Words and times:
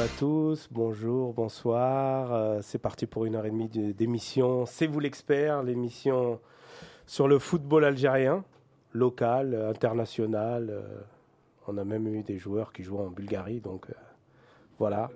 à 0.00 0.08
tous, 0.18 0.68
bonjour, 0.70 1.32
bonsoir. 1.32 2.30
Euh, 2.32 2.58
c'est 2.60 2.78
parti 2.78 3.06
pour 3.06 3.24
une 3.24 3.34
heure 3.34 3.46
et 3.46 3.50
demie 3.50 3.68
d'émission. 3.68 4.66
C'est 4.66 4.86
vous 4.86 5.00
l'expert, 5.00 5.62
l'émission 5.62 6.38
sur 7.06 7.28
le 7.28 7.38
football 7.38 7.84
algérien, 7.84 8.44
local, 8.92 9.54
international. 9.54 10.68
Euh, 10.68 10.82
on 11.66 11.78
a 11.78 11.84
même 11.84 12.06
eu 12.08 12.22
des 12.22 12.36
joueurs 12.36 12.74
qui 12.74 12.82
jouent 12.82 12.98
en 12.98 13.08
Bulgarie, 13.08 13.60
donc 13.60 13.86
euh, 13.88 13.94
voilà. 14.78 15.08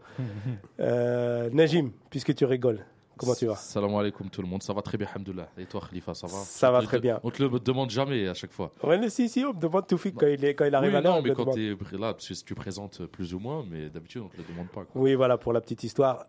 Najim, 1.52 1.90
puisque 2.08 2.34
tu 2.34 2.46
rigoles, 2.46 2.86
Comment 3.20 3.34
tu 3.34 3.46
vas 3.46 3.56
Salam 3.56 3.94
alaikum 3.94 4.30
tout 4.30 4.40
le 4.40 4.48
monde, 4.48 4.62
ça 4.62 4.72
va 4.72 4.80
très 4.80 4.96
bien, 4.96 5.06
alhamdoulilah. 5.06 5.48
Et 5.58 5.66
toi 5.66 5.82
Khalifa, 5.86 6.14
ça 6.14 6.26
va 6.26 6.32
Ça 6.32 6.70
va 6.70 6.80
très 6.80 6.98
bien. 6.98 7.20
On 7.22 7.30
te 7.30 7.42
le 7.42 7.60
demande 7.60 7.90
jamais 7.90 8.26
à 8.26 8.32
chaque 8.34 8.50
fois. 8.50 8.72
Ouais, 8.82 8.98
mais 8.98 9.10
si, 9.10 9.28
si, 9.28 9.44
on 9.44 9.52
me 9.52 9.60
demande 9.60 9.86
tout 9.86 9.98
quand 9.98 10.26
il, 10.26 10.42
est, 10.42 10.54
quand 10.54 10.64
il 10.64 10.74
arrive 10.74 10.90
oui, 10.90 10.96
à 10.96 11.00
l'heure. 11.02 11.16
Non, 11.16 11.22
mais 11.22 11.34
quand 11.34 11.50
tu 11.50 11.70
es 11.70 11.98
là, 11.98 12.14
tu 12.14 12.54
présentes 12.54 13.04
plus 13.06 13.34
ou 13.34 13.38
moins, 13.38 13.62
mais 13.70 13.90
d'habitude 13.90 14.22
on 14.24 14.28
te 14.28 14.38
le 14.38 14.44
demande 14.44 14.68
pas. 14.68 14.84
Quoi. 14.84 15.02
Oui, 15.02 15.14
voilà, 15.14 15.36
pour 15.36 15.52
la 15.52 15.60
petite 15.60 15.84
histoire, 15.84 16.26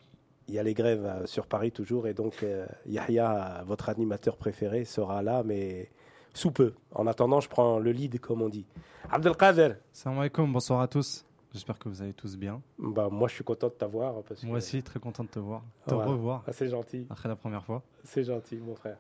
il 0.50 0.55
y 0.55 0.59
a 0.59 0.64
les 0.64 0.73
grèves 0.73 1.05
euh, 1.05 1.26
sur 1.26 1.48
Paris 1.48 1.72
toujours, 1.72 2.08
et 2.08 2.14
donc 2.14 2.44
euh, 2.44 2.66
Yahya, 2.86 3.64
votre 3.66 3.88
animateur 3.88 4.36
préféré, 4.36 4.84
sera 4.84 5.22
là, 5.22 5.44
mais 5.45 5.89
sous 6.34 6.52
peu. 6.52 6.73
En 6.94 7.08
attendant, 7.08 7.39
je 7.39 7.48
prends 7.48 7.80
le 7.80 7.92
lead, 7.92 8.20
comme 8.20 8.42
on 8.42 8.50
dit. 8.50 8.66
Abdelkader. 9.09 9.76
Salam 9.94 10.20
alaikum, 10.20 10.52
bonsoir 10.52 10.81
à 10.81 10.88
tous. 10.89 11.26
J'espère 11.52 11.78
que 11.78 11.88
vous 11.88 12.02
allez 12.02 12.12
tous 12.12 12.36
bien. 12.36 12.60
Bah, 12.78 13.09
moi, 13.10 13.28
je 13.28 13.34
suis 13.34 13.45
content 13.45 13.68
de 13.68 13.73
t'avoir. 13.73 14.14
Moi 14.42 14.59
aussi, 14.59 14.82
très 14.82 15.00
content 15.00 15.24
de 15.24 15.28
te 15.28 15.38
voir. 15.38 15.62
Te 15.86 15.95
revoir. 15.95 16.44
Ah, 16.47 16.52
c'est 16.52 16.69
gentil. 16.69 17.06
Après 17.08 17.28
la 17.28 17.36
première 17.36 17.64
fois. 17.64 17.83
C'est 18.05 18.25
gentil, 18.25 18.56
mon 18.56 18.75
frère. 18.75 18.98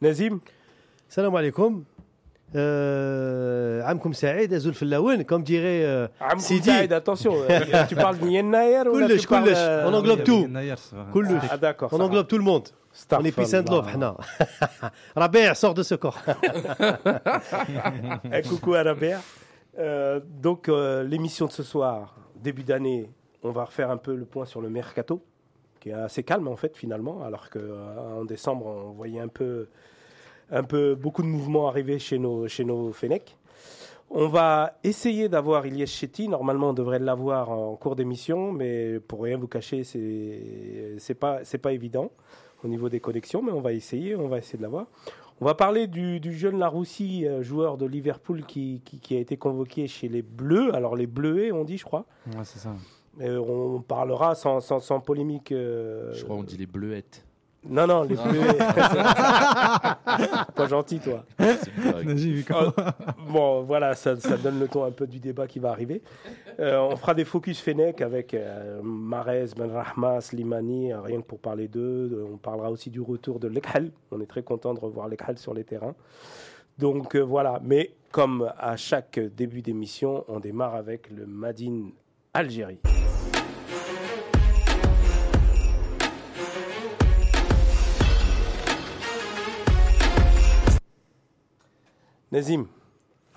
Nazim 0.00 0.40
Salam 1.08 1.34
alaikum. 1.36 1.84
عامكم 3.84 4.12
سعيد 4.12 4.52
ازول 4.52 4.74
في 4.74 4.82
اللون 4.82 5.22
comme 5.22 5.42
dirait 5.42 6.08
euh, 6.10 6.22
عامكم 6.22 6.38
سعيد 6.38 6.94
attention 6.94 7.32
tu 7.88 7.96
parles 7.96 8.18
de 8.18 8.26
Yennayer 8.26 8.86
ou 8.86 8.92
كلش 8.92 9.26
كلش 9.26 9.58
on 9.58 9.92
englobe 9.94 10.24
tout 10.24 10.46
كلش 11.14 11.44
ah 11.50 11.56
d'accord 11.56 11.92
on 11.92 12.00
englobe 12.00 12.28
tout 12.28 12.38
le 12.38 12.44
monde 12.44 12.68
on 13.12 13.24
est 13.24 13.32
peace 13.32 13.54
and 13.54 13.64
love 13.70 13.88
حنا 13.88 14.16
ربيع 15.16 15.54
sort 15.54 15.74
de 15.74 15.82
ce 15.82 15.94
corps 15.94 16.18
coucou 18.48 18.74
à 18.74 18.82
Rabia 18.82 19.20
euh, 19.77 20.19
donc 20.41 20.69
euh, 20.69 21.03
l'émission 21.03 21.45
de 21.45 21.51
ce 21.51 21.63
soir, 21.63 22.15
début 22.35 22.63
d'année, 22.63 23.09
on 23.43 23.51
va 23.51 23.65
refaire 23.65 23.91
un 23.91 23.97
peu 23.97 24.15
le 24.15 24.25
point 24.25 24.45
sur 24.45 24.61
le 24.61 24.69
mercato, 24.69 25.21
qui 25.79 25.89
est 25.89 25.93
assez 25.93 26.23
calme 26.23 26.47
en 26.47 26.55
fait 26.55 26.75
finalement, 26.75 27.23
alors 27.23 27.49
qu'en 27.49 27.59
euh, 27.59 28.25
décembre 28.25 28.65
on 28.65 28.91
voyait 28.91 29.19
un 29.19 29.27
peu, 29.27 29.67
un 30.51 30.63
peu 30.63 30.95
beaucoup 30.95 31.21
de 31.21 31.27
mouvements 31.27 31.67
arriver 31.67 31.99
chez 31.99 32.17
nos, 32.17 32.47
chez 32.47 32.65
nos 32.65 32.91
Fenech. 32.91 33.35
On 34.09 34.27
va 34.27 34.77
essayer 34.85 35.27
d'avoir 35.27 35.65
Ilyes 35.65 35.85
Chetty. 35.85 36.29
Normalement, 36.29 36.69
on 36.69 36.73
devrait 36.73 36.99
l'avoir 36.99 37.51
en 37.51 37.75
cours 37.75 37.97
d'émission, 37.97 38.53
mais 38.53 39.01
pour 39.01 39.21
rien 39.21 39.37
vous 39.37 39.49
cacher, 39.49 39.83
c'est 39.83 40.95
c'est 40.97 41.13
pas 41.13 41.41
pas 41.61 41.73
évident 41.73 42.11
au 42.63 42.69
niveau 42.69 42.87
des 42.87 43.01
connexions, 43.01 43.41
mais 43.41 43.51
on 43.51 43.59
va 43.59 43.73
essayer, 43.73 44.15
on 44.15 44.29
va 44.29 44.37
essayer 44.37 44.57
de 44.57 44.63
l'avoir. 44.63 44.87
On 45.39 45.45
va 45.45 45.53
parler 45.53 45.85
du, 45.85 46.19
jeune 46.33 46.57
Laroussi, 46.57 47.27
euh, 47.27 47.43
joueur 47.43 47.77
de 47.77 47.85
Liverpool 47.85 48.43
qui, 48.45 48.81
qui, 48.83 49.15
a 49.15 49.19
été 49.19 49.37
convoqué 49.37 49.87
chez 49.87 50.07
les 50.07 50.23
Bleus. 50.23 50.73
Alors 50.73 50.95
les 50.95 51.05
Bleuets, 51.05 51.51
on 51.51 51.63
dit, 51.63 51.77
je 51.77 51.85
crois. 51.85 52.05
Ouais, 52.27 52.43
c'est 52.43 52.57
ça. 52.57 52.73
on 53.19 53.81
parlera 53.81 54.33
sans, 54.33 54.59
sans, 54.61 54.79
sans 54.79 54.99
polémique. 54.99 55.51
Euh, 55.51 56.11
je 56.13 56.23
crois 56.23 56.37
qu'on 56.37 56.43
dit 56.43 56.57
les 56.57 56.65
Bleuettes. 56.65 57.26
Non, 57.69 57.87
non, 57.87 58.03
les 58.03 58.15
bleus. 58.15 58.57
pas 60.55 60.67
gentil, 60.67 60.99
toi. 60.99 61.23
Oh, 61.39 62.71
bon, 63.29 63.63
voilà, 63.63 63.93
ça, 63.93 64.15
donne 64.15 64.59
le 64.59 64.67
ton 64.67 64.83
un 64.85 64.91
peu 64.91 65.07
du 65.07 65.19
débat 65.19 65.47
qui 65.47 65.59
va 65.59 65.71
arriver. 65.71 66.01
Euh, 66.59 66.79
on 66.79 66.95
fera 66.95 67.13
des 67.13 67.25
focus 67.25 67.59
Fennec 67.59 68.01
avec 68.01 68.33
euh, 68.33 68.79
Marez, 68.83 69.47
Benrahma, 69.55 70.21
Slimani, 70.21 70.93
euh, 70.93 71.01
rien 71.01 71.21
que 71.21 71.25
pour 71.25 71.39
parler 71.39 71.67
d'eux. 71.67 72.25
On 72.33 72.37
parlera 72.37 72.71
aussi 72.71 72.89
du 72.89 73.01
retour 73.01 73.39
de 73.39 73.47
Lekhal. 73.47 73.91
On 74.11 74.21
est 74.21 74.27
très 74.27 74.43
content 74.43 74.73
de 74.73 74.79
revoir 74.79 75.07
Lekhal 75.07 75.37
sur 75.37 75.53
les 75.53 75.63
terrains. 75.63 75.95
Donc 76.77 77.15
voilà, 77.15 77.59
mais 77.63 77.91
comme 78.11 78.51
à 78.57 78.77
chaque 78.77 79.19
début 79.19 79.61
d'émission, 79.61 80.23
on 80.27 80.39
démarre 80.39 80.75
avec 80.75 81.09
le 81.09 81.25
Madine 81.25 81.91
Algérie. 82.33 82.79
Nazim, 92.31 92.67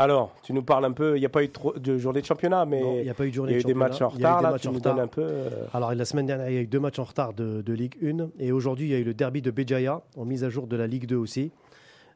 alors, 0.00 0.34
tu 0.42 0.54
nous 0.54 0.62
parles 0.62 0.86
un 0.86 0.92
peu, 0.92 1.18
il 1.18 1.20
n'y 1.20 1.26
a 1.26 1.28
pas 1.28 1.44
eu 1.44 1.50
de 1.76 1.98
journée 1.98 2.22
de 2.22 2.26
championnat, 2.26 2.64
mais 2.64 2.80
il 3.00 3.02
n'y 3.02 3.10
a 3.10 3.14
pas 3.14 3.26
eu 3.26 3.28
de 3.28 3.34
journée 3.34 3.52
il 3.52 3.56
y 3.56 3.58
a 3.58 3.60
eu 3.60 3.64
des 3.64 3.74
matchs 3.74 4.00
en 4.00 4.08
retard, 4.08 4.40
là, 4.40 4.58
tu 4.58 4.70
nous 4.70 4.80
donnes 4.80 4.98
un 4.98 5.06
peu... 5.06 5.20
Euh, 5.20 5.66
Alors, 5.74 5.94
la 5.94 6.04
semaine 6.06 6.24
dernière, 6.24 6.48
il 6.48 6.54
y 6.54 6.58
a 6.58 6.62
eu 6.62 6.66
deux 6.66 6.80
matchs 6.80 6.98
en 6.98 7.04
retard 7.04 7.34
de, 7.34 7.72
Ligue 7.74 7.96
1, 8.02 8.30
et 8.38 8.50
aujourd'hui, 8.50 8.86
il 8.86 8.92
y 8.92 8.94
a 8.94 8.98
eu 8.98 9.04
le 9.04 9.12
derby 9.12 9.42
de 9.42 9.50
Béjaïa, 9.50 10.00
en 10.16 10.24
mise 10.24 10.42
à 10.42 10.48
jour 10.48 10.66
de 10.66 10.74
la 10.74 10.86
Ligue 10.86 11.04
2 11.04 11.16
aussi. 11.16 11.50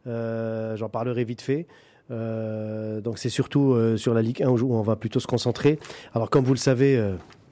Euh, 0.06 0.76
j'en 0.76 0.88
parlerai 0.88 1.24
vite 1.24 1.42
fait. 1.42 1.66
Euh, 2.10 3.02
donc 3.02 3.18
c'est 3.18 3.28
surtout 3.28 3.76
sur 3.98 4.14
la 4.14 4.22
Ligue 4.22 4.42
1 4.42 4.48
où 4.48 4.74
on 4.74 4.80
va 4.80 4.96
plutôt 4.96 5.20
se 5.20 5.26
concentrer. 5.26 5.78
Alors 6.14 6.30
comme 6.30 6.44
vous 6.44 6.54
le 6.54 6.58
savez, 6.58 6.98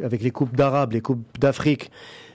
avec 0.02 0.22
les 0.22 0.30
coupes 0.30 0.56
d'Arabe, 0.56 0.92
les 0.92 1.02
coupes 1.02 1.38
d'Afrique, 1.38 1.90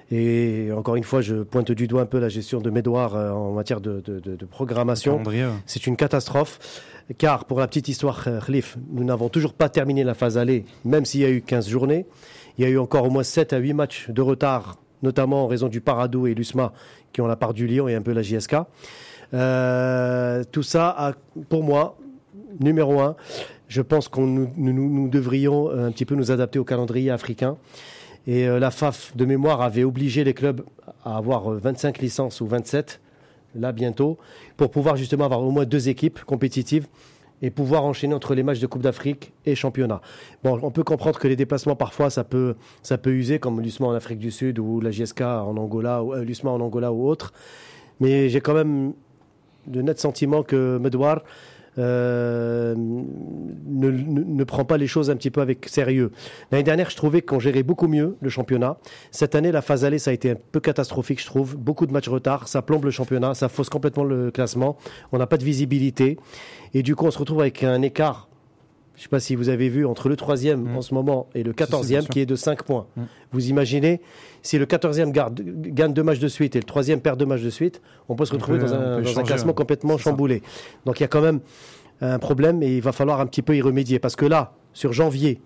et 0.10 0.70
encore 0.74 0.96
une 0.96 1.04
fois, 1.04 1.22
je 1.22 1.36
pointe 1.36 1.72
du 1.72 1.88
doigt 1.88 2.02
un 2.02 2.06
peu 2.06 2.20
la 2.20 2.30
gestion 2.30 2.62
de 2.62 2.70
Médoire 2.70 3.16
euh, 3.16 3.32
en 3.32 3.52
matière 3.52 3.82
de, 3.82 4.00
de, 4.00 4.20
de, 4.20 4.36
de 4.36 4.46
programmation. 4.46 5.22
C'est 5.66 5.86
une 5.86 5.98
catastrophe, 5.98 6.60
car 7.18 7.46
pour 7.46 7.60
la 7.60 7.68
petite 7.68 7.90
histoire, 7.90 8.24
euh, 8.28 8.40
Khalif, 8.40 8.78
nous 8.90 9.04
n'avons 9.04 9.28
toujours 9.28 9.54
pas 9.54 9.68
terminé 9.68 10.06
la 10.06 10.14
phase 10.14 10.38
aller, 10.38 10.66
même 10.86 11.04
s'il 11.04 11.22
y 11.22 11.26
a 11.26 11.30
eu 11.30 11.42
15 11.42 11.68
journées. 11.68 12.06
Il 12.58 12.64
y 12.64 12.68
a 12.68 12.70
eu 12.70 12.78
encore 12.78 13.06
au 13.06 13.10
moins 13.10 13.24
7 13.24 13.52
à 13.52 13.58
8 13.58 13.74
matchs 13.74 14.10
de 14.10 14.22
retard, 14.22 14.78
notamment 15.04 15.44
en 15.44 15.48
raison 15.48 15.68
du 15.68 15.82
Paradou 15.82 16.26
et 16.26 16.34
l'USMA, 16.34 16.72
qui 17.12 17.20
ont 17.20 17.28
la 17.28 17.36
part 17.36 17.54
du 17.54 17.68
Lyon 17.68 17.90
et 17.90 17.96
un 17.96 18.02
peu 18.02 18.14
la 18.14 18.22
JSK. 18.22 18.56
Euh, 19.34 20.44
tout 20.54 20.64
ça, 20.64 20.96
a, 20.98 21.14
pour 21.50 21.64
moi, 21.64 21.98
numéro 22.62 23.02
un, 23.02 23.18
je 23.68 23.82
pense 23.82 24.08
qu'on 24.08 24.26
nous, 24.26 24.50
nous, 24.56 24.72
nous 24.74 25.10
devrions 25.10 25.70
un 25.70 25.92
petit 25.92 26.06
peu 26.06 26.16
nous 26.16 26.32
adapter 26.32 26.60
au 26.60 26.64
calendrier 26.64 27.12
africain. 27.12 27.58
Et 28.28 28.46
euh, 28.46 28.60
la 28.60 28.72
FAF 28.72 29.16
de 29.16 29.26
mémoire 29.26 29.62
avait 29.62 29.86
obligé 29.86 30.26
les 30.26 30.34
clubs 30.34 30.62
à 31.06 31.18
avoir 31.18 31.50
25 31.50 31.98
euh, 31.98 32.02
licences 32.02 32.42
ou 32.42 32.48
27, 32.48 33.00
là 33.56 33.72
bientôt, 33.72 34.18
pour 34.58 34.70
pouvoir 34.70 34.98
justement 34.98 35.26
avoir 35.26 35.42
au 35.42 35.50
moins 35.50 35.66
deux 35.66 35.88
équipes 35.88 36.20
compétitives 36.26 36.88
et 37.42 37.50
pouvoir 37.50 37.86
enchaîner 37.86 38.14
entre 38.14 38.36
les 38.36 38.44
matchs 38.44 38.60
de 38.60 38.68
Coupe 38.68 38.82
d'Afrique 38.82 39.32
et 39.46 39.56
championnat. 39.56 40.02
Bon, 40.44 40.60
on 40.62 40.72
peut 40.72 40.84
comprendre 40.84 41.20
que 41.20 41.28
les 41.28 41.36
déplacements 41.36 41.76
parfois 41.76 42.10
ça 42.10 42.24
peut 42.24 42.56
ça 42.82 42.98
peut 42.98 43.12
user 43.12 43.40
comme 43.40 43.62
l'USMA 43.62 43.88
en 43.88 43.94
Afrique 43.94 44.20
du 44.20 44.32
Sud 44.32 44.60
ou 44.60 44.82
la 44.82 44.92
JSK 44.92 45.22
en 45.22 45.56
Angola 45.56 46.04
ou 46.04 46.14
euh, 46.14 46.24
l'USMA 46.24 46.50
en 46.50 46.60
Angola 46.60 46.92
ou 46.92 47.08
autre. 47.08 47.32
Mais 48.00 48.28
j'ai 48.30 48.42
quand 48.42 48.54
même 48.54 48.94
de 49.68 49.82
nets 49.82 50.00
sentiments 50.00 50.44
que 50.44 50.78
Medouar 50.80 51.24
euh, 51.78 52.76
ne, 52.76 53.90
ne, 53.90 54.44
prend 54.44 54.66
pas 54.66 54.78
les 54.78 54.88
choses 54.88 55.10
un 55.10 55.16
petit 55.16 55.30
peu 55.30 55.42
avec 55.42 55.68
sérieux. 55.68 56.12
L'année 56.52 56.64
dernière, 56.64 56.90
je 56.90 56.96
trouvais 56.96 57.22
qu'on 57.22 57.40
gérait 57.40 57.64
beaucoup 57.64 57.88
mieux 57.88 58.18
le 58.22 58.30
championnat. 58.30 58.78
Cette 59.12 59.36
année, 59.36 59.52
la 59.52 59.62
phase 59.62 59.86
allée, 59.86 60.00
ça 60.00 60.12
a 60.12 60.14
été 60.14 60.32
un 60.32 60.38
peu 60.52 60.60
catastrophique, 60.60 61.22
je 61.22 61.26
trouve. 61.26 61.56
Beaucoup 61.58 61.86
de 61.86 61.94
matchs 61.94 62.10
retard, 62.10 62.48
ça 62.48 62.62
plombe 62.62 62.86
le 62.86 62.92
championnat, 62.92 63.34
ça 63.34 63.50
fausse 63.50 63.70
complètement 63.70 64.04
le 64.04 64.32
classement. 64.32 64.78
On 65.12 65.18
n'a 65.18 65.28
pas 65.28 65.38
de 65.38 65.44
visibilité. 65.44 66.18
Et 66.74 66.84
du 66.84 66.96
coup, 66.96 67.06
on 67.06 67.12
se 67.12 67.20
retrouve 67.20 67.42
avec 67.42 67.64
un 67.64 67.82
écart 67.82 68.28
je 68.98 69.02
ne 69.02 69.04
sais 69.04 69.10
pas 69.10 69.20
si 69.20 69.36
vous 69.36 69.50
avez 69.50 69.70
vu 69.70 69.86
entre 69.86 70.10
le 70.10 70.16
troisième 70.16 70.64
mm. 70.64 70.78
en 70.78 70.82
ce 70.82 70.94
moment 70.96 71.30
et 71.36 71.44
le 71.44 71.54
quatorzième 71.54 72.08
qui 72.08 72.20
est 72.20 72.26
de 72.26 72.36
5 72.36 72.64
points. 72.64 72.88
Mm. 72.96 73.04
Vous 73.32 73.50
imaginez 73.50 74.02
si 74.42 74.58
le 74.58 74.66
quatorzième 74.66 75.12
gagne 75.12 75.94
deux 75.94 76.02
matchs 76.02 76.20
de 76.20 76.28
suite 76.28 76.56
et 76.56 76.60
le 76.60 76.66
troisième 76.66 77.00
perd 77.00 77.20
deux 77.20 77.26
matchs 77.28 77.44
de 77.44 77.52
suite, 77.52 77.82
on 78.10 78.16
peut 78.16 78.26
se 78.26 78.34
retrouver 78.34 78.58
dans, 78.58 78.74
un, 78.74 79.24
classement 79.24 79.54
complètement 79.54 80.00
chamboulé. 80.00 80.42
Donc 80.86 81.00
il 81.00 81.04
y 81.04 81.06
a 81.06 81.08
quand 81.08 81.22
même 81.22 81.42
un 82.02 82.18
problème 82.18 82.64
et 82.64 82.78
il 82.78 82.82
va 82.82 82.92
falloir 82.92 83.22
un 83.22 83.28
petit 83.28 83.44
peu 83.44 83.56
y 83.56 83.62
remédier 83.62 84.00
parce 84.00 84.16
que 84.16 84.26
là, 84.26 84.54
sur 84.74 84.94
janvier, 84.94 85.42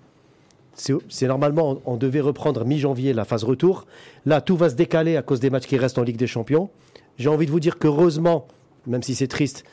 c'est 0.74 1.28
normalement, 1.28 1.82
on 1.86 1.98
devait 1.98 2.22
reprendre 2.22 2.64
mi-janvier 2.64 3.12
la 3.12 3.26
phase 3.26 3.44
retour. 3.44 3.86
Là, 4.26 4.40
tout 4.40 4.56
va 4.56 4.70
se 4.70 4.76
décaler 4.76 5.18
à 5.18 5.22
cause 5.22 5.42
des 5.42 5.50
matchs 5.50 5.68
qui 5.68 5.78
restent 5.78 5.98
en 5.98 6.04
Ligue 6.04 6.18
des 6.18 6.28
Champions. 6.28 6.70
J'ai 7.18 7.28
envie 7.28 7.46
de 7.46 7.52
vous 7.52 7.60
dire 7.60 7.78
qu'heureusement, 7.78 8.48
même 8.88 9.04
si 9.04 9.14
c'est 9.14 9.28
triste, 9.28 9.66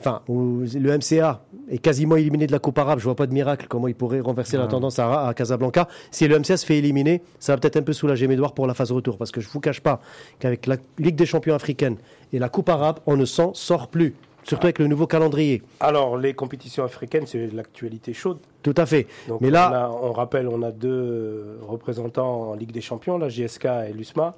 enfin, 0.00 0.22
le 0.28 0.96
MCA 0.96 1.42
est 1.70 1.78
quasiment 1.78 2.16
éliminé 2.16 2.46
de 2.46 2.52
la 2.52 2.58
Coupe 2.58 2.78
arabe. 2.78 2.98
Je 2.98 3.04
vois 3.04 3.16
pas 3.16 3.26
de 3.26 3.32
miracle 3.32 3.66
comment 3.68 3.88
il 3.88 3.94
pourrait 3.94 4.20
renverser 4.20 4.56
la 4.56 4.66
tendance 4.66 4.98
à, 4.98 5.32
Casablanca. 5.34 5.88
Si 6.10 6.26
le 6.26 6.38
MCA 6.38 6.56
se 6.56 6.66
fait 6.66 6.78
éliminer, 6.78 7.22
ça 7.38 7.52
va 7.52 7.58
peut-être 7.58 7.76
un 7.76 7.82
peu 7.82 7.92
soulager 7.92 8.26
Médouard 8.28 8.54
pour 8.54 8.66
la 8.66 8.74
phase 8.74 8.92
retour. 8.92 9.18
Parce 9.18 9.30
que 9.30 9.40
je 9.40 9.48
vous 9.48 9.60
cache 9.60 9.80
pas 9.80 10.00
qu'avec 10.38 10.66
la 10.66 10.76
Ligue 10.98 11.16
des 11.16 11.26
champions 11.26 11.54
africaine 11.54 11.96
et 12.32 12.38
la 12.38 12.48
Coupe 12.48 12.68
arabe, 12.68 12.98
on 13.06 13.16
ne 13.16 13.24
s'en 13.24 13.54
sort 13.54 13.88
plus. 13.88 14.14
Surtout 14.44 14.66
avec 14.66 14.78
le 14.78 14.86
nouveau 14.86 15.06
calendrier. 15.06 15.62
Alors, 15.80 16.16
les 16.16 16.32
compétitions 16.32 16.82
africaines, 16.82 17.26
c'est 17.26 17.52
l'actualité 17.52 18.14
chaude. 18.14 18.38
Tout 18.62 18.74
à 18.78 18.86
fait. 18.86 19.06
Mais 19.40 19.50
là, 19.50 19.90
on, 20.02 20.12
rappelle, 20.12 20.48
on 20.48 20.62
a 20.62 20.70
deux 20.70 21.58
représentants 21.60 22.50
en 22.50 22.54
Ligue 22.54 22.72
des 22.72 22.80
Champions, 22.80 23.18
la 23.18 23.28
GSK 23.28 23.66
et 23.88 23.92
l'USMA. 23.92 24.34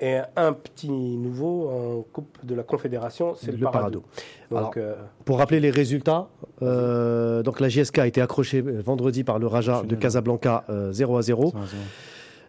Et 0.00 0.18
un 0.36 0.52
petit 0.54 0.90
nouveau 0.90 1.68
en 1.68 2.02
Coupe 2.12 2.38
de 2.42 2.54
la 2.54 2.62
Confédération, 2.62 3.34
c'est 3.34 3.52
le, 3.52 3.58
Le 3.58 3.64
Parado. 3.64 4.00
Parado. 4.00 4.04
Donc, 4.50 4.76
Alors, 4.76 4.88
euh, 4.88 4.94
Pour 5.26 5.38
rappeler 5.38 5.60
les 5.60 5.70
résultats, 5.70 6.28
euh, 6.62 7.42
donc 7.42 7.60
la 7.60 7.68
JSK 7.68 7.98
a 7.98 8.06
été 8.06 8.22
accrochée 8.22 8.62
euh, 8.66 8.80
vendredi 8.84 9.24
par 9.24 9.38
le 9.38 9.46
Raja 9.46 9.82
de. 9.82 9.94
Casablanca 9.96 10.64
euh, 10.70 10.92
0 10.92 11.18
à 11.18 11.22
0. 11.22 11.50
Ça 11.50 11.58
va, 11.58 11.66
ça 11.66 11.76
va. 11.76 11.82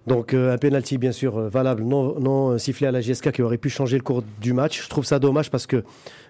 Donc 0.08 0.34
euh, 0.34 0.52
un 0.54 0.58
penalty 0.58 0.98
bien 0.98 1.12
sûr 1.12 1.38
euh, 1.38 1.48
valable, 1.50 1.84
non, 1.84 2.20
non 2.20 2.50
euh, 2.52 2.58
sifflé 2.58 2.88
à 2.88 2.92
la 2.92 3.02
JSK 3.02 3.32
qui 3.34 3.42
aurait 3.44 3.60
pu 3.60 3.70
changer 3.70 3.98
le 3.98 4.04
cours 4.04 4.24
du 4.42 4.52
match. 4.54 4.84
Je 4.84 4.90
trouve 4.90 5.06
ça 5.06 5.20
dommage 5.20 5.52
parce 5.52 5.68
que 5.68 5.84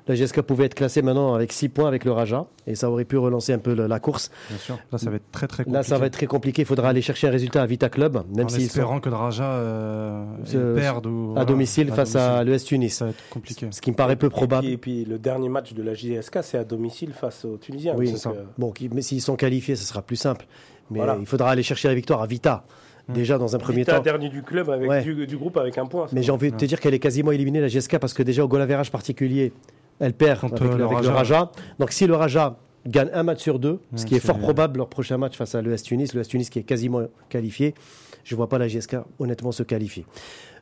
la 0.08 0.16
GSK 0.16 0.42
pouvait 0.42 0.66
être 0.66 0.74
classée 0.76 1.02
maintenant 1.02 1.36
avec 1.36 1.54
6 1.54 1.70
points 1.70 1.88
avec 1.88 2.04
le 2.04 2.12
Raja 2.12 2.48
et 2.68 2.76
ça 2.76 2.90
aurait 2.92 3.06
pu 3.06 3.18
relancer 3.18 3.54
un 3.54 3.60
peu 3.60 3.74
le- 3.74 3.88
la 3.88 4.00
course. 4.02 4.30
Bien 4.50 4.58
sûr. 4.58 4.78
Là, 4.92 4.98
ça 4.98 5.10
va 5.10 5.16
être 5.18 5.32
très 5.32 5.48
très 5.48 5.64
compliqué. 5.64 5.78
Là, 5.78 5.84
ça 5.84 5.98
va 5.98 6.08
être 6.08 6.14
très 6.14 6.26
compliqué. 6.26 6.64
Il 6.64 6.66
faudra 6.66 6.90
aller 6.90 7.02
chercher 7.02 7.28
un 7.28 7.32
résultat 7.32 7.62
à 7.62 7.66
Vita 7.66 7.88
Club, 7.88 8.22
même 8.36 8.48
en 8.48 8.50
sont 8.50 8.58
espérant 8.58 9.00
que 9.00 9.10
le 9.10 9.16
Raja 9.16 9.46
euh, 9.46 10.26
Se- 10.44 10.76
perde 10.76 11.06
ou, 11.06 11.30
à 11.30 11.34
voilà, 11.34 11.46
domicile 11.46 11.92
face 11.94 12.16
à 12.18 12.44
l'US 12.44 12.64
Tunis. 12.66 12.90
Ça 12.90 13.06
va 13.06 13.12
être 13.12 13.30
compliqué. 13.30 13.68
Ce 13.72 13.80
qui 13.80 13.92
me 13.92 13.96
paraît 13.96 14.18
peu 14.18 14.28
et, 14.28 14.32
probable. 14.32 14.64
puis, 14.66 14.74
et 14.74 14.78
puis 14.78 15.06
le 15.06 15.18
dernier 15.18 15.48
match 15.48 15.74
de 15.74 15.82
la 15.84 15.94
JSK, 15.94 16.40
c'est 16.42 16.58
à 16.58 16.66
domicile 16.66 17.14
face 17.14 17.46
aux 17.46 17.56
Tunisiens. 17.58 17.94
Oui, 17.96 18.18
ça. 18.18 18.34
Bon, 18.58 18.74
mais 18.94 19.02
s'ils 19.02 19.22
sont 19.22 19.38
qualifiés, 19.38 19.78
ce 19.78 19.86
sera 19.86 20.02
plus 20.02 20.18
simple. 20.18 20.46
Mais 20.90 20.98
Voilà. 20.98 21.16
il 21.22 21.26
faudra 21.26 21.52
aller 21.52 21.64
chercher 21.64 21.88
la 21.88 21.94
victoire 21.94 22.22
à 22.22 22.28
Vita. 22.28 22.66
Mm. 23.08 23.14
Déjà 23.14 23.38
dans 23.38 23.56
un 23.56 23.60
premier 23.60 23.80
Vita, 23.80 23.98
temps. 23.98 24.04
dernier 24.04 24.30
du 24.30 24.44
club 24.44 24.70
avec 24.70 24.90
Ouais. 24.90 25.02
du, 25.02 25.26
du 25.28 25.38
groupe 25.38 25.58
avec 25.58 25.78
un 25.78 25.86
point. 25.86 26.08
Mais 26.14 26.22
j'ai 26.24 26.32
envie 26.32 26.52
de 26.52 26.58
te 26.58 26.66
dire 26.66 26.80
qu'elle 26.80 26.94
est 26.94 27.00
quasiment 27.00 27.32
éliminée, 27.32 27.60
la 27.62 27.68
GSK, 27.68 27.98
parce 28.00 28.14
que 28.14 28.24
déjà 28.24 28.44
au 28.44 28.48
goal 28.48 28.62
average 28.62 28.92
particulier, 28.92 29.52
elle 30.00 30.14
perd 30.14 30.40
Contre 30.40 30.62
avec, 30.64 30.72
le, 30.74 30.78
le 30.80 30.86
avec 30.86 31.04
le 31.04 31.10
Raja. 31.10 31.52
Donc 31.80 31.92
si 31.92 32.08
le 32.08 32.16
Raja 32.16 32.58
gagne 32.88 33.10
un 33.14 33.24
match 33.24 33.40
sur 33.42 33.60
deux, 33.60 33.80
ce 33.96 34.06
qui 34.06 34.16
est 34.16 34.20
fort 34.20 34.40
probable 34.40 34.78
leur 34.78 34.88
prochain 34.90 35.18
match 35.18 35.36
face 35.38 35.54
à 35.56 35.62
l'ES 35.62 35.76
Tunis, 35.84 36.14
l'ES 36.16 36.24
Tunis 36.24 36.50
qui 36.50 36.60
est 36.60 36.64
quasiment 36.64 37.02
qualifié, 37.30 37.76
je 38.24 38.34
ne 38.34 38.38
vois 38.38 38.50
pas 38.50 38.58
la 38.58 38.68
GSK 38.68 38.98
honnêtement 39.20 39.52
se 39.52 39.64
qualifier. 39.64 40.06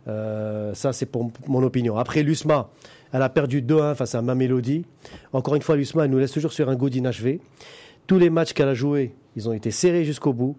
Euh, 0.07 0.73
ça, 0.73 0.93
c'est 0.93 1.05
pour 1.05 1.29
mon 1.47 1.61
opinion. 1.63 1.97
Après, 1.97 2.23
l'USMA, 2.23 2.69
elle 3.13 3.21
a 3.21 3.29
perdu 3.29 3.61
2-1 3.61 3.95
face 3.95 4.15
à 4.15 4.21
Mamelody. 4.21 4.85
Encore 5.33 5.55
une 5.55 5.61
fois, 5.61 5.75
l'USMA, 5.75 6.05
elle 6.05 6.11
nous 6.11 6.19
laisse 6.19 6.31
toujours 6.31 6.53
sur 6.53 6.69
un 6.69 6.75
goût 6.75 6.89
d'inachevé. 6.89 7.41
Tous 8.07 8.17
les 8.17 8.29
matchs 8.29 8.53
qu'elle 8.53 8.69
a 8.69 8.73
joués, 8.73 9.13
ils 9.35 9.47
ont 9.49 9.53
été 9.53 9.71
serrés 9.71 10.03
jusqu'au 10.05 10.33
bout. 10.33 10.55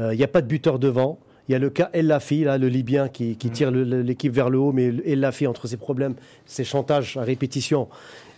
Euh, 0.00 0.14
Il 0.14 0.16
n'y 0.18 0.24
a 0.24 0.28
pas 0.28 0.42
de 0.42 0.46
buteur 0.46 0.78
devant. 0.78 1.18
Il 1.48 1.52
y 1.52 1.54
a 1.54 1.58
le 1.58 1.70
cas 1.70 1.90
El 1.92 2.06
Lafi, 2.06 2.44
là, 2.44 2.58
le 2.58 2.68
Libyen, 2.68 3.08
qui, 3.08 3.36
qui 3.36 3.50
tire 3.50 3.70
l'équipe 3.70 4.32
vers 4.32 4.50
le 4.50 4.58
haut, 4.58 4.72
mais 4.72 4.86
El 5.04 5.20
Lafi, 5.20 5.46
entre 5.46 5.66
ses 5.66 5.76
problèmes, 5.76 6.14
ses 6.46 6.64
chantages 6.64 7.16
à 7.16 7.22
répétition 7.22 7.88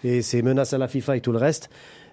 et 0.02 0.22
ses 0.22 0.40
menaces 0.42 0.72
à 0.72 0.78
la 0.78 0.88
FIFA 0.88 1.18
et 1.18 1.20
tout 1.20 1.30
le 1.32 1.38
reste, 1.38 1.68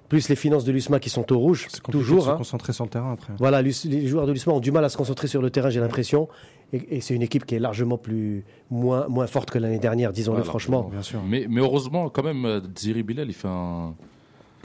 plus 0.09 0.27
les 0.27 0.35
finances 0.35 0.65
de 0.65 0.71
l'USMA 0.73 0.99
qui 0.99 1.09
sont 1.09 1.31
au 1.31 1.37
rouge, 1.39 1.67
toujours. 1.89 2.17
de 2.17 2.23
se 2.23 2.29
hein. 2.31 2.35
concentrer 2.37 2.73
sur 2.73 2.83
le 2.83 2.89
terrain 2.89 3.13
après. 3.13 3.31
Voilà, 3.39 3.61
les 3.61 3.71
joueurs 4.07 4.27
de 4.27 4.33
l'USMA 4.33 4.53
ont 4.53 4.59
du 4.59 4.71
mal 4.71 4.83
à 4.83 4.89
se 4.89 4.97
concentrer 4.97 5.27
sur 5.27 5.41
le 5.41 5.49
terrain, 5.51 5.69
j'ai 5.69 5.79
l'impression. 5.79 6.27
Et, 6.73 6.97
et 6.97 7.01
c'est 7.01 7.15
une 7.15 7.21
équipe 7.21 7.45
qui 7.45 7.55
est 7.55 7.59
largement 7.59 7.97
plus, 7.97 8.43
moins, 8.69 9.07
moins 9.07 9.25
forte 9.27 9.49
que 9.51 9.57
l'année 9.57 9.79
dernière, 9.79 10.11
disons-le 10.11 10.37
Voilà. 10.39 10.49
franchement. 10.49 10.89
Bien 10.91 11.01
sûr. 11.01 11.21
Mais, 11.25 11.45
mais 11.49 11.61
heureusement, 11.61 12.09
quand 12.09 12.23
même, 12.23 12.45
euh, 12.45 12.59
Ziri 12.77 13.03
Bilal, 13.03 13.27
il 13.29 13.33
fait 13.33 13.47
un. 13.47 13.95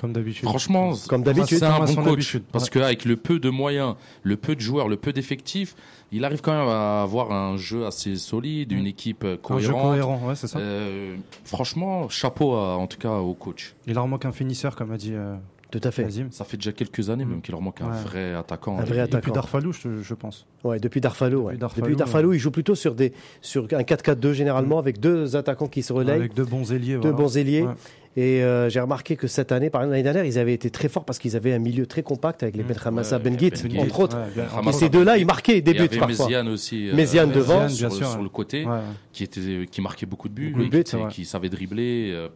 Comme 0.04 0.12
d'habitude. 0.12 0.44
Franchement, 0.48 0.92
Comme 1.08 1.22
d'habitude. 1.22 1.58
c'est 1.58 1.64
un 1.64 1.78
bon 1.80 1.94
coach. 1.94 2.06
habitude. 2.12 2.42
Parce 2.52 2.64
Ouais. 2.64 2.70
qu'avec 2.70 3.04
le 3.04 3.16
peu 3.16 3.38
de 3.38 3.48
moyens, 3.50 3.94
le 4.22 4.36
peu 4.36 4.54
de 4.54 4.60
joueurs, 4.60 4.88
le 4.88 4.96
peu 4.96 5.12
d'effectifs, 5.12 5.74
il 6.12 6.24
arrive 6.24 6.40
quand 6.42 6.52
même 6.52 6.68
à 6.68 7.02
avoir 7.02 7.32
un 7.32 7.56
jeu 7.56 7.86
assez 7.86 8.16
solide, 8.16 8.72
une 8.72 8.84
Mm. 8.84 8.86
équipe 8.88 9.24
euh, 9.24 9.36
Un 9.48 9.58
jeu 9.58 9.68
cohérente. 9.72 9.82
cohérent, 9.92 10.20
ouais, 10.28 10.34
c'est 10.34 10.46
ça. 10.46 10.58
Euh, 10.58 11.16
franchement, 11.44 12.08
chapeau 12.08 12.52
à- 12.54 12.76
en 12.76 12.86
tout 12.86 12.98
cas 12.98 13.12
au 13.18 13.34
coach. 13.34 13.74
Il 13.86 13.94
leur 13.94 14.06
manque 14.08 14.24
un 14.26 14.32
finisseur, 14.32 14.76
comme 14.76 14.92
a 14.92 14.96
dit 14.96 15.12
euh, 15.14 15.34
Tout 15.70 15.80
à 15.82 15.90
fait. 15.90 16.06
Ça 16.30 16.44
fait 16.44 16.56
déjà 16.56 16.70
quelques 16.70 17.10
années 17.10 17.24
Mm. 17.24 17.28
même 17.30 17.40
qu'il 17.42 17.50
leur 17.50 17.60
manque 17.60 17.80
un 17.80 17.88
vrai 17.90 18.32
attaquant. 18.34 18.78
Un 18.78 18.84
vrai 18.84 19.00
attaquant. 19.00 19.16
Depuis 19.16 19.32
Darfalou, 19.32 19.72
je, 19.72 20.02
je 20.02 20.14
pense. 20.14 20.46
Ouais, 20.62 20.78
depuis 20.78 21.00
Darfalo. 21.00 21.38
Depuis 21.40 21.46
ouais. 21.48 21.56
Darfalou, 21.56 21.82
Depuis 21.86 21.96
Darfalo, 21.96 22.32
il 22.32 22.38
joue 22.38 22.52
plutôt 22.52 22.76
sur, 22.76 22.94
des, 22.94 23.12
sur 23.40 23.64
un 23.72 23.82
4-4-2 23.82 24.32
généralement, 24.34 24.78
avec 24.78 25.00
deux 25.00 25.34
attaquants 25.34 25.66
qui 25.66 25.82
se 25.82 25.92
relayent, 25.92 26.14
Avec 26.14 26.34
deux 26.34 26.44
bons 26.44 26.70
ailiers. 26.72 26.92
deux 26.94 27.00
voilà. 27.00 27.16
bons 27.16 27.36
ailiers. 27.38 27.66
Et 28.16 28.44
euh, 28.44 28.68
j'ai 28.70 28.78
remarqué 28.80 29.16
que 29.16 29.26
cette 29.26 29.50
année, 29.50 29.70
par 29.70 29.80
exemple, 29.82 29.92
l'année 29.92 30.04
dernière, 30.04 30.24
ils 30.24 30.38
avaient 30.38 30.54
été 30.54 30.70
très 30.70 30.88
forts 30.88 31.04
parce 31.04 31.18
qu'ils 31.18 31.34
avaient 31.36 31.52
un 31.52 31.58
milieu 31.58 31.84
très 31.86 32.02
compact 32.04 32.42
avec 32.44 32.56
les 32.56 32.62
Mm. 32.62 32.66
Benhamassa, 32.68 33.16
Ouais, 33.16 33.22
Benguit, 33.24 33.50
Ben 33.50 33.68
Guit, 33.68 33.78
entre 33.80 34.00
autres. 34.00 34.16
Ouais. 34.16 34.68
Et 34.68 34.72
ces 34.72 34.88
deux-là, 34.88 35.18
ils 35.18 35.26
marquaient 35.26 35.60
des 35.60 35.72
il 35.72 35.76
buts 35.78 35.80
avait 35.84 35.98
parfois. 35.98 36.26
Méziane 36.26 36.48
aussi. 36.48 36.88
euh, 36.90 36.94
Méziane 36.94 37.32
devant. 37.32 37.68
sur, 37.68 37.88
bien 37.88 37.96
sûr. 37.96 38.08
sur 38.08 38.22
le 38.22 38.28
côté, 38.28 38.64
Ouais. 38.66 38.78
qui, 39.12 39.24
était, 39.24 39.66
qui 39.70 39.80
marquait 39.80 40.06
beaucoup 40.06 40.28
de 40.28 40.34
buts, 40.34 40.50
Beaucoup 40.50 40.58
de 40.68 40.76
lui, 40.76 40.82
buts, 40.84 41.08
qui, 41.10 41.24
savait 41.24 41.48
dribbler, 41.48 42.10
euh, 42.14 42.28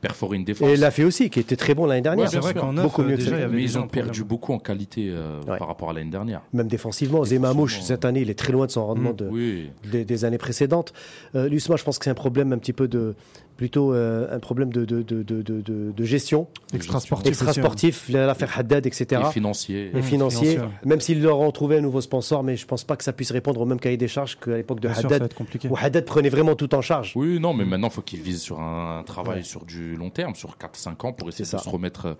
perforer 0.00 0.36
une 0.38 0.44
défense. 0.44 0.66
Et 0.68 0.76
l'a 0.76 0.90
fait 0.92 1.04
aussi, 1.04 1.28
qui 1.28 1.40
était 1.40 1.56
très 1.56 1.74
bon 1.74 1.84
l'année 1.84 2.00
dernière. 2.00 2.24
Ouais, 2.24 2.30
C'est 2.30 2.38
bien 2.38 2.40
vrai 2.40 2.52
sûr. 2.52 2.60
qu'en 2.62 2.72
Beaucoup 2.72 3.02
euh, 3.02 3.06
mieux 3.08 3.16
que 3.16 3.20
déjà, 3.22 3.36
il 3.36 3.42
avait 3.42 3.56
mais 3.56 3.62
ils 3.62 3.76
ont 3.78 3.88
perdu 3.88 4.10
problème. 4.22 4.28
beaucoup 4.28 4.52
en 4.54 4.58
qualité 4.60 5.08
euh, 5.10 5.40
Ouais. 5.46 5.58
par 5.58 5.66
rapport 5.68 5.90
à 5.90 5.92
l'année 5.92 6.10
dernière. 6.10 6.40
Même 6.54 6.68
défensivement, 6.68 7.22
Zemamouche, 7.24 7.72
Défensivement, 7.72 7.86
cette 7.96 8.04
année, 8.06 8.20
il 8.22 8.30
est 8.30 8.38
très 8.38 8.52
loin 8.52 8.64
de 8.66 8.70
son 8.70 8.86
rendement 8.86 9.10
Mm. 9.12 9.16
de, 9.16 9.28
Oui, 9.28 9.70
des, 9.90 10.04
des 10.06 10.24
années 10.24 10.38
précédentes. 10.38 10.92
Euh, 11.34 11.48
L'USMA, 11.48 11.76
je 11.76 11.84
pense 11.84 11.98
que 11.98 12.04
c'est 12.04 12.10
un 12.10 12.14
problème 12.14 12.52
un 12.54 12.58
petit 12.58 12.72
peu 12.72 12.88
de. 12.88 13.14
Plutôt 13.58 13.92
euh, 13.92 14.34
un 14.34 14.38
problème 14.38 14.72
de, 14.72 14.86
de, 14.86 15.02
de, 15.02 15.22
de, 15.22 15.42
de- 15.42 15.60
de- 15.60 15.92
de 15.94 16.04
gestion, 16.04 16.46
Extra 16.72 17.00
sportif. 17.00 17.28
extra 17.28 17.52
sportif, 17.52 18.08
l'affaire 18.08 18.56
Haddad, 18.56 18.86
etc. 18.86 19.20
et 19.28 19.32
financier. 19.32 19.90
Et 19.92 19.98
Mmh, 19.98 20.02
financier, 20.02 20.50
financier. 20.52 20.78
même 20.86 21.00
s'ils 21.00 21.20
leur 21.20 21.40
ont 21.40 21.50
trouvé 21.50 21.76
un 21.78 21.80
nouveau 21.80 22.00
sponsor, 22.00 22.44
mais 22.44 22.56
je 22.56 22.64
pense 22.66 22.84
pas 22.84 22.96
que 22.96 23.02
ça 23.02 23.12
puisse 23.12 23.32
répondre 23.32 23.60
au 23.60 23.66
même 23.66 23.80
cahier 23.80 23.96
des 23.96 24.06
charges 24.08 24.38
qu'à 24.38 24.56
l'époque 24.56 24.78
de 24.80 24.86
Bien 24.86 24.94
sûr, 24.94 25.02
ça 25.02 25.08
va 25.08 25.14
Haddad, 25.16 25.26
être 25.32 25.36
compliqué. 25.36 25.68
où 25.68 25.76
Haddad 25.76 26.04
prenait 26.04 26.28
vraiment 26.28 26.54
tout 26.54 26.72
en 26.74 26.80
charge. 26.80 27.12
Oui, 27.16 27.40
non, 27.40 27.52
mais 27.52 27.64
maintenant, 27.64 27.88
il 27.88 27.92
faut 27.94 28.00
qu'il 28.02 28.20
vise 28.22 28.40
sur 28.40 28.60
un 28.60 29.02
travail 29.04 29.38
Ouais. 29.38 29.42
sur 29.42 29.64
du 29.64 29.96
long 29.96 30.10
terme, 30.10 30.36
sur 30.36 30.56
4-5 30.56 31.04
ans, 31.06 31.12
pour 31.12 31.28
essayer 31.28 31.44
de 31.44 31.50
ça. 31.50 31.58
se 31.58 31.68
remettre 31.68 32.06
euh, 32.06 32.14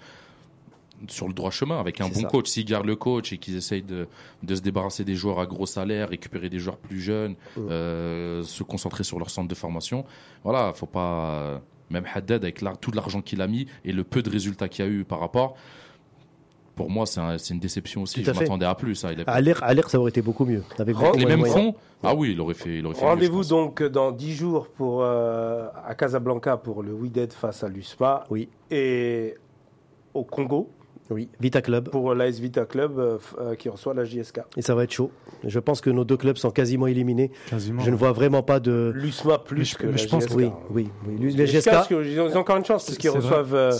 sur 1.06 1.28
le 1.28 1.34
droit 1.34 1.50
chemin 1.50 1.78
avec 1.78 2.00
un 2.00 2.08
bon 2.08 2.20
ça. 2.20 2.28
coach. 2.28 2.48
S'ils 2.48 2.64
gardent 2.64 2.86
le 2.86 2.96
coach 2.96 3.32
et 3.32 3.38
qu'ils 3.38 3.56
essayent 3.56 3.82
de, 3.82 4.08
de 4.42 4.54
se 4.54 4.60
débarrasser 4.60 5.04
des 5.04 5.14
joueurs 5.14 5.38
à 5.38 5.46
gros 5.46 5.66
salaire, 5.66 6.08
récupérer 6.08 6.48
des 6.48 6.58
joueurs 6.58 6.76
plus 6.78 7.00
jeunes, 7.00 7.36
euh, 7.58 8.42
se 8.42 8.62
concentrer 8.64 9.04
sur 9.04 9.18
leur 9.18 9.30
centre 9.30 9.48
de 9.48 9.54
formation, 9.54 10.04
voilà, 10.44 10.72
faut 10.74 10.86
pas. 10.86 11.30
euh, 11.30 11.58
Même 11.90 12.04
Haddad, 12.12 12.42
avec 12.44 12.62
tout 12.82 12.90
l'argent 12.92 13.22
qu'il 13.22 13.40
a 13.40 13.46
mis 13.46 13.66
et 13.84 13.92
le 13.92 14.04
peu 14.04 14.20
de 14.22 14.28
résultats 14.28 14.68
qu'il 14.68 14.84
y 14.84 14.88
a 14.88 14.90
eu 14.90 15.04
par 15.04 15.20
rapport, 15.20 15.56
pour 16.76 16.90
moi, 16.90 17.06
c'est 17.06 17.18
un- 17.20 17.38
c'est 17.38 17.54
une 17.54 17.60
déception 17.60 18.02
aussi. 18.02 18.22
Je 18.22 18.30
m'attendais 18.30 18.66
à 18.66 18.74
plus. 18.74 18.94
Ça. 18.94 19.12
Il 19.12 19.20
a- 19.22 19.24
À 19.26 19.40
l'air, 19.40 19.88
ça 19.90 19.98
aurait 19.98 20.10
été 20.10 20.22
beaucoup 20.22 20.44
mieux. 20.44 20.62
Avec 20.78 20.94
les 21.16 21.26
mêmes 21.26 21.40
moyens. 21.40 21.58
fonds 21.58 21.74
Ah 22.04 22.14
oui, 22.14 22.32
il 22.32 22.40
aurait 22.40 22.54
fait. 22.54 22.80
Fait 22.82 23.04
Rendez-vous 23.04 23.42
donc 23.44 23.82
dans 23.82 24.12
10 24.12 24.34
jours 24.34 24.68
pour, 24.68 25.02
euh, 25.02 25.66
à 25.84 25.94
Casablanca 25.94 26.56
pour 26.56 26.82
le 26.82 26.92
Wydad 26.92 27.32
face 27.32 27.64
à 27.64 27.68
l'USMA 27.68 28.24
Oui, 28.30 28.48
et 28.70 29.34
au 30.14 30.22
Congo 30.24 30.70
oui. 31.10 31.28
Vita 31.40 31.60
Club. 31.62 31.88
pour 31.90 32.14
l'AS 32.14 32.38
Vita 32.38 32.64
Club 32.64 32.98
euh, 32.98 33.18
euh, 33.40 33.54
qui 33.54 33.68
reçoit 33.68 33.94
la 33.94 34.04
JSK. 34.04 34.40
Et 34.56 34.62
ça 34.62 34.74
va 34.74 34.84
être 34.84 34.92
chaud. 34.92 35.10
Je 35.44 35.58
pense 35.58 35.80
que 35.80 35.90
nos 35.90 36.04
deux 36.04 36.16
clubs 36.16 36.36
sont 36.36 36.50
quasiment 36.50 36.86
éliminés. 36.86 37.30
Quasiment. 37.48 37.82
Je 37.82 37.90
ne 37.90 37.96
vois 37.96 38.12
vraiment 38.12 38.42
pas 38.42 38.60
de. 38.60 38.92
L'USMA 38.94 39.38
plus 39.38 39.74
Mais 39.74 39.78
que 39.80 39.86
mais 39.86 39.92
la 39.92 39.98
je 39.98 40.08
pense 40.08 40.24
JSK. 40.24 40.36
Oui, 40.36 40.50
oui, 40.70 40.88
oui. 41.06 41.32
Les 41.34 41.46
JSK, 41.46 41.70
parce 41.70 41.86
qu'ils 41.88 41.96
ont 41.96 42.02
ils 42.02 42.20
ont 42.36 42.40
encore 42.40 42.56
une 42.56 42.64
chance 42.64 42.84
parce 42.86 42.98
qu'ils 42.98 43.10
reçoivent 43.10 43.54
euh, 43.54 43.70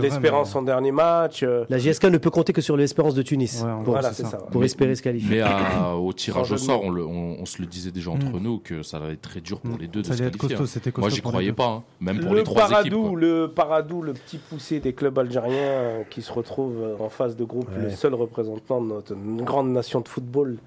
l'Espérance 0.00 0.54
mais- 0.54 0.60
en 0.60 0.62
dernier 0.62 0.92
match. 0.92 1.42
euh, 1.42 1.64
la 1.68 1.78
GSK 1.78 2.04
ne 2.04 2.18
peut 2.18 2.30
compter 2.30 2.52
que 2.52 2.60
sur 2.60 2.76
l'espérance 2.76 3.14
de 3.14 3.22
Tunis 3.22 3.62
Ouais, 3.62 3.70
pour, 3.72 3.82
gros, 3.82 3.92
voilà, 3.92 4.10
c'est 4.12 4.22
c'est 4.24 4.30
ça. 4.30 4.38
ça. 4.38 4.46
pour 4.50 4.60
Mais- 4.60 4.66
espérer 4.66 4.94
se 4.94 5.02
qualifier. 5.02 5.28
Mais 5.36 5.40
à- 5.42 5.94
au 5.96 6.12
tirage 6.12 6.52
au 6.52 6.56
sort, 6.56 6.82
on, 6.84 6.90
le- 6.90 7.04
on- 7.04 7.36
on 7.40 7.44
se 7.46 7.60
le 7.60 7.66
disait 7.66 7.90
déjà 7.90 8.10
entre 8.10 8.26
Mm. 8.26 8.38
nous 8.42 8.58
que 8.58 8.82
ça 8.82 8.98
allait 8.98 9.14
être 9.14 9.22
très 9.22 9.40
dur 9.40 9.60
pour 9.60 9.76
Mm. 9.76 9.80
les 9.80 9.88
deux 9.88 10.02
de 10.02 10.06
se 10.06 10.12
qualifier. 10.18 10.38
costaud, 10.38 10.62
hein. 10.62 10.66
c'était 10.66 10.90
costaud 10.90 11.00
Moi, 11.00 11.10
j'y 11.10 11.20
croyais 11.22 11.52
pas, 11.52 11.66
hein. 11.68 11.82
même 12.00 12.20
pour 12.20 12.32
le 12.32 12.38
les 12.38 12.44
trois 12.44 12.70
équipes. 12.80 12.92
Le 13.16 13.46
Paradou, 13.48 14.02
le 14.02 14.12
petit 14.12 14.38
poussé 14.38 14.80
des 14.80 14.92
clubs 14.92 15.18
algériens 15.18 16.04
qui 16.10 16.22
se 16.22 16.30
retrouve 16.78 17.00
euh, 17.00 17.04
en 17.04 17.08
phase 17.08 17.36
de 17.36 17.44
groupe, 17.44 17.68
Ouais. 17.70 17.82
le 17.84 17.90
seul 17.90 18.14
représentant 18.14 18.80
de 18.80 18.86
notre 18.86 19.14
grande 19.44 19.70
nation 19.72 20.00
de 20.00 20.08
football 20.08 20.58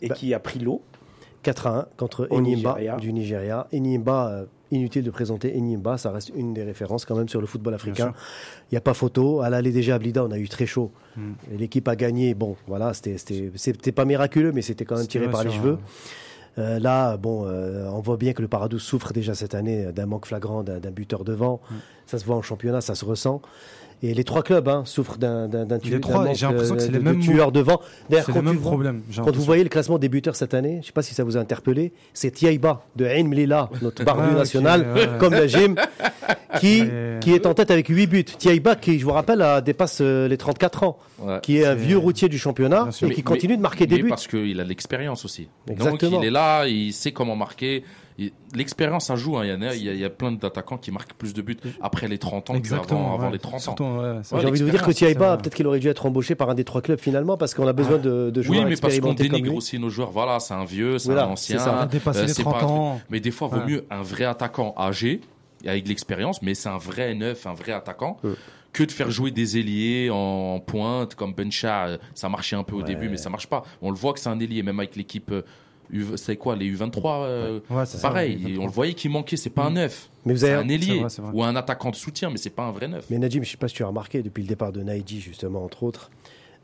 et 0.00 0.08
Bah, 0.08 0.14
qui 0.14 0.34
a 0.34 0.38
pris 0.40 0.58
l'eau. 0.58 0.82
4 1.42 1.66
à 1.66 1.78
1 1.80 1.86
contre 1.96 2.28
Enyimba 2.30 2.74
Nigeria. 2.74 2.96
du 2.96 3.12
Nigeria. 3.12 3.66
Enyimba, 3.74 4.28
euh, 4.30 4.44
inutile 4.70 5.02
de 5.02 5.10
présenter 5.10 5.52
Enyimba, 5.56 5.98
ça 5.98 6.12
reste 6.12 6.30
une 6.36 6.54
des 6.54 6.62
références 6.62 7.04
quand 7.04 7.16
même 7.16 7.28
sur 7.28 7.40
le 7.40 7.46
football 7.48 7.74
africain. 7.74 8.12
Il 8.70 8.74
n'y 8.74 8.78
a 8.78 8.80
pas 8.80 8.94
photo. 8.94 9.40
À 9.40 9.50
l'aller 9.50 9.72
déjà 9.72 9.96
à 9.96 9.98
Blida, 9.98 10.24
on 10.24 10.30
a 10.30 10.38
eu 10.38 10.48
très 10.48 10.66
chaud. 10.66 10.92
Mm. 11.16 11.32
Et 11.52 11.56
L'équipe 11.58 11.88
a 11.88 11.96
gagné. 11.96 12.34
Bon, 12.34 12.54
voilà, 12.68 12.92
c'était- 12.94 13.16
pas 13.92 14.04
miraculeux, 14.04 14.52
mais 14.52 14.62
c'était 14.62 14.84
quand 14.84 14.96
même 14.96 15.06
tiré 15.08 15.28
par 15.28 15.42
les 15.42 15.50
cheveux. 15.50 15.78
Euh, 16.58 16.78
là, 16.78 17.16
bon, 17.16 17.46
euh, 17.46 17.88
on 17.90 18.00
voit 18.00 18.18
bien 18.18 18.34
que 18.34 18.42
le 18.42 18.46
Paradou 18.48 18.78
souffre 18.78 19.12
déjà 19.14 19.34
cette 19.34 19.54
année 19.54 19.86
d'un 19.92 20.04
manque 20.06 20.26
flagrant 20.26 20.62
d'un 20.62 20.78
d'un 20.80 20.90
buteur 20.90 21.24
devant. 21.24 21.60
Mm. 21.70 21.74
Ça 22.06 22.18
se 22.18 22.24
voit 22.24 22.36
en 22.36 22.42
championnat, 22.42 22.80
ça 22.82 22.94
se 22.94 23.04
ressent. 23.04 23.40
Et 24.04 24.14
les 24.14 24.24
trois 24.24 24.42
clubs 24.42 24.66
hein, 24.68 24.82
souffrent 24.84 25.16
d'un 25.16 25.46
d'un 25.46 25.64
d'un 25.64 25.76
Les 25.76 25.80
tu- 25.82 26.00
trois, 26.00 26.18
d'un 26.18 26.24
manque, 26.30 26.36
j'ai 26.36 26.46
l'impression 26.46 26.74
que 26.74 26.80
c'est 26.80 26.88
de- 26.88 26.92
les 26.94 26.98
de 26.98 27.04
mêmes 27.04 27.20
tueurs 27.20 27.52
devant. 27.52 27.80
D'ailleurs, 28.10 28.26
C'est 28.26 28.32
quand 28.32 28.38
le 28.40 28.44
même 28.46 28.58
problème. 28.60 29.02
quand 29.16 29.34
vous 29.36 29.42
voyez 29.44 29.62
le 29.62 29.68
classement 29.68 29.98
des 29.98 30.08
buteurs 30.08 30.34
cette 30.34 30.54
année, 30.54 30.72
je 30.72 30.76
ne 30.78 30.82
sais 30.82 30.92
pas 30.92 31.02
si 31.02 31.14
ça 31.14 31.22
vous 31.22 31.36
a 31.36 31.40
interpellé, 31.40 31.92
c'est 32.12 32.32
Tiaïba 32.32 32.84
de 32.96 33.04
Ain 33.06 33.24
Mlila, 33.28 33.70
notre 33.80 34.02
barbu 34.04 34.28
Ah, 34.32 34.38
national, 34.38 34.86
ouais. 34.94 35.08
comme 35.20 35.32
la 35.34 35.46
gym, 35.46 35.76
qui, 36.60 36.80
est 37.26 37.46
en 37.46 37.54
tête 37.54 37.70
avec 37.70 37.88
8 37.88 38.06
buts. 38.06 38.24
Tiaïba, 38.24 38.76
qui, 38.76 38.98
je 38.98 39.04
vous 39.04 39.12
rappelle, 39.12 39.40
a- 39.42 39.60
dépasse 39.60 39.98
euh, 40.00 40.28
les 40.28 40.36
34 40.36 40.82
ans, 40.82 40.98
Ouais. 41.20 41.38
qui 41.42 41.58
est 41.58 41.64
un 41.64 41.74
vieux 41.74 41.98
routier 41.98 42.28
du 42.28 42.38
championnat 42.38 42.88
et 43.02 43.06
Mais- 43.06 43.14
qui 43.14 43.22
continue 43.22 43.56
de 43.56 43.62
marquer 43.62 43.86
des 43.86 44.02
buts. 44.02 44.08
parce 44.08 44.26
qu'il 44.26 44.58
a 44.60 44.64
l'expérience 44.64 45.24
aussi. 45.24 45.48
Exactement. 45.70 46.10
Donc 46.10 46.22
il 46.22 46.26
est 46.26 46.30
là, 46.30 46.66
il 46.66 46.92
sait 46.92 47.12
comment 47.12 47.36
marquer. 47.36 47.84
L'expérience, 48.54 49.06
ça 49.06 49.16
joue. 49.16 49.36
hein. 49.38 49.44
Il 49.44 49.48
y 49.48 49.52
a- 49.52 49.74
il 49.74 49.82
y, 49.82 49.88
a- 49.88 49.92
il 49.94 49.98
y 50.00 50.04
a 50.04 50.10
plein 50.10 50.32
d'attaquants 50.32 50.76
qui 50.76 50.90
marquent 50.90 51.14
plus 51.14 51.32
de 51.34 51.40
buts 51.42 51.56
après 51.80 52.06
les 52.08 52.18
30 52.18 52.50
ans 52.50 52.54
Exactement. 52.54 53.00
qu'avant 53.00 53.14
avant 53.14 53.26
ouais. 53.26 53.32
les 53.32 53.38
30 53.38 53.54
ans. 53.54 53.58
Surtout, 53.58 53.84
Ouais, 53.84 54.20
J'ai 54.40 54.46
envie 54.48 54.60
de 54.60 54.64
vous 54.64 54.70
dire 54.70 54.82
que 54.82 54.90
vrai. 54.92 55.38
peut-être 55.38 55.54
qu'il 55.54 55.66
aurait 55.66 55.78
dû 55.80 55.88
être 55.88 56.04
embauché 56.06 56.34
par 56.34 56.50
un 56.50 56.54
des 56.54 56.64
trois 56.64 56.82
clubs 56.82 57.00
finalement, 57.00 57.36
parce 57.36 57.54
qu'on 57.54 57.66
a 57.66 57.72
besoin 57.72 57.98
de, 57.98 58.30
de 58.30 58.40
Oui, 58.40 58.44
joueurs 58.46 58.64
mais 58.64 58.70
parce 58.70 58.80
qu'on 58.80 58.86
expérimentés 58.88 59.28
comme 59.28 59.36
dénigre 59.38 59.56
aussi 59.56 59.78
nos 59.78 59.88
joueurs. 59.90 60.10
Voilà, 60.10 60.38
c'est 60.40 60.54
un 60.54 60.64
vieux, 60.64 60.98
c'est 60.98 61.06
Voilà, 61.06 61.24
un 61.24 61.30
ancien. 61.30 61.58
c'est 61.58 61.64
ça. 61.64 61.82
Euh, 61.82 62.22
les 62.22 62.28
c'est 62.28 62.44
pas 62.44 62.50
30 62.50 62.54
un 62.62 62.66
truc- 62.66 62.70
ans. 62.70 63.00
Mais 63.10 63.20
des 63.20 63.30
fois, 63.30 63.48
vaut 63.48 63.56
Ouais. 63.58 63.66
mieux 63.66 63.84
un 63.90 64.02
vrai 64.02 64.24
attaquant 64.24 64.74
âgé, 64.78 65.20
et 65.64 65.68
avec 65.68 65.84
de 65.84 65.88
l'expérience, 65.88 66.42
mais 66.42 66.54
c'est 66.54 66.68
un 66.68 66.78
vrai 66.78 67.14
neuf, 67.14 67.46
un 67.46 67.54
vrai 67.54 67.72
attaquant, 67.72 68.18
Ouais. 68.24 68.32
que 68.72 68.82
de 68.84 68.90
faire 68.92 69.10
jouer 69.10 69.30
des 69.30 69.58
ailiers 69.58 70.10
en 70.10 70.60
pointe, 70.60 71.14
comme 71.14 71.32
Bencha. 71.34 71.86
euh, 71.88 71.98
Ça 72.14 72.28
marchait 72.28 72.56
un 72.56 72.62
peu 72.64 72.74
au 72.74 72.78
Ouais. 72.78 72.84
début, 72.84 73.08
mais 73.08 73.16
ça 73.16 73.30
marche 73.30 73.46
pas. 73.46 73.62
On 73.80 73.90
le 73.90 73.96
voit 73.96 74.12
que 74.12 74.20
c'est 74.20 74.28
un 74.30 74.38
ailier, 74.40 74.62
même 74.62 74.78
avec 74.80 74.96
l'équipe. 74.96 75.32
C'est 76.16 76.36
quoi, 76.36 76.56
les 76.56 76.70
U23 76.74 77.00
euh, 77.24 77.60
Ouais, 77.70 77.84
c'est 77.86 77.98
ça, 77.98 78.08
Pareil, 78.08 78.56
on 78.60 78.64
le 78.66 78.70
voyait 78.72 78.94
qu'il 78.94 79.10
manquait, 79.10 79.36
c'est 79.36 79.50
pas 79.50 79.64
un 79.64 79.70
neuf. 79.72 80.08
Mais 80.24 80.32
vous 80.32 80.44
avez, 80.44 80.54
un 80.54 80.68
ailier 80.68 81.00
vrai, 81.00 81.08
c'est 81.10 81.20
vrai. 81.22 81.30
ou 81.34 81.42
un 81.42 81.54
attaquant 81.56 81.90
de 81.90 81.96
soutien, 81.96 82.30
mais 82.30 82.36
c'est 82.38 82.50
pas 82.50 82.62
un 82.64 82.72
vrai 82.72 82.88
neuf. 82.88 83.06
Mais 83.10 83.18
Najim, 83.18 83.42
je 83.42 83.48
ne 83.48 83.50
sais 83.52 83.56
pas 83.56 83.68
si 83.68 83.74
tu 83.74 83.82
as 83.84 83.88
remarqué, 83.88 84.22
depuis 84.22 84.42
le 84.42 84.48
départ 84.48 84.72
de 84.72 84.82
Naïdji, 84.82 85.20
justement, 85.20 85.64
entre 85.64 85.82
autres, 85.82 86.10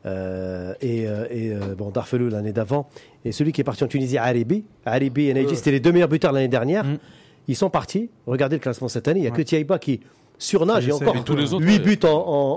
euh, 0.05 0.73
et, 0.81 1.07
euh, 1.07 1.25
et, 1.29 1.51
bon, 1.75 1.89
Darfelou 1.89 2.29
l'année 2.29 2.53
d'avant, 2.53 2.89
et 3.25 3.31
celui 3.31 3.51
qui 3.51 3.61
est 3.61 3.65
parti 3.65 3.83
en 3.83 3.87
Tunisie, 3.87 4.17
Aribi, 4.17 4.63
Aribi 4.85 5.25
et 5.27 5.33
Ouais. 5.33 5.55
c'était 5.55 5.71
les 5.71 5.79
deux 5.79 5.91
meilleurs 5.91 6.07
buteurs 6.09 6.31
l'année 6.31 6.47
dernière. 6.47 6.85
Mm. 6.85 6.97
Ils 7.49 7.55
sont 7.55 7.69
partis. 7.69 8.09
Regardez 8.27 8.55
le 8.57 8.61
classement 8.61 8.87
cette 8.87 9.07
année. 9.07 9.19
Il 9.19 9.23
n'y 9.23 9.27
a 9.27 9.31
que. 9.31 9.41
Thiaïba 9.41 9.79
qui 9.79 9.99
surnage 10.37 10.87
et 10.87 10.91
encore 10.91 11.21
tous 11.23 11.35
les 11.35 11.53
autres, 11.53 11.65
8 11.65 11.71
ouais. 11.73 11.79
buts 11.79 11.99
en, 12.03 12.07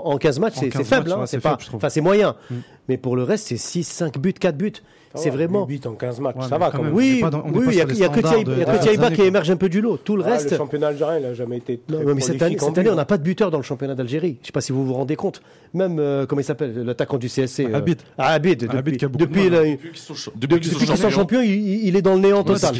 en- 0.05 0.11
en 0.13 0.17
15 0.17 0.39
matchs, 0.39 0.53
c'est 0.55 0.69
15 0.69 0.83
c'est 0.83 0.95
faible. 0.95 1.11
hein, 1.11 1.89
c'est 1.89 2.01
moyen. 2.01 2.35
Mm. 2.49 2.55
Mais 2.87 2.97
pour 2.97 3.15
le 3.15 3.23
reste, 3.23 3.47
c'est 3.47 3.57
6, 3.57 3.83
5 3.83 4.17
buts, 4.19 4.33
4 4.33 4.55
buts. 4.57 4.71
C'est 5.15 5.29
vraiment. 5.29 5.65
8 5.67 5.85
en 5.87 5.93
15 5.93 6.19
matchs, 6.19 6.35
Ouais, 6.37 6.47
ça 6.49 6.57
va 6.57 6.71
quand 6.71 6.83
même. 6.83 6.93
Oui, 6.93 7.21
oui, 7.53 7.65
il 7.69 7.75
y 7.75 7.81
a, 7.81 7.85
que 7.85 7.93
standards 7.93 8.21
Thiaïba 8.21 8.43
de- 8.43 8.53
il 8.53 8.59
y 8.59 8.61
a 8.61 8.65
que 8.65 8.71
des 8.71 8.79
Thiaïba 8.79 9.05
années, 9.07 9.15
qui 9.15 9.21
émerge 9.21 9.51
un 9.51 9.55
peu 9.55 9.69
du 9.69 9.79
lot. 9.81 9.97
Tout 9.97 10.17
le 10.17 10.23
Ouais, 10.23 10.31
reste. 10.31 10.51
le 10.51 10.57
championnat 10.57 10.87
algérien, 10.87 11.19
il 11.19 11.25
a 11.25 11.33
jamais 11.33 11.57
été. 11.57 11.79
Mais 11.89 12.19
cette 12.21 12.41
année, 12.41 12.57
on 12.89 12.95
n'a 12.95 13.05
pas 13.05 13.17
de 13.17 13.23
buteur 13.23 13.51
dans 13.51 13.57
le 13.57 13.63
championnat 13.63 13.95
d'Algérie. 13.95 14.37
Je 14.39 14.43
ne 14.43 14.45
sais 14.47 14.51
pas 14.51 14.61
si 14.61 14.71
vous 14.71 14.85
vous 14.85 14.93
rendez 14.93 15.15
compte. 15.15 15.41
Même, 15.73 15.97
euh, 15.99 16.25
comment 16.27 16.39
il 16.41 16.43
s'appelle, 16.43 16.83
l'attaquant 16.83 17.17
du 17.17 17.29
CSC 17.29 17.65
Abid. 17.73 17.97
Abid, 18.17 18.59
depuis, 18.61 18.77
Abid 18.77 18.97
qui 18.97 19.05
a 19.05 19.07
beaucoup 19.07 19.25
de 19.25 19.29
depuis, 19.29 19.49
mal, 19.49 19.63
le- 19.63 19.77
Depuis 20.35 20.59
qu'ils 20.59 20.97
sont, 20.97 21.09
champions, 21.09 21.41
il, 21.41 21.95
est 21.95 22.01
dans 22.01 22.13
le 22.13 22.19
néant 22.21 22.43
total. 22.43 22.75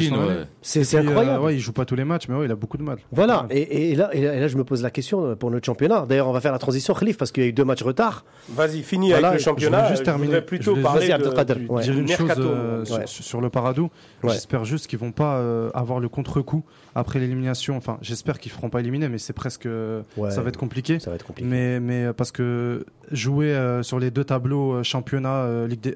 C'est 0.62 0.94
euh, 0.94 1.00
incroyable. 1.00 1.52
il 1.52 1.58
joue 1.60 1.72
pas 1.72 1.84
tous 1.84 1.96
les 1.96 2.04
matchs, 2.04 2.28
mais 2.28 2.36
il 2.44 2.50
a 2.50 2.54
beaucoup 2.56 2.76
de 2.76 2.82
mal. 2.82 2.98
Voilà, 3.12 3.46
et, 3.50 3.94
là, 3.96 4.10
je 4.48 4.56
me 4.56 4.64
pose 4.64 4.82
la 4.82 4.90
question 4.90 5.24
euh, 5.24 5.34
pour 5.34 5.50
notre 5.50 5.66
championnat. 5.66 6.04
D'ailleurs, 6.08 6.28
on 6.28 6.32
va 6.32 6.40
faire 6.40 6.52
la 6.52 6.58
transition, 6.58 6.94
Khalif, 6.94 7.16
parce 7.16 7.32
qu'il 7.32 7.42
y 7.42 7.46
a 7.46 7.48
eu 7.48 7.52
deux 7.52 7.64
matchs 7.64 7.82
retard. 7.82 8.24
Vas-y, 8.50 8.82
finis 8.82 9.10
Voilà, 9.10 9.28
avec 9.28 9.38
le 9.38 9.40
je 9.40 9.44
championnat. 9.44 9.94
Je 9.94 10.02
terminer. 10.02 10.26
voudrais 10.26 10.44
plutôt 10.44 10.76
parler 10.76 11.08
de, 11.08 12.23
Chose 12.28 12.36
euh, 12.46 12.84
ouais. 12.98 13.06
sur, 13.06 13.40
le 13.40 13.50
Paradou. 13.50 13.90
Ouais. 14.22 14.32
J'espère 14.32 14.64
juste 14.64 14.86
qu'ils 14.86 14.98
vont 14.98 15.12
pas 15.12 15.36
euh, 15.38 15.70
avoir 15.74 16.00
le 16.00 16.08
contre-coup 16.08 16.64
après 16.94 17.18
l'élimination. 17.18 17.76
Enfin, 17.76 17.98
j'espère 18.02 18.38
qu'ils 18.38 18.52
feront 18.52 18.70
pas 18.70 18.80
éliminer, 18.80 19.08
mais 19.08 19.18
c'est 19.18 19.32
presque. 19.32 19.66
euh, 19.66 20.02
Ouais. 20.16 20.30
Ça 20.30 20.42
va 20.42 20.48
être 20.48 20.56
compliqué. 20.56 20.98
Ça 20.98 21.10
va 21.10 21.16
être 21.16 21.24
compliqué. 21.26 21.48
Mais, 21.48 21.80
mais 21.80 22.12
parce 22.12 22.32
que 22.32 22.84
jouer 23.10 23.54
euh, 23.54 23.82
sur 23.82 23.98
les 23.98 24.10
deux 24.10 24.24
tableaux, 24.24 24.82
championnat, 24.82 25.66
Ligue 25.66 25.80
des- 25.80 25.94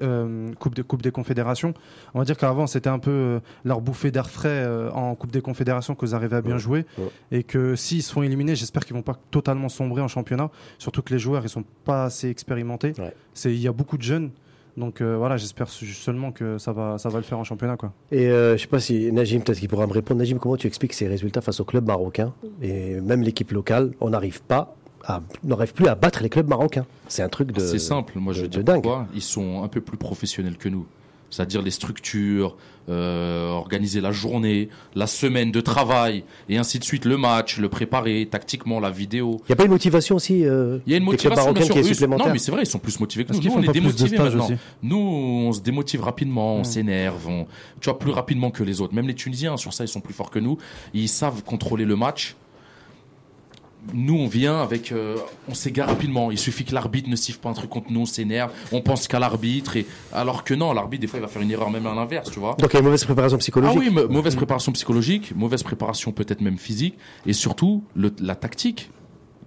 coupe, 0.59 0.75
des, 0.75 0.83
coupe 0.83 1.01
des 1.01 1.11
Confédérations, 1.11 1.73
on 2.13 2.19
va 2.19 2.25
dire 2.25 2.37
qu'avant 2.37 2.67
c'était 2.67 2.89
un 2.89 2.99
peu 2.99 3.39
leur 3.65 3.81
bouffée 3.81 4.11
d'air 4.11 4.29
frais 4.29 4.65
en 4.93 5.15
Coupe 5.15 5.31
des 5.31 5.41
Confédérations 5.41 5.95
que 5.95 6.05
vous 6.05 6.15
arrivez 6.15 6.35
à 6.37 6.41
bien 6.41 6.57
jouer. 6.57 6.85
Et 7.31 7.43
que 7.43 7.75
s'ils 7.75 8.03
se 8.03 8.11
font 8.11 8.23
éliminer, 8.23 8.55
j'espère 8.55 8.85
qu'ils 8.85 8.95
vont 8.95 9.01
pas 9.01 9.17
totalement 9.31 9.69
sombrer 9.69 10.01
en 10.01 10.07
championnat. 10.07 10.49
Surtout 10.77 11.01
que 11.01 11.13
les 11.13 11.19
joueurs 11.19 11.43
ils 11.43 11.49
sont 11.49 11.63
pas 11.85 12.05
assez 12.05 12.29
expérimentés. 12.29 12.93
C'est 13.33 13.53
Il 13.53 13.59
y 13.61 13.67
a 13.67 13.71
beaucoup 13.73 13.97
de 13.97 14.03
jeunes. 14.03 14.31
Donc 14.79 15.01
euh, 15.01 15.17
voilà, 15.17 15.35
j'espère 15.37 15.67
seulement 15.69 16.31
que 16.31 16.57
ça 16.57 16.71
va, 16.71 16.97
ça 16.97 17.09
va 17.09 17.17
le 17.17 17.23
faire 17.23 17.37
en 17.37 17.43
championnat. 17.43 17.75
Quoi. 17.77 17.91
Et 18.11 18.27
euh, 18.29 18.55
je 18.57 18.61
sais 18.61 18.67
pas 18.67 18.79
si 18.79 19.11
Najim, 19.11 19.41
peut-être 19.41 19.59
qu'il 19.59 19.67
pourra 19.69 19.85
me 19.85 19.91
répondre. 19.93 20.19
Najim, 20.19 20.37
comment 20.39 20.55
tu 20.57 20.67
expliques 20.67 20.93
ces 20.93 21.07
résultats 21.07 21.41
face 21.41 21.59
au 21.59 21.65
club 21.65 21.85
marocain 21.85 22.33
et 22.61 22.99
même 23.01 23.21
l'équipe 23.21 23.51
locale? 23.51 23.91
On 23.99 24.09
n'arrive 24.09 24.41
pas 24.41 24.75
n'arrive 25.43 25.73
plus 25.73 25.87
à 25.87 25.95
battre 25.95 26.21
les 26.21 26.29
clubs 26.29 26.47
marocains. 26.47 26.85
C'est 27.07 27.23
un 27.23 27.29
truc 27.29 27.51
de. 27.51 27.59
C'est 27.59 27.79
simple, 27.79 28.19
moi 28.19 28.31
je 28.33 28.39
de- 28.39 28.43
veux 28.43 28.49
dire 28.49 28.59
de 28.59 28.63
dingue. 28.65 28.83
pourquoi. 28.83 29.07
Ils 29.15 29.21
sont 29.21 29.63
un 29.63 29.67
peu 29.67 29.81
plus 29.81 29.97
professionnels 29.97 30.57
que 30.57 30.69
nous. 30.69 30.85
C'est-à-dire 31.29 31.61
les 31.61 31.71
structures, 31.71 32.55
euh, 32.89 33.49
organiser 33.49 34.01
la 34.01 34.11
journée, 34.11 34.69
la 34.95 35.05
semaine 35.05 35.51
de 35.51 35.61
travail, 35.61 36.23
et 36.49 36.57
ainsi 36.57 36.79
de 36.79 36.83
suite, 36.83 37.05
le 37.05 37.17
match, 37.17 37.59
le 37.59 37.69
préparer, 37.69 38.27
tactiquement, 38.29 38.79
la 38.79 38.89
vidéo. 38.89 39.37
Il 39.41 39.51
n'y 39.51 39.53
a 39.53 39.55
pas 39.57 39.65
une 39.65 39.71
motivation 39.71 40.15
aussi 40.15 40.43
euh, 40.43 40.79
Il 40.87 40.91
y 40.91 40.95
a 40.95 40.97
une 40.97 41.03
motivation, 41.03 41.53
bien 41.53 41.63
sûr. 41.63 41.73
qui 41.75 41.79
est 41.81 41.83
supplémentaire 41.83 42.27
Non, 42.27 42.33
mais 42.33 42.39
c'est 42.39 42.51
vrai, 42.51 42.63
ils 42.63 42.65
sont 42.65 42.79
plus 42.79 42.99
motivés 42.99 43.25
que 43.25 43.33
nous. 43.33 43.39
Nous, 43.39 43.51
font 43.51 43.59
on 43.59 43.61
est 43.61 43.65
pas 43.67 43.71
plus 43.73 43.81
de 43.81 43.85
démotivés 43.85 44.17
maintenant. 44.17 44.45
aussi 44.45 44.55
Nous, 44.81 44.97
on 44.97 45.51
se 45.51 45.61
démotive 45.61 46.01
rapidement, 46.01 46.55
on 46.55 46.63
s'énerve, 46.63 47.27
on... 47.27 47.45
tu 47.79 47.89
vois, 47.89 47.99
plus 47.99 48.11
rapidement 48.11 48.49
que 48.49 48.63
les 48.63 48.81
autres. 48.81 48.95
Même 48.95 49.07
les 49.07 49.15
Tunisiens, 49.15 49.55
sur 49.57 49.71
ça, 49.71 49.83
ils 49.83 49.87
sont 49.87 50.01
plus 50.01 50.13
forts 50.13 50.31
que 50.31 50.39
nous. 50.39 50.57
Ils 50.95 51.09
savent 51.09 51.43
contrôler 51.43 51.85
le 51.85 51.95
match. 51.95 52.35
Nous, 53.93 54.15
on 54.15 54.27
vient 54.27 54.61
avec, 54.61 54.91
euh, 54.91 55.15
on 55.47 55.53
s'égare 55.53 55.87
rapidement. 55.89 56.31
Il 56.31 56.37
suffit 56.37 56.65
que 56.65 56.73
l'arbitre 56.73 57.09
ne 57.09 57.15
siffle 57.15 57.39
pas 57.39 57.49
un 57.49 57.53
truc 57.53 57.69
contre 57.69 57.91
nous, 57.91 58.01
on 58.01 58.05
s'énerve, 58.05 58.51
on 58.71 58.81
pense 58.81 59.07
qu'à 59.07 59.19
l'arbitre, 59.19 59.77
et 59.77 59.85
alors 60.13 60.43
que 60.43 60.53
non, 60.53 60.73
l'arbitre 60.73 61.01
des 61.01 61.07
fois 61.07 61.19
il 61.19 61.21
va 61.23 61.27
faire 61.27 61.41
une 61.41 61.51
erreur 61.51 61.69
même 61.69 61.85
à 61.87 61.93
l'inverse, 61.95 62.29
tu 62.31 62.39
vois. 62.39 62.55
Donc 62.59 62.69
il 62.71 62.73
y 62.73 62.77
a 62.77 62.79
une 62.79 62.85
mauvaise 62.85 63.03
préparation 63.05 63.37
Ah 63.37 63.39
psychologique. 63.39 63.79
oui, 63.79 63.89
me- 63.89 64.07
mauvaise 64.07 64.35
préparation 64.35 64.71
psychologique, 64.71 65.35
mauvaise 65.35 65.63
préparation 65.63 66.11
peut-être 66.11 66.41
même 66.41 66.57
physique, 66.57 66.97
et 67.25 67.33
surtout 67.33 67.83
le- 67.95 68.13
la 68.19 68.35
tactique. 68.35 68.89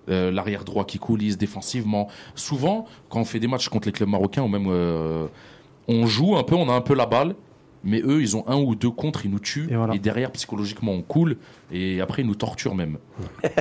Euh, 0.08 0.32
L'arrière 0.32 0.64
droit 0.64 0.84
qui 0.84 0.98
coulisse 0.98 1.38
défensivement. 1.38 2.08
Souvent, 2.34 2.86
quand 3.08 3.20
on 3.20 3.24
fait 3.24 3.38
des 3.38 3.46
matchs 3.46 3.68
contre 3.68 3.86
les 3.86 3.92
clubs 3.92 4.08
marocains, 4.08 4.42
ou 4.42 4.48
même 4.48 4.66
euh, 4.68 5.26
on 5.86 6.06
joue 6.06 6.36
un 6.36 6.42
peu, 6.42 6.56
on 6.56 6.68
a 6.68 6.72
un 6.72 6.80
peu 6.80 6.94
la 6.94 7.06
balle, 7.06 7.36
mais 7.84 8.00
eux, 8.04 8.20
ils 8.20 8.36
ont 8.36 8.44
un 8.48 8.56
ou 8.56 8.74
deux 8.74 8.90
contre, 8.90 9.24
ils 9.24 9.30
nous 9.30 9.38
tuent, 9.40 9.66
Et 9.70 9.72
et, 9.72 9.76
voilà. 9.76 9.96
derrière, 9.98 10.30
psychologiquement, 10.32 10.92
on 10.92 11.02
coule, 11.02 11.36
et 11.72 12.00
après, 12.00 12.22
ils 12.22 12.28
nous 12.28 12.34
torturent 12.34 12.74
même. 12.74 12.98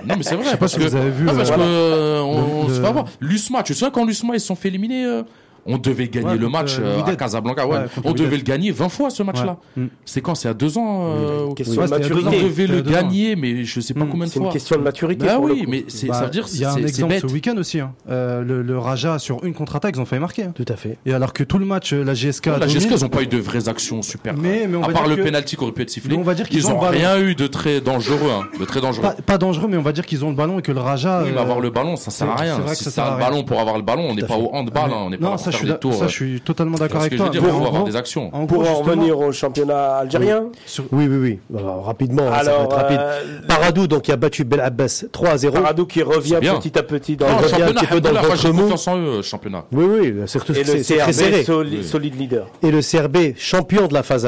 non, 0.05 0.15
mais 0.17 0.23
c'est 0.23 0.35
vrai, 0.35 0.43
Je 0.45 0.49
sais 0.49 0.55
pas 0.55 0.57
parce 0.59 0.73
si 0.73 0.79
que, 0.79 0.83
vous 0.83 0.95
avez 0.95 1.09
vu. 1.11 1.25
non, 1.25 1.35
parce 1.35 1.49
euh, 1.51 1.55
que, 1.55 1.61
euh, 1.61 2.21
on, 2.21 2.61
on 2.63 2.67
le- 2.67 2.73
se 2.73 2.81
fait 2.81 2.87
avoir. 2.87 3.05
L'USMA, 3.19 3.63
tu 3.63 3.73
te 3.73 3.77
souviens 3.79 3.91
quand 3.91 4.05
l'USMA, 4.05 4.35
ils 4.35 4.39
se 4.39 4.47
sont 4.47 4.55
fait 4.55 4.67
éliminer 4.69 5.05
euh, 5.05 5.23
on 5.65 5.77
devait 5.77 6.07
gagner 6.07 6.27
Ouais, 6.31 6.37
le 6.37 6.49
match 6.49 6.77
euh, 6.79 6.97
euh, 6.99 7.03
à. 7.05 7.15
Casablanca. 7.15 7.65
Ouais. 7.67 7.77
Ouais, 7.77 7.83
contre 7.95 8.07
on 8.09 8.13
devait 8.13 8.37
le 8.37 8.43
gagner 8.43 8.71
20 8.71 8.89
fois 8.89 9.09
ce 9.09 9.21
match-là. 9.23 9.57
Mm. 9.75 9.85
C'est 10.05 10.21
quand? 10.21 10.35
C'est 10.35 10.49
à 10.49 10.53
deux 10.53 10.77
ans 10.77 11.05
euh, 11.15 11.53
Question 11.53 11.81
Ouais, 11.81 11.87
de 11.87 11.91
deux 12.07 12.13
On 12.19 12.21
maturité. 12.23 12.43
devait 12.43 12.67
le 12.67 12.79
ans. 12.79 12.91
gagner, 12.91 13.35
mais 13.35 13.63
je 13.63 13.79
sais 13.79 13.93
pas 13.93 14.05
Mm. 14.05 14.09
combien 14.09 14.25
de 14.25 14.31
C'est 14.31 14.39
une 14.39 14.45
fois. 14.45 14.53
question 14.53 14.77
de 14.77 14.81
maturité. 14.83 15.25
Bah 15.25 15.37
oui, 15.39 15.65
mais 15.67 15.85
c'est 15.87 16.07
Bah, 16.07 16.13
ça 16.15 16.23
veut 16.25 16.29
dire 16.31 16.47
il 16.53 16.59
y 16.59 16.65
a 16.65 16.71
un 16.73 16.77
exemple 16.77 17.19
ce 17.19 17.27
week-end 17.27 17.55
aussi. 17.57 17.79
hein. 17.79 17.93
Euh, 18.09 18.41
le, 18.43 18.61
le 18.61 18.77
Raja 18.77 19.19
sur 19.19 19.43
une 19.43 19.53
contre-attaque, 19.53 19.95
ils 19.97 20.01
ont 20.01 20.05
failli 20.05 20.19
marquer. 20.19 20.43
hein. 20.43 20.51
Tout 20.55 20.65
à 20.67 20.75
fait. 20.75 20.97
Et 21.05 21.13
alors 21.13 21.33
que 21.33 21.43
tout 21.43 21.57
le 21.59 21.65
match, 21.65 21.93
la 21.93 22.13
GSK. 22.13 22.47
La 22.47 22.67
GSK, 22.67 22.89
ils 22.97 23.03
n'ont 23.03 23.09
pas 23.09 23.21
eu 23.21 23.27
de 23.27 23.37
vraies 23.37 23.69
actions 23.69 24.01
super. 24.01 24.35
Mais- 24.37 24.67
mais 24.67 24.77
on 24.77 24.83
à 24.83 24.89
part 24.89 25.07
le 25.07 25.17
penalty 25.17 25.55
qui 25.57 25.63
aurait 25.63 25.71
pu 25.71 25.81
être 25.83 25.89
sifflé, 25.89 26.15
on 26.15 26.21
va 26.23 26.33
dire 26.33 26.47
qu'ils 26.49 26.59
ils 26.59 26.67
ont 26.71 26.79
rien 26.79 27.19
eu 27.19 27.35
de 27.35 27.47
très 27.47 27.81
dangereux, 27.81 28.29
hein, 28.31 28.47
de 28.59 28.65
très 28.65 28.81
dangereux. 28.81 29.07
Pas, 29.25 29.37
dangereux, 29.37 29.67
mais 29.69 29.77
on 29.77 29.81
va 29.81 29.91
dire 29.91 30.05
qu'ils 30.05 30.23
ont 30.25 30.29
le 30.29 30.35
ballon 30.35 30.59
et 30.59 30.61
que 30.61 30.71
le 30.71 30.79
Raja. 30.79 31.21
Oui, 31.23 31.31
mais 31.33 31.39
avoir 31.41 31.59
le 31.59 31.69
ballon, 31.69 31.95
ça 31.95 32.11
sert 32.11 32.29
à 32.29 32.35
rien. 32.35 32.55
c'est 32.55 32.61
vrai 32.61 32.71
que 32.71 32.77
si 32.77 32.83
ça 32.85 32.89
c'est 32.89 32.95
sert 32.95 33.03
à 33.05 33.13
un 33.13 33.15
rien. 33.17 33.25
ballon 33.29 33.43
pour 33.43 33.59
avoir 33.59 33.77
le 33.77 33.83
ballon, 33.83 34.07
on 34.09 34.15
n'est 34.15 34.21
pas 34.21 34.35
fait. 34.35 34.41
au 34.41 34.53
handball, 34.53 34.91
hein, 34.91 34.97
on 35.05 35.09
n'est 35.09 35.17
pas 35.17 35.37
ça, 35.51 35.57
pour 35.57 35.57
je 35.57 35.57
suis, 35.57 35.65
des 35.65 35.71
d'a- 35.71 35.77
tours. 35.77 35.93
ça, 35.95 36.07
je 36.07 36.11
suis 36.13 36.41
totalement 36.41 36.77
d'accord 36.77 37.01
ce 37.01 37.05
avec 37.07 37.11
que 37.11 37.17
je 37.17 37.23
veux 37.23 37.29
toi. 37.29 37.39
dire, 37.39 37.41
faut 37.49 37.55
en 37.55 37.57
avoir 37.59 37.71
gros- 37.81 37.89
des 37.89 37.95
actions. 37.95 38.29
en 38.33 38.43
gros, 38.45 38.61
Pour 38.61 38.69
en 38.69 38.73
revenir 38.75 39.19
au 39.19 39.31
championnat 39.31 39.97
algérien, 39.97 40.45
sur- 40.65 40.85
Oui, 40.91 41.07
oui, 41.09 41.17
oui. 41.17 41.39
Alors, 41.57 41.85
rapidement, 41.85 42.23
hein, 42.27 42.37
ça 42.37 42.43
va 42.43 42.49
alors 42.51 42.63
être 42.63 42.75
rapide. 42.75 42.99
euh, 42.99 43.39
Paradou, 43.47 43.87
donc, 43.87 44.01
qui 44.03 44.11
a 44.11 44.17
battu 44.17 44.43
Bel 44.43 44.59
Abbas 44.61 45.05
3 45.11 45.29
à 45.31 45.37
0. 45.37 45.53
Paradou 45.57 45.85
qui 45.85 46.01
revient 46.01 46.39
petit 46.41 46.77
à 46.77 46.83
petit 46.83 47.15
dans 47.15 47.27
Non, 47.27 47.35
le 47.35 47.37
le 47.39 47.43
revient 47.45 47.53
un 47.55 47.57
championnat, 47.67 47.81
petit 47.81 47.87
peu 47.87 48.01
dans 48.01 48.09
le 48.11 48.15
ventre 48.15 48.49
mou. 48.51 48.61
confiance 48.61 48.87
en 48.87 48.97
eux, 48.97 49.05
euh, 49.07 49.21
championnat. 49.21 49.65
Oui, 49.71 49.85
oui, 49.85 50.13
surtout 50.27 50.53
et 50.53 50.59
le 50.59 50.63
c'est 50.65 50.83
c'est 50.83 50.97
très 50.97 51.11
CRB 51.11 51.13
serré. 51.13 51.43
soli- 51.43 51.77
Oui. 51.77 51.83
solide 51.83 52.19
leader 52.19 52.47
Et 52.63 52.71
le 52.71 52.81
CRB, 52.81 53.35
champion 53.37 53.87
de 53.87 53.93
la 53.93 54.03
phase 54.03 54.25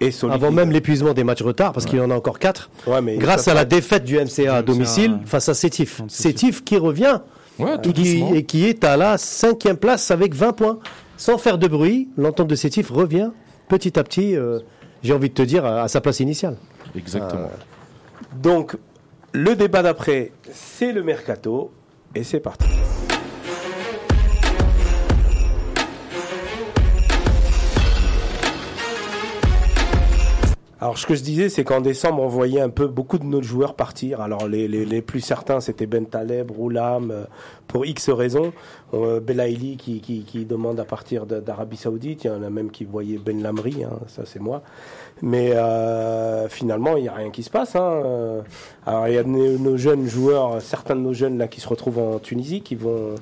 et 0.00 0.10
solide 0.10 0.34
avant 0.34 0.50
même 0.50 0.70
l'épuisement 0.72 1.12
des 1.14 1.24
matchs 1.24 1.42
retard, 1.42 1.72
parce 1.72 1.86
qu'il 1.86 2.00
en 2.00 2.10
a 2.10 2.14
encore 2.14 2.38
4, 2.38 2.68
Ouais, 2.86 3.00
mais 3.00 3.16
grâce 3.16 3.44
ça 3.44 3.52
à 3.52 3.54
la 3.54 3.64
défaite 3.64 4.04
du 4.04 4.16
MCA 4.18 4.56
à 4.56 4.62
Du 4.62 4.72
MCA, 4.72 4.74
domicile 4.74 5.18
face 5.24 5.48
à 5.48 5.54
Sétif. 5.54 6.02
Sétif 6.08 6.64
qui 6.64 6.76
revient 6.76 7.20
Ouais, 7.58 7.80
tout 7.80 7.90
et 7.90 7.92
qui, 7.92 8.22
et 8.34 8.44
qui 8.44 8.64
est 8.66 8.84
à 8.84 8.96
la 8.96 9.18
cinquième 9.18 9.76
place 9.76 10.10
avec 10.10 10.34
20 10.34 10.52
points. 10.52 10.78
Sans 11.16 11.38
faire 11.38 11.56
de 11.56 11.66
bruit, 11.66 12.08
l'entente 12.18 12.48
de 12.48 12.54
Sétif 12.54 12.90
revient 12.90 13.30
petit 13.68 13.98
à 13.98 14.04
petit, 14.04 14.36
euh, 14.36 14.60
j'ai 15.02 15.12
envie 15.14 15.28
de 15.30 15.34
te 15.34 15.42
dire, 15.42 15.64
à, 15.64 15.82
à 15.82 15.88
sa 15.88 16.00
place 16.00 16.20
initiale. 16.20 16.56
Exactement. 16.94 17.50
Donc, 18.42 18.76
le 19.32 19.54
débat 19.56 19.82
d'après, 19.82 20.32
c'est 20.52 20.92
le 20.92 21.02
mercato. 21.02 21.72
Et 22.14 22.24
c'est 22.24 22.40
parti. 22.40 22.64
Alors, 30.78 30.98
ce 30.98 31.06
que 31.06 31.14
je 31.14 31.22
disais, 31.22 31.48
c'est 31.48 31.64
qu'en 31.64 31.80
décembre, 31.80 32.22
on 32.22 32.28
voyait 32.28 32.60
un 32.60 32.68
peu 32.68 32.86
beaucoup 32.86 33.18
de 33.18 33.24
nos 33.24 33.40
joueurs 33.40 33.74
partir. 33.74 34.20
Alors, 34.20 34.46
les, 34.46 34.68
les, 34.68 34.84
les 34.84 35.00
plus 35.00 35.20
certains, 35.20 35.60
c'était 35.60 35.86
Ben 35.86 36.04
Taleb, 36.04 36.50
Roulam, 36.50 37.10
euh, 37.10 37.24
pour 37.66 37.86
X 37.86 38.10
raisons. 38.10 38.52
Euh, 38.92 39.18
Belaïli 39.18 39.78
qui, 39.78 40.00
qui, 40.00 40.24
qui 40.24 40.44
demande 40.44 40.78
à 40.78 40.84
partir 40.84 41.24
d'Arabie 41.24 41.78
Saoudite. 41.78 42.24
Il 42.24 42.26
y 42.26 42.30
en 42.30 42.42
a 42.42 42.50
même 42.50 42.70
qui 42.70 42.84
voyaient 42.84 43.16
Ben 43.16 43.42
Lamri, 43.42 43.84
hein, 43.84 43.98
ça 44.06 44.24
c'est 44.26 44.38
moi. 44.38 44.60
Mais 45.22 45.52
euh, 45.52 46.46
finalement, 46.50 46.98
il 46.98 47.04
n'y 47.04 47.08
a 47.08 47.14
rien 47.14 47.30
qui 47.30 47.42
se 47.42 47.50
passe. 47.50 47.74
Hein. 47.74 48.02
Euh, 48.04 48.42
Alors, 48.84 49.08
il 49.08 49.14
y 49.14 49.18
a 49.18 49.24
nos, 49.24 49.56
nos 49.56 49.78
jeunes 49.78 50.06
joueurs, 50.06 50.60
certains 50.60 50.94
de 50.94 51.00
nos 51.00 51.14
jeunes 51.14 51.38
là 51.38 51.48
qui 51.48 51.62
se 51.62 51.68
retrouvent 51.68 52.00
en 52.00 52.18
Tunisie, 52.18 52.60
qui 52.60 52.74
vont, 52.74 53.14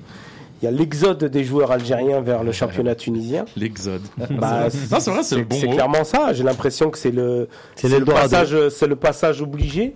il 0.62 0.64
y 0.64 0.68
a 0.68 0.70
l'exode 0.70 1.24
des 1.24 1.44
joueurs 1.44 1.70
algériens 1.72 2.20
vers 2.20 2.42
le 2.42 2.52
championnat 2.52 2.94
tunisien. 2.94 3.44
L'exode. 3.56 4.02
Bah, 4.30 4.68
c'est 4.70 5.10
vrai, 5.10 5.42
bon 5.44 5.60
clairement 5.72 6.04
ça. 6.04 6.32
J'ai 6.32 6.44
l'impression 6.44 6.90
que 6.90 6.98
c'est 6.98 7.10
le, 7.10 7.48
C'est 7.74 7.82
c'est 7.82 7.88
le 7.88 7.98
l'Eldorado. 7.98 8.28
passage, 8.30 8.68
c'est 8.70 8.86
le 8.86 8.96
passage 8.96 9.42
obligé. 9.42 9.94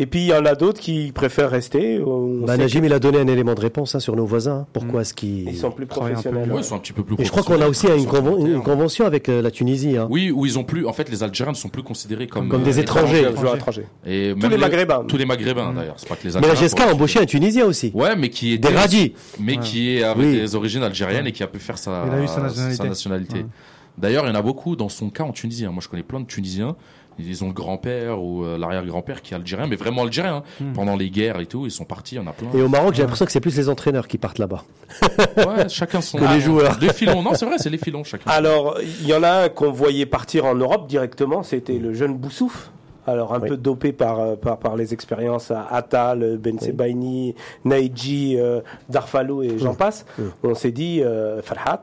Et 0.00 0.06
puis 0.06 0.20
il 0.20 0.26
y 0.26 0.32
en 0.32 0.44
a 0.44 0.54
d'autres 0.54 0.80
qui 0.80 1.10
préfèrent 1.12 1.50
rester. 1.50 1.98
Bah, 2.46 2.56
Najim, 2.56 2.84
il 2.84 2.92
a 2.92 3.00
donné 3.00 3.18
un 3.18 3.26
élément 3.26 3.54
de 3.54 3.60
réponse 3.60 3.96
hein, 3.96 4.00
sur 4.00 4.14
nos 4.14 4.24
voisins. 4.26 4.64
Pourquoi 4.72 5.00
Mm. 5.00 5.02
est-ce 5.02 5.14
qu'ils. 5.14 5.44
qu'ils 5.46 5.56
sont 5.56 5.72
plus 5.72 5.86
peu 5.86 5.96
professionnels. 5.96 6.50
Ouais, 6.52 6.60
ils 6.60 6.64
sont 6.64 6.76
un 6.76 6.78
petit 6.78 6.92
peu 6.92 7.02
plus 7.02 7.16
Et 7.18 7.24
je 7.24 7.30
crois 7.32 7.42
qu'on 7.42 7.60
a 7.60 7.66
aussi 7.66 7.88
une, 7.88 7.98
ils 8.02 8.60
convention 8.62 9.06
avec 9.06 9.28
euh, 9.28 9.42
la 9.42 9.50
Tunisie. 9.50 9.96
hein. 9.96 10.06
Oui, 10.08 10.30
où 10.30 10.46
ils 10.46 10.56
ont 10.58 10.62
plus. 10.62 10.86
En 10.86 10.92
fait, 10.92 11.10
les 11.10 11.22
Algériens 11.24 11.50
ne 11.52 11.56
sont 11.56 11.68
plus 11.68 11.82
considérés 11.82 12.28
comme 12.28 12.48
Comme 12.48 12.62
euh, 12.62 12.64
des 12.64 12.78
étrangers. 12.78 13.26
joueurs 13.36 13.56
étrangers. 13.56 13.86
Et 14.06 14.34
Tous 14.40 14.48
les 14.48 14.56
Maghrébins. 14.56 15.04
Tous 15.08 15.16
les 15.16 15.26
Maghrébins 15.26 15.72
d'ailleurs. 15.74 15.94
C'est 15.96 16.08
pas 16.08 16.14
que 16.16 16.26
les 16.28 16.34
Mais 16.40 16.46
la. 16.46 16.54
GSK 16.54 16.80
a 16.80 16.92
embauché 16.92 17.18
un 17.20 17.26
Tunisien 17.26 17.66
aussi. 17.66 17.90
Ouais, 17.92 18.14
mais 18.14 18.30
qui 18.30 18.54
est 18.54 18.58
Des 18.58 18.68
radis. 18.68 19.14
mais 19.40 19.56
Ouais. 19.56 19.58
qui 19.62 19.96
est 19.96 20.04
avec 20.04 20.24
Oui. 20.24 20.32
des 20.38 20.54
origines 20.54 20.84
algériennes 20.84 21.26
et 21.26 21.32
qui 21.32 21.42
a 21.42 21.48
pu 21.48 21.58
faire 21.58 21.76
sa, 21.76 22.04
Il 22.06 22.12
a 22.14 22.22
eu 22.22 22.28
sa 22.76 22.84
nationalité. 22.84 23.44
D'ailleurs, 23.96 24.24
il 24.26 24.28
y 24.28 24.30
en 24.30 24.36
a 24.36 24.42
beaucoup 24.42 24.76
dans 24.76 24.88
son 24.88 25.10
cas 25.10 25.24
en 25.24 25.32
Tunisie. 25.32 25.64
hein. 25.64 25.72
Moi, 25.72 25.82
je 25.82 25.88
connais 25.88 26.04
plein 26.04 26.20
de 26.20 26.26
Tunisiens. 26.26 26.76
Ils 27.18 27.42
ont 27.44 27.48
le 27.48 27.52
grand-père 27.52 28.22
ou 28.22 28.44
euh, 28.44 28.56
l'arrière-grand-père 28.58 29.22
qui 29.22 29.34
est 29.34 29.36
algérien, 29.36 29.66
mais 29.66 29.76
vraiment 29.76 30.02
algérien. 30.02 30.36
hein. 30.36 30.42
Hmm. 30.64 30.72
Pendant 30.72 30.96
les 30.96 31.10
guerres 31.10 31.40
et 31.40 31.46
tout, 31.46 31.66
ils 31.66 31.70
sont 31.70 31.84
partis. 31.84 32.14
Il 32.14 32.18
y 32.18 32.20
en 32.20 32.26
a 32.26 32.32
plein. 32.32 32.48
Et 32.54 32.62
au 32.62 32.68
Maroc, 32.68 32.94
j'ai 32.94 33.02
l'impression 33.02 33.24
que 33.26 33.32
c'est 33.32 33.40
plus 33.40 33.56
les 33.56 33.68
entraîneurs 33.68 34.06
qui 34.08 34.18
partent 34.18 34.38
là-bas. 34.38 34.64
Ouais, 35.36 35.68
chacun 35.68 36.00
son. 36.00 36.18
Que 36.18 36.24
les 36.34 36.40
joueurs. 36.40 36.78
Les 36.80 36.92
filons. 36.92 37.22
Non, 37.22 37.34
c'est 37.34 37.44
vrai, 37.46 37.56
c'est 37.58 37.70
les 37.70 37.78
filons 37.78 38.04
chacun. 38.04 38.30
Alors, 38.30 38.78
il 38.80 39.06
y 39.06 39.14
en 39.14 39.22
a 39.22 39.44
un 39.44 39.48
qu'on 39.48 39.70
voyait 39.70 40.06
partir 40.06 40.44
en 40.46 40.54
Europe 40.54 40.88
directement, 40.88 41.42
c'était 41.42 41.78
le 41.78 41.92
jeune 41.94 42.16
Boussouf. 42.16 42.70
Alors, 43.08 43.34
un 43.34 43.40
Oui. 43.40 43.48
peu 43.48 43.56
dopé 43.56 43.92
par, 43.92 44.20
euh, 44.20 44.36
par, 44.36 44.58
par 44.58 44.76
les 44.76 44.92
expériences 44.92 45.50
à 45.50 45.66
Atal, 45.70 46.38
Ben 46.38 46.58
Sebaini, 46.58 47.34
Naïdji, 47.64 48.36
euh, 48.38 48.60
Darfalo 48.88 49.42
et 49.42 49.58
j'en 49.58 49.74
passe. 49.74 50.04
On 50.42 50.54
s'est 50.54 50.70
dit, 50.72 51.02
euh, 51.02 51.42
Farhat, 51.42 51.82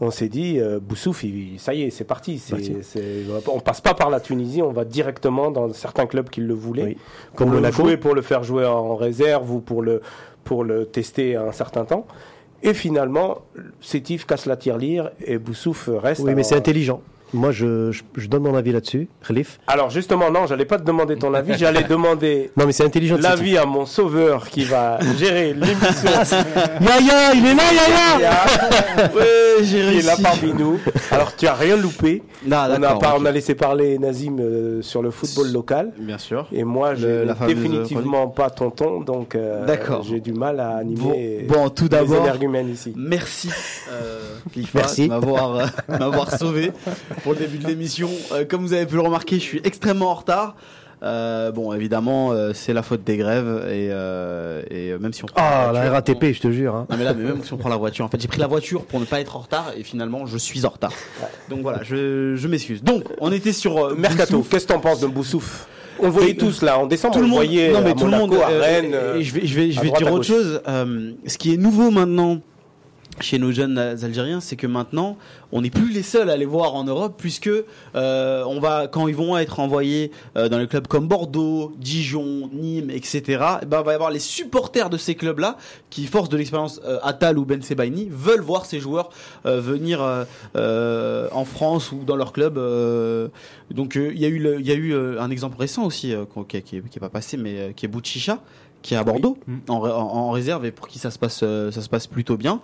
on 0.00 0.10
s'est 0.10 0.28
dit, 0.28 0.58
euh, 0.60 0.78
Boussouf, 0.80 1.24
il- 1.24 1.58
ça 1.58 1.74
y 1.74 1.82
est, 1.82 1.90
c'est 1.90 2.04
parti. 2.04 2.38
C'est- 2.38 2.82
c'est- 2.82 3.24
on 3.52 3.60
passe 3.60 3.80
pas 3.80 3.94
par 3.94 4.10
la 4.10 4.20
Tunisie, 4.20 4.62
on 4.62 4.72
va 4.72 4.84
directement 4.84 5.50
dans 5.50 5.72
certains 5.72 6.06
clubs 6.06 6.28
qui 6.28 6.40
le 6.40 6.54
voulaient. 6.54 6.84
Oui. 6.84 6.96
Comme 7.34 7.50
Comme 7.50 7.62
le 7.62 7.70
jouer 7.72 7.96
pour 7.96 8.14
le 8.14 8.22
faire 8.22 8.42
jouer 8.42 8.66
en 8.66 8.94
réserve 8.96 9.50
ou 9.52 9.60
pour 9.60 9.82
le, 9.82 10.00
pour 10.44 10.64
le 10.64 10.86
tester 10.86 11.36
un 11.36 11.52
certain 11.52 11.84
temps. 11.84 12.06
Et 12.62 12.74
finalement, 12.74 13.38
Sétif 13.80 14.26
casse 14.26 14.46
la 14.46 14.56
tirelire 14.56 15.10
et 15.24 15.38
Boussouf 15.38 15.88
reste. 15.92 16.22
Oui, 16.22 16.34
mais 16.34 16.42
c'est 16.42 16.56
intelligent. 16.56 17.00
Moi, 17.32 17.52
je, 17.52 17.92
je, 17.92 18.02
je 18.16 18.26
donne 18.26 18.42
mon 18.42 18.54
avis 18.56 18.72
là-dessus, 18.72 19.08
Khalif. 19.26 19.60
Alors 19.68 19.88
justement, 19.90 20.30
non, 20.30 20.46
j'allais 20.46 20.64
pas 20.64 20.78
te 20.78 20.84
demander 20.84 21.16
ton 21.16 21.32
avis, 21.34 21.54
j'allais 21.56 21.84
demander 21.88 22.50
Non, 22.56 22.66
mais 22.66 22.72
c'est 22.72 22.84
intelligent. 22.84 23.16
l'avis 23.20 23.56
à 23.56 23.64
mon 23.66 23.86
sauveur 23.86 24.48
qui 24.48 24.64
va 24.64 24.98
gérer 25.18 25.54
l'émission. 25.54 26.10
Yaya, 26.80 27.34
il 27.34 27.46
est 27.46 27.54
là, 27.54 27.62
Yaya 27.72 29.10
Ouais, 29.14 29.24
j'ai 29.62 29.66
qui 29.66 29.76
est 29.76 29.88
réussi. 29.90 30.06
là 30.06 30.14
parmi 30.22 30.52
nous. 30.54 30.78
Alors 31.10 31.36
tu 31.36 31.46
as 31.46 31.54
rien 31.54 31.76
loupé. 31.76 32.22
Non, 32.46 32.56
on, 32.56 32.60
a 32.60 32.78
d'accord, 32.78 32.98
pas- 32.98 33.14
ok. 33.14 33.20
on 33.20 33.24
a 33.26 33.30
laissé 33.30 33.54
parler 33.54 33.98
Nazim 33.98 34.38
euh, 34.40 34.82
sur 34.82 35.02
le 35.02 35.10
football 35.10 35.52
local. 35.52 35.92
Bien 35.98 36.18
sûr. 36.18 36.46
Et 36.52 36.64
moi, 36.64 36.94
je 36.94 37.26
fameuse 37.38 37.54
définitivement 37.54 38.28
pas 38.28 38.50
tonton, 38.50 39.00
donc 39.02 39.34
euh, 39.34 39.64
D'accord. 39.66 40.02
j'ai 40.02 40.20
du 40.20 40.32
mal 40.32 40.58
à 40.60 40.76
animer 40.78 41.44
Bon, 41.48 41.64
bon, 41.64 41.68
tout 41.68 41.84
les 41.84 41.90
d'abord, 41.90 42.22
énergumènes 42.22 42.70
ici. 42.70 42.92
merci, 42.96 43.50
euh, 43.92 44.20
Merci. 44.74 45.04
de 45.04 45.08
m'avoir 45.10 45.54
euh, 45.56 45.66
m'avoir 45.98 46.36
sauvé 46.36 46.72
pour 47.22 47.32
le 47.32 47.38
début 47.38 47.58
de 47.58 47.66
l'émission. 47.66 48.10
Euh, 48.32 48.44
comme 48.44 48.62
vous 48.62 48.72
avez 48.72 48.86
pu 48.86 48.94
le 48.96 49.00
remarquer, 49.02 49.36
je 49.36 49.40
suis 49.44 49.60
extrêmement 49.64 50.10
en 50.10 50.14
retard. 50.14 50.54
Euh, 51.02 51.50
bon, 51.50 51.72
évidemment, 51.72 52.32
euh, 52.32 52.52
c'est 52.52 52.74
la 52.74 52.82
faute 52.82 53.04
des 53.04 53.16
grèves 53.16 53.64
et, 53.70 53.88
euh, 53.90 54.60
et 54.70 54.90
euh, 54.92 54.98
même 54.98 55.14
si 55.14 55.24
on 55.24 55.28
prend 55.28 55.40
Ah, 55.42 55.68
voiture, 55.70 55.82
la 55.84 55.90
RATP, 55.92 56.24
je 56.34 56.40
te 56.40 56.50
jure. 56.50 56.74
hein. 56.74 56.86
Non 56.90 56.96
mais 56.98 57.04
là, 57.04 57.14
mais 57.14 57.24
même 57.24 57.42
si 57.42 57.50
on 57.54 57.56
prend 57.56 57.70
la 57.70 57.78
voiture, 57.78 58.04
en 58.04 58.08
fait, 58.08 58.20
j'ai 58.20 58.28
pris 58.28 58.38
la 58.38 58.46
voiture 58.46 58.84
pour 58.84 59.00
ne 59.00 59.06
pas 59.06 59.18
être 59.18 59.34
en 59.34 59.40
retard 59.40 59.72
et 59.78 59.82
finalement, 59.82 60.26
je 60.26 60.36
suis 60.36 60.66
en 60.66 60.68
retard. 60.68 60.92
Donc 61.48 61.62
voilà, 61.62 61.82
je, 61.84 62.34
je 62.36 62.48
m'excuse. 62.48 62.82
Donc, 62.84 63.04
on 63.18 63.32
était 63.32 63.52
sur 63.52 63.78
euh, 63.78 63.94
Mercato, 63.94 64.42
qu'est-ce 64.42 64.66
que 64.66 64.72
t'en 64.74 64.80
penses 64.80 65.00
de 65.00 65.06
Boussouf? 65.06 65.66
On 66.00 66.04
le 66.04 66.10
voyait 66.10 66.34
tous 66.34 66.60
là, 66.62 66.78
en 66.78 66.86
décembre, 66.86 67.14
tout 67.14 67.20
le 67.20 67.26
on 67.26 67.28
monde, 67.28 67.36
voyait 67.44 67.72
non 67.72 67.80
mais 67.82 67.90
à 67.90 67.94
tout 67.94 68.04
le 68.04 68.10
Monaco, 68.10 68.26
monde. 68.34 68.42
à 68.42 68.50
euh, 68.50 68.60
Rennes. 68.60 68.92
et 68.92 68.94
euh, 68.94 69.22
je 69.22 69.32
vais, 69.34 69.46
je 69.46 69.54
vais, 69.54 69.70
je 69.72 69.80
vais 69.80 69.90
dire 69.90 70.12
autre 70.12 70.24
chose. 70.24 70.60
Euh, 70.68 71.12
ce 71.26 71.36
qui 71.38 71.52
est 71.54 71.56
nouveau 71.58 71.90
maintenant 71.90 72.40
chez 73.20 73.38
nos 73.38 73.52
jeunes 73.52 73.76
Algériens, 73.78 74.40
c'est 74.40 74.56
que 74.56 74.66
maintenant, 74.66 75.16
on 75.52 75.60
n'est 75.62 75.70
plus 75.70 75.90
les 75.92 76.02
seuls 76.02 76.30
à 76.30 76.36
les 76.36 76.44
voir 76.46 76.74
en 76.74 76.84
Europe, 76.84 77.14
puisque 77.18 77.50
euh, 77.94 78.44
on 78.46 78.60
va, 78.60 78.86
quand 78.88 79.08
ils 79.08 79.14
vont 79.14 79.36
être 79.36 79.60
envoyés 79.60 80.10
euh, 80.36 80.48
dans 80.48 80.58
les 80.58 80.66
clubs 80.66 80.86
comme 80.86 81.06
Bordeaux, 81.06 81.72
Dijon, 81.78 82.48
Nîmes, 82.52 82.90
etc. 82.90 83.22
eh 83.62 83.66
ben, 83.66 83.80
il 83.80 83.84
va 83.84 83.92
y 83.92 83.94
avoir 83.94 84.10
les 84.10 84.18
supporters 84.20 84.88
de 84.90 84.96
ces 84.96 85.14
clubs-là 85.14 85.56
qui, 85.90 86.06
force 86.06 86.28
de 86.28 86.36
l'expérience 86.36 86.80
euh, 86.86 86.98
Atal 87.02 87.38
ou 87.38 87.44
Ben 87.44 87.60
Sebaini, 87.62 88.08
veulent 88.10 88.40
voir 88.40 88.64
ces 88.64 88.80
joueurs 88.80 89.10
euh, 89.44 89.60
venir 89.60 90.02
euh, 90.02 90.24
euh, 90.56 91.28
en 91.32 91.44
France 91.44 91.92
ou 91.92 92.04
dans 92.04 92.16
leur 92.16 92.32
club. 92.32 92.56
euh, 92.58 93.28
donc 93.70 93.96
euh, 93.96 94.10
il 94.14 94.20
y 94.20 94.24
a 94.24 94.28
eu, 94.28 94.38
le- 94.38 94.60
y 94.60 94.70
a 94.70 94.74
eu 94.74 94.94
un 95.18 95.30
exemple 95.30 95.56
récent 95.58 95.84
aussi 95.84 96.12
euh, 96.14 96.24
qui, 96.48 96.56
est- 96.56 96.62
qui, 96.62 96.76
est- 96.76 96.88
qui 96.88 96.98
est 96.98 97.00
pas 97.00 97.08
passé, 97.10 97.36
mais 97.36 97.58
euh, 97.58 97.72
qui 97.72 97.84
est 97.86 97.88
Bouchicha, 97.88 98.38
qui 98.82 98.94
est 98.94 98.96
à 98.96 99.04
Bordeaux 99.04 99.36
Mm. 99.46 99.56
en, 99.68 99.74
en- 99.74 99.88
en 99.88 100.30
réserve 100.30 100.64
et 100.64 100.70
pour 100.72 100.88
qui 100.88 100.98
ça 100.98 101.10
se 101.10 101.18
passe, 101.18 101.38
ça 101.40 101.70
se 101.82 101.88
passe 101.88 102.06
plutôt 102.06 102.36
bien. 102.36 102.60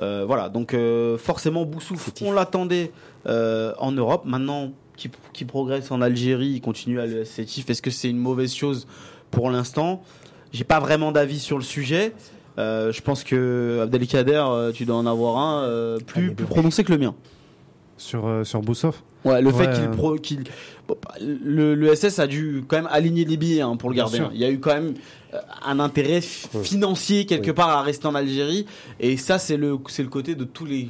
Euh, 0.00 0.24
voilà, 0.26 0.48
donc 0.48 0.74
euh, 0.74 1.18
forcément 1.18 1.64
Boussouf, 1.64 2.10
on 2.22 2.32
l'attendait 2.32 2.92
euh, 3.26 3.72
en 3.78 3.92
Europe. 3.92 4.22
Maintenant, 4.24 4.70
qui, 4.96 5.10
qui 5.32 5.44
progresse 5.44 5.90
en 5.90 6.00
Algérie, 6.00 6.48
il 6.48 6.60
continue 6.60 7.00
à 7.00 7.06
le 7.06 7.24
Sétif. 7.24 7.68
Est-ce 7.70 7.82
que 7.82 7.90
c'est 7.90 8.10
une 8.10 8.18
mauvaise 8.18 8.54
chose 8.54 8.86
pour 9.30 9.50
l'instant? 9.50 10.02
J'ai 10.52 10.64
pas 10.64 10.80
vraiment 10.80 11.12
d'avis 11.12 11.40
sur 11.40 11.58
le 11.58 11.64
sujet. 11.64 12.12
Euh, 12.58 12.92
je 12.92 13.00
pense 13.02 13.22
que 13.22 13.80
Abdelkader, 13.82 14.70
tu 14.74 14.84
dois 14.84 14.96
en 14.96 15.06
avoir 15.06 15.36
un 15.38 15.62
euh, 15.62 15.98
plus, 15.98 16.34
plus 16.34 16.46
prononcé 16.46 16.82
que 16.84 16.92
le 16.92 16.98
mien. 16.98 17.14
Sur, 17.98 18.26
euh, 18.26 18.44
sur 18.44 18.60
Boussov. 18.62 19.00
Ouais, 19.24 19.42
le 19.42 19.50
fait 19.50 19.66
Ouais, 19.66 19.72
qu'il 19.74 19.84
euh. 19.84 19.90
pro- 19.90 20.14
qu'il 20.16 20.44
bon, 20.86 20.96
bah, 21.02 21.14
le, 21.20 21.74
le 21.74 21.94
SS 21.94 22.18
a 22.20 22.26
dû 22.26 22.64
quand 22.66 22.76
même 22.76 22.88
aligner 22.90 23.24
les 23.24 23.36
billets 23.36 23.60
hein, 23.60 23.76
pour 23.76 23.90
le 23.90 23.96
garder. 23.96 24.20
hein. 24.20 24.30
Il 24.32 24.38
y 24.40 24.44
a 24.44 24.50
eu 24.50 24.60
quand 24.60 24.72
même 24.72 24.94
euh, 25.34 25.38
un 25.66 25.80
intérêt 25.80 26.20
Oui. 26.54 26.64
financier 26.64 27.26
quelque 27.26 27.48
Oui. 27.48 27.52
part 27.52 27.68
à 27.70 27.82
rester 27.82 28.06
en 28.06 28.14
Algérie 28.14 28.64
et 29.00 29.16
ça 29.16 29.38
c'est 29.38 29.56
le 29.56 29.76
c'est 29.88 30.04
le 30.04 30.08
côté 30.08 30.34
de 30.36 30.44
tous 30.44 30.64
les 30.64 30.88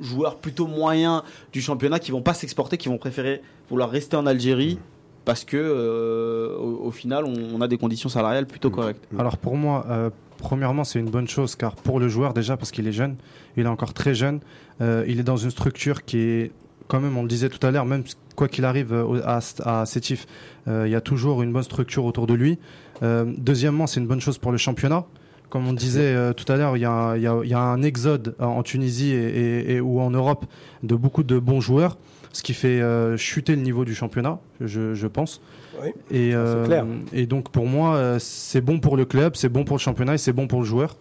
joueurs 0.00 0.36
plutôt 0.36 0.66
moyens 0.66 1.22
du 1.52 1.60
championnat 1.60 1.98
qui 1.98 2.10
vont 2.10 2.22
pas 2.22 2.34
s'exporter, 2.34 2.78
qui 2.78 2.88
vont 2.88 2.98
préférer 2.98 3.42
vouloir 3.70 3.90
rester 3.90 4.16
en 4.16 4.26
Algérie 4.26 4.78
parce 5.26 5.44
que 5.44 5.56
euh, 5.58 6.56
au, 6.56 6.86
au 6.86 6.90
final 6.90 7.24
on, 7.26 7.34
on 7.54 7.60
a 7.60 7.68
des 7.68 7.76
conditions 7.78 8.08
salariales 8.08 8.46
plutôt 8.46 8.70
correctes. 8.70 9.04
Alors 9.18 9.36
pour 9.36 9.56
moi, 9.56 9.84
euh, 9.90 10.10
premièrement, 10.38 10.84
c'est 10.84 10.98
une 10.98 11.10
bonne 11.10 11.28
chose 11.28 11.56
car 11.56 11.74
pour 11.76 12.00
le 12.00 12.08
joueur 12.08 12.34
déjà 12.34 12.56
parce 12.56 12.70
qu'il 12.70 12.86
est 12.86 12.92
jeune, 12.92 13.16
il 13.56 13.64
est 13.64 13.68
encore 13.68 13.92
très 13.94 14.14
jeune, 14.14 14.40
euh, 14.80 15.04
il 15.08 15.18
est 15.20 15.24
dans 15.24 15.36
une 15.36 15.50
structure 15.50 16.04
qui 16.04 16.18
est 16.18 16.52
quand 16.88 17.00
même, 17.00 17.16
on 17.16 17.22
le 17.22 17.28
disait 17.28 17.48
tout 17.48 17.64
à 17.66 17.70
l'heure, 17.70 17.84
même 17.86 18.04
quoi 18.36 18.48
qu'il 18.48 18.64
arrive 18.64 18.92
euh, 18.92 19.20
à, 19.24 19.40
à 19.64 19.86
Sétif, 19.86 20.26
euh, 20.68 20.84
il 20.86 20.92
y 20.92 20.94
a 20.94 21.00
toujours 21.00 21.42
une 21.42 21.52
bonne 21.52 21.62
structure 21.64 22.04
autour 22.04 22.26
de 22.26 22.34
lui. 22.34 22.58
Euh, 23.02 23.24
deuxièmement, 23.38 23.86
c'est 23.86 23.98
une 24.00 24.06
bonne 24.06 24.20
chose 24.20 24.38
pour 24.38 24.52
le 24.52 24.58
championnat. 24.58 25.04
Comme 25.48 25.66
on 25.68 25.72
disait 25.72 26.14
euh, 26.14 26.32
tout 26.32 26.50
à 26.52 26.56
l'heure, 26.56 26.76
il 26.76 26.80
y, 26.80 26.84
a, 26.84 27.16
il 27.16 27.22
y 27.22 27.26
a- 27.26 27.40
il 27.44 27.48
y 27.48 27.54
a 27.54 27.60
un 27.60 27.82
exode 27.82 28.34
en 28.40 28.62
Tunisie 28.62 29.12
et, 29.12 29.16
et- 29.26 29.72
et- 29.76 29.80
ou 29.80 30.00
en 30.00 30.10
Europe 30.10 30.44
de 30.82 30.94
beaucoup 30.96 31.22
de 31.22 31.38
bons 31.38 31.60
joueurs, 31.60 31.98
ce 32.36 32.42
qui 32.42 32.54
fait 32.54 32.80
euh, 32.80 33.16
chuter 33.16 33.56
le 33.56 33.62
niveau 33.62 33.84
du 33.84 33.94
championnat, 33.94 34.38
je, 34.60 34.94
je 34.94 35.06
pense. 35.06 35.40
Oui, 35.82 35.90
Et, 36.10 36.34
euh, 36.34 36.64
clair. 36.64 36.86
et 37.12 37.26
donc 37.26 37.50
pour 37.50 37.66
moi, 37.66 37.96
euh, 37.96 38.16
c'est 38.18 38.60
bon 38.60 38.78
pour 38.80 38.96
le 38.96 39.04
club, 39.04 39.36
c'est 39.36 39.48
bon 39.48 39.64
pour 39.64 39.76
le 39.76 39.80
championnat 39.80 40.14
et 40.14 40.18
c'est 40.18 40.32
bon 40.32 40.46
pour 40.46 40.60
le 40.60 40.66
joueur. 40.66 40.96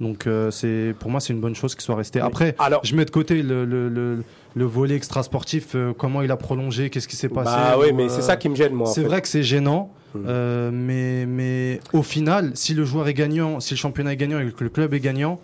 Donc 0.00 0.26
euh, 0.26 0.50
c'est 0.50 0.94
pour 0.98 1.10
moi 1.10 1.20
c'est 1.20 1.32
une 1.32 1.40
bonne 1.40 1.54
chose 1.54 1.74
qu'il 1.74 1.82
soit 1.82 1.94
resté. 1.96 2.20
Après, 2.20 2.54
Alors, 2.58 2.80
je 2.84 2.94
mets 2.96 3.04
de 3.04 3.10
côté 3.10 3.42
le, 3.42 3.64
le, 3.64 3.88
le, 3.88 4.22
le 4.54 4.64
volet 4.64 4.94
extra 4.96 5.22
sportif, 5.22 5.74
comment 5.96 6.22
il 6.22 6.30
a 6.30 6.36
prolongé, 6.36 6.90
qu'est-ce 6.90 7.08
qui 7.08 7.16
s'est 7.16 7.28
passé. 7.28 7.50
bah 7.54 7.76
oui, 7.78 7.90
ou, 7.92 7.94
mais 7.94 8.04
euh, 8.04 8.08
c'est 8.08 8.22
ça 8.22 8.36
qui 8.36 8.48
me 8.48 8.54
gêne 8.56 8.72
moi. 8.74 8.86
c'est 8.88 9.02
vrai 9.04 9.20
que 9.22 9.28
c'est 9.28 9.42
gênant, 9.42 9.92
Hmm. 10.14 10.70
mais, 10.72 11.26
mais 11.26 11.80
au 11.92 12.02
final, 12.02 12.52
si 12.54 12.72
le 12.72 12.86
joueur 12.86 13.06
est 13.06 13.12
gagnant, 13.12 13.60
si 13.60 13.74
le 13.74 13.78
championnat 13.78 14.14
est 14.14 14.16
gagnant 14.16 14.40
et 14.40 14.50
que 14.50 14.64
le 14.64 14.70
club 14.70 14.94
est 14.94 15.00
gagnant, 15.00 15.38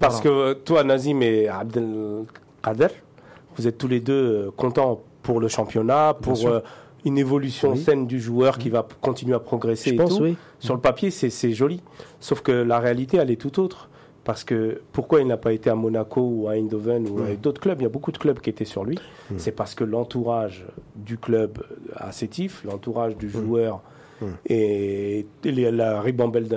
Parce 0.00 0.20
Voilà. 0.20 0.52
que 0.54 0.58
toi, 0.60 0.84
Nazim 0.84 1.22
et 1.22 1.48
Abdelkader, 1.48 2.88
vous 3.56 3.66
êtes 3.66 3.78
tous 3.78 3.88
les 3.88 4.00
deux 4.00 4.12
euh, 4.46 4.50
contents 4.56 5.00
pour 5.22 5.40
le 5.40 5.48
championnat, 5.48 6.14
pour 6.20 6.46
euh, 6.46 6.60
une 7.04 7.18
évolution 7.18 7.72
Oui. 7.72 7.78
saine 7.78 8.06
du 8.06 8.20
joueur 8.20 8.58
qui 8.58 8.70
va 8.70 8.86
continuer 9.00 9.34
à 9.34 9.40
progresser 9.40 9.90
Je 9.90 9.94
et 9.94 9.98
pense, 9.98 10.16
tout. 10.16 10.22
oui. 10.22 10.36
Sur 10.58 10.74
le 10.74 10.80
papier, 10.80 11.10
c'est 11.10 11.52
joli. 11.52 11.80
Sauf 12.20 12.40
que 12.42 12.52
la 12.52 12.78
réalité, 12.78 13.16
elle 13.18 13.30
est 13.30 13.40
tout 13.40 13.60
autre. 13.60 13.88
Parce 14.24 14.44
que 14.44 14.80
pourquoi 14.92 15.20
il 15.20 15.26
n'a 15.26 15.36
pas 15.36 15.52
été 15.52 15.68
à 15.68 15.74
Monaco 15.74 16.20
ou 16.20 16.46
à 16.48 16.52
Eindhoven 16.56 17.08
ou 17.08 17.18
avec 17.22 17.40
d'autres 17.40 17.60
clubs? 17.60 17.80
Il 17.80 17.82
y 17.82 17.86
a 17.86 17.88
beaucoup 17.88 18.12
de 18.12 18.18
clubs 18.18 18.38
qui 18.38 18.50
étaient 18.50 18.64
sur 18.64 18.84
lui. 18.84 18.96
C'est 19.36 19.50
parce 19.50 19.74
que 19.74 19.82
l'entourage 19.82 20.64
du 20.94 21.18
club 21.18 21.64
à 21.96 22.12
Sétif, 22.12 22.62
l'entourage 22.64 23.16
du 23.16 23.28
joueur 23.28 23.80
Mm. 24.22 24.26
et 24.48 25.26
la 25.44 26.00
ribambelle 26.00 26.48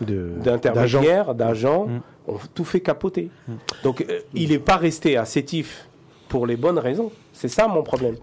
d'intermédiaires, 0.00 1.34
d'agents, 1.34 1.86
Mm. 1.86 2.00
ont 2.28 2.38
tout 2.54 2.64
fait 2.64 2.80
capoter. 2.80 3.30
Mm. 3.46 3.52
Donc 3.84 4.00
euh, 4.08 4.20
il 4.34 4.50
n'est 4.50 4.58
pas 4.58 4.76
resté 4.76 5.16
à 5.16 5.24
Sétif 5.24 5.86
pour 6.28 6.46
les 6.46 6.56
bonnes 6.56 6.78
raisons. 6.78 7.10
C'est 7.32 7.48
ça 7.48 7.68
mon 7.68 7.82
problème. 7.82 8.16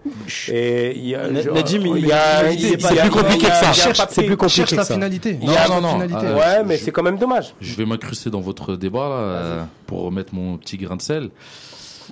Et 0.52 0.96
il 0.96 1.06
y 1.08 1.14
a, 1.14 1.28
Na- 1.30 1.40
je- 1.40 1.50
Nadjim, 1.50 1.80
il- 1.86 1.96
il 1.96 2.06
y 2.06 2.12
a- 2.12 2.52
il- 2.52 2.60
il 2.60 2.70
y 2.70 2.74
a- 2.74 2.78
c'est 2.78 2.94
il 2.94 2.96
y 2.96 2.98
a- 3.00 3.02
plus 3.02 3.10
compliqué 3.10 3.46
que 3.46 3.52
ça. 3.52 4.06
c'est 4.10 4.22
plus 4.24 4.36
compliqué 4.36 4.64
que 4.70 4.76
la 4.76 4.84
ça. 4.84 4.94
finalité. 4.94 5.38
Non, 5.42 5.52
non, 5.68 5.80
non. 5.80 5.92
finalité. 5.94 6.26
Euh, 6.26 6.36
Ouais, 6.36 6.64
mais 6.64 6.76
c'est 6.76 6.90
quand 6.92 7.02
même 7.02 7.16
dommage. 7.18 7.54
Je 7.60 7.74
vais 7.76 7.86
m'incruster 7.86 8.30
dans 8.30 8.40
votre 8.40 8.76
débat 8.76 9.08
là, 9.08 9.14
euh, 9.14 9.62
pour 9.86 10.02
remettre 10.02 10.34
mon 10.34 10.58
petit 10.58 10.76
grain 10.76 10.96
de 10.96 11.02
sel. 11.02 11.30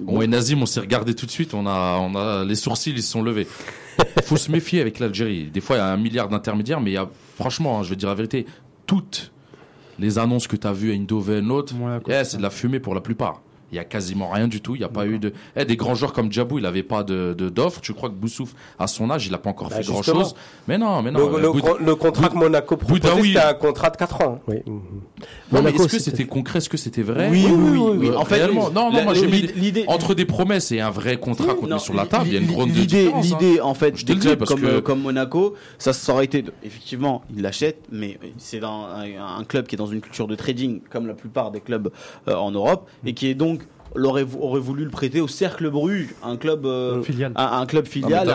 Bon, 0.00 0.20
et 0.22 0.26
Nazim, 0.26 0.60
on 0.60 0.66
s'est 0.66 0.80
regardé 0.80 1.14
tout 1.14 1.26
de 1.26 1.30
suite, 1.30 1.54
on 1.54 1.66
a, 1.68 1.98
on 2.00 2.16
a 2.16 2.44
les 2.44 2.56
sourcils, 2.56 2.90
ils 2.96 3.02
se 3.02 3.12
sont 3.12 3.22
levés. 3.22 3.46
Faut 4.24 4.36
se 4.36 4.50
méfier 4.50 4.80
avec 4.80 4.98
l'Algérie. 4.98 5.44
Des 5.44 5.60
fois, 5.60 5.76
il 5.76 5.78
y 5.80 5.82
a 5.82 5.86
un 5.86 5.96
milliard 5.96 6.28
d'intermédiaires, 6.28 6.80
mais 6.80 6.90
il 6.90 6.94
y 6.94 6.98
a, 6.98 7.08
franchement, 7.36 7.78
hein, 7.78 7.82
je 7.82 7.90
vais 7.90 7.96
dire 7.96 8.08
la 8.08 8.14
vérité, 8.14 8.46
toutes 8.86 9.32
les 9.98 10.18
annonces 10.18 10.46
que 10.46 10.56
tu 10.56 10.66
as 10.66 10.72
vues 10.72 10.92
à 10.92 10.94
Eindhoven, 10.94 11.46
l'autre, 11.46 11.74
Monaco, 11.74 12.10
eh, 12.10 12.24
c'est 12.24 12.38
de 12.38 12.42
la 12.42 12.50
fumée 12.50 12.80
pour 12.80 12.94
la 12.94 13.00
plupart. 13.00 13.42
Il 13.74 13.76
y 13.76 13.80
a 13.80 13.84
quasiment 13.84 14.30
rien 14.30 14.46
du 14.46 14.60
tout. 14.60 14.76
Il 14.76 14.78
n'y 14.78 14.84
a 14.84 14.88
pas 14.88 15.04
eu 15.04 15.18
de. 15.18 15.32
Eh, 15.56 15.64
des 15.64 15.74
grands 15.76 15.96
joueurs 15.96 16.12
comme 16.12 16.30
Djabou, 16.30 16.58
il 16.58 16.62
n'avait 16.62 16.84
pas 16.84 17.02
de 17.02 17.34
de- 17.36 17.48
d'offre. 17.48 17.80
Tu 17.80 17.92
crois 17.92 18.08
que 18.08 18.14
Boussouf, 18.14 18.54
à 18.78 18.86
son 18.86 19.10
âge, 19.10 19.26
il 19.26 19.32
n'a 19.32 19.38
pas 19.38 19.50
encore 19.50 19.68
Bah, 19.70 19.76
fait 19.76 19.82
grand 19.86 20.00
chose? 20.02 20.36
Mais 20.68 20.78
non, 20.78 21.02
mais 21.02 21.10
non. 21.10 21.28
Le, 21.28 21.40
le, 21.42 21.50
Boud- 21.52 21.80
le 21.80 21.94
contrat 21.96 22.28
que 22.28 22.36
Monaco 22.36 22.76
proposait, 22.76 23.20
c'était 23.22 23.38
un 23.40 23.54
contrat 23.54 23.90
de 23.90 23.96
4 23.96 24.20
ans. 24.22 24.38
Oui. 24.46 24.58
Non, 24.66 24.80
mais 25.50 25.60
Monaco, 25.62 25.84
est-ce 25.86 25.96
que 25.96 25.98
c'était- 26.02 26.24
concret? 26.24 26.58
Est-ce 26.58 26.68
que 26.68 26.76
c'était 26.76 27.02
vrai? 27.02 27.28
Oui, 27.32 27.46
oui, 27.48 27.78
oui, 27.78 27.96
oui. 27.98 28.10
En 28.16 28.24
fait, 28.24 28.36
réellement. 28.36 28.70
non, 28.70 28.92
non, 28.92 29.02
moi 29.02 29.14
j'ai 29.14 29.26
mis 29.26 29.42
l'idée- 29.56 29.84
entre 29.88 30.14
des 30.14 30.24
promesses 30.24 30.70
et 30.70 30.80
un 30.80 30.90
vrai 30.90 31.16
contrat 31.16 31.54
qu'on 31.54 31.66
met 31.66 31.78
sur 31.80 31.94
la 31.94 32.06
table, 32.06 32.26
il 32.28 32.34
y 32.34 32.36
a 32.36 32.40
une 32.40 32.46
grande 32.46 32.68
l'idée, 32.68 32.86
différence. 33.06 33.32
hein. 33.32 33.38
l'idée 33.40 33.60
en 33.60 33.74
fait 33.74 33.96
Je 33.96 34.02
te 34.02 34.06
des 34.06 34.14
le 34.14 34.20
dis, 34.20 34.26
clubs 34.28 34.38
parce 34.38 34.50
comme, 34.52 34.60
que- 34.60 34.66
euh, 34.66 34.80
comme 34.80 35.00
Monaco, 35.02 35.54
ça, 35.78 35.92
ça 35.92 36.12
aurait 36.12 36.26
été 36.26 36.44
effectivement 36.62 37.22
ils 37.34 37.42
l'achètent, 37.42 37.82
mais 37.90 38.18
c'est 38.38 38.60
dans 38.60 38.84
un, 38.86 39.38
un 39.40 39.44
club 39.44 39.66
qui 39.66 39.74
est 39.74 39.78
dans 39.78 39.86
une 39.86 40.00
culture 40.00 40.28
de 40.28 40.34
trading 40.36 40.80
comme 40.90 41.06
la 41.08 41.14
plupart 41.14 41.50
des 41.50 41.60
clubs 41.60 41.90
euh, 42.28 42.34
en 42.36 42.50
Europe 42.52 42.88
et 43.04 43.14
qui 43.14 43.26
est 43.28 43.34
donc 43.34 43.62
l'aurait 43.94 44.26
aurait 44.40 44.60
voulu 44.60 44.84
le 44.84 44.90
prêter 44.90 45.20
au 45.20 45.28
Cercle 45.28 45.70
Bruges, 45.70 46.08
un 46.24 46.36
club 46.36 46.66
euh, 46.66 47.02
Filiale. 47.02 47.32
un, 47.36 47.60
un 47.60 47.66
club 47.66 47.86
filial, 47.86 48.28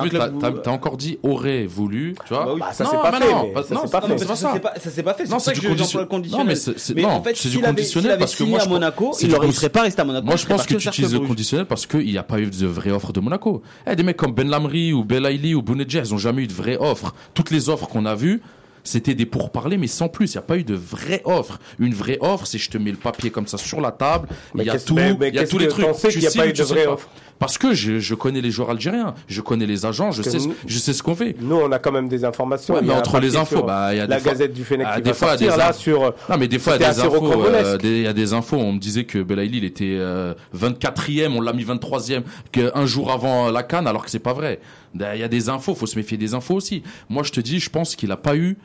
t'as 0.63 0.71
encore 0.71 0.95
dit 0.97 1.19
aurait 1.23 1.65
voulu, 1.65 2.15
tu 2.25 2.33
vois 2.33 2.45
Bah 2.45 2.51
oui. 2.53 2.59
Bah, 2.61 2.71
ça 2.71 2.85
s'est 2.85 2.95
pas 2.95 3.11
fait. 3.11 3.19
non, 3.31 3.43
mais 3.47 3.51
pas- 3.53 3.63
ça 3.63 3.75
non, 3.75 3.81
pas 3.87 4.01
fait. 4.01 4.07
pas 4.15 4.17
ça 4.19 4.35
ça. 4.35 4.53
s'est 4.53 4.59
pas, 5.03 5.13
fait. 5.13 5.23
Non, 5.25 5.29
C'est 5.29 5.29
pour 5.29 5.41
ça 5.41 5.53
c'est 5.53 5.61
que 5.61 5.67
condition- 5.67 5.99
le 5.99 6.05
conditionnel. 6.05 6.45
Non, 6.45 6.49
mais 6.49 6.55
c'est- 6.55 6.77
c'est- 6.79 6.93
mais 6.93 7.01
non, 7.01 7.09
en 7.09 7.23
fait, 7.23 7.35
c'est 7.35 7.49
du 7.49 7.59
conditionnel 7.59 8.17
parce 8.17 8.35
que 8.35 8.43
moi, 8.43 8.61
à 8.61 8.65
Monaco, 8.67 9.11
il 9.21 9.35
aurait, 9.35 9.47
cons- 9.47 9.51
serait 9.53 9.69
pas 9.69 9.81
resté 9.81 10.01
à 10.01 10.05
Monaco. 10.05 10.25
Moi, 10.25 10.35
je 10.37 10.45
pense 10.45 10.65
que 10.65 10.75
tu 10.75 10.87
utilises 10.87 11.13
le 11.13 11.19
conditionnel 11.19 11.65
parce 11.65 11.85
qu'il 11.85 12.05
n'y 12.05 12.17
a 12.17 12.23
pas 12.23 12.39
eu 12.39 12.47
de 12.47 12.67
vraie 12.67 12.91
offre 12.91 13.11
de 13.11 13.19
Monaco. 13.19 13.61
Eh, 13.85 13.95
des 13.95 14.03
mecs 14.03 14.17
comme 14.17 14.33
Ben 14.33 14.47
Lamri 14.49 14.93
ou 14.93 15.03
Belaïli 15.03 15.55
ou 15.55 15.61
Bounedjah, 15.61 16.03
ils 16.05 16.11
n'ont 16.11 16.17
jamais 16.17 16.43
eu 16.43 16.47
de 16.47 16.53
vraie 16.53 16.77
offre. 16.79 17.13
Toutes 17.33 17.51
les 17.51 17.69
offres 17.69 17.87
qu'on 17.87 18.05
a 18.05 18.15
vues, 18.15 18.41
c'était 18.83 19.13
des 19.15 19.25
pourparlers, 19.25 19.77
mais 19.77 19.87
sans 19.87 20.07
plus. 20.09 20.33
Il 20.33 20.37
n'y 20.37 20.39
a 20.39 20.43
pas 20.43 20.57
eu 20.57 20.63
de 20.63 20.75
vraie 20.75 21.21
offre. 21.25 21.59
Une 21.79 21.93
vraie 21.93 22.17
offre, 22.21 22.45
c'est 22.45 22.57
je 22.57 22.69
te 22.69 22.77
mets 22.77 22.91
le 22.91 22.97
papier 22.97 23.29
comme 23.29 23.47
ça 23.47 23.57
sur 23.57 23.81
la 23.81 23.91
table. 23.91 24.27
Il 24.55 24.63
y 24.63 24.69
a 24.69 24.79
tout, 24.79 24.97
il 24.97 25.33
y 25.35 25.39
a 25.39 25.47
tous 25.47 25.57
les 25.57 25.67
trucs. 25.67 25.85
sais 25.95 26.37
pas 26.37 26.47
eu 26.47 26.53
de 26.53 26.63
vraie 26.63 26.87
offre 26.87 27.09
Parce 27.39 27.57
que 27.57 27.73
je, 27.73 27.99
je 27.99 28.15
connais 28.15 28.41
les 28.41 28.51
joueurs 28.51 28.69
algériens, 28.71 29.13
je 29.27 29.39
connais 29.41 29.65
les 29.65 29.85
agents, 29.85 30.11
je 30.11 30.21
sais, 30.23 30.37
que 30.37 30.43
nous- 30.43 30.55
je 30.67 30.77
sais 30.77 30.91
ce 30.93 31.01
qu'on 31.01 31.15
fait. 31.15 31.35
Nous, 31.39 31.55
on 31.55 31.71
a 31.71 31.79
quand 31.79 31.91
même 31.91 32.09
des 32.09 32.25
informations. 32.25 32.73
Ouais, 32.75 32.81
mais 32.83 32.93
un 32.93 32.97
entre 32.97 33.19
les 33.19 33.35
infos, 33.37 33.63
bah, 33.63 33.93
il 33.93 33.97
y 33.97 34.01
a 34.01 34.07
la 34.07 34.19
Gazette 34.19 34.53
du 34.53 34.63
Fennec 34.65 34.87
Ah, 34.89 34.95
qui 34.97 35.03
des 35.03 35.13
fois, 35.13 35.37
des 35.37 35.45
là 35.47 35.71
sur. 35.73 36.01
Non, 36.29 36.37
mais 36.37 36.47
des 36.49 36.59
fois, 36.59 36.75
il 36.75 36.81
y 36.81 36.85
a 36.85 36.93
des 36.93 36.99
infos. 36.99 37.31
euh, 37.45 37.77
Il 37.81 38.01
y 38.01 38.07
a 38.07 38.13
des 38.13 38.33
infos. 38.33 38.57
On 38.57 38.73
me 38.73 38.79
disait 38.79 39.05
que 39.05 39.19
Belaïli, 39.23 39.59
il 39.59 39.63
était 39.63 39.95
euh, 39.97 40.33
24e, 40.53 41.33
on 41.35 41.41
l'a 41.41 41.53
mis 41.53 41.63
23e, 41.63 42.23
qu'un 42.51 42.85
jour 42.85 43.11
avant 43.11 43.49
la 43.51 43.63
Cannes, 43.63 43.87
alors 43.87 44.03
que 44.03 44.11
c'est 44.11 44.19
pas 44.19 44.33
vrai. 44.33 44.59
Il 44.95 45.01
y 45.01 45.23
a 45.23 45.27
des 45.27 45.49
infos, 45.49 45.75
faut 45.75 45.85
se 45.85 45.95
méfier 45.97 46.17
des 46.17 46.33
infos 46.33 46.55
aussi. 46.55 46.83
Moi, 47.09 47.23
je 47.23 47.31
te 47.31 47.39
dis, 47.39 47.59
je 47.59 47.69
pense 47.69 47.95
qu'il 47.95 48.11
a 48.11 48.17
pas 48.17 48.35
eu 48.35 48.57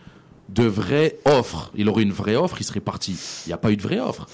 de 0.48 0.64
vraie 0.64 1.18
offre. 1.24 1.70
Il 1.74 1.88
aurait 1.88 2.02
une 2.02 2.12
vraie 2.12 2.37
offre, 2.37 2.56
il 2.60 2.64
serait 2.64 2.80
parti. 2.80 3.16
Il 3.46 3.48
n'y 3.50 3.52
a 3.54 3.58
pas 3.58 3.70
eu 3.72 3.76
de 3.76 3.82
vraie 3.82 4.00
offre. 4.00 4.26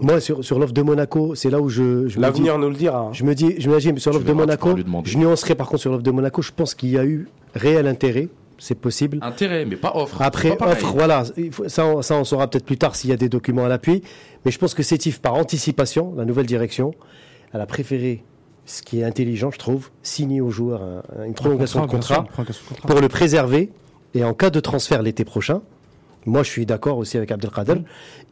Moi, 0.00 0.20
sur, 0.20 0.44
sur 0.44 0.58
l'offre 0.58 0.74
de 0.74 0.82
Monaco, 0.82 1.34
c'est 1.34 1.48
là 1.50 1.60
où 1.60 1.68
je, 1.70 2.18
L'avenir 2.20 2.58
nous 2.58 2.68
le 2.68 2.74
dira. 2.74 2.98
hein. 3.00 3.10
je 3.12 3.24
me 3.24 3.34
dis, 3.34 3.54
je 3.58 3.70
me 3.70 3.78
dis, 3.80 4.00
sur 4.00 4.12
l'offre 4.12 4.26
de 4.26 4.32
Monaco, 4.32 4.74
je 5.04 5.16
nuancerai 5.18 5.54
par 5.54 5.66
contre 5.66 5.80
sur 5.80 5.90
l'offre 5.90 6.02
de 6.02 6.10
Monaco, 6.10 6.42
je 6.42 6.52
pense 6.54 6.74
qu'il 6.74 6.90
y 6.90 6.98
a 6.98 7.04
eu 7.04 7.26
réel 7.54 7.86
intérêt, 7.86 8.28
c'est 8.58 8.74
possible. 8.74 9.18
Intérêt, 9.22 9.64
mais 9.64 9.76
pas 9.76 9.92
offre. 9.94 10.20
Après, 10.20 10.56
pas 10.56 10.68
offre, 10.72 10.92
voilà, 10.92 11.24
ça, 11.68 11.86
on, 11.86 12.02
ça, 12.02 12.16
on 12.16 12.24
saura 12.24 12.48
peut-être 12.50 12.66
plus 12.66 12.76
tard 12.76 12.94
s'il 12.96 13.08
y 13.10 13.12
a 13.14 13.16
des 13.16 13.30
documents 13.30 13.64
à 13.64 13.68
l'appui. 13.68 14.02
Mais 14.44 14.50
je 14.50 14.58
pense 14.58 14.74
que 14.74 14.82
Sétif, 14.82 15.20
par 15.20 15.34
anticipation, 15.34 16.14
la 16.16 16.26
nouvelle 16.26 16.46
direction, 16.46 16.92
elle 17.52 17.60
a 17.62 17.66
préféré, 17.66 18.22
ce 18.68 18.82
qui 18.82 19.00
est 19.00 19.04
intelligent, 19.04 19.50
je 19.50 19.58
trouve, 19.58 19.88
signer 20.02 20.40
aux 20.40 20.50
joueurs 20.50 20.82
un- 20.82 21.24
une 21.24 21.32
prolongation 21.34 21.80
de 21.80 21.86
bien 21.86 22.00
sûr, 22.02 22.16
contrat 22.16 22.18
une 22.20 22.26
prolongation 22.26 22.64
de 22.64 22.68
contrat. 22.74 22.88
pour 22.88 23.00
le 23.00 23.08
préserver. 23.08 23.70
Et 24.14 24.24
en 24.24 24.34
cas 24.34 24.50
de 24.50 24.60
transfert 24.60 25.02
l'été 25.02 25.24
prochain, 25.24 25.62
moi 26.26 26.42
je 26.42 26.50
suis 26.50 26.66
d'accord 26.66 26.98
aussi 26.98 27.16
avec 27.16 27.30
Abdelkader, 27.32 27.80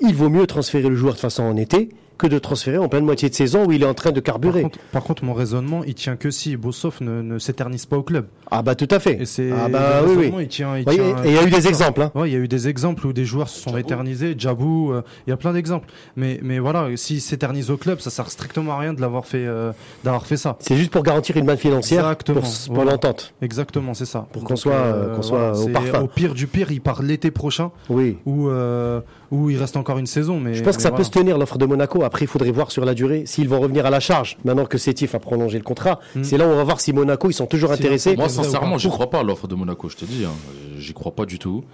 il 0.01 0.15
vaut 0.15 0.29
mieux 0.29 0.47
transférer 0.47 0.89
le 0.89 0.95
joueur 0.97 1.15
de 1.15 1.19
façon 1.19 1.43
en 1.43 1.57
été 1.57 1.89
que 2.19 2.27
de 2.27 2.39
transférer 2.39 2.79
en 2.79 2.89
pleine 2.89 3.05
moitié 3.05 3.29
de 3.29 3.35
saison 3.35 3.67
où 3.67 3.73
il 3.73 3.83
est 3.83 3.87
en 3.87 3.95
train 3.95 4.11
de 4.11 4.21
Par 4.21 4.35
carburer. 4.35 4.63
contre, 4.63 4.79
par 4.93 5.03
contre, 5.05 5.25
mon 5.25 5.35
raisonnement, 5.35 5.83
il 5.85 5.95
tient 5.95 6.17
que 6.17 6.31
si 6.31 6.57
Bossov 6.57 6.99
ne, 7.03 7.21
ne 7.23 7.39
s'éternise 7.39 7.87
pas 7.87 7.97
au 7.99 8.03
club. 8.03 8.27
Ah 8.51 8.63
bah 8.63 8.75
tout 8.75 8.89
à 8.91 8.99
fait. 9.01 9.21
Et 9.23 9.53
ah 9.53 9.69
bah 9.69 10.03
oui, 10.07 10.31
oui. 10.35 10.43
il 10.45 10.49
tient. 10.49 10.77
il 10.77 10.85
Oui, 10.89 10.95
tient- 10.95 11.25
et 11.25 11.29
il 11.29 11.35
y 11.35 11.39
a 11.39 11.45
eu 11.45 11.51
des 11.51 11.67
exemples. 11.69 12.03
Hein. 12.03 12.13
Ouais, 12.15 12.31
il 12.31 12.33
y 12.33 12.37
a 12.37 12.39
eu 12.39 12.49
des 12.49 12.69
exemples 12.69 13.07
où 13.07 13.13
des 13.13 13.25
joueurs 13.25 13.49
se 13.49 13.61
sont 13.61 13.77
éternisés, 13.77 14.35
Djabou, 14.39 14.93
euh, 14.93 15.03
il 15.27 15.31
y 15.31 15.33
a 15.33 15.37
plein 15.37 15.53
d'exemples. 15.53 15.89
Mais, 16.17 16.39
mais 16.43 16.59
voilà, 16.59 16.89
s'il 16.97 17.21
s'éternise 17.21 17.71
au 17.71 17.77
club, 17.77 18.01
ça 18.01 18.11
sert 18.11 18.31
strictement 18.31 18.73
à 18.73 18.79
rien 18.79 18.95
de 18.95 19.01
l'avoir 19.01 19.27
fait, 19.27 19.45
euh, 19.47 19.73
d'avoir 20.05 20.27
fait 20.27 20.37
ça. 20.37 20.57
C'est 20.61 20.77
juste 20.77 20.91
pour 20.93 21.03
garantir 21.03 21.37
une 21.37 21.45
manne 21.45 21.57
financière 21.59 22.05
Exactement, 22.05 22.41
pour, 22.41 22.51
pour 22.67 22.75
voilà. 22.77 22.93
l'entente. 22.93 23.35
Exactement, 23.43 23.95
c'est 23.95 24.07
ça. 24.07 24.27
Pour 24.33 24.45
qu'on 24.45 24.57
soit, 24.57 24.73
euh, 24.75 25.15
qu'on 25.17 25.23
soit 25.23 25.51
au 25.51 25.55
c'est 25.55 25.71
parfum. 25.73 26.01
Au 26.03 26.07
pire 26.07 26.35
du 26.35 26.47
pire, 26.47 26.71
il 26.71 26.81
part 26.81 27.03
l'été 27.03 27.31
prochain, 27.31 27.73
Oui. 27.91 28.17
où, 28.27 28.49
euh, 28.49 29.01
où 29.33 29.51
il 29.51 29.59
reste 29.59 29.77
encore 29.77 29.99
une 29.99 30.07
saison. 30.07 30.39
Mais, 30.39 30.55
Je 30.55 30.63
pense 30.63 30.77
que 30.77 30.79
mais 30.79 30.83
ça 30.85 30.89
voilà. 30.91 30.99
peut 30.99 31.05
se 31.05 31.11
tenir 31.11 31.37
l'offre 31.37 31.59
de 31.59 31.67
Monaco. 31.67 32.05
Après, 32.07 32.25
il 32.25 32.29
faudrait 32.29 32.51
voir 32.53 32.71
sur 32.71 32.85
la 32.85 32.95
durée 32.95 33.25
s'ils 33.27 33.49
vont 33.49 33.61
revenir 33.61 33.85
à 33.85 33.91
la 33.91 34.01
charge. 34.01 34.39
Maintenant 34.45 34.65
que 34.65 34.79
Sétif 34.79 35.15
a 35.15 35.19
prolongé 35.19 35.59
le 35.59 35.65
contrat, 35.65 36.01
Hmm. 36.15 36.23
c'est 36.25 36.39
là 36.39 36.47
où 36.47 36.51
on 36.51 36.57
va 36.57 36.65
voir 36.65 36.81
si 36.81 36.93
Monaco 36.93 37.29
ils 37.31 37.35
sont 37.35 37.47
toujours 37.47 37.73
intéressés. 37.73 38.17
Moi, 38.17 38.29
sincèrement, 38.29 38.79
j'y 38.79 38.89
crois 38.89 39.11
pas 39.11 39.21
à 39.21 39.23
l'offre 39.23 39.49
de 39.49 39.55
Monaco, 39.55 39.89
je 39.89 39.97
te 39.97 40.05
dis. 40.05 40.25
Hein. 40.25 40.31
Euh, 40.51 40.63
J'y 40.79 40.93
crois 40.93 41.13
pas 41.15 41.25
du 41.25 41.39
tout. 41.39 41.65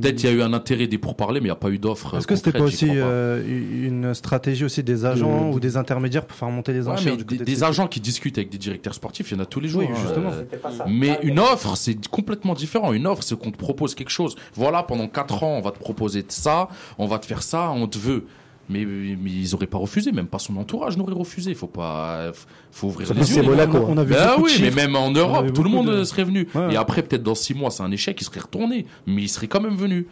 Peut-être 0.00 0.22
il 0.22 0.26
y 0.26 0.32
a 0.32 0.32
eu 0.32 0.40
un 0.42 0.52
intérêt 0.52 0.86
des 0.86 0.96
pourparlers, 0.98 1.40
mais 1.40 1.46
il 1.46 1.50
n'y 1.50 1.50
a 1.50 1.56
pas 1.56 1.68
eu 1.70 1.78
d'offre. 1.78 2.16
Est-ce 2.16 2.26
que 2.28 2.36
c'était 2.36 2.52
pas 2.52 2.60
aussi 2.62 2.88
euh, 2.88 3.42
une 3.44 4.14
stratégie 4.14 4.64
aussi 4.64 4.82
des 4.84 5.04
agents 5.04 5.50
ou 5.50 5.58
des 5.58 5.76
intermédiaires 5.76 6.24
pour 6.24 6.36
faire 6.36 6.48
monter 6.48 6.72
les 6.72 6.86
Ouais, 6.86 6.92
enchères 6.92 7.16
du 7.16 7.24
des, 7.24 7.38
côté 7.38 7.62
agents 7.64 7.88
qui 7.88 8.00
discutent 8.00 8.38
avec 8.38 8.50
des 8.50 8.58
directeurs 8.58 8.94
sportifs, 8.94 9.30
il 9.30 9.36
y 9.36 9.40
en 9.40 9.42
a 9.42 9.46
tous 9.46 9.60
les 9.60 9.68
jours. 9.68 9.82
Oui, 9.82 9.88
hein. 9.90 9.98
justement. 10.00 10.30
Euh, 10.30 10.84
mais 10.88 11.18
une 11.22 11.40
offre, 11.40 11.76
c'est 11.76 12.06
complètement 12.08 12.54
différent. 12.54 12.92
Une 12.92 13.06
offre, 13.06 13.22
c'est 13.22 13.36
qu'on 13.36 13.50
te 13.50 13.58
propose 13.58 13.94
quelque 13.94 14.10
chose. 14.10 14.36
Voilà, 14.54 14.82
pendant 14.84 15.08
4 15.08 15.42
ans, 15.42 15.56
on 15.58 15.60
va 15.60 15.72
te 15.72 15.78
proposer 15.78 16.22
de 16.22 16.30
ça, 16.30 16.68
on 16.98 17.06
va 17.06 17.18
te 17.18 17.26
faire 17.26 17.42
ça, 17.42 17.70
on 17.70 17.86
te 17.88 17.98
veut. 17.98 18.24
Mais, 18.68 18.84
mais 18.86 19.30
ils 19.30 19.54
auraient 19.54 19.66
pas 19.66 19.78
refusé, 19.78 20.12
même 20.12 20.28
pas 20.28 20.38
son 20.38 20.56
entourage 20.56 20.96
n'aurait 20.96 21.12
refusé. 21.14 21.52
Faut 21.54 21.66
pas, 21.66 22.30
faut 22.70 22.86
ouvrir 22.86 23.08
Ça 23.08 23.14
les 23.14 23.36
yeux. 23.36 23.42
Monaco, 23.42 23.72
gars. 23.80 23.86
On 23.88 23.98
a 23.98 24.04
vu 24.04 24.14
Ben 24.14 24.36
oui, 24.40 24.52
mais 24.62 24.70
même 24.70 24.96
en 24.96 25.06
On 25.06 25.10
Europe, 25.12 25.52
tout 25.52 25.62
le 25.64 25.68
monde 25.70 25.90
de- 25.90 26.04
serait 26.04 26.24
venu. 26.24 26.48
Ouais. 26.54 26.72
Et 26.72 26.76
après, 26.76 27.02
peut-être 27.02 27.22
dans 27.24 27.34
6 27.34 27.54
mois, 27.54 27.70
c'est 27.70 27.82
un 27.82 27.90
échec, 27.90 28.16
il 28.20 28.24
serait 28.24 28.40
retourné. 28.40 28.86
Mais 29.06 29.22
il 29.22 29.28
serait 29.28 29.48
quand 29.48 29.60
même 29.60 29.76
venu. 29.76 30.06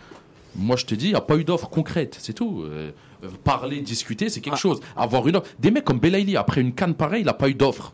Moi, 0.57 0.77
je 0.77 0.85
te 0.85 0.95
dis, 0.97 1.07
il 1.07 1.11
n'y 1.11 1.17
a 1.17 1.21
pas 1.21 1.37
eu 1.37 1.45
d'offre 1.45 1.69
concrète, 1.71 2.17
c'est 2.21 2.33
tout. 2.33 2.63
Euh, 2.65 2.91
euh, 3.23 3.29
parler, 3.45 3.81
discuter, 3.83 4.29
c'est 4.29 4.41
Ah. 4.41 4.51
quelque 4.51 4.59
chose. 4.59 4.81
Avoir 4.97 5.27
une 5.29 5.37
offre. 5.37 5.47
Des 5.61 5.71
mecs 5.71 5.85
comme 5.85 6.01
Belaïli, 6.01 6.37
après 6.37 6.61
une 6.61 6.73
canne 6.73 6.95
pareille, 6.95 7.23
il 7.23 7.27
n'a 7.27 7.35
pas 7.35 7.49
eu 7.49 7.55
d'offre. 7.55 7.93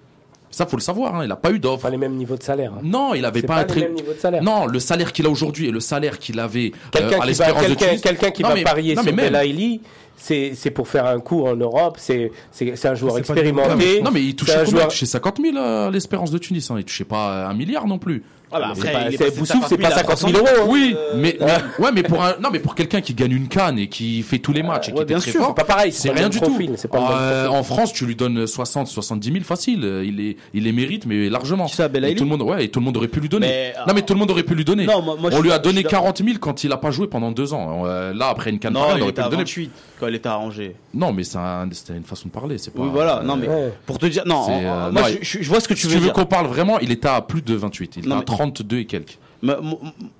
Ça, 0.50 0.64
faut 0.64 0.76
le 0.76 0.82
savoir, 0.82 1.16
hein, 1.16 1.24
il 1.24 1.28
n'a 1.28 1.36
pas 1.36 1.50
eu 1.52 1.58
d'offre. 1.58 1.82
Pas 1.82 1.90
les 1.90 1.98
mêmes 1.98 2.14
niveaux 2.14 2.36
de 2.36 2.42
salaire. 2.42 2.72
hein. 2.74 2.80
Non, 2.82 3.12
il 3.12 3.26
avait 3.26 3.40
C'est 3.42 3.46
pas, 3.46 3.54
pas 3.56 3.60
un 3.60 3.62
les 3.64 3.68
très. 3.68 3.80
mêmes 3.82 3.92
niveaux 3.94 4.14
de 4.14 4.18
salaire. 4.18 4.42
Non, 4.42 4.64
le 4.66 4.78
salaire 4.80 5.12
qu'il 5.12 5.26
a 5.26 5.30
aujourd'hui 5.30 5.66
et 5.66 5.70
le 5.70 5.80
salaire 5.80 6.18
qu'il 6.18 6.40
avait 6.40 6.72
euh, 6.98 7.20
à 7.20 7.26
l'espérance 7.26 7.68
de 7.68 7.74
quelqu'un, 7.74 8.30
qui 8.30 8.42
Non, 8.42 8.48
va 8.48 8.54
mais- 8.54 8.62
parier 8.64 8.94
non, 8.94 9.02
sur 9.02 9.10
mais 9.12 9.16
même- 9.22 9.26
Belaïli, 9.32 9.82
c'est 10.16 10.52
c'est 10.54 10.70
pour 10.70 10.88
faire 10.88 11.06
un 11.06 11.20
coup 11.20 11.46
en 11.46 11.56
Europe. 11.56 11.98
C'est 11.98 12.30
un 12.84 12.94
joueur 12.94 13.16
C'est 13.16 13.26
pas 13.26 13.34
du- 13.40 13.52
Non, 13.52 13.54
mais, 13.54 13.62
expérimenté. 13.74 14.02
non, 14.02 14.10
mais 14.12 14.22
il 14.22 14.34
touchait 14.36 14.52
un 14.54 14.58
combien 14.64 14.70
joueur- 14.70 14.84
Il 14.86 14.88
touchait 14.90 15.06
50 15.06 15.40
000 15.42 15.56
à 15.58 15.90
l'espérance 15.90 16.30
de 16.30 16.38
Tunis. 16.38 16.70
Hein. 16.70 16.76
Il 16.78 16.84
touchait 16.84 17.04
pas 17.04 17.46
un 17.46 17.54
milliard 17.54 17.86
non 17.86 17.98
plus. 17.98 18.22
Ah 18.52 18.60
bah, 18.60 18.72
c'est 18.76 18.92
pas- 18.92 19.10
c'est 19.10 19.38
Boussouf, 19.38 19.66
c'est 19.68 19.68
50 19.68 19.68
000 19.70 19.80
pas 19.82 19.88
à 19.88 19.90
50 19.98 20.18
000 20.18 20.30
300 20.32 20.38
euros. 20.38 20.62
hein. 20.62 20.66
Oui, 20.68 20.94
Euh, 20.96 21.12
mais, 21.16 21.36
mais- 21.40 21.46
ouais, 21.84 21.90
mais 21.92 22.02
pour 22.04 22.22
un 22.22 22.34
non, 22.40 22.48
mais 22.52 22.60
pour 22.60 22.74
quelqu'un 22.74 23.00
qui 23.00 23.12
gagne 23.14 23.32
une 23.32 23.48
canne 23.48 23.78
et 23.78 23.88
qui 23.88 24.22
fait 24.22 24.38
tous 24.38 24.52
les 24.52 24.62
matchs 24.62 24.88
et 24.88 24.92
qui 24.92 24.96
ouais, 24.98 25.02
était 25.02 25.14
bien 25.14 25.18
très 25.20 25.30
sûr, 25.32 25.40
fort, 25.40 25.48
C'est 25.56 25.64
pas 25.66 25.74
pareil. 25.74 25.92
c'est 25.92 26.10
rien 26.10 26.28
du 26.28 26.38
profil, 26.38 26.72
tout. 26.80 26.88
Pas 26.88 27.18
Euh, 27.20 27.48
en 27.48 27.62
France, 27.64 27.92
tu 27.92 28.06
lui 28.06 28.14
donnes 28.14 28.46
60, 28.46 28.86
70 28.86 29.32
000 29.32 29.44
facile. 29.44 29.80
Euh, 29.84 30.04
Il 30.06 30.16
les, 30.16 30.36
il 30.54 30.62
les 30.64 30.72
mérite, 30.72 31.06
mais 31.06 31.28
largement. 31.28 31.66
Ça, 31.68 31.86
et 31.92 32.14
tout 32.14 32.24
le 32.24 32.30
monde, 32.30 32.42
ouais, 32.42 32.64
et 32.64 32.68
tout 32.68 32.78
le 32.80 32.84
monde 32.84 32.96
aurait 32.96 33.08
pu 33.08 33.20
lui 33.20 33.28
donner. 33.28 33.46
Mais, 33.48 33.74
non, 33.86 33.94
mais 33.94 34.02
tout 34.02 34.12
le 34.14 34.18
monde 34.20 34.30
aurait 34.30 34.42
pu 34.44 34.54
lui 34.54 34.64
donner. 34.64 34.86
Non, 34.86 35.02
moi- 35.02 35.16
moi, 35.18 35.30
je 35.30 35.36
on 35.36 35.40
lui 35.40 35.50
a 35.50 35.58
donné 35.58 35.76
je 35.76 35.78
suis 35.80 35.84
d'accord. 35.84 36.02
40 36.04 36.18
000 36.24 36.38
quand 36.40 36.62
il 36.64 36.72
a 36.72 36.76
pas 36.76 36.90
joué 36.92 37.06
pendant 37.08 37.32
deux 37.32 37.52
ans. 37.52 37.82
Euh, 37.86 38.12
là, 38.14 38.28
après 38.28 38.50
une 38.50 38.58
canne 38.58 38.74
Non, 38.74 38.80
on 38.80 38.84
aurait 38.84 39.12
pu 39.12 39.20
à 39.20 39.24
lui 39.24 39.30
donner. 39.30 39.36
28 39.42 39.70
quand 39.98 40.06
il 40.06 40.14
était 40.14 40.28
arrangé. 40.28 40.76
Non, 40.94 41.12
mais 41.12 41.24
c'est 41.24 41.38
c'était 41.72 41.94
une 41.96 42.04
façon 42.04 42.28
de 42.28 42.32
parler. 42.32 42.58
C'est 42.58 42.72
pas. 42.72 42.80
Oui, 42.82 42.88
voilà. 42.92 43.22
Non, 43.24 43.36
mais 43.36 43.48
pour 43.86 43.98
te 43.98 44.06
dire, 44.06 44.22
non, 44.26 44.46
euh, 44.48 44.92
moi, 44.92 45.02
je, 45.20 45.42
vois 45.48 45.60
ce 45.60 45.68
que 45.68 45.74
tu 45.74 45.80
Si 45.82 45.86
veux 45.88 45.94
tu 45.98 46.00
veux 46.06 46.10
qu'on 46.12 46.26
parle 46.26 46.46
vraiment, 46.46 46.78
il 46.78 46.90
était 46.92 47.08
à 47.08 47.20
plus 47.20 47.42
de 47.42 47.54
28. 47.54 47.96
Il 48.02 48.08
était 48.36 48.44
Non, 48.44 48.44
à 48.44 48.48
mais- 48.48 48.52
32 48.52 48.78
et 48.78 48.84
quelques. 48.86 49.18
Moi, 49.42 49.54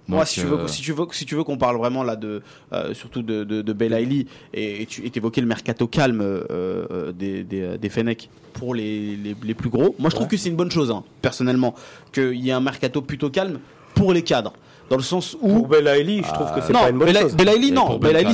Donc, 0.08 0.26
si 0.26 0.40
tu 0.40 0.46
veux, 0.46 0.58
euh, 0.60 0.66
si 0.68 0.82
tu 0.82 0.92
veux, 0.92 1.06
si 1.12 1.24
tu 1.24 1.34
veux 1.34 1.42
qu'on 1.44 1.56
parle 1.56 1.78
vraiment 1.78 2.02
là 2.04 2.16
de, 2.16 2.42
euh, 2.72 2.94
surtout 2.94 3.22
de, 3.22 3.44
de, 3.44 3.62
de 3.62 3.72
Belaïli 3.72 4.26
et, 4.52 4.82
et 4.82 4.86
tu 4.86 5.02
évoquais 5.14 5.40
le 5.40 5.46
mercato 5.46 5.86
calme 5.88 6.20
euh, 6.22 7.12
des, 7.12 7.42
des, 7.42 7.78
des 7.78 7.88
Fenech 7.88 8.28
pour 8.52 8.74
les, 8.74 9.16
les, 9.16 9.34
les 9.42 9.54
plus 9.54 9.70
gros. 9.70 9.96
Moi, 9.98 10.10
je 10.10 10.14
trouve 10.14 10.28
que 10.28 10.36
c'est 10.36 10.50
une 10.50 10.56
bonne 10.56 10.70
chose, 10.70 10.90
hein, 10.90 11.02
personnellement, 11.22 11.74
qu'il 12.12 12.34
y 12.36 12.50
ait 12.50 12.52
un 12.52 12.60
mercato 12.60 13.00
plutôt 13.02 13.30
calme 13.30 13.58
pour 13.94 14.12
les 14.12 14.22
cadres. 14.22 14.52
Dans 14.88 14.96
le 14.96 15.02
sens 15.02 15.34
Pour 15.40 15.50
où 15.52 15.66
Belaïli, 15.66 16.22
je 16.26 16.32
trouve 16.32 16.52
que 16.54 16.60
c'est 16.60 16.72
non, 16.72 16.80
pas 16.80 16.90
une 16.90 16.98
bonne 16.98 17.08
Bela- 17.08 17.20
chose. 17.22 17.34
Belaïli 17.36 17.72
non, 17.72 17.86
pour 17.86 17.98
Ben 17.98 18.08
Belaïli 18.12 18.30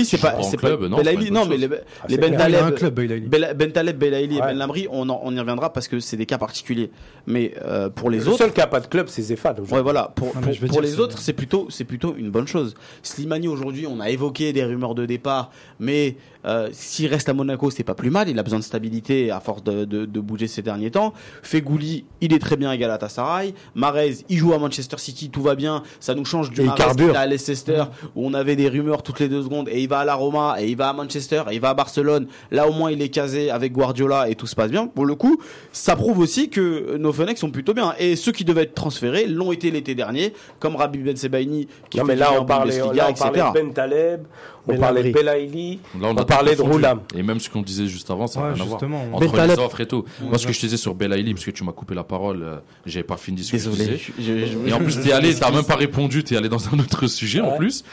et 0.00 0.04
c'est 0.04 0.18
pour 0.18 0.30
pas 0.30 0.42
c'est 0.42 0.60
pas 0.60 0.76
Belaïli 0.76 1.30
non 1.30 1.46
mais 1.46 1.56
les. 1.56 1.68
Ah, 2.02 2.06
Ben 2.08 2.36
Taleb 2.36 3.28
Ben 3.56 3.72
Taleb, 3.72 3.98
Belaïli 3.98 4.36
et. 4.36 4.40
Ben 4.40 4.52
Lamri, 4.54 4.86
on 4.90 5.06
y 5.34 5.38
reviendra 5.40 5.72
parce 5.72 5.88
que 5.88 6.00
c'est 6.00 6.16
des 6.16 6.26
cas 6.26 6.38
particuliers. 6.38 6.90
Mais 7.26 7.54
euh, 7.64 7.88
pour 7.88 8.10
les 8.10 8.18
Le 8.18 8.28
autres, 8.28 8.38
seul 8.38 8.52
qui 8.52 8.60
a 8.60 8.66
pas 8.66 8.80
de 8.80 8.86
club, 8.86 9.08
c'est 9.08 9.22
Zéphane. 9.22 9.52
aujourd'hui. 9.54 9.74
Ouais, 9.76 9.82
voilà. 9.82 10.12
Pour, 10.14 10.32
pour- 10.32 10.68
pour 10.68 10.80
les 10.80 11.00
autres, 11.00 11.18
c'est 11.18 11.32
plutôt, 11.32 11.66
c'est 11.70 11.84
plutôt 11.84 12.14
une 12.16 12.30
bonne 12.30 12.46
chose. 12.46 12.74
Slimani 13.02 13.48
aujourd'hui, 13.48 13.86
on 13.88 13.98
a 14.00 14.10
évoqué 14.10 14.52
des 14.52 14.64
rumeurs 14.64 14.94
de 14.94 15.06
départ, 15.06 15.50
mais 15.80 16.16
euh, 16.46 16.68
s'il 16.72 17.06
reste 17.08 17.28
à 17.28 17.34
Monaco, 17.34 17.70
c'est 17.70 17.82
pas 17.84 17.94
plus 17.94 18.10
mal. 18.10 18.28
Il 18.28 18.38
a 18.38 18.42
besoin 18.42 18.58
de 18.58 18.64
stabilité 18.64 19.30
à 19.30 19.40
force 19.40 19.62
de, 19.64 19.84
de, 19.84 20.04
de 20.04 20.20
bouger 20.20 20.46
ces 20.46 20.62
derniers 20.62 20.90
temps. 20.90 21.12
Fegouli, 21.42 22.04
il 22.20 22.32
est 22.32 22.38
très 22.38 22.56
bien 22.56 22.70
à 22.70 22.76
Galatasaray. 22.76 23.54
Marez, 23.74 24.18
il 24.28 24.38
joue 24.38 24.52
à 24.52 24.58
Manchester 24.58 24.98
City, 24.98 25.30
tout 25.30 25.42
va 25.42 25.54
bien. 25.54 25.82
Ça 26.00 26.14
nous 26.14 26.24
change 26.24 26.50
du 26.50 26.66
a 26.68 27.20
à 27.20 27.26
Leicester 27.26 27.84
où 28.14 28.26
on 28.26 28.34
avait 28.34 28.56
des 28.56 28.68
rumeurs 28.68 29.02
toutes 29.02 29.20
les 29.20 29.28
deux 29.28 29.42
secondes. 29.42 29.68
Et 29.68 29.82
il 29.82 29.88
va 29.88 30.00
à 30.00 30.04
la 30.04 30.14
Roma, 30.14 30.56
et 30.58 30.68
il 30.68 30.76
va 30.76 30.88
à 30.88 30.92
Manchester, 30.92 31.42
et 31.50 31.54
il 31.54 31.60
va 31.60 31.70
à 31.70 31.74
Barcelone. 31.74 32.26
Là, 32.50 32.68
au 32.68 32.72
moins, 32.72 32.90
il 32.90 33.00
est 33.02 33.08
casé 33.08 33.50
avec 33.50 33.72
Guardiola 33.72 34.28
et 34.28 34.34
tout 34.34 34.46
se 34.46 34.54
passe 34.54 34.70
bien. 34.70 34.86
Pour 34.86 35.06
le 35.06 35.14
coup, 35.14 35.40
ça 35.72 35.96
prouve 35.96 36.18
aussi 36.18 36.48
que 36.48 36.96
nos 36.96 37.12
Fennecs 37.12 37.38
sont 37.38 37.50
plutôt 37.50 37.74
bien. 37.74 37.94
Et 37.98 38.16
ceux 38.16 38.32
qui 38.32 38.44
devaient 38.44 38.62
être 38.62 38.74
transférés 38.74 39.26
l'ont 39.26 39.52
été 39.52 39.70
l'été 39.70 39.94
dernier, 39.94 40.32
comme 40.58 40.76
Rabbi 40.76 40.98
Ben 40.98 41.16
Sebaini, 41.16 41.68
qui 41.90 41.98
Non, 41.98 42.04
fait 42.04 42.12
mais 42.12 42.16
là, 42.16 42.30
bien 42.30 42.40
on 42.40 42.44
parlait, 42.44 42.78
là, 42.78 43.08
on 43.10 43.14
parlait 43.14 43.40
etc. 43.40 43.50
de 43.54 43.60
Ben 43.60 43.72
Taleb, 43.72 44.26
on 44.68 44.76
parlait. 44.78 45.12
Belaïli, 45.12 45.80
Là, 46.00 46.08
on, 46.10 46.16
a 46.16 46.24
parlait 46.36 46.56
de. 46.56 46.62
Roulam. 46.62 47.00
Et 47.14 47.22
même 47.22 47.40
ce 47.40 47.48
qu'on 47.50 47.62
disait 47.62 47.86
juste 47.86 48.10
avant, 48.10 48.26
ça 48.26 48.40
n'a 48.40 48.46
Ouais, 48.46 48.52
rien 48.54 48.62
à 48.62 48.66
voir. 48.66 48.78
justement. 48.80 49.04
Entre 49.12 49.46
les 49.46 49.58
offres 49.58 49.80
et 49.80 49.86
tout. 49.88 50.04
Moi, 50.22 50.38
ce 50.38 50.46
que 50.46 50.52
je 50.52 50.58
te 50.60 50.66
disais 50.66 50.76
sur 50.76 50.94
Belaïli, 50.94 51.34
parce 51.34 51.44
que 51.44 51.50
tu 51.50 51.64
m'as 51.64 51.72
coupé 51.72 51.94
la 51.94 52.04
parole, 52.04 52.42
euh, 52.42 52.56
j'avais 52.84 53.02
pas 53.04 53.16
fini 53.16 53.42
ce 53.44 53.52
que 53.52 53.58
je 53.58 53.68
Désolé. 53.70 53.84
disais. 53.96 54.12
je- 54.18 54.22
je- 54.22 54.46
je- 54.64 54.68
Et 54.68 54.72
en 54.72 54.78
plus, 54.78 55.00
t'es 55.00 55.12
allé, 55.12 55.34
t'as 55.34 55.50
même 55.50 55.64
pas 55.64 55.76
répondu, 55.76 56.24
t'es 56.24 56.36
allé 56.36 56.48
dans 56.48 56.68
un 56.74 56.78
autre 56.78 57.06
sujet 57.06 57.40
en 57.40 57.56
plus. 57.56 57.84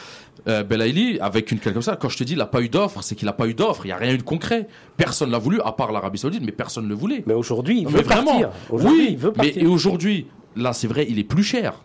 Euh, 0.47 0.63
Belaïli, 0.63 1.19
avec 1.21 1.51
une 1.51 1.59
clé 1.59 1.71
comme 1.71 1.81
ça, 1.81 1.95
quand 1.95 2.09
je 2.09 2.17
te 2.17 2.23
dis 2.23 2.33
il 2.33 2.41
a 2.41 2.45
pas 2.47 2.61
eu 2.61 2.67
d'offre, 2.67 3.01
c'est 3.01 3.15
qu'il 3.15 3.27
a 3.27 3.33
pas 3.33 3.47
eu 3.47 3.53
d'offre. 3.53 3.85
Il 3.85 3.89
y 3.89 3.91
a 3.91 3.97
rien 3.97 4.13
eu 4.13 4.17
de 4.17 4.23
concret. 4.23 4.67
Personne 4.97 5.29
l'a 5.31 5.37
voulu, 5.37 5.61
à 5.63 5.71
part 5.71 5.91
l'Arabie 5.91 6.17
Saoudite, 6.17 6.41
mais 6.43 6.51
personne 6.51 6.83
ne 6.85 6.89
le 6.89 6.95
voulait. 6.95 7.23
Mais 7.27 7.33
aujourd'hui, 7.33 7.77
il 7.79 7.83
Non, 7.83 7.89
veut 7.91 7.97
mais 7.97 8.03
vraiment. 8.03 8.25
partir. 8.41 8.49
Aujourd'hui, 8.69 8.99
Oui, 8.99 9.07
il 9.11 9.17
veut 9.17 9.29
mais 9.37 9.43
partir. 9.45 9.63
et 9.63 9.65
aujourd'hui, 9.67 10.25
là, 10.57 10.73
c'est 10.73 10.87
vrai, 10.87 11.05
il 11.09 11.19
est 11.19 11.23
plus 11.23 11.43
cher. 11.43 11.75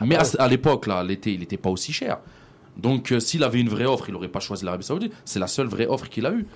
mais 0.00 0.16
bah 0.16 0.22
à, 0.38 0.42
à 0.44 0.48
l'époque, 0.48 0.86
là, 0.88 1.02
l'été, 1.04 1.32
il 1.32 1.42
était 1.42 1.56
pas 1.56 1.70
aussi 1.70 1.92
cher. 1.92 2.18
Donc, 2.76 3.12
euh, 3.12 3.20
s'il 3.20 3.44
avait 3.44 3.60
une 3.60 3.68
vraie 3.68 3.84
offre, 3.84 4.06
il 4.08 4.14
aurait 4.14 4.28
pas 4.28 4.40
choisi 4.40 4.64
l'Arabie 4.64 4.84
Saoudite. 4.84 5.12
C'est 5.24 5.38
la 5.38 5.46
seule 5.46 5.66
vraie 5.66 5.86
offre 5.86 6.08
qu'il 6.08 6.24
a 6.26 6.30
eue. 6.32 6.46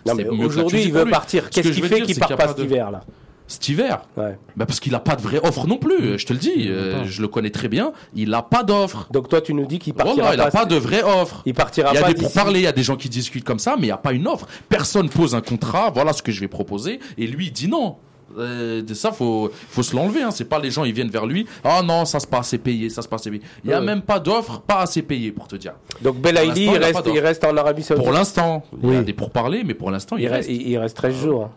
Aujourd'hui, 0.40 0.83
il 0.85 0.92
veut 0.92 1.05
lui. 1.05 1.11
partir. 1.11 1.44
Ce 1.44 1.48
que 1.48 1.55
Qu'est-ce 1.57 1.70
qui 1.70 1.83
fait 1.83 2.02
qu'il 2.02 2.18
part 2.18 2.37
pas 2.37 2.48
cet 2.48 2.59
de- 2.59 2.64
hiver, 2.64 2.90
là? 2.90 3.02
Cet 3.48 3.68
hiver, 3.68 4.00
Ouais. 4.16 4.37
bah 4.57 4.66
parce 4.66 4.81
qu'il 4.81 4.92
a 4.96 4.98
pas 4.98 5.14
de 5.14 5.22
vraie 5.22 5.38
offre 5.46 5.68
non 5.68 5.76
plus. 5.79 6.18
Je 6.18 6.26
te 6.26 6.33
le 6.33 6.38
dis, 6.40 6.66
euh, 6.66 7.05
je 7.05 7.22
le 7.22 7.29
connais 7.29 7.50
très 7.50 7.68
bien. 7.68 7.92
Il 8.12 8.35
a 8.35 8.42
pas 8.42 8.64
d'offre. 8.64 9.07
Donc 9.12 9.29
toi, 9.29 9.40
tu 9.40 9.55
nous 9.55 9.66
dis 9.66 9.79
qu'il 9.79 9.94
partira 9.94 10.16
Voilà, 10.16 10.35
il 10.35 10.40
a 10.40 10.50
pas. 10.50 10.64
de 10.64 10.74
vraie 10.74 11.05
offre. 11.05 11.42
Il 11.46 11.55
partira 11.55 11.92
Il 11.92 11.94
y 11.94 11.98
a 11.98 12.02
pas 12.02 12.12
des 12.12 12.20
pourparlers, 12.20 12.59
il 12.59 12.64
y 12.64 12.66
a 12.66 12.72
des 12.72 12.83
gens 12.83 12.96
qui 12.96 13.09
discutent 13.09 13.44
comme 13.44 13.61
ça, 13.61 13.76
mais 13.76 13.83
il 13.83 13.87
n'y 13.87 13.92
a 13.92 13.98
pas 13.98 14.12
une 14.14 14.26
offre. 14.26 14.48
Personne 14.68 15.09
pose 15.09 15.37
un 15.37 15.42
contrat, 15.42 15.90
voilà 15.94 16.12
ce 16.12 16.24
que 16.24 16.33
je 16.33 16.40
vais 16.40 16.48
proposer, 16.48 16.98
et 17.18 17.29
lui 17.29 17.46
il 17.46 17.52
dit 17.52 17.68
non. 17.68 17.98
Euh, 18.38 18.83
de 18.83 18.92
ça, 18.94 19.12
faut, 19.12 19.51
faut 19.70 19.83
se 19.83 19.96
l'enlever. 19.96 20.22
Hein. 20.22 20.31
C'est 20.31 20.44
pas 20.44 20.59
les 20.59 20.70
gens, 20.70 20.85
ils 20.85 20.92
viennent 20.92 21.09
vers 21.11 21.25
lui. 21.27 21.46
Ah 21.64 21.83
non, 21.83 22.05
ça 22.05 22.20
se 22.20 22.27
passe 22.27 22.49
assez 22.49 22.59
payé, 22.59 22.90
ça 22.90 23.01
se 23.03 23.09
passe 23.09 23.22
assez 23.22 23.31
payé. 23.31 23.42
Il 23.64 23.70
y 23.70 23.72
a 23.72 23.81
Ouais. 23.81 23.85
même 23.87 24.03
pas 24.03 24.20
d'offre, 24.20 24.61
pas 24.61 24.81
assez 24.81 25.03
payé 25.03 25.33
pour 25.33 25.49
te 25.49 25.57
dire. 25.57 25.72
Donc 26.03 26.16
Belaïli, 26.20 26.66
il 26.66 26.72
il 26.72 26.77
reste, 26.79 27.01
il 27.07 27.18
reste 27.20 27.44
en 27.44 27.57
Arabie 27.57 27.83
Saoudite. 27.83 28.05
Pour 28.05 28.12
l'instant, 28.12 28.62
il 28.83 28.90
y 28.90 28.94
a 28.96 28.99
Oui. 28.99 29.05
des 29.05 29.12
pourparlers, 29.14 29.64
mais 29.64 29.75
pour 29.75 29.90
l'instant, 29.90 30.16
il, 30.16 30.25
il, 30.25 30.29
reste. 30.29 30.51
il 30.51 30.77
reste 30.79 30.96
13 30.96 31.16
jours. 31.16 31.44
hein. 31.44 31.51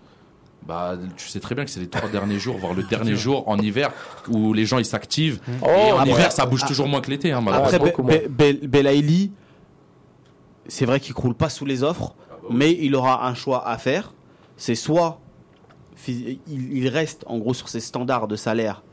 Bah, 0.68 0.96
tu 1.18 1.28
sais 1.28 1.40
très 1.40 1.56
bien 1.56 1.66
que 1.66 1.72
c'est 1.72 1.80
les 1.80 1.88
trois 1.88 2.10
derniers 2.10 2.38
jours, 2.38 2.58
voire 2.58 2.74
le 2.76 2.84
dernier 2.84 3.16
jour 3.16 3.48
en 3.48 3.58
hiver 3.58 3.92
où 4.30 4.54
les 4.54 4.66
gens 4.66 4.78
ils 4.78 4.86
s'activent. 4.86 5.40
Oh, 5.64 5.66
et 5.68 5.92
en 5.92 5.98
après- 5.98 6.12
hiver, 6.12 6.32
ça 6.32 6.46
bouge 6.46 6.64
toujours 6.66 6.88
moins 6.88 7.02
que 7.02 7.10
l'été, 7.10 7.32
hein. 7.32 7.44
Après, 7.52 7.80
beaucoup 7.80 8.04
Be- 8.04 8.28
Be- 8.28 8.54
Be- 8.62 8.68
Belaïli, 8.68 9.32
c'est 10.68 10.86
vrai 10.86 11.00
qu'il 11.00 11.14
croule 11.14 11.34
pas 11.34 11.50
sous 11.50 11.66
les 11.66 11.84
offres, 11.84 12.14
mais 12.50 12.72
il 12.80 12.96
aura 12.96 13.28
un 13.28 13.34
choix 13.34 13.68
à 13.68 13.78
faire. 13.78 14.14
C'est 14.58 14.76
soit 14.76 15.20
il, 16.08 16.40
il 16.78 16.88
reste 16.88 17.24
en 17.28 17.38
gros 17.38 17.54
sur 17.54 17.70
ses 17.70 17.80
standards 17.80 18.28
de 18.28 18.36
salaire 18.36 18.84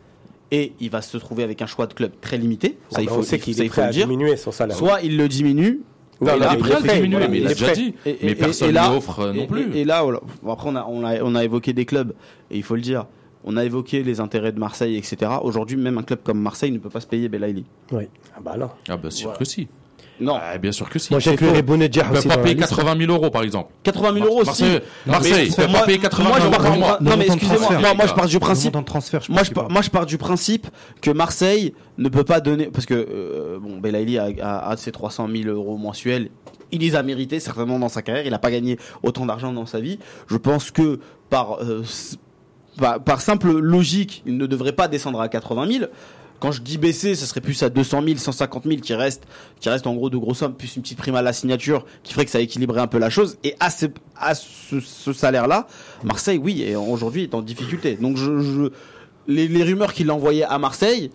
et 0.51 0.73
il 0.81 0.91
va 0.91 1.03
se 1.03 1.17
trouver 1.17 1.43
avec 1.43 1.63
un 1.63 1.67
choix 1.67 1.87
de 1.87 1.95
club 1.95 2.13
très 2.21 2.37
limité. 2.39 2.79
Ça, 2.91 3.03
il 3.03 3.09
on 3.11 3.15
faut, 3.15 3.23
sait 3.23 3.37
il- 3.37 3.43
qu'il 3.43 3.61
est 3.61 3.67
faut 3.69 3.73
prêt 3.75 3.83
à 3.83 3.91
dire. 3.91 4.07
diminuer 4.07 4.37
son 4.37 4.53
salaire. 4.53 4.77
Soit 4.77 5.03
il 5.03 5.17
le 5.17 5.29
diminue. 5.29 5.81
Non, 6.21 6.33
il 6.37 6.43
est 6.43 6.57
prêt, 6.59 6.79
mais 6.83 7.01
il 7.39 7.43
l'a 7.45 7.49
déjà 7.49 7.73
dit. 7.75 7.95
Et- 8.07 8.17
mais 8.23 8.31
et- 8.31 8.35
personne 8.35 8.69
ne 8.69 8.75
là- 8.75 8.89
lui 8.89 8.97
offre 8.97 9.21
euh, 9.21 9.33
Et- 9.33 9.37
non 9.39 9.47
plus. 9.47 9.71
Et, 9.77 9.81
et 9.81 9.85
là, 9.85 10.05
après, 10.49 10.69
on 10.71 10.77
a, 10.77 10.87
on, 10.89 11.05
a, 11.05 11.21
on 11.23 11.35
a 11.35 11.45
évoqué 11.45 11.73
des 11.75 11.85
clubs, 11.85 12.13
et 12.51 12.57
il 12.57 12.63
faut 12.63 12.75
le 12.75 12.81
dire, 12.81 13.07
on 13.45 13.57
a 13.57 13.65
évoqué 13.65 14.03
les 14.03 14.19
intérêts 14.21 14.53
de 14.53 14.59
Marseille, 14.59 14.97
etc. 14.97 15.31
Aujourd'hui, 15.43 15.77
même 15.77 15.99
un 15.99 16.03
club 16.03 16.21
comme 16.25 16.41
Marseille 16.41 16.71
ne 16.73 16.79
peut 16.79 16.89
pas 16.91 17.01
se 17.01 17.07
payer 17.07 17.29
Belaïli. 17.29 17.65
Ah 17.93 17.99
bah 18.43 18.57
non. 18.57 18.71
Ah, 18.89 18.97
bah, 18.97 19.11
sûr 19.11 19.25
Voilà. 19.27 19.39
que 19.39 19.45
si. 19.45 19.69
Non. 20.21 20.39
Ah, 20.41 20.59
bien 20.59 20.73
sûr 20.73 20.89
que 20.89 20.99
si. 20.99 21.13
Moi, 21.13 21.21
j'inclurais 21.21 21.63
Bounedjah 21.63 22.05
peut 22.05 22.19
aussi 22.19 22.29
pas 22.29 22.39
payer 22.39 22.55
liste. 22.55 22.69
80 22.69 22.99
000 22.99 23.13
euros, 23.13 23.31
par 23.31 23.43
exemple. 23.43 23.71
80 23.83 24.15
000 24.15 24.27
euros 24.27 24.41
aussi. 24.43 24.65
Marseille, 25.07 25.53
moi- 25.69 25.81
pas 25.81 25.87
payer 25.87 25.99
80 25.99 26.29
moi, 26.29 26.39
000 26.39 26.49
je 26.49 26.55
euros 26.55 26.63
par 26.63 26.77
mois. 26.79 26.99
Non, 27.01 27.17
mais 27.17 27.27
excusez-moi, 27.27 27.95
moi, 27.95 28.07
je 28.07 28.15
pars 28.15 28.27
du 28.27 28.39
principe. 28.39 28.75
Moi 29.29 29.43
je, 29.83 29.91
pars 29.91 30.07
du 30.07 30.19
principe 30.19 30.67
que 31.01 31.11
Marseille 31.11 31.75
ne 31.99 32.09
peut 32.09 32.25
pas 32.25 32.41
donner. 32.41 32.67
Parce 32.67 32.87
que, 32.87 32.95
euh, 32.95 33.59
bon, 33.61 33.79
Belaïli 33.79 34.19
a, 34.19 34.75
ses 34.77 34.93
300 34.93 35.29
000 35.35 35.49
euros 35.49 35.77
mensuels. 35.77 36.31
Il 36.73 36.81
les 36.81 36.97
a 36.97 37.03
mérités, 37.03 37.39
certainement, 37.39 37.79
dans 37.79 37.89
sa 37.89 38.03
carrière. 38.03 38.25
Il 38.27 38.31
n'a 38.31 38.39
pas 38.39 38.51
gagné 38.51 38.79
autant 39.03 39.27
d'argent 39.27 39.53
dans 39.53 39.67
sa 39.67 39.81
vie. 39.81 39.99
Je 40.27 40.37
pense 40.37 40.71
que 40.71 40.99
par, 41.31 41.59
euh, 41.63 41.85
par 43.05 43.21
simple 43.21 43.51
logique, 43.53 44.23
il 44.27 44.37
ne 44.37 44.47
devrait 44.47 44.73
pas 44.73 44.89
descendre 44.89 45.21
à 45.21 45.29
80 45.29 45.67
000. 45.71 45.85
Quand 46.41 46.53
je 46.53 46.63
dis 46.63 46.79
baisser, 46.79 47.15
ce 47.15 47.27
serait 47.27 47.41
plus 47.41 47.63
à 47.63 47.71
200 47.71 48.03
000, 48.05 48.17
150 48.19 48.65
000 48.65 48.77
qui 48.81 48.95
reste, 48.95 49.25
qui 49.61 49.69
reste 49.69 49.87
en 49.87 49.95
gros 49.95 50.11
de 50.11 50.17
grosses 50.17 50.39
sommes, 50.39 50.55
plus 50.55 50.77
une 50.77 50.83
petite 50.83 50.99
prime 50.99 51.15
à 51.15 51.23
la 51.23 51.33
signature 51.33 51.87
qui 52.03 52.13
ferait 52.13 52.25
que 52.25 52.31
ça 52.31 52.41
équilibrerait 52.41 52.83
un 52.83 52.87
peu 52.87 52.99
la 52.99 53.11
chose. 53.11 53.39
Et 53.45 53.55
à 53.61 53.71
ce, 53.71 55.13
salaire-là, 55.13 55.67
Marseille, 56.05 56.39
oui, 56.39 56.75
aujourd'hui 56.75 57.25
est 57.25 57.35
en 57.35 57.43
difficulté. 57.43 57.97
Donc 57.97 58.17
je, 58.17 58.71
les, 59.29 59.63
rumeurs 59.63 59.93
qu'il 59.93 60.11
a 60.11 60.15
envoyées 60.15 60.45
à 60.45 60.59
Marseille, 60.59 61.11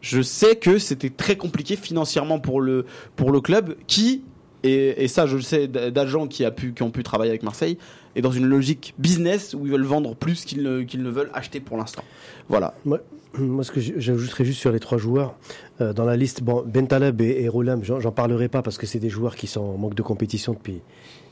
je 0.00 0.22
sais 0.22 0.56
que 0.56 0.78
c'était 0.78 1.10
très 1.10 1.36
compliqué 1.36 1.76
financièrement 1.76 2.38
pour 2.38 2.60
le, 2.60 2.86
pour 3.16 3.32
le 3.32 3.40
club 3.40 3.76
qui, 3.86 4.22
et, 4.62 5.04
et 5.04 5.08
ça 5.08 5.26
je 5.26 5.36
le 5.36 5.42
sais 5.42 5.68
d'agents 5.68 6.26
qui, 6.26 6.44
a 6.44 6.50
pu, 6.50 6.72
qui 6.74 6.82
ont 6.82 6.90
pu 6.90 7.02
travailler 7.02 7.30
avec 7.30 7.42
Marseille, 7.42 7.78
est 8.16 8.22
dans 8.22 8.32
une 8.32 8.46
logique 8.46 8.94
business 8.98 9.54
où 9.54 9.66
ils 9.66 9.72
veulent 9.72 9.82
vendre 9.84 10.14
plus 10.16 10.44
qu'ils 10.44 10.62
ne, 10.62 10.82
qu'ils 10.82 11.02
ne 11.02 11.10
veulent 11.10 11.30
acheter 11.34 11.60
pour 11.60 11.76
l'instant. 11.76 12.02
Voilà. 12.48 12.74
Moi, 12.84 12.98
moi, 13.38 13.62
ce 13.64 13.70
que 13.70 13.80
j'ajouterais 13.80 14.44
juste 14.44 14.58
sur 14.60 14.72
les 14.72 14.80
trois 14.80 14.98
joueurs 14.98 15.34
euh, 15.80 15.92
dans 15.92 16.04
la 16.04 16.16
liste, 16.16 16.42
bon, 16.42 16.64
Bentaleb 16.66 17.20
et, 17.20 17.42
et 17.42 17.48
Roulam, 17.48 17.82
j'en 17.84 18.10
parlerai 18.12 18.48
pas 18.48 18.62
parce 18.62 18.78
que 18.78 18.86
c'est 18.86 18.98
des 18.98 19.10
joueurs 19.10 19.36
qui 19.36 19.46
sont 19.46 19.60
en 19.60 19.76
manque 19.78 19.94
de 19.94 20.02
compétition 20.02 20.52
depuis, 20.54 20.80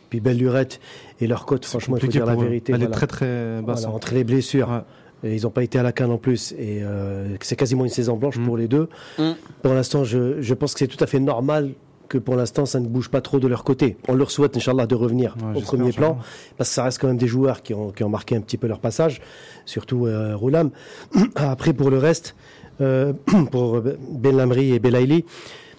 depuis 0.04 0.20
belle 0.20 0.38
lurette 0.38 0.78
et 1.20 1.26
leur 1.26 1.44
cote, 1.46 1.64
franchement, 1.64 1.96
il 1.96 2.00
faut 2.02 2.06
dire 2.06 2.26
la 2.26 2.36
vérité. 2.36 2.72
Elle 2.74 2.84
est 2.84 2.86
très 2.90 3.08
très 3.08 3.60
basse. 3.62 3.80
Voilà, 3.80 3.88
hein. 3.88 3.96
entre 3.96 4.14
les 4.14 4.22
blessures, 4.24 4.70
Ouais. 5.24 5.30
et 5.30 5.34
ils 5.34 5.42
n'ont 5.42 5.50
pas 5.50 5.64
été 5.64 5.80
à 5.80 5.82
la 5.82 5.90
canne 5.90 6.12
en 6.12 6.18
plus, 6.18 6.52
et 6.52 6.80
euh, 6.84 7.36
c'est 7.40 7.56
quasiment 7.56 7.84
une 7.84 7.90
saison 7.90 8.16
blanche 8.16 8.38
Mm. 8.38 8.44
pour 8.44 8.56
les 8.56 8.68
deux. 8.68 8.88
Mm. 9.18 9.32
Pour 9.62 9.74
l'instant, 9.74 10.04
je, 10.04 10.40
je 10.40 10.54
pense 10.54 10.74
que 10.74 10.78
c'est 10.78 10.86
tout 10.86 11.02
à 11.02 11.08
fait 11.08 11.18
normal 11.18 11.72
que 12.08 12.18
pour 12.18 12.36
l'instant, 12.36 12.66
ça 12.66 12.80
ne 12.80 12.86
bouge 12.86 13.08
pas 13.08 13.20
trop 13.20 13.38
de 13.38 13.46
leur 13.46 13.64
côté. 13.64 13.96
On 14.08 14.14
leur 14.14 14.30
souhaite, 14.30 14.56
Inch'Allah, 14.56 14.86
de 14.86 14.94
revenir 14.94 15.36
Ouais, 15.42 15.58
au 15.58 15.60
premier 15.60 15.92
plan, 15.92 16.18
parce 16.56 16.70
que 16.70 16.74
ça 16.74 16.84
reste 16.84 16.98
quand 17.00 17.08
même 17.08 17.16
des 17.18 17.26
joueurs 17.26 17.62
qui 17.62 17.74
ont, 17.74 17.90
qui 17.90 18.02
ont 18.04 18.08
marqué 18.08 18.36
un 18.36 18.40
petit 18.40 18.56
peu 18.56 18.66
leur 18.66 18.80
passage, 18.80 19.20
surtout 19.66 20.06
euh, 20.06 20.36
Roulam. 20.36 20.70
Après, 21.36 21.72
pour 21.72 21.90
le 21.90 21.98
reste, 21.98 22.34
euh, 22.80 23.12
pour 23.50 23.80
Ben 23.82 24.36
Lamri 24.36 24.72
et 24.72 24.78
Belaïli, 24.78 25.24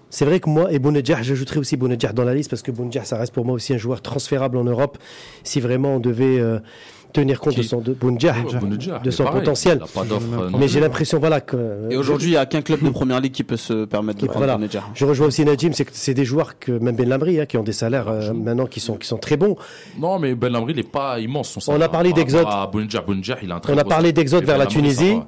c'est 0.10 0.26
vrai 0.26 0.40
que 0.40 0.50
moi 0.50 0.72
et 0.72 0.80
Bounedjah, 0.80 1.22
j'ajouterais 1.22 1.60
aussi 1.60 1.78
Bounedjah 1.78 2.14
dans 2.14 2.24
la 2.24 2.34
liste 2.34 2.50
parce 2.50 2.64
que 2.64 2.72
Bounedjah, 2.72 3.04
ça 3.04 3.18
reste 3.18 3.34
pour 3.34 3.46
moi 3.46 3.54
aussi 3.56 3.74
un 3.74 3.78
joueur 3.78 4.02
transférable 4.02 4.58
en 4.58 4.64
Europe. 4.64 4.98
Si 5.44 5.60
vraiment 5.60 5.96
on 5.96 6.00
devait 6.00 6.40
euh, 6.40 6.60
tenir 7.12 7.40
compte 7.40 7.54
Qui 7.54 7.62
de 7.62 7.66
son 7.66 7.82
de 7.82 7.94
Bounedjah, 7.94 8.36
Bounedjah, 8.60 9.00
de 9.00 9.12
son 9.12 9.24
pareil, 9.24 9.40
potentiel. 9.40 9.80
Il 9.80 9.84
a 9.84 9.88
pas 9.88 10.06
d'offre 10.08 10.50
non 10.50 10.58
Mais 10.58 10.68
j'ai 10.68 10.80
l'impression, 10.80 11.20
voilà, 11.20 11.42
que 11.42 11.88
Et 11.90 11.98
aujourd'hui, 11.98 12.30
il 12.30 12.32
n'y 12.32 12.38
a 12.38 12.46
qu'un 12.46 12.62
club 12.62 12.84
de 12.84 12.90
première 12.90 13.20
ligue 13.20 13.32
qui 13.32 13.44
peut 13.44 13.58
se 13.58 13.86
permettre 13.86 14.20
de 14.22 14.26
prendre 14.26 14.40
voilà. 14.40 14.56
Bounedjah. 14.56 14.84
je 14.94 15.06
rejoins 15.06 15.28
aussi 15.28 15.46
Najim, 15.46 15.74
c'est 15.74 15.86
que 15.86 15.92
c'est 15.94 16.14
des 16.14 16.26
joueurs 16.26 16.60
que 16.60 16.72
même 16.72 16.96
Ben 16.96 17.08
Lamri, 17.08 17.40
hein, 17.40 17.46
qui 17.46 17.58
ont 17.58 17.64
des 17.64 17.74
salaires 17.74 18.08
euh, 18.08 18.34
maintenant 18.34 18.66
qui 18.66 18.80
sont 18.80 18.96
qui 18.96 19.08
sont 19.08 19.18
très 19.18 19.38
bons. 19.38 19.56
Non, 19.98 20.20
mais 20.20 20.36
Ben 20.36 20.52
Lamri, 20.52 20.74
il 20.74 20.78
n'est 20.78 20.84
pas 20.84 21.20
immense. 21.20 21.58
Son 21.60 21.72
On 21.72 21.82
a 21.82 21.90
parlé 21.90 22.10
par 22.12 22.18
d'exode. 22.20 22.48
il 23.42 23.52
a 23.52 23.56
un 23.56 23.60
très 23.60 23.74
On 23.74 23.78
a 23.78 23.84
parlé 23.84 24.14
d'exode 24.14 24.44
vers 24.46 24.58
Ben 24.58 24.64
la 24.64 24.70
ça 24.70 24.76
Tunisie. 24.76 25.20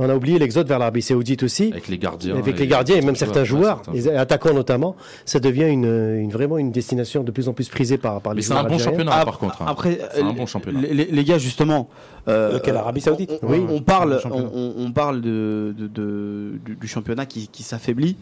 On 0.00 0.08
a 0.08 0.14
oublié 0.14 0.38
l'exode 0.38 0.68
vers 0.68 0.78
l'Arabie 0.78 1.02
Saoudite 1.02 1.42
aussi. 1.42 1.70
Avec 1.72 1.88
les 1.88 1.98
gardiens. 1.98 2.36
Avec 2.36 2.58
les 2.58 2.66
gardiens 2.68 2.96
et 2.96 3.00
même 3.02 3.16
certains 3.16 3.42
joueurs, 3.44 3.78
certains 3.84 3.92
les 3.92 4.08
attaquants 4.08 4.54
notamment, 4.54 4.94
ça 5.24 5.40
devient 5.40 5.66
une, 5.68 5.84
une- 5.84 6.30
vraiment 6.30 6.56
une 6.56 6.70
destination 6.70 7.24
de 7.24 7.30
plus 7.32 7.48
en 7.48 7.52
plus 7.52 7.68
prisée 7.68 7.98
par, 7.98 8.20
par 8.20 8.32
les 8.32 8.38
Mais 8.38 8.42
c'est 8.42 8.48
joueurs 8.54 8.64
un 8.64 8.68
bon 8.68 8.78
championnat, 8.78 9.10
Ah, 9.14 9.24
par 9.24 9.38
contre. 9.38 9.60
hein. 9.62 9.66
Après, 9.68 9.98
un 10.20 10.32
bon 10.32 10.46
championnat. 10.46 10.80
Les, 10.82 10.94
les- 10.94 11.04
les 11.06 11.24
gars, 11.24 11.38
justement. 11.38 11.88
euh, 12.28 12.52
Lequel, 12.54 12.76
Arabie 12.76 13.00
Saoudite 13.00 13.32
on, 13.42 13.48
Oui. 13.50 13.60
on 13.68 13.80
parle, 13.80 14.20
on, 14.30 14.38
on- 14.54 14.74
on 14.78 14.92
parle 14.92 15.20
de, 15.20 15.74
de- 15.76 15.88
de- 15.88 16.58
du, 16.64 16.76
du 16.76 16.86
championnat 16.86 17.26
qui, 17.26 17.48
qui 17.48 17.62
s'affaiblit. 17.64 18.16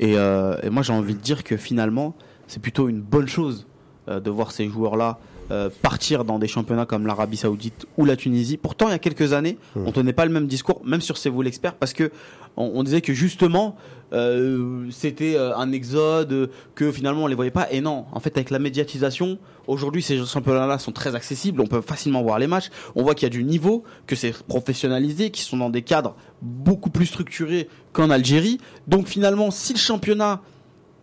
Et, 0.00 0.18
euh, 0.18 0.56
et 0.62 0.68
moi, 0.68 0.82
j'ai 0.82 0.92
envie 0.92 1.14
de 1.14 1.20
dire 1.20 1.44
que 1.44 1.56
finalement, 1.56 2.14
c'est 2.48 2.60
plutôt 2.60 2.88
une 2.90 3.00
bonne 3.00 3.28
chose 3.28 3.66
euh, 4.08 4.20
de 4.20 4.28
voir 4.30 4.50
ces 4.52 4.68
joueurs-là 4.68 5.18
euh, 5.50 5.70
partir 5.82 6.24
dans 6.24 6.38
des 6.38 6.48
championnats 6.48 6.86
comme 6.86 7.06
l'Arabie 7.06 7.36
Saoudite 7.36 7.86
ou 7.96 8.04
la 8.04 8.16
Tunisie. 8.16 8.56
Pourtant, 8.56 8.88
il 8.88 8.92
y 8.92 8.94
a 8.94 8.98
quelques 8.98 9.32
années, 9.32 9.58
Hmm. 9.74 9.86
on 9.86 9.92
tenait 9.92 10.12
pas 10.12 10.24
le 10.24 10.32
même 10.32 10.46
discours, 10.46 10.82
même 10.84 11.00
sur 11.00 11.16
C'est 11.18 11.28
vous 11.30 11.42
l'expert, 11.42 11.74
parce 11.74 11.92
que 11.92 12.10
on, 12.56 12.72
on 12.74 12.82
disait 12.82 13.00
que 13.00 13.12
justement, 13.12 13.76
euh, 14.12 14.86
c'était 14.90 15.34
euh, 15.36 15.54
un 15.56 15.72
exode, 15.72 16.50
que 16.74 16.90
finalement 16.92 17.24
on 17.24 17.26
les 17.26 17.34
voyait 17.34 17.50
pas. 17.50 17.70
Et 17.70 17.80
non, 17.80 18.06
en 18.12 18.20
fait, 18.20 18.36
avec 18.36 18.50
la 18.50 18.58
médiatisation, 18.58 19.38
aujourd'hui, 19.66 20.02
ces 20.02 20.24
championnats-là 20.24 20.78
sont 20.78 20.92
très 20.92 21.14
accessibles. 21.14 21.60
On 21.60 21.66
peut 21.66 21.80
facilement 21.80 22.22
voir 22.22 22.38
les 22.38 22.46
matchs. 22.46 22.70
On 22.94 23.02
voit 23.02 23.14
qu'il 23.14 23.24
y 23.26 23.30
a 23.30 23.30
du 23.30 23.44
niveau, 23.44 23.84
que 24.06 24.16
c'est 24.16 24.32
professionnalisé, 24.44 25.30
qu'ils 25.30 25.44
sont 25.44 25.56
dans 25.58 25.70
des 25.70 25.82
cadres 25.82 26.14
beaucoup 26.42 26.90
plus 26.90 27.06
structurés 27.06 27.68
qu'en 27.92 28.10
Algérie. 28.10 28.58
Donc 28.88 29.06
finalement, 29.06 29.50
si 29.50 29.72
le 29.72 29.78
championnat 29.78 30.40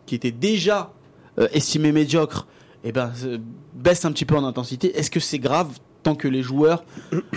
qui 0.05 0.15
était 0.15 0.31
déjà 0.31 0.91
euh, 1.39 1.47
estimé 1.53 1.91
médiocre, 1.91 2.47
eh 2.83 2.91
ben, 2.91 3.11
euh, 3.25 3.37
baisse 3.73 4.05
un 4.05 4.11
petit 4.11 4.25
peu 4.25 4.35
en 4.35 4.43
intensité, 4.43 4.97
est-ce 4.97 5.11
que 5.11 5.19
c'est 5.19 5.39
grave 5.39 5.69
tant 6.03 6.15
que 6.15 6.27
les 6.27 6.43
joueurs 6.43 6.83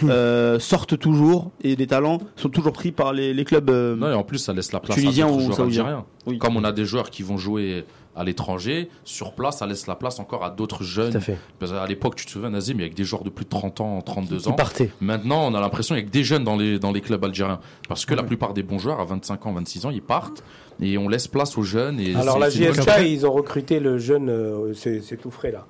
euh, 0.02 0.58
sortent 0.58 0.98
toujours 0.98 1.52
et 1.62 1.76
les 1.76 1.86
talents 1.86 2.18
sont 2.34 2.48
toujours 2.48 2.72
pris 2.72 2.90
par 2.90 3.12
les, 3.12 3.32
les 3.32 3.44
clubs 3.44 3.70
euh, 3.70 3.94
Non, 3.94 4.10
et 4.10 4.14
en 4.14 4.24
plus, 4.24 4.38
ça 4.38 4.52
laisse 4.52 4.72
la 4.72 4.80
place 4.80 4.98
Tunisien 4.98 5.26
à 5.26 5.30
ou 5.30 5.32
d'autres 5.34 5.44
joueurs 5.44 5.56
saoudien. 5.56 5.84
algériens. 5.84 6.06
Oui. 6.26 6.38
Comme 6.38 6.56
on 6.56 6.64
a 6.64 6.72
des 6.72 6.84
joueurs 6.84 7.10
qui 7.10 7.22
vont 7.22 7.38
jouer 7.38 7.84
à 8.16 8.24
l'étranger, 8.24 8.88
sur 9.04 9.32
place, 9.34 9.58
ça 9.58 9.66
laisse 9.66 9.86
la 9.86 9.94
place 9.94 10.18
encore 10.18 10.44
à 10.44 10.50
d'autres 10.50 10.82
jeunes. 10.82 11.12
Tout 11.12 11.18
à 11.18 11.20
fait. 11.20 11.38
Parce 11.58 11.70
qu'à 11.72 11.86
l'époque, 11.86 12.16
tu 12.16 12.24
te 12.26 12.30
souviens, 12.30 12.50
Nazim, 12.50 12.74
il 12.78 12.80
y 12.82 12.84
avait 12.86 12.94
des 12.94 13.04
joueurs 13.04 13.24
de 13.24 13.30
plus 13.30 13.44
de 13.44 13.50
30 13.50 13.80
ans, 13.82 14.00
32 14.00 14.38
Qui 14.38 14.48
ans. 14.48 14.52
partait. 14.52 14.90
Maintenant, 15.00 15.46
on 15.46 15.54
a 15.54 15.60
l'impression 15.60 15.94
qu'il 15.94 16.02
y 16.04 16.06
a 16.06 16.08
que 16.08 16.12
des 16.12 16.24
jeunes 16.24 16.44
dans 16.44 16.56
les, 16.56 16.78
dans 16.78 16.92
les 16.92 17.00
clubs 17.00 17.22
algériens. 17.24 17.60
Parce 17.88 18.04
que 18.06 18.14
la 18.14 18.22
plupart 18.22 18.54
des 18.54 18.62
bons 18.62 18.78
joueurs, 18.78 19.00
à 19.00 19.04
25 19.04 19.46
ans, 19.46 19.52
26 19.52 19.86
ans, 19.86 19.90
ils 19.90 20.02
partent. 20.02 20.42
Et 20.80 20.98
on 20.98 21.08
laisse 21.08 21.28
place 21.28 21.56
aux 21.56 21.62
jeunes. 21.62 22.00
Et 22.00 22.14
Alors 22.14 22.38
la 22.38 22.50
chose. 22.50 22.60
ils 23.02 23.26
ont 23.26 23.32
recruté 23.32 23.80
le 23.80 23.98
jeune, 23.98 24.28
euh, 24.28 24.74
c'est 24.74 25.00
c'est 25.00 25.16
tout 25.16 25.30
frais 25.30 25.50
là, 25.50 25.64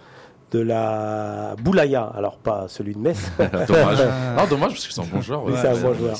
de 0.51 0.59
la 0.59 1.55
Boulaya. 1.63 2.11
Alors 2.17 2.39
pas 2.39 2.67
celui 2.69 2.95
de 2.95 2.99
Metz, 2.99 3.31
dommage. 3.39 3.99
Non, 4.37 4.47
dommage, 4.51 4.73
parce 4.73 4.87
que 4.89 4.93
c'est 4.93 5.01
un 5.01 5.05
bon 5.05 5.21
joueur. 5.21 5.45
oui, 5.45 5.53
c'est 5.61 5.69
un 5.69 5.81
bon 5.81 5.95
joueur. 5.95 6.17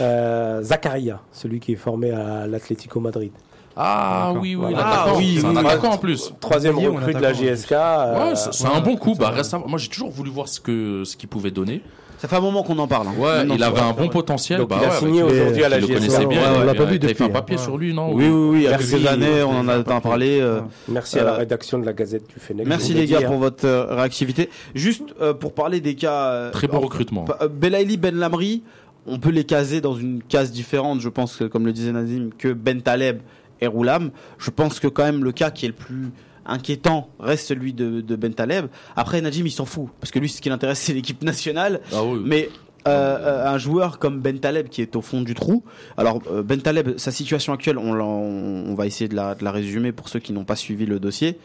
Euh, 0.00 0.62
Zakaria, 0.62 1.20
celui 1.32 1.60
qui 1.60 1.72
est 1.72 1.76
formé 1.76 2.10
à 2.10 2.46
l'Atlético 2.48 2.98
Madrid. 3.00 3.30
Ah 3.76 4.32
oui, 4.40 4.54
oui. 4.54 4.72
Ah, 4.76 5.06
oui, 5.16 5.38
c'est 5.40 5.46
un 5.46 5.56
attaquant 5.56 5.92
en 5.92 5.98
plus. 5.98 6.32
Troisième 6.40 6.78
recrue 6.78 7.14
de 7.14 7.18
la 7.18 7.32
GSK. 7.32 7.72
euh, 7.72 8.28
Ouais, 8.30 8.36
c'est 8.36 8.52
c'est 8.52 8.66
un 8.66 8.80
bon 8.80 8.96
coup. 8.96 9.14
Bah. 9.14 9.32
Moi, 9.66 9.78
j'ai 9.78 9.88
toujours 9.88 10.10
voulu 10.10 10.30
voir 10.30 10.48
ce 10.48 10.60
que 10.60 11.02
ce 11.04 11.16
qu'il 11.16 11.28
pouvait 11.28 11.50
donner. 11.50 11.82
Ça 12.18 12.28
fait 12.28 12.36
un 12.36 12.40
moment 12.40 12.62
qu'on 12.62 12.78
en 12.78 12.86
parle. 12.86 13.08
hein. 13.08 13.14
Ouais, 13.18 13.44
il 13.54 13.62
avait 13.62 13.80
un 13.80 13.92
bon 13.92 14.08
potentiel. 14.08 14.60
Donc 14.60 14.70
bah 14.70 14.76
il 14.80 14.84
a 14.86 14.88
ouais, 14.92 14.96
signé 14.98 15.20
avec- 15.20 15.32
aujourd'hui 15.34 15.64
à 15.64 15.68
la 15.68 15.80
GSK. 15.80 15.94
connaissait 15.94 16.26
bien. 16.26 16.40
Ouais, 16.40 16.46
on 16.48 16.60
il 16.60 16.64
l'a 16.64 16.70
avait- 16.70 16.78
pas 16.78 16.84
vu 16.86 16.98
t'avais 17.00 17.12
fait 17.14 17.24
un 17.24 17.26
depuis, 17.26 17.32
papier 17.40 17.56
hein. 17.56 17.62
sur 17.62 17.76
lui, 17.76 17.92
non? 17.92 18.12
Oui, 18.14 18.24
oui, 18.26 18.30
oui, 18.30 18.56
il 18.58 18.62
y 18.62 18.66
a 18.66 18.70
Merci. 18.70 18.90
quelques 18.92 19.06
années, 19.08 19.42
on 19.42 19.50
en 19.58 19.68
a 19.68 19.82
tant 19.82 20.00
parlé. 20.00 20.38
euh, 20.40 20.60
Merci 20.88 21.18
à 21.18 21.24
la 21.24 21.32
Euh, 21.32 21.36
rédaction 21.38 21.78
de 21.78 21.84
la 21.84 21.92
Gazette 21.92 22.26
du 22.28 22.38
Fennec. 22.40 22.66
Merci 22.66 22.94
les 22.94 23.06
le 23.06 23.12
gars 23.12 23.22
pour 23.26 23.34
hein. 23.34 23.38
votre 23.40 23.66
euh, 23.66 23.86
réactivité. 23.96 24.48
Juste 24.74 25.02
euh, 25.20 25.34
pour 25.34 25.52
parler 25.52 25.80
des 25.80 25.96
cas. 25.96 26.28
euh, 26.28 26.50
Très 26.50 26.68
bon 26.68 26.78
en- 26.78 26.80
recrutement. 26.80 27.26
Euh, 27.42 27.48
Belaïli 27.48 27.98
Ben 27.98 28.14
Lamri, 28.16 28.62
on 29.06 29.18
peut 29.18 29.30
les 29.30 29.44
caser 29.44 29.82
dans 29.82 29.94
une 29.96 30.22
case 30.26 30.50
différente, 30.50 31.00
je 31.00 31.10
pense, 31.10 31.42
comme 31.52 31.66
le 31.66 31.72
disait 31.72 31.92
Nazim, 31.92 32.30
que 32.38 32.54
Ben 32.54 32.80
Taleb 32.80 33.18
et 33.64 33.66
Roulam. 33.66 34.10
Je 34.38 34.50
pense 34.50 34.80
que 34.80 34.86
quand 34.86 35.04
même 35.04 35.24
le 35.24 35.32
cas 35.32 35.50
qui 35.50 35.64
est 35.64 35.68
le 35.68 35.74
plus 35.74 36.12
inquiétant 36.46 37.08
reste 37.18 37.46
celui 37.48 37.72
de, 37.72 38.00
de 38.00 38.16
Ben 38.16 38.34
Taleb. 38.34 38.66
Après, 38.96 39.20
Najim, 39.20 39.46
il 39.46 39.50
s'en 39.50 39.64
fout, 39.64 39.88
parce 40.00 40.10
que 40.10 40.18
lui, 40.18 40.28
ce 40.28 40.40
qui 40.40 40.48
l'intéresse, 40.48 40.78
c'est 40.78 40.92
l'équipe 40.92 41.22
nationale. 41.22 41.80
Ah 41.92 42.04
oui. 42.04 42.20
Mais 42.24 42.50
euh, 42.86 43.16
euh, 43.18 43.46
un 43.48 43.56
joueur 43.56 43.98
comme 43.98 44.20
Ben 44.20 44.38
Taleb 44.38 44.68
qui 44.68 44.82
est 44.82 44.94
au 44.94 45.00
fond 45.00 45.22
du 45.22 45.34
trou. 45.34 45.64
Alors 45.96 46.20
euh, 46.30 46.42
Ben 46.42 46.60
Taleb, 46.60 46.98
sa 46.98 47.12
situation 47.12 47.54
actuelle, 47.54 47.78
on, 47.78 48.74
va 48.74 48.86
essayer 48.86 49.08
de 49.08 49.16
la, 49.16 49.34
de 49.34 49.42
la 49.42 49.52
résumer 49.52 49.92
pour 49.92 50.10
ceux 50.10 50.18
qui 50.20 50.34
n'ont 50.34 50.44
pas 50.44 50.56
suivi 50.56 50.84
le 50.84 51.00
dossier. 51.00 51.38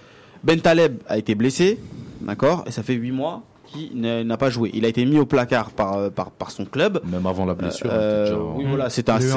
Ben 0.44 0.60
Taleb 0.60 0.98
a 1.08 1.18
été 1.18 1.36
blessé, 1.36 1.80
d'accord, 2.22 2.64
et 2.68 2.72
ça 2.72 2.84
fait 2.84 2.94
huit 2.94 3.12
mois 3.12 3.44
qu'il 3.72 4.00
n'a 4.00 4.38
pas 4.38 4.50
joué. 4.50 4.72
Il 4.74 4.86
a 4.86 4.88
été 4.88 5.06
mis 5.06 5.18
au 5.20 5.26
placard 5.26 5.72
par 5.72 5.98
euh, 5.98 6.10
par, 6.10 6.32
par 6.32 6.52
son 6.52 6.66
club. 6.66 7.00
Même 7.06 7.26
avant 7.26 7.46
la 7.46 7.54
blessure. 7.54 7.90
Euh, 7.92 8.26
déjà- 8.26 8.38
oui, 8.56 8.66
voilà, 8.68 8.90
c'était 8.90 9.12
assez, 9.12 9.34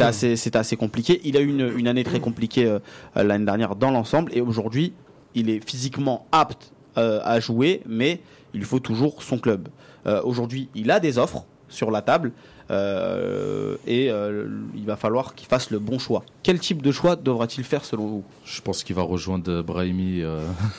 assez, 0.00 0.56
assez, 0.56 0.76
compliqué. 0.76 1.20
Il 1.24 1.36
a 1.36 1.40
eu 1.40 1.48
une, 1.48 1.72
une 1.76 1.88
année 1.88 2.04
très 2.04 2.20
compliquée 2.20 2.66
euh, 2.66 2.78
euh, 3.16 3.22
l'année 3.22 3.44
dernière 3.44 3.76
dans 3.76 3.90
l'ensemble, 3.90 4.32
et 4.34 4.40
aujourd'hui, 4.40 4.92
il 5.34 5.50
est 5.50 5.60
physiquement 5.68 6.26
apte 6.32 6.72
euh, 6.96 7.20
à 7.24 7.40
jouer, 7.40 7.82
mais 7.86 8.20
il 8.54 8.60
lui 8.60 8.66
faut 8.66 8.80
toujours 8.80 9.22
son 9.22 9.38
club. 9.38 9.68
Euh, 10.06 10.20
aujourd'hui, 10.24 10.68
il 10.74 10.90
a 10.90 11.00
des 11.00 11.18
offres 11.18 11.44
sur 11.68 11.90
la 11.90 12.00
table, 12.02 12.32
euh, 12.70 13.76
et 13.86 14.10
euh, 14.10 14.46
il 14.74 14.84
va 14.84 14.96
falloir 14.96 15.34
qu'il 15.34 15.48
fasse 15.48 15.70
le 15.70 15.78
bon 15.78 15.98
choix. 15.98 16.22
Quel 16.42 16.58
type 16.58 16.82
de 16.82 16.92
choix 16.92 17.16
devra-t-il 17.16 17.64
faire 17.64 17.84
selon 17.84 18.06
vous? 18.06 18.24
Je 18.44 18.60
pense 18.60 18.82
qu'il 18.84 18.94
va 18.96 19.02
rejoindre 19.02 19.62
Brahimi. 19.62 20.22
euh, 20.22 20.40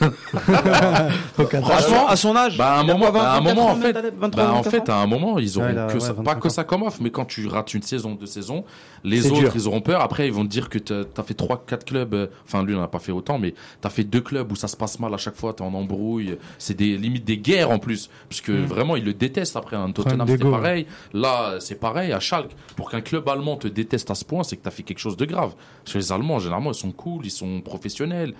Franchement, 1.62 2.08
à 2.08 2.16
son 2.16 2.34
âge, 2.36 2.56
Bah, 2.56 2.74
à 2.74 2.80
un 2.80 2.84
moment, 2.84 3.10
bah, 3.12 3.32
à 3.32 3.36
un 3.36 3.40
24 3.40 3.54
moment, 3.56 3.70
en 3.70 3.76
fait, 3.76 3.92
Taleb 3.92 4.14
23, 4.18 4.44
bah, 4.44 4.50
en 4.52 4.56
24 4.62 4.70
fait, 4.70 4.88
à 4.92 4.96
un 4.96 5.06
moment, 5.06 5.38
ils 5.38 5.58
auront 5.58 5.66
a- 5.76 5.86
que 5.86 5.94
ouais, 5.94 6.00
ça, 6.00 6.12
25 6.12 6.22
pas 6.24 6.34
que 6.36 6.48
ça 6.48 6.64
comme 6.64 6.82
offre, 6.82 6.98
mais 7.00 7.10
quand 7.10 7.24
tu 7.24 7.46
rates 7.46 7.74
une 7.74 7.82
saison, 7.82 8.14
deux 8.14 8.26
saisons, 8.26 8.64
les 9.04 9.26
autres, 9.30 9.40
dur. 9.40 9.52
ils 9.54 9.66
auront 9.68 9.80
peur. 9.80 10.00
Après, 10.00 10.26
ils 10.26 10.32
vont 10.32 10.44
te 10.44 10.50
dire 10.50 10.68
que 10.68 10.78
t'as 10.78 11.02
as 11.16 11.22
fait 11.22 11.34
trois, 11.34 11.62
quatre 11.66 11.84
clubs. 11.84 12.14
euh, 12.14 12.26
Enfin, 12.46 12.62
lui, 12.64 12.72
il 12.74 12.76
en 12.78 12.82
a 12.82 12.88
pas 12.88 12.98
fait 12.98 13.12
autant, 13.12 13.38
mais 13.38 13.54
t'as 13.80 13.90
fait 13.90 14.04
deux 14.04 14.20
clubs 14.20 14.50
où 14.52 14.56
ça 14.56 14.68
se 14.68 14.76
passe 14.76 14.98
mal 14.98 15.12
à 15.14 15.18
chaque 15.18 15.36
fois. 15.36 15.52
T'es 15.54 15.62
en 15.62 15.74
embrouille. 15.74 16.36
C'est 16.58 16.74
des 16.76 16.96
limites 16.96 17.24
des 17.24 17.38
guerres 17.38 17.70
en 17.70 17.78
plus, 17.78 18.10
puisque 18.28 18.50
vraiment, 18.50 18.96
ils 18.96 19.04
le 19.04 19.14
détestent. 19.14 19.56
Après, 19.56 19.76
un 19.76 19.90
Tottenham, 19.92 20.26
c'était 20.28 20.50
pareil. 20.50 20.86
Là, 21.12 21.54
c'est 21.60 21.76
pareil. 21.80 22.12
À 22.12 22.20
Schalke, 22.20 22.52
pour 22.76 22.90
qu'un 22.90 23.00
club 23.00 23.28
allemand 23.28 23.56
te 23.56 23.66
déteste 23.68 24.10
à 24.10 24.14
ce 24.14 24.24
point, 24.24 24.42
c'est 24.44 24.56
que 24.56 24.62
t'as 24.62 24.70
fait 24.70 24.82
quelque 24.84 24.98
chose 25.00 25.16
de 25.16 25.24
grave. 25.24 25.54
Parce 25.84 25.94
que 25.94 25.98
les 25.98 26.12
Allemands, 26.12 26.38
généralement, 26.38 26.70
ils 26.70 26.74
sont 26.76 26.92
cool, 26.92 27.26
ils 27.26 27.30
sont 27.30 27.60
professionnels. 27.60 28.34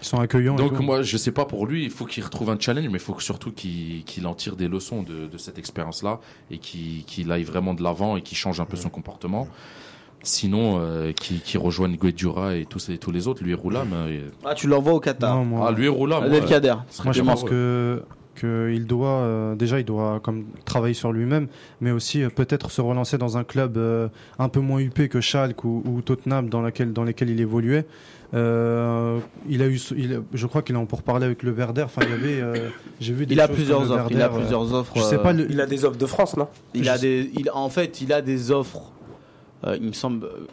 Ils 0.00 0.04
sont 0.06 0.18
accueillants. 0.18 0.54
et 0.56 0.58
Donc 0.58 0.78
moi, 0.80 1.02
je 1.02 1.16
sais 1.16 1.30
pas 1.30 1.44
pour 1.44 1.64
lui, 1.66 1.84
il 1.84 1.90
faut 1.90 2.04
qu'il 2.06 2.24
retrouve 2.24 2.50
un 2.50 2.58
challenge, 2.58 2.86
mais 2.88 2.94
il 2.94 2.98
faut 3.00 3.14
que 3.14 3.22
surtout 3.22 3.52
qu'il 3.52 4.02
qu'il 4.04 4.26
en 4.26 4.34
tire 4.34 4.56
des 4.56 4.66
leçons 4.68 5.02
de, 5.02 5.26
de 5.28 5.38
cette 5.38 5.58
expérience-là 5.58 6.18
et 6.50 6.58
qu'il 6.58 7.04
qu'il 7.04 7.30
aille 7.30 7.44
vraiment 7.44 7.72
de 7.72 7.82
l'avant 7.84 8.16
et 8.16 8.22
qu'il 8.22 8.36
change 8.36 8.60
un 8.60 8.64
peu 8.64 8.76
son 8.76 8.88
comportement. 8.90 9.46
Sinon, 10.24 10.78
euh, 10.80 11.12
qu'il 11.12 11.40
qu'il 11.40 11.58
rejoigne 11.58 11.96
Guedjura 11.96 12.54
et 12.54 12.64
tous, 12.64 12.88
les- 12.88 12.98
tous 12.98 13.10
les 13.10 13.26
autres, 13.26 13.42
lui 13.42 13.50
et 13.52 13.54
Roulam. 13.54 13.88
euh, 13.92 14.08
et- 14.08 14.30
Ah, 14.44 14.54
tu 14.54 14.68
l'envoies 14.68 14.92
au 14.92 15.00
Qatar. 15.00 15.34
Non, 15.36 15.44
moi, 15.44 15.66
Ah, 15.68 15.72
lui 15.72 15.86
et 15.86 15.88
Roulam. 15.88 16.22
Kader. 16.48 16.74
moi, 17.04 17.12
je 17.12 17.22
pense 17.22 17.42
que 17.42 18.04
qu'il 18.34 18.86
doit 18.86 19.08
euh, 19.08 19.54
déjà 19.54 19.78
il 19.80 19.84
doit 19.84 20.20
comme 20.22 20.44
travailler 20.64 20.94
sur 20.94 21.12
lui-même, 21.12 21.48
mais 21.80 21.90
aussi 21.90 22.22
euh, 22.22 22.28
peut-être 22.28 22.70
se 22.70 22.80
relancer 22.80 23.18
dans 23.18 23.36
un 23.36 23.44
club 23.44 23.76
euh, 23.76 24.08
un 24.38 24.48
peu 24.48 24.60
moins 24.60 24.80
huppé 24.80 25.08
que 25.08 25.20
Schalke 25.20 25.64
ou, 25.64 25.82
ou 25.86 26.00
Tottenham 26.02 26.48
dans 26.48 26.62
laquelle 26.62 26.92
dans 26.92 27.04
lesquels 27.04 27.30
il 27.30 27.40
évoluait. 27.40 27.86
Euh, 28.34 29.18
il 29.46 29.60
a 29.60 29.66
eu, 29.66 29.78
il, 29.94 30.22
je 30.32 30.46
crois 30.46 30.62
qu'il 30.62 30.74
en 30.76 30.86
pour 30.86 31.02
parler 31.02 31.26
avec 31.26 31.42
le 31.42 31.52
Werder. 31.52 31.82
Enfin, 31.82 32.00
il 32.04 32.10
y 32.10 32.12
avait, 32.14 32.40
euh, 32.40 32.70
j'ai 32.98 33.12
vu. 33.12 33.26
Des 33.26 33.34
Il 33.34 33.40
a 33.40 33.46
plusieurs 33.48 33.90
offres. 33.92 34.06
Il 34.10 34.16
a 34.16 34.28
Werder, 34.28 34.38
plusieurs 34.38 34.72
offres. 34.72 34.92
Je 34.96 35.02
sais 35.02 35.18
pas 35.18 35.34
le, 35.34 35.50
Il 35.50 35.60
a 35.60 35.66
des 35.66 35.84
offres 35.84 35.98
de 35.98 36.06
France, 36.06 36.36
non? 36.38 36.48
Il 36.72 36.88
a 36.88 36.96
des, 36.96 37.30
il, 37.34 37.50
en 37.52 37.68
fait, 37.68 38.00
il 38.00 38.10
a 38.10 38.22
des 38.22 38.50
offres. 38.50 38.90
euh, 39.66 39.76
il 39.78 39.88
me 39.88 39.92
semble, 39.92 40.24
euh, 40.24 40.46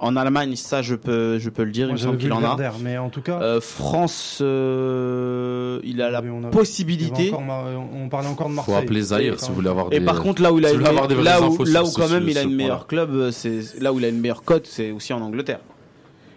en 0.00 0.16
Allemagne, 0.16 0.56
ça, 0.56 0.82
je 0.82 0.94
peux, 0.94 1.38
je 1.38 1.50
peux 1.50 1.62
le 1.62 1.70
dire. 1.70 1.86
moi, 1.86 1.96
il 1.96 2.00
me 2.00 2.04
semble 2.06 2.18
qu'il 2.18 2.32
en 2.32 2.42
a. 2.42 2.56
Mais 2.82 2.98
en 2.98 3.10
tout 3.10 3.20
cas, 3.20 3.40
Euh, 3.42 3.60
France, 3.60 4.38
euh, 4.40 5.80
il 5.84 6.00
a 6.02 6.10
la 6.10 6.20
on 6.22 6.42
avait 6.42 6.50
possibilité. 6.50 7.32
on 7.34 8.08
parlait 8.08 8.28
encore 8.28 8.48
de 8.48 8.52
Faut 8.52 8.56
Marseille. 8.56 8.74
appeler 8.76 9.02
Zahir 9.02 9.38
si 9.40 9.48
vous 9.50 9.54
voulez 9.56 9.68
avoir 9.68 9.86
Et 9.92 9.98
des. 10.00 10.04
par 10.04 10.20
contre, 10.22 10.42
là 10.42 10.52
où 10.52 10.58
il 10.58 10.64
a 10.64 10.68
si 10.68 10.74
une, 10.74 10.80
vous 10.80 10.86
voulez 10.86 10.96
avoir 10.96 11.08
des 11.08 11.14
vraies 11.14 11.24
là 11.24 11.40
où, 11.40 11.44
infos 11.52 11.64
là 11.64 11.70
sur 11.80 11.82
où 11.82 11.86
ce- 11.86 12.00
quand 12.00 12.08
même 12.08 12.24
ce- 12.24 12.30
il 12.30 12.38
a 12.38 12.42
une 12.42 12.54
meilleure 12.54 12.86
club, 12.86 13.30
c'est 13.30 13.60
là 13.80 13.92
où 13.92 13.98
il 13.98 14.04
a 14.04 14.08
une 14.08 14.20
meilleure 14.20 14.42
cote, 14.42 14.66
c'est 14.66 14.90
aussi 14.90 15.12
en 15.12 15.20
Angleterre. 15.20 15.60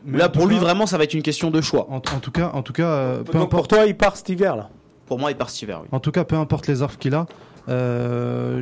Mais 0.06 0.18
là, 0.18 0.28
pour 0.30 0.48
lui, 0.48 0.56
cas- 0.56 0.62
vraiment, 0.64 0.86
ça 0.86 0.98
va 0.98 1.06
être 1.06 1.14
une 1.14 1.22
question 1.24 1.50
de 1.50 1.62
choix. 1.62 1.88
En, 1.90 1.96
en 1.98 2.00
tout 2.00 2.32
cas, 2.32 2.52
en 2.54 2.62
tout 2.62 2.74
cas, 2.74 2.84
euh, 2.88 3.18
peu 3.24 3.32
Donc, 3.34 3.44
importe. 3.44 3.52
pour 3.52 3.68
toi, 3.70 3.86
il 3.86 3.96
part 3.96 4.18
cet 4.18 4.28
hiver 4.30 4.56
là? 4.58 4.70
Pour 5.06 5.18
moi, 5.20 5.32
il 5.32 5.38
part 5.38 5.50
cet 5.50 5.62
hiver. 5.62 5.80
Oui. 5.82 5.88
En 5.92 6.00
tout 6.02 6.12
cas, 6.12 6.26
peu 6.26 6.36
importe 6.36 6.68
les 6.68 6.82
offres 6.82 6.98
qu'il 6.98 7.14
a, 7.16 7.26
euh, 7.70 8.62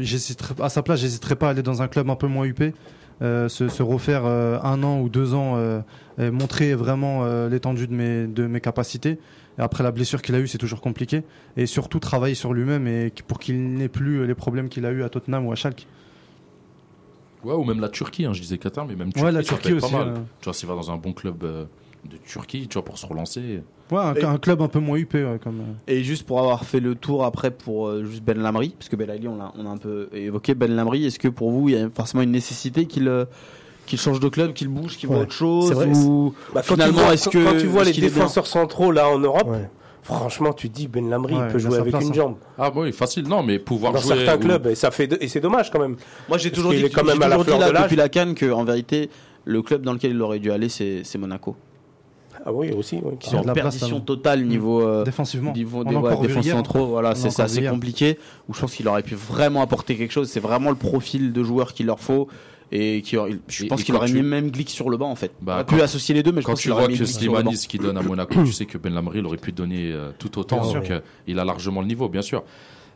à 0.61 0.69
sa 0.69 0.83
place, 0.83 0.99
j'hésiterais 0.99 1.35
pas 1.35 1.47
à 1.47 1.49
aller 1.51 1.63
dans 1.63 1.81
un 1.81 1.87
club 1.87 2.09
un 2.09 2.15
peu 2.15 2.27
moins 2.27 2.45
huppé, 2.45 2.73
se, 3.21 3.67
se 3.69 3.83
refaire 3.83 4.23
euh, 4.25 4.57
un 4.63 4.81
an 4.83 4.99
ou 4.99 5.09
deux 5.09 5.33
ans, 5.33 5.53
euh, 5.57 5.81
et 6.17 6.31
montrer 6.31 6.73
vraiment 6.75 7.23
euh, 7.23 7.49
l'étendue 7.49 7.87
de 7.87 7.93
mes, 7.93 8.27
de 8.27 8.47
mes 8.47 8.61
capacités. 8.61 9.19
Et 9.57 9.61
après 9.61 9.83
la 9.83 9.91
blessure 9.91 10.21
qu'il 10.21 10.33
a 10.35 10.39
eue, 10.39 10.47
c'est 10.47 10.57
toujours 10.57 10.81
compliqué. 10.81 11.23
Et 11.57 11.65
surtout 11.65 11.99
travailler 11.99 12.35
sur 12.35 12.53
lui-même 12.53 12.87
et 12.87 13.11
pour 13.27 13.39
qu'il 13.39 13.73
n'ait 13.73 13.89
plus 13.89 14.25
les 14.25 14.35
problèmes 14.35 14.69
qu'il 14.69 14.85
a 14.85 14.91
eu 14.91 15.03
à 15.03 15.09
Tottenham 15.09 15.45
ou 15.45 15.51
à 15.51 15.55
Schalke. 15.55 15.87
Ouais, 17.43 17.53
ou 17.55 17.63
même 17.63 17.79
la 17.79 17.89
Turquie, 17.89 18.25
hein, 18.25 18.33
je 18.33 18.41
disais 18.41 18.57
Qatar, 18.57 18.85
mais 18.85 18.95
même 18.95 19.11
Turquie, 19.11 19.25
Ouais, 19.25 19.31
la 19.31 19.41
ça 19.41 19.49
Turquie 19.49 19.73
aussi. 19.73 19.91
pas 19.91 19.97
mal. 19.97 20.07
euh. 20.09 20.19
Tu 20.39 20.45
vois, 20.45 20.53
s'il 20.53 20.67
va 20.69 20.75
dans 20.75 20.91
un 20.91 20.97
bon 20.97 21.11
club 21.11 21.43
euh, 21.43 21.65
de 22.09 22.17
Turquie, 22.25 22.67
tu 22.67 22.73
vois, 22.73 22.85
pour 22.85 22.97
se 22.97 23.05
relancer. 23.05 23.61
Ouais, 23.91 23.97
un, 23.99 24.13
Et- 24.15 24.23
un 24.23 24.37
club 24.37 24.61
un 24.61 24.67
peu 24.67 24.79
moins 24.79 24.97
huppé, 24.97 25.23
ouais, 25.23 25.39
comme. 25.43 25.59
euh. 25.59 25.73
Et 25.93 26.03
juste 26.03 26.25
pour 26.25 26.39
avoir 26.39 26.63
fait 26.65 26.79
le 26.79 26.95
tour 26.95 27.25
après 27.25 27.51
pour 27.51 27.87
euh, 27.87 28.03
juste 28.05 28.23
Ben 28.23 28.37
Lamri, 28.39 28.73
parce 28.77 28.89
que 28.89 28.95
Ben 28.95 29.09
Ali, 29.09 29.27
on 29.27 29.35
l'a 29.37 29.51
on 29.57 29.65
a 29.65 29.69
un 29.69 29.77
peu 29.77 30.07
évoqué 30.13 30.55
Ben 30.55 30.73
Lamri, 30.75 31.05
est-ce 31.05 31.19
que 31.19 31.27
pour 31.27 31.51
vous 31.51 31.69
il 31.69 31.75
y 31.75 31.77
a 31.77 31.89
forcément 31.89 32.23
une 32.23 32.31
nécessité 32.31 32.85
qu'il 32.85 33.07
euh, 33.07 33.25
qu'il 33.85 33.99
change 33.99 34.19
de 34.21 34.29
club, 34.29 34.53
qu'il 34.53 34.69
bouge, 34.69 34.95
qu'il 34.97 35.07
voit 35.09 35.17
Ouais, 35.17 35.23
autre 35.23 35.33
chose 35.33 35.67
c'est 35.67 35.73
vrai, 35.73 35.87
ou 35.87 36.33
Bah, 36.53 36.61
Finalement, 36.63 37.01
vois, 37.01 37.13
est-ce 37.13 37.27
que- 37.29 37.43
quand 37.43 37.57
tu 37.57 37.65
vois 37.67 37.83
les 37.83 37.91
défenseurs 37.93 38.47
centraux 38.47 38.91
là 38.91 39.09
en 39.09 39.19
Europe, 39.19 39.47
Ouais. 39.49 39.69
franchement, 40.03 40.53
tu 40.53 40.69
dis 40.69 40.87
Ben 40.87 41.09
Lamri, 41.09 41.33
Ouais, 41.35 41.41
il 41.47 41.51
peut 41.51 41.57
il 41.57 41.61
jouer 41.61 41.77
avec 41.79 41.91
place, 41.91 42.03
une 42.03 42.11
hein. 42.11 42.13
jambe 42.13 42.35
Ah, 42.57 42.69
bah 42.71 42.81
oui, 42.81 42.93
facile. 42.93 43.27
Non, 43.27 43.43
mais 43.43 43.59
pouvoir 43.59 43.91
dans 43.91 43.99
jouer. 43.99 44.15
certains 44.15 44.37
ou- 44.37 44.39
clubs 44.47 44.67
et 44.67 44.75
ça 44.75 44.91
fait 44.91 45.11
et 45.21 45.27
c'est 45.27 45.41
dommage 45.41 45.69
quand 45.69 45.79
même. 45.79 45.97
Moi 46.29 46.37
j'ai 46.37 46.51
toujours 46.51 46.71
dit, 46.71 46.77
qu'il 46.77 46.85
est 46.85 46.89
quand 46.89 47.01
j'ai 47.05 47.11
même 47.13 47.21
à 47.23 47.27
la 47.27 47.39
fleur 47.43 47.59
de 47.59 47.77
depuis 47.83 47.95
la 47.97 48.07
Cannes 48.09 48.35
que 48.35 48.49
en 48.51 48.63
vérité 48.63 49.09
le 49.43 49.61
club 49.61 49.81
dans 49.81 49.93
lequel 49.93 50.11
il 50.11 50.21
aurait 50.21 50.39
dû 50.39 50.51
aller 50.51 50.69
c'est 50.69 51.03
Monaco. 51.17 51.55
Ah 52.45 52.51
oui, 52.51 52.71
aussi. 52.71 52.99
oui, 53.03 53.13
qui 53.19 53.29
sont 53.29 53.37
en 53.37 53.43
place, 53.43 53.53
perdition 53.55 53.97
là. 53.97 54.01
totale 54.05 54.43
niveau 54.45 54.81
euh, 54.81 55.03
Défensivement. 55.03 55.53
niveau 55.53 55.83
des 55.83 55.95
ouais, 55.95 56.17
défense 56.21 56.47
centraux. 56.47 56.85
Voilà, 56.87 57.13
c'est 57.15 57.39
assez 57.39 57.63
compliqué. 57.63 58.17
Où 58.49 58.53
je 58.53 58.59
pense 58.61 58.73
qu'il 58.73 58.87
aurait 58.87 59.03
pu 59.03 59.15
vraiment 59.15 59.61
apporter 59.61 59.95
quelque 59.95 60.11
chose. 60.11 60.29
C'est 60.29 60.39
vraiment 60.39 60.69
le 60.69 60.75
profil 60.75 61.33
de 61.33 61.43
joueur 61.43 61.73
qu'il 61.73 61.85
leur 61.85 61.99
faut. 61.99 62.27
Et 62.73 63.01
qui, 63.01 63.17
aurait- 63.17 63.37
je 63.49 63.65
pense 63.65 63.83
qu'il 63.83 63.93
aurait 63.95 64.07
tu- 64.07 64.13
mis 64.13 64.21
même 64.23 64.49
Glick 64.49 64.69
sur 64.69 64.89
le 64.89 64.95
banc 64.95 65.11
en 65.11 65.15
fait. 65.15 65.31
Bah, 65.41 65.65
pu 65.65 65.81
associer 65.81 66.15
les 66.15 66.23
deux, 66.23 66.31
mais 66.31 66.39
je 66.39 66.45
Quand 66.45 66.53
pense 66.53 66.61
tu 66.61 66.71
aurait 66.71 66.83
vois 66.83 66.91
mis 66.91 66.97
que. 66.97 67.03
Slimani, 67.05 67.57
ce 67.57 67.67
qu'il 67.67 67.81
donne 67.81 67.97
à 67.97 68.01
Monaco, 68.01 68.43
tu 68.45 68.53
sais 68.53 68.65
que 68.65 68.77
Ben 68.77 68.93
Lamri, 68.93 69.19
il 69.19 69.25
aurait 69.25 69.35
pu 69.35 69.51
donner 69.51 69.91
euh, 69.91 70.11
tout 70.17 70.39
autant. 70.39 70.61
Bien 70.61 70.73
Donc, 70.75 70.85
sûr. 70.85 70.95
euh, 70.95 70.99
il 71.27 71.37
a 71.37 71.43
largement 71.43 71.81
le 71.81 71.87
niveau, 71.87 72.07
bien 72.07 72.21
sûr. 72.21 72.43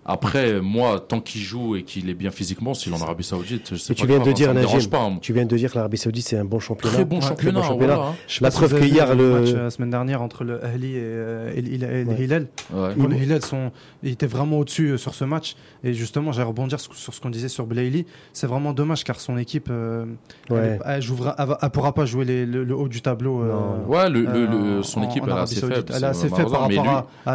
Après, 0.07 0.61
moi, 0.61 0.99
tant 0.99 1.19
qu'il 1.19 1.41
joue 1.41 1.75
et 1.75 1.81
qu'il 1.83 2.09
est 2.09 2.13
bien 2.13 2.29
physiquement, 2.29 2.75
s'il 2.75 2.93
est 2.93 2.95
en 2.95 3.01
Arabie 3.01 3.23
Saoudite, 3.23 3.75
c'est 3.75 3.93
Et 3.93 3.95
pas 3.95 4.01
tu 4.01 4.05
viens 4.07 4.17
grave, 4.17 4.27
de 4.27 4.33
dire, 4.33 4.47
ça 4.47 4.53
me 4.53 4.87
pas. 4.89 5.01
hein. 5.01 5.17
tu 5.19 5.33
viens 5.33 5.45
de 5.45 5.57
dire 5.57 5.71
que 5.71 5.75
l'Arabie 5.77 5.97
Saoudite 5.97 6.25
c'est 6.27 6.37
un 6.37 6.45
bon 6.45 6.59
championnat. 6.59 6.93
Très 6.95 7.05
bon 7.05 7.15
Ouais, 7.15 7.21
championnat. 7.23 7.59
très 7.61 7.67
bon 7.67 7.73
championnat. 7.73 7.95
voilà, 7.95 8.09
hein. 8.11 8.15
Je 8.27 8.33
sais 8.35 8.43
La 8.43 8.47
pas 8.49 8.51
si 8.51 8.57
preuve 8.57 8.69
vous 8.69 8.75
avez 8.75 8.85
que 8.85 8.89
vu 8.91 8.95
hier, 8.95 9.15
le 9.15 9.29
match 9.41 9.49
euh, 9.53 9.63
la 9.63 9.69
semaine 9.71 9.89
dernière 9.89 10.21
entre 10.21 10.43
le 10.43 10.63
Ahli 10.63 10.95
et, 10.95 10.99
euh, 11.01 11.51
et, 11.55 11.61
le- 11.61 11.91
et 11.91 12.03
Ouais. 12.05 12.23
Hilal. 12.23 12.47
Ouais. 12.71 12.93
Bon, 12.95 13.07
le 13.07 13.15
Hilal 13.15 13.41
sont, 13.43 13.71
il 14.03 14.11
était 14.11 14.27
vraiment 14.27 14.59
au-dessus 14.59 14.89
euh, 14.91 14.97
sur 14.97 15.15
ce 15.15 15.23
match. 15.25 15.55
Et 15.83 15.93
justement, 15.93 16.31
j'allais 16.31 16.47
rebondir 16.47 16.79
sur, 16.79 16.93
sur 16.95 17.13
ce 17.13 17.19
qu'on 17.19 17.31
disait 17.31 17.49
sur 17.49 17.65
Blayley. 17.65 18.05
C'est 18.31 18.47
vraiment 18.47 18.73
dommage 18.73 19.03
car 19.03 19.19
son 19.19 19.39
équipe, 19.39 19.69
euh, 19.71 20.05
elle, 20.51 20.79
elle 20.85 21.01
jouera, 21.01 21.35
elle, 21.61 21.69
pourra 21.71 21.93
pas 21.93 22.05
jouer 22.05 22.25
les- 22.25 22.45
le, 22.45 22.63
le 22.63 22.75
haut 22.75 22.87
du 22.87 23.01
tableau. 23.01 23.41
euh. 23.41 23.55
Ouais, 23.87 24.07
le, 24.09 24.27
euh, 24.27 24.83
son 24.83 24.99
en- 25.01 25.09
équipe, 25.09 25.23
en 25.23 25.25
elle 25.25 25.31
est 25.31 25.35
Arabie 25.35 25.51
assez. 25.57 25.65
Elle 25.65 25.71
est 25.73 25.91
c'est 25.99 26.03
assez 26.05 26.29
faible 26.29 26.51
par 26.51 26.61
rapport 26.61 26.87
à, 27.27 27.33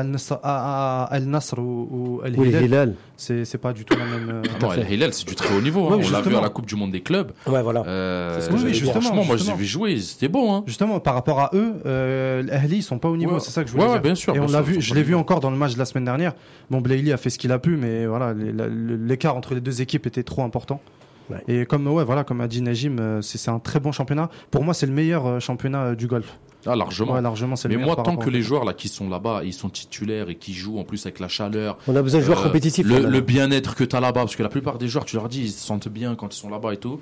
Al-Nasr- 1.13 1.59
ou, 1.59 1.89
ou 1.91 2.21
Al 2.61 2.65
Oui, 2.65 2.69
Hilal. 2.69 2.89
Hilal. 2.89 2.95
C'est 3.17 3.45
c'est 3.45 3.59
pas 3.59 3.73
du 3.73 3.85
tout 3.85 3.97
la 3.99 4.05
même. 4.07 4.43
euh, 4.45 4.85
Hilal, 4.91 5.13
c'est 5.13 5.27
du 5.27 5.35
très 5.35 5.55
haut 5.55 5.61
niveau. 5.61 5.81
hein. 5.87 5.89
On 5.89 5.91
l'a 5.91 5.97
vu 5.99 6.05
justement. 6.05 6.39
à 6.39 6.43
la 6.43 6.49
Coupe 6.49 6.67
du 6.67 6.75
Monde 6.77 6.91
des 6.93 7.01
clubs. 7.03 7.33
Ouais, 7.47 7.63
voilà. 7.63 7.83
Euh, 7.87 8.37
C'est 8.37 8.47
ce 8.47 8.51
que 8.51 8.57
j'allais 8.57 8.73
oui, 8.73 8.81
dire. 8.81 8.91
franchement, 8.93 9.25
moi, 9.25 9.37
je 9.37 9.45
les 9.45 9.51
ai 9.51 9.55
vus 9.55 9.65
jouer. 9.67 9.99
C'était 10.01 10.29
bon. 10.29 10.55
Hein. 10.55 10.65
Justement, 10.67 11.01
par 11.01 11.15
rapport 11.15 11.41
à 11.41 11.51
eux, 11.55 11.75
euh, 11.87 12.43
l'Ahli, 12.43 12.77
ils 12.77 12.83
sont 12.83 12.99
pas 12.99 13.09
au 13.09 13.17
niveau, 13.17 13.35
Ouais. 13.35 13.41
c'est 13.41 13.51
ça 13.51 13.63
que 13.63 13.69
je 13.69 13.73
voulais 13.75 13.85
Ouais, 13.87 13.93
dire. 13.93 14.03
bien 14.03 14.15
sûr, 14.15 14.33
Et 14.35 14.39
bien 14.39 14.45
on 14.45 14.49
sûr, 14.49 14.57
l'a 14.57 14.63
vu, 14.63 14.81
je 14.81 14.95
l'ai 14.95 15.03
vu 15.03 15.15
encore 15.15 15.41
dans 15.41 15.51
le 15.51 15.57
match 15.57 15.75
de 15.75 15.79
la 15.79 15.85
semaine 15.85 16.05
dernière. 16.05 16.33
Bon, 16.71 16.81
Blayley 16.81 17.13
a 17.13 17.17
fait 17.17 17.31
ce 17.31 17.39
qu'il 17.39 17.53
a 17.53 17.59
pu, 17.59 17.77
mais 17.77 18.07
voilà, 18.07 18.33
l'écart 18.35 19.37
entre 19.37 19.55
les 19.55 19.61
deux 19.61 19.83
équipes 19.83 20.07
était 20.07 20.23
trop 20.23 20.43
important. 20.43 20.81
Ouais. 21.31 21.39
Et 21.47 21.67
comme 21.67 21.87
ouais, 21.87 22.05
voilà, 22.05 22.25
comme 22.25 22.41
a 22.41 22.49
dit 22.49 22.61
Najim, 22.61 22.97
euh, 22.99 23.23
c'est 23.23 23.39
c'est 23.39 23.51
un 23.53 23.61
très 23.61 23.79
bon 23.79 23.93
championnat. 23.93 24.31
Pour 24.51 24.65
moi, 24.65 24.75
c'est 24.75 24.87
le 24.87 24.93
meilleur 24.93 25.27
euh, 25.27 25.39
championnat 25.41 25.83
euh, 25.83 25.95
du 25.95 26.09
golf. 26.09 26.39
Ah, 26.67 26.77
largement. 26.77 27.15
Ouais, 27.15 27.23
largement, 27.23 27.55
Mais 27.69 27.77
moi, 27.77 27.97
tant 27.97 28.17
que 28.17 28.31
les 28.31 28.43
joueurs 28.43 28.65
là 28.65 28.75
qui 28.75 28.89
sont 28.89 29.09
là-bas, 29.09 29.43
ils 29.45 29.53
sont 29.53 29.71
titulaires 29.71 30.29
et 30.29 30.35
qui 30.35 30.53
jouent 30.53 30.79
en 30.79 30.85
plus 30.85 31.05
avec 31.07 31.21
la 31.21 31.29
chaleur, 31.29 31.79
On 31.87 31.97
a 31.97 32.03
besoin 32.03 32.21
de 32.21 32.25
joueurs 32.25 32.41
euh, 32.41 32.45
compétitifs. 32.45 32.87
le, 32.87 33.21
bien-être 33.21 33.75
que 33.75 33.85
tu 33.85 33.97
as 33.97 34.01
là-bas, 34.01 34.21
parce 34.21 34.37
que 34.37 34.43
la 34.43 34.49
plupart 34.49 34.79
des 34.79 34.89
joueurs, 34.89 35.05
tu 35.05 35.17
leur 35.17 35.29
dis, 35.29 35.43
ils 35.43 35.51
se 35.51 35.65
sentent 35.65 35.89
bien 35.89 36.15
quand 36.15 36.35
ils 36.35 36.39
sont 36.39 36.51
là-bas 36.51 36.75
et 36.75 36.77
tout. 36.77 37.01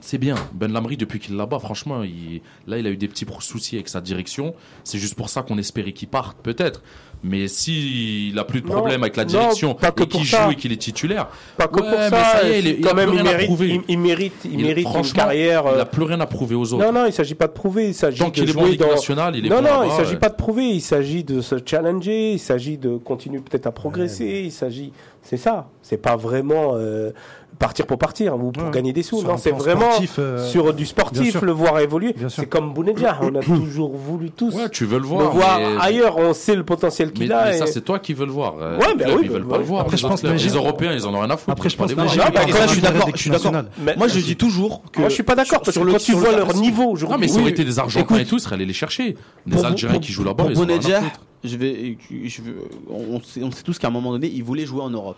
C'est 0.00 0.18
bien. 0.18 0.34
Ben 0.52 0.72
Lamri, 0.72 0.96
depuis 0.96 1.20
qu'il 1.20 1.34
est 1.34 1.38
là-bas, 1.38 1.58
franchement, 1.60 2.02
il, 2.02 2.40
là, 2.66 2.78
il 2.78 2.86
a 2.86 2.90
eu 2.90 2.96
des 2.96 3.06
petits 3.06 3.26
soucis 3.38 3.76
avec 3.76 3.88
sa 3.88 4.00
direction. 4.00 4.54
C'est 4.82 4.98
juste 4.98 5.14
pour 5.14 5.28
ça 5.28 5.42
qu'on 5.42 5.58
espérait 5.58 5.92
qu'il 5.92 6.08
parte, 6.08 6.38
peut-être. 6.42 6.82
Mais 7.22 7.48
s'il 7.48 8.38
a 8.38 8.44
plus 8.44 8.62
de 8.62 8.66
Non, 8.66 8.76
problème 8.76 9.02
avec 9.02 9.14
la 9.16 9.24
non, 9.24 9.28
direction 9.30 9.74
pas 9.74 9.90
que 9.90 10.04
et 10.04 10.06
qu'il 10.08 10.24
ça. 10.26 10.44
joue 10.46 10.52
et 10.52 10.56
qu'il 10.56 10.72
est 10.72 10.76
titulaire, 10.76 11.28
Pas 11.58 11.68
que 11.68 11.74
Ouais, 11.82 11.88
pour 11.90 11.98
mais 11.98 12.08
ça. 12.08 12.24
ça 12.40 12.48
y 12.48 12.52
est, 12.52 12.58
il 12.60 12.66
est- 12.66 12.70
il 12.78 12.80
quand 12.80 12.90
a 12.90 12.94
même, 12.94 13.10
plus 13.10 13.18
il 13.18 13.20
rien 13.22 13.30
à 13.30 13.32
mérite, 13.34 13.46
prouver. 13.46 13.68
il, 13.68 13.80
il 13.88 13.98
mérite, 13.98 14.32
il 14.46 14.52
Il- 14.58 14.66
mérite 14.66 14.86
une 14.94 15.12
carrière. 15.12 15.64
il 15.66 15.78
euh, 15.78 15.82
a 15.82 15.84
plus 15.84 16.02
rien 16.04 16.18
à 16.20 16.26
prouver 16.26 16.54
aux 16.54 16.72
autres. 16.72 16.82
Non, 16.84 16.92
non, 16.92 17.04
il 17.06 17.12
s'agit 17.12 17.34
pas 17.34 17.46
de 17.46 17.52
prouver. 17.52 17.88
Il 17.88 17.94
s'agit 17.94 18.18
Tant 18.20 18.30
qu'il 18.30 18.48
est 18.48 18.52
bon 18.54 18.72
dans. 18.74 18.88
nationale, 18.88 19.36
il 19.36 19.44
est 19.44 19.48
non, 19.50 19.56
bon 19.56 19.62
non, 19.68 19.84
il 19.84 19.90
s'agit 19.92 20.12
ouais. 20.14 20.18
pas 20.18 20.30
de 20.30 20.36
prouver. 20.36 20.68
Il 20.70 20.80
s'agit 20.80 21.22
de 21.22 21.42
se 21.42 21.56
challenger. 21.64 22.32
Il 22.32 22.38
s'agit 22.38 22.78
de 22.78 22.96
continuer 22.96 23.40
peut-être 23.40 23.66
à 23.66 23.72
progresser. 23.72 24.42
Il 24.46 24.52
s'agit, 24.52 24.90
c'est 25.22 25.36
ça. 25.36 25.68
C'est 25.82 26.00
pas 26.00 26.16
vraiment 26.16 26.72
euh, 26.76 27.10
partir 27.58 27.86
pour 27.86 27.98
partir 27.98 28.34
ou 28.36 28.52
pour 28.52 28.64
Ouais. 28.64 28.70
gagner 28.70 28.92
des 28.92 29.02
sous. 29.02 29.18
Sur 29.20 29.28
non, 29.28 29.36
c'est 29.36 29.50
vraiment 29.50 29.80
sportif, 29.92 30.14
euh, 30.18 30.46
sur 30.48 30.72
du 30.72 30.86
sportif, 30.86 31.40
le 31.42 31.52
voir 31.52 31.78
évoluer. 31.80 32.14
C'est 32.28 32.46
comme 32.46 32.72
Bounedjah. 32.72 33.18
On 33.22 33.34
a 33.34 33.40
toujours 33.42 33.94
voulu 33.96 34.30
tous 34.30 34.54
Ouais, 34.54 34.68
tu 34.70 34.84
veux 34.86 34.96
le 34.96 35.02
le 35.02 35.06
voir. 35.08 35.30
voir 35.32 35.58
mais- 35.58 35.76
ailleurs. 35.80 36.16
On 36.18 36.32
sait 36.32 36.54
le 36.54 36.64
potentiel 36.64 37.12
qu'il 37.12 37.32
a. 37.32 37.46
mais 37.46 37.56
et- 37.56 37.58
ça, 37.58 37.66
c'est 37.66 37.80
toi 37.82 37.98
qui 37.98 38.14
veux 38.14 38.26
le 38.26 38.32
voir. 38.32 38.54
Euh, 38.60 38.78
Ouais, 38.78 38.86
les 38.88 38.94
bah 38.96 39.04
clubs, 39.04 39.16
oui, 39.18 39.22
ils 39.24 39.30
veulent 39.30 39.42
bah 39.42 39.50
pas 39.54 39.58
le 39.58 39.64
voir. 39.64 39.80
Après, 39.82 39.96
je 39.96 40.06
pense 40.06 40.22
les 40.22 40.48
Européens, 40.54 40.92
ils 40.92 41.06
en 41.06 41.14
ont 41.14 41.20
rien 41.20 41.30
à 41.30 41.36
foutre. 41.36 41.50
Après, 41.52 41.68
je 41.68 41.76
veulent 41.76 41.86
pense 41.88 41.90
que 41.90 41.94
voir. 41.94 42.66
Je 42.66 42.72
suis 42.72 42.80
d'accord. 42.80 43.08
Je 43.14 43.20
suis 43.20 43.30
d'accord. 43.30 43.52
Moi, 43.96 44.08
je 44.08 44.20
dis 44.20 44.36
toujours 44.36 44.82
que 44.92 45.00
Moi, 45.00 45.08
je 45.08 45.14
suis 45.14 45.22
pas 45.22 45.34
d'accord 45.34 45.60
parce 45.60 45.72
sur 45.72 45.82
que 45.82 45.86
le- 45.86 45.92
quand 45.92 45.98
tu 45.98 46.12
vois 46.12 46.32
leur 46.32 46.54
niveau 46.56 46.82
Non, 46.84 46.90
aujourd'hui. 46.92 47.18
mais 47.20 47.28
ça 47.28 47.40
aurait 47.40 47.50
été 47.50 47.64
des 47.64 47.78
Argentins 47.78 48.16
et 48.18 48.24
tout, 48.24 48.36
ils 48.36 48.40
seraient 48.40 48.54
allés 48.56 48.66
les 48.66 48.72
chercher. 48.72 49.16
Des 49.46 49.64
Algériens 49.64 49.98
qui 50.00 50.12
jouent 50.12 50.24
là-bas, 50.24 50.44
ils 50.50 50.58
ont 50.58 50.64
rien 50.64 50.74
à 50.76 50.78
Bounedjah, 50.78 51.00
foutre. 51.02 51.20
je 51.44 51.56
vais, 51.56 51.96
je 52.24 52.42
on, 52.90 53.20
sait, 53.22 53.42
on 53.42 53.50
sait 53.50 53.62
tous 53.62 53.78
qu'à 53.78 53.88
un 53.88 53.90
moment 53.90 54.12
donné, 54.12 54.30
il 54.32 54.42
voulait 54.44 54.66
jouer 54.66 54.82
en 54.82 54.90
Europe. 54.90 55.16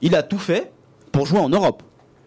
Il 0.00 0.14
a 0.14 0.22
tout 0.22 0.38
fait 0.38 0.70
pour 1.12 1.26
jouer 1.26 1.38
en 1.38 1.48
Europe, 1.48 1.82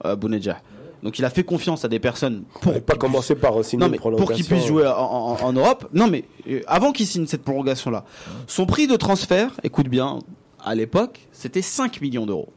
euh, 0.06 0.16
Bounedjah. 0.16 0.62
Donc 1.04 1.20
il 1.20 1.26
a 1.26 1.30
fait 1.30 1.44
confiance 1.44 1.86
à 1.86 1.88
des 1.88 2.00
personnes 2.00 2.44
pour 2.62 2.74
pas 2.82 2.96
commencer 2.96 3.36
par 3.36 3.64
signer 3.64 3.80
non 3.82 3.86
une 3.88 3.92
mais 3.92 3.98
pour 4.00 4.32
qu'il 4.32 4.46
puisse 4.46 4.66
jouer 4.68 4.88
en, 4.88 4.92
en- 4.94 5.38
en 5.44 5.54
Europe. 5.54 5.88
Non 5.94 6.08
mais 6.08 6.26
euh, 6.50 6.62
avant 6.68 6.92
qu'il 6.94 7.06
signe 7.06 7.28
cette 7.28 7.44
prolongation 7.44 7.92
là, 7.92 8.06
son 8.48 8.66
prix 8.66 8.88
de 8.88 8.96
transfert, 8.96 9.52
écoute 9.64 9.88
bien, 9.88 10.20
à 10.64 10.74
l'époque, 10.74 11.28
c'était 11.32 11.62
5 11.62 12.02
millions 12.02 12.26
d'euros. 12.26 12.50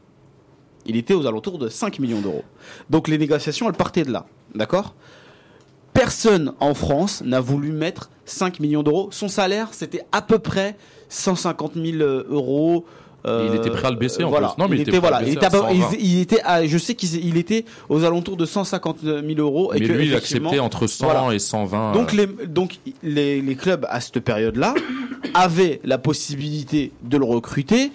Il 0.87 0.95
était 0.95 1.13
aux 1.13 1.27
alentours 1.27 1.59
de 1.59 1.67
5 1.69 1.99
millions 1.99 2.21
d'euros. 2.21 2.43
Donc 2.89 3.07
les 3.07 3.19
négociations, 3.19 3.67
elles 3.67 3.75
partaient 3.75 4.03
de 4.03 4.11
là, 4.11 4.25
d'accord? 4.55 4.95
Personne 5.93 6.53
en 6.59 6.73
France 6.73 7.21
n'a 7.25 7.41
voulu 7.41 7.71
mettre 7.71 8.09
5 8.25 8.59
millions 8.61 8.83
d'euros. 8.83 9.09
Son 9.11 9.27
salaire, 9.27 9.69
c'était 9.73 10.01
à 10.11 10.21
peu 10.21 10.39
près 10.39 10.77
150 11.09 11.73
000 11.75 11.97
euros. 12.29 12.85
Et 13.25 13.47
il 13.49 13.55
était 13.55 13.69
prêt 13.69 13.87
à 13.87 13.91
le 13.91 13.97
baisser, 13.97 14.23
en 14.23 14.29
voilà. 14.29 14.49
plus. 14.49 14.61
Non, 14.61 14.67
mais 14.69 14.77
il, 14.77 14.81
était, 14.87 14.97
voilà, 14.99 15.21
il 15.23 15.33
était, 15.33 15.43
à 15.43 15.47
à 15.47 15.51
peu- 15.51 15.57
120. 15.57 15.73
il, 15.99 16.05
il 16.15 16.19
était 16.21 16.41
à- 16.43 16.65
je 16.65 16.77
sais 16.77 16.95
qu'il 16.95 17.13
il 17.25 17.37
était 17.37 17.65
aux 17.89 18.03
alentours 18.03 18.37
de 18.37 18.45
150 18.45 18.99
000 19.03 19.23
euros. 19.39 19.73
et 19.73 19.79
Mais 19.79 19.87
que, 19.87 19.91
lui, 19.93 20.07
il 20.07 20.15
acceptait 20.15 20.59
entre 20.59 20.87
100 20.87 21.05
voilà. 21.05 21.33
et 21.33 21.39
120. 21.39 21.91
donc 21.93 22.13
euh, 22.13 22.17
les, 22.39 22.47
donc 22.47 22.79
les, 23.03 23.41
les 23.41 23.55
clubs 23.55 23.85
à 23.89 23.99
cette 24.01 24.19
période-là 24.19 24.73
avaient 25.33 25.81
la 25.83 25.97
possibilité 25.97 26.91
de 27.03 27.17
le 27.17 27.25
recruter. 27.25 27.91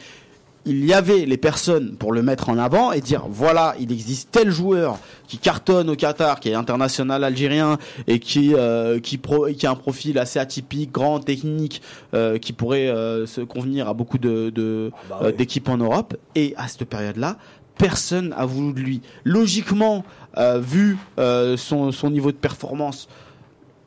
Il 0.66 0.84
y 0.86 0.94
avait 0.94 1.26
les 1.26 1.36
personnes 1.36 1.96
pour 1.96 2.12
le 2.12 2.22
mettre 2.22 2.48
en 2.48 2.56
avant 2.56 2.92
et 2.92 3.02
dire 3.02 3.24
voilà, 3.28 3.74
il 3.78 3.92
existe 3.92 4.30
tel 4.30 4.50
joueur 4.50 4.98
qui 5.28 5.36
cartonne 5.36 5.90
au 5.90 5.96
Qatar, 5.96 6.40
qui 6.40 6.48
est 6.48 6.54
international 6.54 7.22
algérien 7.22 7.78
et 8.06 8.18
qui 8.18 8.54
euh, 8.54 8.98
qui, 8.98 9.18
pro, 9.18 9.48
qui 9.48 9.66
a 9.66 9.70
un 9.70 9.74
profil 9.74 10.18
assez 10.18 10.38
atypique, 10.38 10.90
grand, 10.90 11.20
technique, 11.20 11.82
euh, 12.14 12.38
qui 12.38 12.54
pourrait 12.54 12.88
euh, 12.88 13.26
se 13.26 13.42
convenir 13.42 13.88
à 13.88 13.94
beaucoup 13.94 14.18
de, 14.18 14.50
de 14.50 14.90
bah 15.10 15.20
euh, 15.22 15.32
d'équipes 15.32 15.68
en 15.68 15.76
Europe. 15.76 16.16
Et 16.34 16.54
à 16.56 16.66
cette 16.66 16.84
période-là, 16.84 17.36
personne 17.76 18.34
a 18.36 18.46
voulu 18.46 18.72
de 18.72 18.80
lui. 18.80 19.00
Logiquement, 19.24 20.04
euh, 20.38 20.58
vu 20.60 20.96
euh, 21.18 21.56
son, 21.56 21.92
son 21.92 22.10
niveau 22.10 22.32
de 22.32 22.36
performance, 22.36 23.08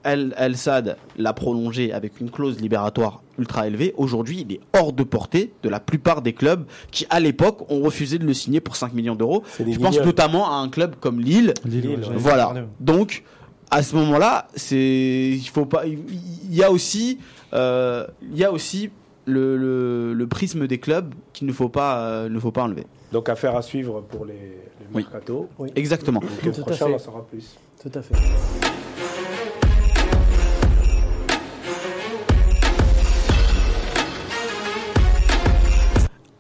El, 0.04 0.34
El 0.38 0.56
Sad 0.56 0.98
l'a 1.18 1.34
prolongé 1.34 1.92
avec 1.92 2.20
une 2.22 2.30
clause 2.30 2.60
libératoire 2.60 3.22
ultra 3.38 3.68
élevée. 3.68 3.94
Aujourd'hui, 3.98 4.46
il 4.48 4.54
est 4.56 4.60
hors 4.78 4.94
de 4.94 5.04
portée 5.04 5.54
de 5.64 5.70
la 5.70 5.80
plupart 5.80 6.22
des 6.22 6.34
clubs 6.34 6.66
qui, 6.92 7.06
à 7.10 7.20
l'époque, 7.20 7.70
ont 7.72 7.82
refusé 7.82 8.18
de 8.20 8.26
le 8.26 8.34
signer 8.34 8.60
pour 8.60 8.76
5 8.76 8.94
millions 8.94 9.16
d'euros. 9.16 9.44
Je 9.60 9.78
pense 9.80 10.00
notamment 10.00 10.50
à 10.52 10.56
un 10.56 10.70
club 10.70 10.96
comme 11.00 11.20
Lille. 11.20 11.54
Ouais, 11.66 11.98
Voilà. 12.16 12.54
Donc, 12.80 13.24
à 13.72 13.84
ce 13.84 13.96
moment-là, 13.96 14.48
c'est, 14.56 15.30
il 15.34 15.50
faut 15.54 15.66
pas, 15.66 15.86
il 15.86 16.00
y 16.56 16.64
a 16.64 16.72
aussi, 16.72 17.20
euh, 17.54 18.08
il 18.22 18.38
y 18.38 18.44
a 18.44 18.52
aussi 18.52 18.90
le, 19.26 19.58
le, 19.58 20.14
le 20.14 20.28
prisme 20.28 20.68
des 20.68 20.78
clubs 20.80 21.14
qu'il 21.34 21.48
ne 21.48 21.52
faut 21.54 21.68
pas, 21.70 22.00
euh, 22.00 22.30
ne 22.30 22.40
faut 22.40 22.52
pas 22.52 22.64
enlever. 22.64 22.86
Donc 23.12 23.28
affaire 23.30 23.56
à 23.58 23.62
suivre 23.62 24.02
pour 24.02 24.26
les, 24.26 24.34
les 24.34 24.86
Oui. 24.94 25.04
mercato. 25.04 25.50
Exactement. 25.76 26.22
Donc 26.22 26.44
le 26.44 26.52
prochain, 26.62 26.86
fait. 26.86 26.92
on 26.92 26.96
en 26.96 27.00
saura 27.00 27.26
plus. 27.28 27.56
Tout 27.82 27.92
à 27.94 28.02
fait. 28.02 28.16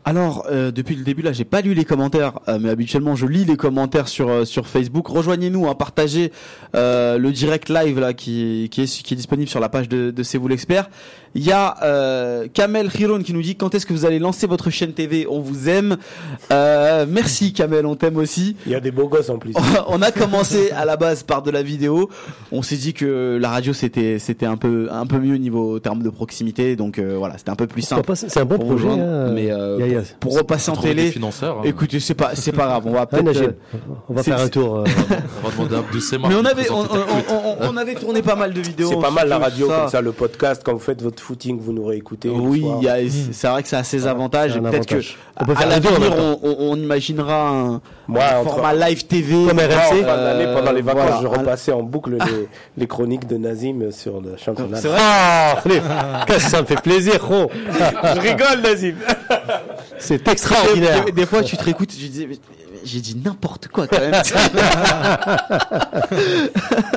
Alors, 0.07 0.45
euh, 0.49 0.71
depuis 0.71 0.95
le 0.95 1.03
début, 1.03 1.21
là, 1.21 1.33
j'ai 1.33 1.43
pas 1.43 1.59
lu 1.59 1.73
les 1.73 1.83
commentaires, 1.83 2.39
euh, 2.47 2.59
mais 2.61 2.69
habituellement, 2.69 3.17
je 3.17 3.25
lis 3.25 3.43
les 3.43 3.57
commentaires 3.57 4.07
sur 4.07 4.29
euh, 4.29 4.45
sur 4.45 4.65
Facebook. 4.65 5.05
Rejoignez-nous, 5.09 5.67
hein, 5.67 5.75
partagez 5.75 6.31
le 6.73 7.29
direct 7.31 7.67
live 7.67 7.99
là 7.99 8.13
qui 8.13 8.69
qui 8.71 8.83
est 8.83 9.03
qui 9.03 9.13
est 9.13 9.17
disponible 9.17 9.49
sur 9.49 9.59
la 9.59 9.67
page 9.67 9.89
de 9.89 10.11
de 10.11 10.23
C'est 10.23 10.37
vous 10.37 10.47
l'expert. 10.47 10.89
Il 11.37 11.45
y 11.45 11.51
a 11.51 11.77
euh, 11.83 12.47
Kamel 12.51 12.89
Khiroun 12.89 13.23
qui 13.23 13.31
nous 13.31 13.43
dit 13.43 13.55
quand 13.55 13.75
est-ce 13.75 13.85
que 13.85 13.93
vous 13.93 14.05
allez 14.05 14.17
lancer 14.17 14.47
votre 14.47 14.71
chaîne 14.71 14.93
TV 14.93 15.27
On 15.29 15.39
vous 15.39 15.69
aime. 15.69 15.97
Euh, 16.51 17.05
merci 17.07 17.53
Kamel, 17.53 17.85
on 17.85 17.95
t'aime 17.95 18.17
aussi. 18.17 18.55
Il 18.65 18.71
y 18.71 18.75
a 18.75 18.79
des 18.79 18.89
beaux 18.89 19.07
gosses 19.07 19.29
en 19.29 19.37
plus. 19.37 19.53
on 19.87 20.01
a 20.01 20.11
commencé 20.11 20.71
à 20.71 20.83
la 20.83 20.97
base 20.97 21.21
par 21.21 21.43
de 21.43 21.51
la 21.51 21.61
vidéo. 21.61 22.09
On 22.51 22.63
s'est 22.63 22.77
dit 22.77 22.95
que 22.95 23.37
la 23.39 23.49
radio 23.51 23.71
c'était 23.71 24.17
c'était 24.17 24.47
un 24.47 24.57
peu 24.57 24.87
un 24.91 25.05
peu 25.05 25.19
mieux 25.19 25.35
au 25.35 25.37
niveau 25.37 25.77
terme 25.77 26.01
de 26.01 26.09
proximité, 26.09 26.75
donc 26.75 26.97
euh, 26.97 27.15
voilà, 27.19 27.37
c'était 27.37 27.51
un 27.51 27.55
peu 27.55 27.67
plus 27.67 27.83
simple. 27.83 28.11
C'est 28.15 28.39
un 28.39 28.45
bon 28.45 28.57
pour 28.57 28.69
projet. 28.69 28.87
rejoindre, 28.89 29.03
hein. 29.03 29.31
mais 29.35 29.51
euh, 29.51 30.01
pour 30.19 30.35
repasser 30.35 30.71
en 30.71 30.75
télé. 30.75 31.13
hein. 31.43 31.55
Écoutez, 31.63 31.99
c'est 31.99 32.15
pas 32.15 32.31
c'est 32.33 32.51
pas 32.51 32.65
grave, 32.65 32.83
on 32.87 32.93
va 32.93 33.05
peut-être. 33.05 33.27
Euh, 33.43 33.51
on 34.09 34.15
va 34.15 34.23
faire 34.23 34.39
un 34.39 34.47
tour. 34.47 34.77
euh, 34.77 34.85
On 35.43 35.47
va 35.49 35.53
demander 35.53 35.75
à 35.75 35.79
Abdou 35.79 35.99
Sema 35.99 36.29
Mais 36.29 36.35
on 36.35 36.41
de 36.41 36.47
avait 36.47 36.67
on, 36.71 37.77
avait 37.77 37.93
tourné 37.93 38.23
pas 38.23 38.35
mal 38.35 38.53
de 38.53 38.61
vidéos. 38.61 38.89
C'est 38.89 38.99
pas 39.01 39.11
mal 39.11 39.27
la 39.27 39.37
radio 39.37 39.67
ça. 39.67 39.79
comme 39.81 39.89
ça, 39.89 40.01
le 40.01 40.11
podcast 40.13 40.63
quand 40.65 40.73
vous 40.73 40.79
faites 40.79 41.03
votre 41.03 41.26
footing, 41.27 41.59
vous 41.59 41.73
nous 41.73 41.85
réécoutez. 41.85 42.29
Oui, 42.29 42.63
a- 42.87 42.97
c'est 43.31 43.47
vrai 43.47 43.61
que 43.63 43.69
ça 43.69 43.79
a 43.79 43.83
ses 43.83 44.07
avantages. 44.07 44.53
c'est 44.53 44.57
et 44.59 44.61
Peut-être 44.61 44.85
que. 44.85 45.01
On 45.39 45.45
peut 45.45 45.53
à 45.57 45.65
l'avenir, 45.65 45.91
on, 46.17 46.39
on- 46.41 46.55
on 46.71 46.75
imaginera 46.77 47.49
un, 47.49 47.81
Moi, 48.07 48.23
un 48.23 48.37
entre- 48.39 48.51
format 48.55 48.73
live 48.73 49.05
TV. 49.05 49.33
Comme 49.47 49.59
RMC. 49.59 50.03
d'année, 50.03 50.45
pendant 50.53 50.71
les 50.71 50.81
vacances, 50.81 51.03
voilà. 51.03 51.19
je 51.21 51.27
repassais 51.27 51.71
en 51.73 51.83
boucle 51.83 52.11
les, 52.13 52.47
les 52.77 52.87
chroniques 52.87 53.27
de 53.27 53.37
Nazim 53.37 53.91
sur 53.91 54.21
le 54.21 54.35
championnat. 54.37 54.77
C'est 54.77 54.87
vrai. 54.87 54.99
Ah, 55.01 55.57
ça 56.39 56.61
me 56.61 56.65
fait 56.65 56.81
plaisir, 56.81 57.17
gros. 57.19 57.51
Je 57.53 58.19
rigole, 58.19 58.61
Nazim. 58.63 58.95
C'est 59.99 60.27
extraordinaire. 60.27 61.05
des- 61.05 61.11
des 61.11 61.25
fois, 61.25 61.43
tu 61.43 61.57
te 61.57 61.63
réécoutes, 61.63 61.91
je 61.91 62.07
disais, 62.07 62.27
mais- 62.27 62.37
j'ai 62.83 63.01
dit 63.01 63.15
n'importe 63.23 63.67
quoi 63.67 63.87
quand 63.87 63.99
même. 63.99 64.13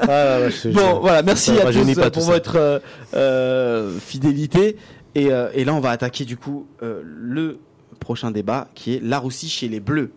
Ah, 0.08 0.40
ouais, 0.40 0.72
bon, 0.72 1.00
voilà, 1.00 1.22
merci 1.22 1.52
à 1.58 1.72
tous 1.72 1.94
tout 1.94 2.10
pour 2.10 2.24
votre 2.24 2.56
euh, 2.56 2.78
euh, 3.14 3.98
fidélité. 3.98 4.76
Et, 5.14 5.32
euh, 5.32 5.50
et 5.54 5.64
là, 5.64 5.74
on 5.74 5.80
va 5.80 5.90
attaquer 5.90 6.24
du 6.24 6.36
coup 6.36 6.66
le 6.80 7.58
prochain 8.00 8.30
débat 8.30 8.68
qui 8.74 8.94
est 8.94 9.02
la 9.02 9.18
Russie 9.18 9.48
chez 9.48 9.68
les 9.68 9.80
Bleus. 9.80 10.12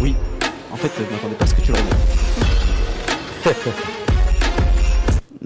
Oui, 0.00 0.14
en 0.72 0.76
fait, 0.76 0.90
je 0.96 1.02
m'attendais 1.14 1.34
pas 1.36 1.44
à 1.44 1.48
ce 1.48 1.54
que 1.54 1.60
tu 1.60 1.72
le 1.72 1.78
remettes. 1.78 1.96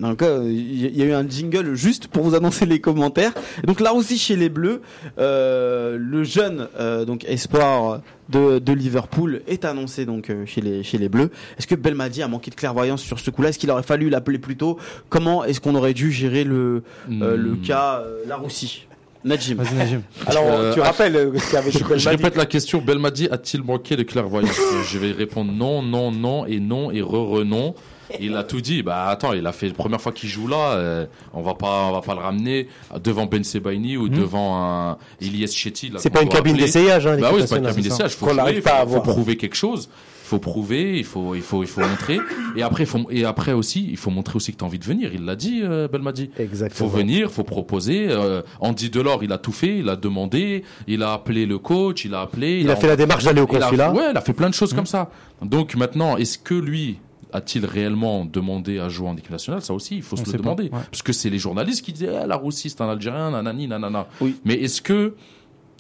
Donc, 0.01 0.23
euh, 0.23 0.43
il 0.47 0.81
y, 0.83 0.87
il 0.87 0.97
y 0.97 1.03
a 1.03 1.07
eu 1.07 1.13
un 1.13 1.29
jingle 1.29 1.75
juste 1.75 2.09
pour 2.09 2.23
vous 2.25 2.35
annoncer 2.35 2.65
les 2.67 2.81
commentaires. 2.81 3.33
Et 3.63 3.67
donc 3.67 3.81
là 3.81 3.93
aussi 3.95 4.17
chez 4.19 4.35
les 4.37 4.49
Bleus, 4.49 4.81
euh, 5.19 5.97
le 6.01 6.25
jeune 6.25 6.69
euh, 6.79 7.05
donc 7.05 7.25
espoir 7.29 8.01
de, 8.31 8.59
de 8.59 8.73
Liverpool 8.73 9.43
est 9.47 9.65
annoncé 9.65 10.07
donc 10.07 10.31
euh, 10.31 10.47
chez 10.47 10.61
les 10.61 10.83
chez 10.83 10.99
les 10.99 11.09
Bleus. 11.09 11.31
Est-ce 11.59 11.67
que 11.67 11.75
Belmadi 11.75 12.23
a 12.23 12.29
manqué 12.29 12.51
de 12.51 12.57
clairvoyance 12.57 13.03
sur 13.03 13.19
ce 13.21 13.31
coup-là? 13.31 13.51
Est-ce 13.51 13.59
qu'il 13.59 13.71
aurait 13.71 13.83
fallu 13.83 14.09
l'appeler 14.09 14.39
plus 14.39 14.57
tôt? 14.57 14.79
Comment 15.09 15.45
est-ce 15.45 15.61
qu'on 15.61 15.75
aurait 15.75 15.95
dû 15.95 16.11
gérer 16.13 16.45
le 16.45 16.83
euh, 17.11 17.37
le 17.37 17.51
Hmm. 17.53 17.61
cas 17.63 18.01
euh, 18.05 18.23
la 18.27 18.37
Russie 18.37 18.87
Najim. 19.23 19.57
Vas-y, 19.57 19.75
Najim. 19.75 20.03
Alors, 20.27 20.45
Euh, 20.49 20.73
tu 20.73 20.81
rappelles 20.81 21.15
euh, 21.15 21.39
ce 21.39 21.51
qu'avait 21.53 21.71
Je, 21.71 21.79
je 21.79 21.85
Belmadi? 21.85 22.09
répète 22.09 22.37
la 22.37 22.47
question. 22.47 22.81
Belmadi 22.81 23.29
a-t-il 23.31 23.63
manqué 23.63 23.95
de 23.97 24.03
clairvoyance? 24.03 24.59
Je 24.91 24.99
vais 24.99 25.13
répondre 25.13 25.53
non, 25.53 25.83
non, 25.83 26.11
non 26.11 26.47
et 26.47 26.59
non 26.59 26.91
et 26.91 27.03
re-re-non. 27.03 27.75
Il 28.19 28.35
a 28.37 28.43
tout 28.45 28.61
dit. 28.61 28.83
Bah 28.83 29.07
attends, 29.07 29.33
il 29.33 29.47
a 29.47 29.53
fait 29.53 29.69
la 29.69 29.75
première 29.75 30.01
fois 30.01 30.13
qu'il 30.13 30.29
joue 30.29 30.49
là. 30.49 30.73
euh, 30.73 31.07
on 31.33 31.43
va 31.43 31.55
pas, 31.55 31.87
on 31.89 31.93
va 31.93 32.01
pas 32.01 32.15
le 32.15 32.21
ramener 32.21 32.69
devant 33.03 33.27
Ben 33.27 33.45
Sebaini 33.45 33.97
ou 33.97 34.09
devant 34.09 34.57
un 34.63 34.99
Elias 35.21 35.53
Chetty. 35.55 35.93
C'est 35.99 36.11
pas 36.11 36.23
une 36.23 36.29
cabine 36.29 36.57
d'essayage, 36.57 37.07
hein, 37.07 37.17
Bah 37.21 37.31
oui, 37.35 37.43
c'est 37.43 37.51
pas 37.51 37.57
une 37.59 37.67
cabine 37.67 37.85
d'essayage. 37.85 38.13
Faut 38.17 38.29
jouer, 38.29 38.61
faut- 38.63 38.87
faut 38.95 39.01
prouver 39.01 39.37
quelque 39.37 39.57
chose. 39.57 39.89
Il 40.25 40.31
faut 40.31 40.39
prouver, 40.39 40.97
il 40.97 41.05
faut, 41.05 41.35
il 41.35 41.43
faut, 41.43 41.65
il 41.65 41.67
faut 41.67 41.81
montrer. 41.81 42.21
Et 42.55 42.63
après, 42.63 42.87
faut, 42.87 43.01
et 43.11 43.25
après 43.25 43.53
aussi, 43.53 43.89
il 43.91 43.97
faut 43.97 44.11
montrer 44.11 44.37
aussi 44.37 44.53
que 44.53 44.59
tu 44.59 44.63
as 44.63 44.67
envie 44.69 44.79
de 44.79 44.85
venir. 44.85 45.11
Il 45.13 45.25
l'a 45.25 45.35
dit, 45.35 45.61
euh, 45.65 45.89
Belmadi. 45.89 46.31
Faut 46.37 46.43
Exactement. 46.45 46.89
venir, 46.89 47.33
faut 47.33 47.43
proposer. 47.43 48.07
Euh, 48.11 48.41
Andy 48.61 48.91
Delors, 48.91 49.25
il 49.25 49.33
a 49.33 49.39
tout 49.39 49.51
fait, 49.51 49.79
il 49.79 49.89
a 49.89 49.97
demandé, 49.97 50.63
il 50.87 51.03
a 51.03 51.15
appelé 51.15 51.47
le 51.47 51.59
coach, 51.59 52.05
il 52.05 52.15
a 52.15 52.21
appelé. 52.21 52.61
Il 52.61 52.71
a 52.71 52.77
fait 52.77 52.87
la 52.87 52.95
démarche 52.95 53.25
d'aller 53.25 53.41
au 53.41 53.49
consulat. 53.49 53.91
ouais, 53.93 54.11
il 54.13 54.17
a 54.17 54.21
fait 54.21 54.33
plein 54.33 54.49
de 54.49 54.55
choses 54.55 54.73
comme 54.73 54.87
ça. 54.87 55.11
Donc 55.43 55.75
maintenant, 55.75 56.17
est-ce 56.17 56.39
que 56.39 56.55
lui 56.55 56.99
a-t-il 57.33 57.65
réellement 57.67 58.25
demandé 58.25 58.79
à 58.79 58.89
jouer 58.89 59.09
en 59.09 59.17
équipe 59.17 59.31
nationale? 59.31 59.63
Ça 59.63 59.75
aussi, 59.75 59.97
il 59.97 60.03
faut 60.03 60.17
On 60.19 60.25
se 60.25 60.27
le 60.27 60.33
pas, 60.33 60.39
demander. 60.39 60.65
ouais. 60.65 60.71
Parce 60.91 61.03
que 61.03 61.13
c'est 61.13 61.31
les 61.31 61.39
journalistes 61.39 61.85
qui 61.85 61.93
disaient 61.93 62.17
ah, 62.23 62.27
la 62.27 62.37
Russie, 62.37 62.71
c'est 62.71 62.81
un 62.81 62.89
Algérien, 62.89 63.31
nanani, 63.31 63.67
nanana. 63.69 64.07
Oui. 64.21 64.37
Mais 64.45 64.55
est-ce 64.55 64.83
que 64.83 65.15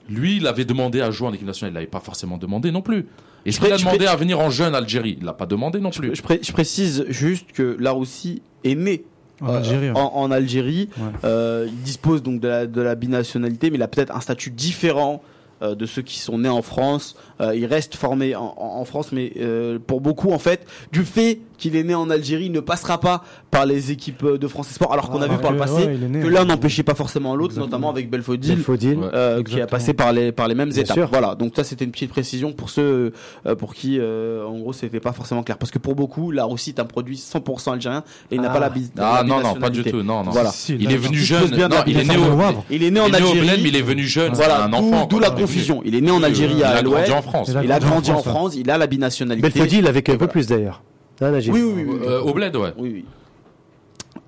lui, 0.08 0.36
il 0.38 0.46
avait 0.46 0.64
demandé 0.64 1.00
à 1.00 1.10
jouer 1.10 1.28
en 1.28 1.32
équipe 1.32 1.46
nationale? 1.46 1.72
Il 1.72 1.74
l'avait 1.74 1.86
pas 1.86 2.00
forcément 2.00 2.36
demandé 2.38 2.70
non 2.72 2.82
plus. 2.82 3.06
Est-ce 3.46 3.56
Je 3.56 3.60
qu'il 3.60 3.70
pré- 3.70 3.72
a 3.74 3.78
demandé 3.78 4.06
à 4.06 4.16
venir 4.16 4.38
en 4.40 4.50
jeune 4.50 4.74
Algérie? 4.74 5.16
Il 5.18 5.24
l'a 5.24 5.32
pas 5.32 5.46
demandé 5.46 5.80
non 5.80 5.90
plus. 5.90 6.14
Je, 6.14 6.22
pré- 6.22 6.40
je 6.42 6.52
précise 6.52 7.04
juste 7.08 7.52
que 7.52 7.76
la 7.80 7.92
Russie 7.92 8.42
est 8.64 8.74
née 8.74 9.04
En 9.40 9.48
euh, 9.54 9.56
Algérie. 9.58 9.90
ouais. 9.90 9.96
en, 9.98 10.12
en 10.14 10.30
Algérie. 10.30 10.88
Ouais. 10.98 11.04
Euh, 11.24 11.66
il 11.68 11.82
dispose 11.82 12.22
donc 12.22 12.40
de 12.40 12.48
la, 12.48 12.66
de 12.66 12.80
la 12.82 12.94
binationalité, 12.94 13.70
mais 13.70 13.76
il 13.76 13.82
a 13.82 13.88
peut-être 13.88 14.14
un 14.14 14.20
statut 14.20 14.50
différent 14.50 15.22
euh, 15.62 15.74
de 15.74 15.86
ceux 15.86 16.02
qui 16.02 16.18
sont 16.18 16.38
nés 16.38 16.48
en 16.48 16.62
France. 16.62 17.16
Euh, 17.40 17.54
il 17.54 17.66
reste 17.66 17.94
formé 17.96 18.34
en, 18.34 18.54
en- 18.56 18.80
en 18.80 18.84
France, 18.84 19.12
mais 19.12 19.32
euh, 19.38 19.78
pour 19.78 20.00
beaucoup, 20.00 20.30
en 20.32 20.38
fait, 20.38 20.66
du 20.92 21.04
fait 21.04 21.40
qu'il 21.58 21.76
est 21.76 21.82
né 21.84 21.94
en 21.94 22.08
Algérie, 22.10 22.46
il 22.46 22.52
ne 22.52 22.60
passera 22.60 22.98
pas 23.00 23.24
par 23.50 23.66
les 23.66 23.90
équipes 23.90 24.22
euh, 24.22 24.38
de 24.38 24.46
France 24.46 24.68
Sport, 24.68 24.92
alors 24.92 25.10
qu'on 25.10 25.20
a 25.22 25.24
Ah, 25.24 25.32
vu 25.32 25.38
par 25.38 25.50
le 25.50 25.58
passé 25.58 25.84
ouais, 25.86 25.96
né, 26.08 26.20
que 26.20 26.28
l'un 26.28 26.44
n'empêchait 26.44 26.82
pas 26.84 26.94
forcément 26.94 27.34
l'autre, 27.34 27.58
notamment 27.58 27.90
avec 27.90 28.08
Belfodil. 28.08 28.58
Euh, 29.12 29.42
qui 29.42 29.60
a 29.60 29.66
passé 29.66 29.92
par 29.92 30.12
les 30.12 30.30
par 30.30 30.46
les 30.48 30.54
mêmes 30.54 30.70
Bien 30.70 30.82
étapes. 30.82 30.96
sûr. 30.96 31.08
Voilà. 31.10 31.34
Donc 31.34 31.52
ça 31.56 31.64
c'était 31.64 31.84
une 31.84 31.90
petite 31.90 32.10
précision 32.10 32.52
pour 32.52 32.70
ceux 32.70 33.12
euh, 33.46 33.54
pour 33.56 33.74
qui 33.74 33.98
euh, 33.98 34.44
en 34.46 34.58
gros 34.58 34.72
c'était 34.72 35.00
pas 35.00 35.12
forcément 35.12 35.42
clair 35.42 35.58
parce 35.58 35.70
que 35.72 35.78
pour 35.78 35.94
beaucoup 35.94 36.30
la 36.30 36.44
Russie 36.44 36.70
est 36.76 36.80
un 36.80 36.84
produit 36.84 37.16
100% 37.16 37.72
algérien 37.72 38.04
et 38.30 38.36
il 38.36 38.40
n'a 38.40 38.50
Ah. 38.50 38.52
pas 38.52 38.60
la 38.60 38.70
bis. 38.70 38.90
Ah 38.98 39.22
non, 39.26 39.40
non, 39.40 39.54
pas 39.54 39.70
du 39.70 39.82
tout. 39.82 40.02
Non, 40.02 40.22
non. 40.24 40.30
Voilà. 40.30 40.50
Si, 40.50 40.76
Il 40.78 40.92
est 40.92 40.96
venu 40.96 41.18
jeune. 41.18 41.50
Non, 41.50 41.68
il 41.86 41.98
est 41.98 42.04
né 42.04 42.16
au. 42.16 42.22
Il 42.70 42.82
est 42.84 42.90
né 42.90 43.00
en 43.00 43.12
Algérie. 43.12 43.60
Il 43.64 43.76
est 43.76 43.82
venu 43.82 44.04
jeune. 44.04 44.32
Voilà, 44.34 44.56
c'est 44.58 44.62
un 44.62 44.68
d'où- 44.68 44.76
enfant. 44.94 45.06
d'où 45.06 45.18
la 45.18 45.30
confusion. 45.30 45.82
Il 45.84 45.94
est 45.94 46.00
né 46.00 46.10
en 46.10 46.22
Algérie 46.22 46.54
Il 46.58 46.64
à 46.64 46.70
a 46.70 46.82
grandi 46.82 46.90
l'Ouest. 47.08 47.12
en 47.12 47.22
France. 47.22 47.50
Il 47.64 47.72
a 47.72 47.78
grandi 47.80 48.10
en 48.12 48.22
France, 48.22 48.54
il 48.56 48.70
a 48.70 48.78
la 48.78 48.86
binationalité. 48.86 49.48
Belfodil 49.48 49.86
avec 49.88 50.08
un 50.08 50.16
peu 50.16 50.28
plus 50.28 50.46
d'ailleurs. 50.46 50.82
Oui, 51.20 51.28
oui, 51.52 51.62
oui. 51.86 52.06
au 52.24 52.32
Bled, 52.32 52.56
ouais. 52.56 52.72
Oui, 52.78 52.90
oui. 52.94 53.04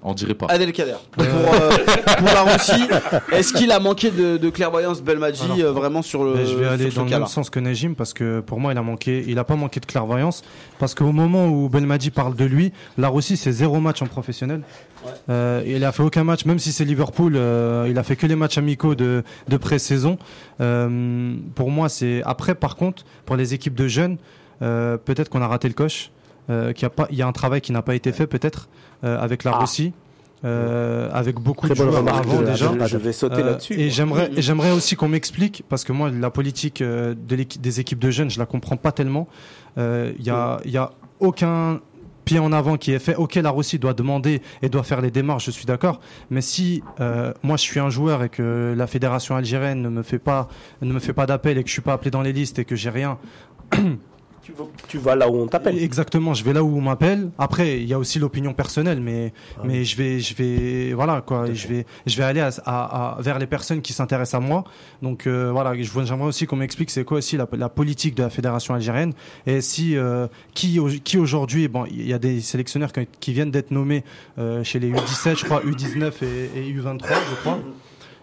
On 0.05 0.15
dirait 0.15 0.35
pas. 0.35 0.47
Adel 0.49 0.73
Kader. 0.73 0.97
Pour, 1.13 1.25
euh, 1.25 1.71
pour 2.19 2.27
la 2.27 2.43
Russie, 2.43 2.89
est-ce 3.31 3.53
qu'il 3.53 3.71
a 3.71 3.79
manqué 3.79 4.11
de, 4.11 4.37
de 4.37 4.51
clairvoyance 4.51 5.01
Belmadi 5.01 5.43
Alors, 5.45 5.59
euh, 5.61 5.73
vraiment 5.73 6.03
sur 6.03 6.25
le 6.25 6.45
je 6.45 6.57
vais 6.57 6.67
aller 6.67 6.91
dans 6.91 7.05
le 7.05 7.11
même 7.11 7.27
sens 7.27 7.51
que 7.51 7.61
Najim 7.61 7.95
parce 7.95 8.13
que 8.13 8.41
pour 8.41 8.59
moi 8.59 8.73
il 8.73 8.79
a 8.79 8.83
manqué, 8.83 9.25
il 9.29 9.39
a 9.39 9.45
pas 9.45 9.55
manqué 9.55 9.79
de 9.79 9.87
clairvoyance 9.87 10.43
parce 10.81 10.95
qu'au 10.95 11.13
moment 11.13 11.47
où 11.47 11.69
Belmadi 11.69 12.11
parle 12.11 12.35
de 12.35 12.45
lui, 12.45 12.73
la 12.99 13.09
Russie 13.09 13.37
c'est 13.37 13.53
zéro 13.53 13.79
match 13.81 14.03
en 14.03 14.07
professionnel. 14.07 14.63
Euh, 15.29 15.63
il 15.67 15.85
a 15.85 15.91
fait 15.93 16.03
aucun 16.03 16.23
match, 16.25 16.45
même 16.45 16.59
si 16.61 16.73
c'est 16.73 16.85
Liverpool, 16.85 17.35
euh, 17.37 17.87
il 17.91 17.99
a 17.99 18.03
fait 18.05 18.15
que 18.17 18.27
les 18.27 18.37
matchs 18.37 18.59
amicaux 18.59 18.95
de, 18.95 19.25
de 19.49 19.57
pré-saison. 19.57 20.17
Euh, 20.61 21.35
pour 21.55 21.71
moi 21.71 21.89
c'est 21.89 22.23
après 22.25 22.55
par 22.55 22.77
contre 22.77 23.05
pour 23.25 23.37
les 23.37 23.55
équipes 23.55 23.75
de 23.75 23.89
jeunes, 23.89 24.17
euh, 24.63 24.97
peut-être 24.97 25.29
qu'on 25.29 25.43
a 25.43 25.49
raté 25.49 25.69
le 25.69 25.75
coche, 25.75 26.11
euh, 26.51 26.73
qu'il 26.73 26.83
y 26.83 26.87
a 26.87 26.91
pas, 26.91 27.07
il 27.11 27.17
y 27.17 27.23
a 27.23 27.27
un 27.27 27.33
travail 27.33 27.61
qui 27.61 27.73
n'a 27.73 27.83
pas 27.83 27.95
été 27.95 28.13
fait 28.13 28.27
peut-être 28.27 28.69
euh, 29.05 29.19
avec 29.21 29.45
la 29.45 29.53
Ah. 29.55 29.59
Russie. 29.61 29.93
euh, 30.45 31.09
avec 31.13 31.37
beaucoup 31.39 31.67
Très 31.69 31.77
de 31.77 31.89
joueurs 31.89 31.99
avant 32.13 32.41
de- 32.41 32.47
déjà. 32.47 32.67
de- 32.71 32.81
Je, 32.81 32.87
je 32.89 32.97
vais 32.97 33.13
sauter 33.13 33.43
Euh, 33.43 33.47
là-dessus. 33.47 33.75
Et 33.75 33.85
moi. 33.85 33.89
j'aimerais, 33.91 34.31
et 34.37 34.43
j'aimerais 34.43 34.73
aussi 34.73 34.97
qu'on 34.97 35.07
m'explique, 35.07 35.63
parce 35.69 35.85
que 35.85 35.93
moi, 35.93 36.11
la 36.11 36.31
politique 36.31 36.83
euh, 36.83 37.15
de 37.15 37.37
des 37.61 37.79
équipes 37.79 38.01
de 38.01 38.11
jeunes, 38.11 38.29
je 38.29 38.41
la 38.41 38.47
comprends 38.47 38.77
pas 38.77 38.91
tellement. 38.91 39.29
Euh, 39.79 40.13
Il 40.19 40.25
y 40.27 40.31
a, 40.31 40.59
il 40.65 40.73
y 40.73 40.79
a 40.79 40.91
aucun 41.21 41.79
pied 42.25 42.41
en 42.41 42.53
avant 42.53 42.77
qui 42.77 42.91
est 42.91 42.99
fait. 42.99 43.15
Ok, 43.15 43.37
la 43.37 43.51
Russie 43.53 43.79
doit 43.79 43.95
demander 43.95 44.43
et 44.63 44.69
doit 44.69 44.83
faire 44.83 45.01
les 45.01 45.13
démarches, 45.13 45.47
je 45.47 45.53
suis 45.53 45.65
d'accord. 45.67 46.01
Mais 46.31 46.41
si 46.41 46.83
euh, 47.01 47.33
moi 47.45 47.57
je 47.57 47.63
suis 47.63 47.79
un 47.79 47.89
joueur 47.91 48.25
et 48.25 48.29
que 48.29 48.75
la 48.77 48.89
fédération 48.89 49.37
algérienne 49.37 49.81
ne 49.81 49.89
me 49.91 50.03
fait 50.03 50.19
pas, 50.19 50.49
ne 50.81 50.93
me 50.93 50.99
fait 50.99 51.13
pas 51.13 51.27
d'appel 51.27 51.57
et 51.57 51.63
que 51.63 51.69
je 51.69 51.73
suis 51.73 51.83
pas 51.83 51.93
appelé 51.93 52.11
dans 52.11 52.23
les 52.23 52.33
listes 52.33 52.59
et 52.59 52.65
que 52.65 52.75
j'ai 52.75 52.91
rien, 52.91 53.17
Tu, 54.45 54.51
vas, 54.53 54.65
tu 54.89 54.99
vas 54.99 55.15
là 55.15 55.31
où 55.31 55.37
on 55.37 55.47
t'appelle. 55.47 55.79
Exactement, 55.81 56.35
je 56.35 56.43
vais 56.43 56.53
là 56.53 56.65
où 56.65 56.77
on 56.77 56.81
m'appelle. 56.81 57.31
Après, 57.39 57.79
il 57.81 57.87
y 57.87 57.95
a 57.95 57.99
aussi 57.99 58.19
l'opinion 58.19 58.53
personnelle, 58.53 59.01
mais 59.01 59.33
Ah 59.57 59.61
mais 59.65 59.85
je 59.85 59.97
vais 59.97 60.19
je 60.19 60.35
vais 60.35 60.93
voilà 60.95 61.21
quoi, 61.21 61.53
je 61.53 61.69
vais 61.69 61.87
je 62.07 62.17
vais 62.17 62.25
aller 62.25 62.41
à, 62.41 62.51
à- 62.67 63.17
à- 63.19 63.23
vers 63.23 63.39
les 63.39 63.47
personnes 63.47 63.83
qui 63.83 63.93
s'intéressent 63.93 64.43
à 64.43 64.45
moi. 64.45 64.65
Donc 65.01 65.29
euh, 65.29 65.51
voilà, 65.53 65.75
j'aimerais 65.81 66.25
aussi 66.27 66.47
qu'on 66.47 66.57
m'explique 66.57 66.91
c'est 66.91 67.05
quoi 67.05 67.19
aussi 67.19 67.37
la, 67.37 67.47
la 67.53 67.69
politique 67.69 68.17
de 68.17 68.25
la 68.25 68.31
fédération 68.31 68.75
algérienne 68.75 69.13
et 69.47 69.61
si 69.61 69.97
euh, 69.97 70.27
qui 70.55 70.81
qui 71.05 71.19
aujourd'hui 71.19 71.69
bon 71.69 71.85
il 71.87 72.09
y 72.09 72.13
a 72.13 72.19
des 72.19 72.41
sélectionneurs 72.41 72.93
qui, 72.93 73.07
qui 73.21 73.33
viennent 73.33 73.53
d'être 73.53 73.71
nommés 73.71 74.03
euh, 74.39 74.65
chez 74.65 74.81
les 74.81 74.91
U17 74.91 75.39
je 75.39 75.45
crois 75.45 75.61
U19 75.63 76.13
et, 76.23 76.59
et 76.69 76.75
U23 76.75 77.01
je 77.31 77.35
crois. 77.43 77.61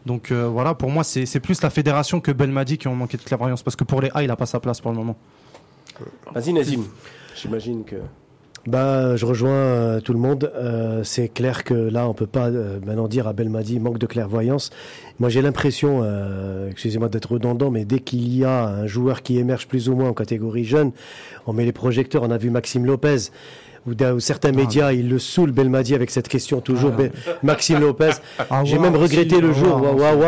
Donc 0.06 0.32
euh, 0.32 0.48
voilà, 0.48 0.74
pour 0.74 0.90
moi 0.90 1.04
c'est 1.06 1.40
plus 1.40 1.62
la 1.62 1.70
fédération 1.70 2.20
que 2.20 2.32
Belmadi 2.32 2.78
qui 2.78 2.90
ont 2.90 2.96
manqué 2.96 3.16
de 3.16 3.22
clairvoyance 3.24 3.64
parce 3.64 3.78
que 3.78 3.86
pour 3.86 4.02
les 4.02 4.10
A 4.14 4.24
il 4.24 4.32
a 4.32 4.36
pas 4.36 4.46
sa 4.46 4.60
place 4.60 4.82
pour 4.82 4.92
le 4.92 4.98
moment. 4.98 5.16
Vas-y, 6.34 6.54
Nazim. 6.54 6.84
J'imagine 7.36 7.84
que. 7.84 7.96
Bah, 8.68 9.16
je 9.16 9.26
rejoins 9.26 9.50
euh, 9.52 10.00
tout 10.02 10.12
le 10.12 10.20
monde. 10.20 10.52
Euh, 10.54 11.02
c'est 11.04 11.30
clair 11.30 11.64
que 11.64 11.74
là, 11.74 12.08
on 12.10 12.14
peut 12.14 12.28
pas 12.28 12.48
euh, 12.50 12.80
maintenant 12.86 13.08
dire 13.08 13.26
à 13.28 13.34
Belmadi 13.34 13.80
manque 13.80 13.98
de 14.00 14.06
clairvoyance. 14.06 14.70
Moi, 15.20 15.30
j'ai 15.30 15.42
l'impression, 15.42 16.02
euh, 16.04 16.70
excusez-moi 16.70 17.08
d'être 17.08 17.32
redondant, 17.32 17.72
mais 17.72 17.86
dès 17.86 18.00
qu'il 18.00 18.36
y 18.38 18.44
a 18.44 18.66
un 18.68 18.86
joueur 18.86 19.22
qui 19.24 19.40
émerge 19.40 19.68
plus 19.68 19.88
ou 19.90 19.96
moins 19.96 20.10
en 20.10 20.14
catégorie 20.14 20.66
jeune, 20.66 20.92
on 21.48 21.54
met 21.54 21.64
les 21.64 21.72
projecteurs. 21.72 22.24
On 22.24 22.32
a 22.32 22.38
vu 22.38 22.50
Maxime 22.50 22.86
Lopez. 22.86 23.30
Ou, 23.88 23.94
certains 24.20 24.52
médias, 24.52 24.92
ils 24.92 25.08
le 25.10 25.20
saoulent 25.20 25.54
Belmadi 25.54 25.96
avec 25.96 26.12
cette 26.12 26.28
question 26.28 26.60
toujours. 26.60 26.92
Ben- 26.92 27.12
Maxime 27.44 27.80
Lopez. 27.80 28.12
Ah, 28.52 28.64
J'ai 28.66 28.78
même 28.78 28.96
regretté 28.98 29.36
si, 29.36 29.42
le 29.42 29.54
jour 29.54 29.78
où 29.82 30.00
ouais, 30.02 30.28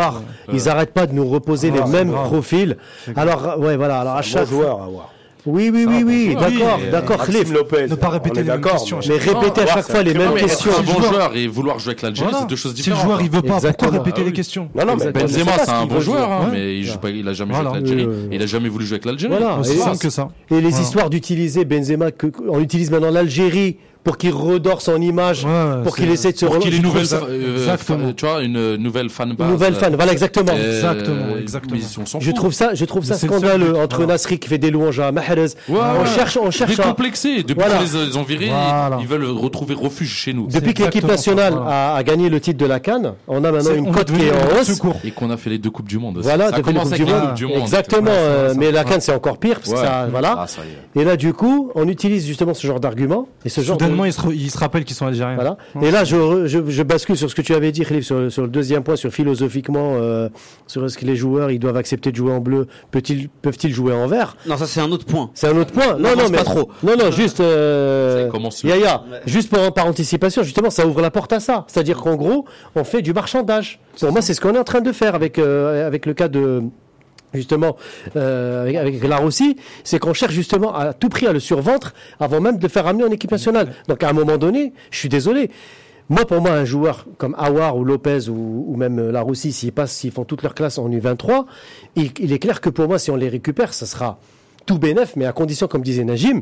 ils 0.53 0.69
arrêtent 0.69 0.93
pas 0.93 1.05
de 1.05 1.13
nous 1.13 1.27
reposer 1.27 1.71
Ah, 1.75 1.83
les 1.83 1.91
mêmes 1.91 2.11
grave. 2.11 2.27
profils. 2.27 2.77
Alors, 3.15 3.59
ouais, 3.59 3.75
voilà. 3.75 3.99
Alors 3.99 4.13
à 4.15 4.19
Un 4.19 4.21
chaque 4.21 4.49
bon 4.49 4.55
joueur 4.61 4.81
à 4.81 4.87
voir. 4.87 5.13
Oui, 5.45 5.71
oui, 5.73 5.85
C'est 5.87 5.87
oui, 5.89 6.03
oui, 6.05 6.35
d'accord, 6.35 6.79
d'accord. 6.91 7.25
Lopez. 7.51 7.87
Ne 7.87 7.95
pas 7.95 8.09
répéter 8.09 8.43
les 8.43 8.49
mêmes 8.51 8.61
questions. 8.61 8.99
Mais 9.07 9.15
répéter 9.17 9.61
à 9.61 9.67
chaque 9.67 9.83
c'est 9.85 9.91
fois 9.93 10.03
les 10.03 10.13
mêmes 10.13 10.33
questions. 10.35 10.71
un 10.77 10.83
bon 10.83 11.01
joueur. 11.01 11.35
et 11.35 11.47
vouloir 11.47 11.79
jouer 11.79 11.89
avec 11.91 12.01
l'Algérie, 12.03 12.31
c'est 12.39 12.47
deux 12.47 12.55
choses 12.55 12.73
Si 12.75 12.77
le 12.77 12.83
différentes. 12.83 13.03
joueur 13.05 13.21
il 13.21 13.29
veut 13.29 13.41
pas, 13.41 13.59
pourquoi 13.59 13.89
répéter 13.89 14.21
Ah 14.21 14.25
les 14.25 14.33
questions 14.33 14.69
Non, 14.75 14.85
non, 14.85 14.95
mais 14.97 15.05
Exactement. 15.07 15.25
Benzema, 15.25 15.51
c'est 15.57 15.65
c'est 15.65 15.71
un 15.71 15.85
bon 15.85 15.99
joueur, 15.99 16.31
hein, 16.31 16.49
mais 16.51 16.77
il, 16.77 16.83
joue 16.85 16.97
pas, 16.97 17.09
il 17.09 17.27
a 17.27 17.33
jamais 17.33 17.53
joué 17.55 17.65
avec 17.65 17.73
l'Algérie. 17.73 18.05
Oui. 18.07 18.15
Il 18.31 18.41
a 18.41 18.45
jamais 18.45 18.69
voulu 18.69 18.85
jouer 18.85 18.95
avec 18.95 19.05
l'Algérie. 19.05 19.33
Voilà. 19.37 19.57
Aussi 19.59 19.73
Et- 19.73 19.77
simple 19.77 19.97
que 19.97 20.09
ça. 20.09 20.27
Et 20.51 20.61
les 20.61 20.81
histoires 20.81 21.09
d'utiliser 21.09 21.65
Benzema, 21.65 22.07
on 22.49 22.59
utilise 22.59 22.91
maintenant 22.91 23.11
l'Algérie 23.11 23.77
pour 24.03 24.17
qu'il 24.17 24.31
redore 24.33 24.81
son 24.81 24.99
image, 25.01 25.45
Ouais, 25.45 25.83
pour 25.83 25.95
qu'il 25.95 26.09
essaie 26.09 26.31
de 26.31 26.37
se 26.37 26.45
Pour 26.45 26.57
qu'il 26.59 26.73
ait 26.73 26.77
une 26.77 26.83
nouvelle, 26.83 27.05
ça- 27.05 27.21
euh, 27.29 28.13
tu 28.15 28.25
vois, 28.25 28.41
une 28.41 28.75
nouvelle 28.77 29.09
fan 29.09 29.33
base. 29.33 29.49
nouvelle 29.49 29.75
fan. 29.75 29.95
Voilà, 29.95 30.11
exactement. 30.11 30.53
Euh, 30.55 30.71
Exactement, 30.75 31.37
exactement. 31.39 31.75
mais 31.75 32.01
on 32.01 32.05
s'en 32.05 32.19
Je 32.19 32.31
trouve 32.31 32.51
ça, 32.53 32.73
je 32.73 32.85
trouve 32.85 33.03
ça 33.05 33.15
scandaleux 33.15 33.75
entre 33.77 33.97
voilà. 33.97 34.13
Nasri 34.13 34.39
qui 34.39 34.47
fait 34.49 34.57
des 34.57 34.71
louanges 34.71 34.99
à 34.99 35.11
Mahrez. 35.11 35.31
Ouais, 35.69 35.77
on 35.99 36.05
cherche, 36.05 36.37
on 36.41 36.49
cherche 36.51 36.73
à- 36.79 36.83
Décomplexé. 36.83 37.43
Depuis 37.43 37.53
Voilà. 37.55 37.77
qu'ils 37.83 37.99
les 38.07 38.17
ont 38.17 38.23
virés, 38.23 38.47
Voilà. 38.47 38.97
ils 38.99 39.07
veulent 39.07 39.25
retrouver 39.25 39.75
refuge 39.75 40.09
chez 40.11 40.33
nous. 40.33 40.47
Depuis 40.47 40.73
que 40.73 40.83
l'équipe 40.83 41.07
nationale 41.07 41.53
ça, 41.53 41.59
voilà. 41.59 41.93
a, 41.93 41.97
a 41.97 42.03
gagné 42.03 42.29
le 42.29 42.39
titre 42.39 42.57
de 42.57 42.65
la 42.65 42.79
Cannes, 42.79 43.13
on 43.27 43.43
a 43.43 43.51
maintenant 43.51 43.75
une 43.75 43.91
cote 43.91 44.11
qui 44.11 44.23
est 44.25 44.31
en 44.31 44.59
hausse. 44.59 44.81
Et 45.03 45.11
qu'on 45.11 45.29
a 45.29 45.37
fait 45.37 45.49
les 45.51 45.57
deux 45.59 45.69
coupes 45.69 45.87
du 45.87 45.97
monde. 45.99 46.17
aussi. 46.17 46.27
Voilà, 46.27 46.45
ça 46.49 46.55
Coupes 46.57 46.67
avec 46.69 46.75
Monde. 46.75 47.21
coupes 47.21 47.33
du 47.35 47.45
monde. 47.45 47.57
Exactement, 47.61 48.09
euh, 48.11 48.53
mais 48.57 48.71
la 48.71 48.83
Cannes 48.83 49.01
c'est 49.01 49.13
encore 49.13 49.37
pire 49.37 49.59
parce 49.59 49.69
que 49.69 49.75
Ouais. 49.75 49.85
ça, 49.85 50.07
voilà. 50.09 50.35
Ah, 50.39 50.45
est. 50.95 50.99
Et 50.99 51.03
là, 51.03 51.15
du 51.17 51.33
coup, 51.33 51.71
on 51.75 51.87
utilise 51.87 52.25
justement 52.25 52.53
ce 52.53 52.65
genre 52.65 52.79
d'argument 52.79 53.27
et 53.45 53.49
ce 53.49 53.61
genre 53.61 53.77
de, 53.77 53.85
Ils 54.05 54.13
se, 54.13 54.21
re- 54.21 54.33
ils 54.33 54.49
se 54.51 54.57
rappellent 54.57 54.83
qu'ils 54.85 54.95
sont 54.95 55.05
algériens. 55.05 55.35
Voilà. 55.35 55.57
Ouais. 55.75 55.87
Et 55.87 55.91
là, 55.91 56.03
je, 56.03 56.15
re- 56.15 56.45
je, 56.47 56.59
je 56.67 56.83
bascule 56.83 57.17
sur 57.17 57.29
ce 57.29 57.35
que 57.35 57.41
tu 57.41 57.53
avais 57.53 57.71
dit, 57.71 57.83
Khalif, 57.85 58.05
sur, 58.05 58.31
sur 58.31 58.43
le 58.43 58.47
deuxième 58.49 58.83
point, 58.83 58.95
sur 58.95 59.11
philosophiquement, 59.11 59.93
euh, 59.95 60.29
sur 60.67 60.85
est-ce 60.85 60.97
que 60.97 61.05
les 61.05 61.15
joueurs, 61.15 61.51
ils 61.51 61.59
doivent 61.59 61.77
accepter 61.77 62.11
de 62.11 62.15
jouer 62.15 62.31
en 62.33 62.39
bleu, 62.39 62.67
peut-ils, 62.91 63.29
peuvent-ils 63.29 63.73
jouer 63.73 63.93
en 63.93 64.07
vert? 64.07 64.35
Non, 64.47 64.57
ça 64.57 64.65
c'est 64.67 64.81
un 64.81 64.91
autre 64.91 65.05
point. 65.05 65.29
C'est 65.33 65.47
un 65.47 65.57
autre 65.57 65.71
point. 65.71 65.93
Non, 65.97 66.15
non, 66.17 66.23
mais 66.31 66.37
pas 66.37 66.43
trop. 66.43 66.69
Non, 66.83 66.93
non, 66.97 67.11
juste. 67.11 67.39
Euh, 67.39 68.25
Ça? 68.25 68.29
Commence- 68.31 68.63
Yaya, 68.63 69.03
juste 69.25 69.49
par, 69.49 69.73
par 69.73 69.85
anticipation, 69.85 70.43
justement, 70.43 70.69
ça 70.69 70.85
ouvre 70.87 71.01
la 71.01 71.11
porte 71.11 71.33
à 71.33 71.39
ça. 71.39 71.65
C'est-à-dire 71.67 71.97
qu'en 71.97 72.15
gros, 72.15 72.45
on 72.75 72.83
fait 72.83 73.01
du 73.01 73.13
marchandage. 73.13 73.79
Pour 73.99 74.11
moi, 74.11 74.21
c'est 74.21 74.33
ce 74.33 74.41
qu'on 74.41 74.53
est 74.55 74.59
en 74.59 74.63
train 74.63 74.81
de 74.81 74.91
faire 74.91 75.15
avec 75.15 75.37
euh, 75.39 75.85
avec 75.87 76.05
le 76.05 76.13
cas 76.13 76.27
de. 76.27 76.63
Justement, 77.33 77.77
euh, 78.15 78.63
avec, 78.63 78.75
avec 78.75 79.03
la 79.03 79.17
Russie, 79.17 79.55
c'est 79.83 79.99
qu'on 79.99 80.13
cherche 80.13 80.33
justement 80.33 80.75
à 80.75 80.93
tout 80.93 81.09
prix 81.09 81.27
à 81.27 81.33
le 81.33 81.39
surventre 81.39 81.93
avant 82.19 82.41
même 82.41 82.57
de 82.57 82.67
faire 82.67 82.87
amener 82.87 83.05
en 83.05 83.11
équipe 83.11 83.31
nationale. 83.31 83.73
Donc 83.87 84.03
à 84.03 84.09
un 84.09 84.13
moment 84.13 84.37
donné, 84.37 84.73
je 84.89 84.97
suis 84.97 85.09
désolé. 85.09 85.49
Moi, 86.09 86.25
pour 86.25 86.41
moi, 86.41 86.51
un 86.51 86.65
joueur 86.65 87.05
comme 87.17 87.35
Awar 87.37 87.77
ou 87.77 87.85
Lopez 87.85 88.27
ou, 88.27 88.75
même 88.75 89.11
la 89.11 89.21
Russie, 89.21 89.53
s'ils 89.53 89.71
passent, 89.71 89.93
s'ils 89.93 90.11
font 90.11 90.25
toute 90.25 90.43
leur 90.43 90.53
classe 90.53 90.77
en 90.77 90.89
U23, 90.89 91.45
il, 91.95 92.11
il 92.19 92.33
est 92.33 92.39
clair 92.39 92.59
que 92.59 92.69
pour 92.69 92.89
moi, 92.89 92.99
si 92.99 93.11
on 93.11 93.15
les 93.15 93.29
récupère, 93.29 93.73
ça 93.73 93.85
sera 93.85 94.19
tout 94.65 94.77
bénef, 94.77 95.15
mais 95.15 95.25
à 95.25 95.31
condition, 95.31 95.67
comme 95.67 95.81
disait 95.81 96.03
Najim, 96.03 96.41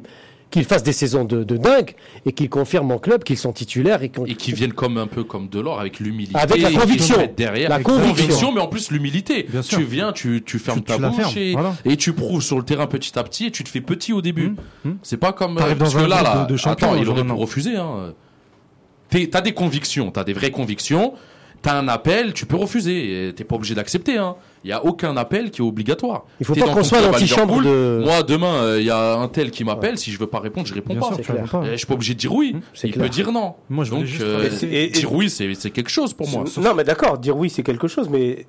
qu'ils 0.51 0.63
fassent 0.65 0.81
des 0.83 0.93
saisons 0.93 1.25
de, 1.25 1.43
de 1.43 1.57
dingue 1.57 1.93
et 2.25 2.31
qu'ils 2.31 2.49
confirment 2.49 2.91
en 2.91 2.97
club 2.97 3.23
qu'ils 3.23 3.37
sont 3.37 3.53
titulaires 3.53 4.01
et, 4.01 4.09
qu'on- 4.09 4.25
Et 4.25 4.33
qui 4.35 4.51
viennent 4.51 4.73
comme 4.73 4.97
un 4.97 5.05
peu 5.05 5.23
comme 5.23 5.47
Delors 5.47 5.79
avec 5.79 5.99
l'humilité. 5.99 6.35
Avec 6.39 6.59
la 6.61 6.71
conviction. 6.71 7.17
derrière. 7.37 7.69
La 7.69 7.79
conviction. 7.79 8.15
conviction. 8.15 8.51
mais 8.51 8.59
en 8.61 8.67
plus 8.67 8.89
l'humilité. 8.91 9.45
Tu 9.69 9.83
viens, 9.83 10.11
tu, 10.11 10.41
tu 10.43 10.57
fermes 10.57 10.79
Tu- 10.79 10.85
ta 10.85 10.95
tu 10.95 11.01
bouche 11.01 11.15
fermes, 11.17 11.37
et, 11.37 11.51
voilà. 11.53 11.75
et 11.85 11.97
tu 11.97 12.13
prouves 12.13 12.41
sur 12.41 12.57
le 12.57 12.63
terrain 12.63 12.87
petit 12.87 13.17
à 13.19 13.23
petit 13.23 13.45
et 13.45 13.51
tu 13.51 13.63
te 13.63 13.69
fais 13.69 13.81
petit 13.81 14.11
au 14.11 14.21
début. 14.21 14.49
Mmh, 14.83 14.89
mmh. 14.89 14.97
C'est 15.03 15.17
pas 15.17 15.33
comme 15.33 15.55
T'arrives 15.57 15.77
parce 15.77 15.93
dans 15.93 15.99
que 15.99 16.05
un 16.05 16.07
là, 16.07 16.21
là 16.23 16.45
de- 16.49 16.53
de 16.55 16.67
attends, 16.67 16.95
il 16.95 17.07
aurait 17.07 17.23
pu 17.23 17.31
refuser. 17.31 17.75
Hein. 17.75 18.13
T'as 19.31 19.41
des 19.41 19.53
convictions, 19.53 20.11
t'as 20.11 20.23
des 20.23 20.33
vraies 20.33 20.51
convictions. 20.51 21.13
T'as 21.61 21.77
un 21.77 21.87
appel, 21.89 22.33
tu 22.33 22.45
peux 22.45 22.55
refuser. 22.55 23.27
et 23.29 23.33
T'es 23.33 23.43
pas 23.43 23.55
obligé 23.55 23.75
d'accepter. 23.75 24.17
Hein. 24.17 24.35
Il 24.65 24.69
y 24.69 24.73
a 24.73 24.83
aucun 24.83 25.15
appel 25.15 25.51
qui 25.51 25.61
est 25.61 25.65
obligatoire. 25.65 26.25
Il 26.41 26.45
faut 26.45 26.53
T'es 26.53 26.59
pas 26.59 26.67
dans 26.67 26.73
qu'on 26.73 26.83
soit 26.83 26.97
à 26.97 27.01
l'antichambre 27.01 27.61
de. 27.61 28.01
Moi, 28.03 28.23
demain, 28.23 28.55
euh, 28.55 28.79
il 28.81 28.85
y 28.85 28.89
a 28.89 29.15
un 29.15 29.27
tel 29.29 29.51
qui 29.51 29.63
m'appelle. 29.63 29.97
Si 29.97 30.11
je 30.11 30.19
veux 30.19 30.27
pas 30.27 30.39
répondre, 30.39 30.67
je 30.67 30.73
réponds 30.73 30.93
Bien 30.95 31.01
pas. 31.07 31.15
sûr, 31.15 31.23
pas. 31.49 31.57
Euh, 31.59 31.71
Je 31.71 31.77
suis 31.77 31.85
pas 31.87 31.93
obligé 31.93 32.13
de 32.13 32.19
dire 32.19 32.33
oui. 32.33 32.55
c'est 32.73 32.87
Il 32.87 32.93
clair. 32.93 33.05
peut 33.05 33.09
dire 33.09 33.31
non. 33.31 33.53
Moi, 33.69 33.85
je 33.85 33.91
Donc, 33.91 34.03
juste 34.03 34.21
euh, 34.21 34.37
rajouter- 34.39 34.67
Et- 34.73 34.83
et- 34.85 34.89
dire 34.89 35.13
oui, 35.13 35.29
c'est 35.29 35.53
c'est 35.55 35.71
quelque 35.71 35.89
chose 35.89 36.13
pour 36.13 36.27
moi. 36.29 36.43
Non, 36.61 36.73
mais 36.75 36.83
d'accord, 36.83 37.17
dire 37.17 37.37
oui, 37.37 37.49
c'est 37.49 37.63
quelque 37.63 37.87
chose, 37.87 38.09
mais 38.09 38.45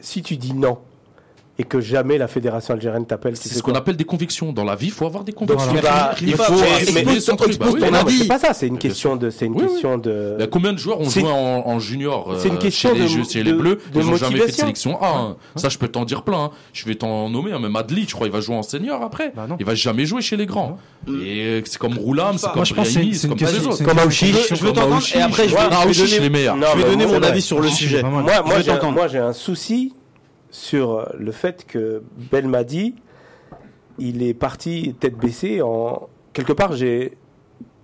si 0.00 0.22
tu 0.22 0.36
dis 0.38 0.54
non 0.54 0.78
et 1.58 1.64
que 1.64 1.80
jamais 1.80 2.16
la 2.16 2.28
fédération 2.28 2.72
algérienne 2.72 3.04
t'appelle, 3.04 3.36
C'est 3.36 3.50
ce 3.52 3.62
qu'on 3.62 3.74
appelle 3.74 3.96
des 3.96 4.04
convictions. 4.04 4.52
Dans 4.54 4.64
la 4.64 4.74
vie, 4.74 4.86
il 4.86 4.92
faut 4.92 5.04
avoir 5.04 5.22
des 5.22 5.32
Donc 5.32 5.46
convictions. 5.48 5.70
tu 5.74 5.80
vas, 5.80 6.14
Il 6.22 6.34
faut 6.34 6.52
mais- 7.04 7.20
son 7.20 7.36
truc. 7.36 7.58
Bah 7.58 7.66
oui, 8.06 8.18
c'est 8.20 8.26
pas 8.28 8.38
ça, 8.38 8.54
c'est 8.54 8.66
une 8.66 8.78
question 8.78 9.16
de, 9.16 9.28
c'est 9.28 9.44
une 9.46 9.52
Oui, 9.52 9.64
oui. 9.64 9.68
question 9.72 9.98
de. 9.98 10.36
Bah, 10.38 10.46
combien 10.46 10.72
de 10.72 10.78
joueurs 10.78 11.00
ont 11.00 11.10
joué 11.10 11.24
en, 11.24 11.62
en 11.66 11.78
junior 11.78 12.34
c'est 12.38 12.48
une 12.48 12.54
euh, 12.54 12.58
question 12.58 12.88
chez 12.90 12.94
les, 12.96 13.02
de- 13.02 13.06
jeux- 13.08 13.24
chez 13.24 13.42
les 13.42 13.52
Bleus? 13.52 13.78
de 13.92 14.00
Ils 14.00 14.08
ont 14.08 14.16
jamais 14.16 14.38
fait 14.40 14.46
de 14.46 14.52
sélection 14.52 15.00
A. 15.02 15.08
hein. 15.08 15.36
Ça, 15.56 15.68
je 15.68 15.76
peux 15.76 15.88
t'en 15.88 16.04
dire 16.06 16.22
plein. 16.22 16.44
hein. 16.44 16.50
Je 16.72 16.86
vais 16.86 16.94
t'en 16.94 17.28
nommer. 17.28 17.52
hein. 17.52 17.58
Même 17.58 17.76
Adli, 17.76 18.06
je 18.08 18.14
crois, 18.14 18.26
il 18.26 18.32
va 18.32 18.40
jouer 18.40 18.56
en 18.56 18.62
senior 18.62 19.02
après. 19.02 19.32
Bah 19.36 19.46
non. 19.46 19.56
Il 19.60 19.66
va 19.66 19.74
jamais 19.74 20.06
jouer 20.06 20.22
chez 20.22 20.36
les 20.38 20.46
grands. 20.46 20.78
Et 21.22 21.62
c'est 21.66 21.78
comme 21.78 21.98
Roulam, 21.98 22.38
c'est 22.38 22.50
comme 22.50 22.64
Brahimi, 22.64 23.14
c'est 23.14 23.28
comme 23.28 23.36
les 23.36 23.66
autres. 23.66 23.84
Comme 23.84 23.98
question- 24.08 24.56
Je 24.56 24.64
veux 24.64 24.72
t'entendre 24.72 25.02
et 25.14 25.20
après 25.20 25.48
je 25.48 25.54
vais, 25.54 26.08
donner, 26.08 26.18
les 26.18 26.30
meilleurs. 26.30 26.56
Non, 26.56 26.66
je 26.72 26.78
vais 26.78 26.84
mais 26.84 26.90
donner 26.90 27.04
c'est 27.06 27.20
mon 27.20 27.22
avis 27.26 27.42
sur 27.42 27.60
le 27.60 27.68
sujet. 27.68 28.02
moi, 28.02 29.08
j'ai 29.08 29.18
un 29.18 29.32
souci 29.34 29.92
sur 30.52 31.08
le 31.18 31.32
fait 31.32 31.64
que 31.66 32.02
Belmadi, 32.30 32.94
il 33.98 34.22
est 34.22 34.34
parti 34.34 34.94
tête 35.00 35.16
baissée. 35.16 35.60
En 35.62 36.08
quelque 36.32 36.52
part, 36.52 36.72
j'ai, 36.74 37.16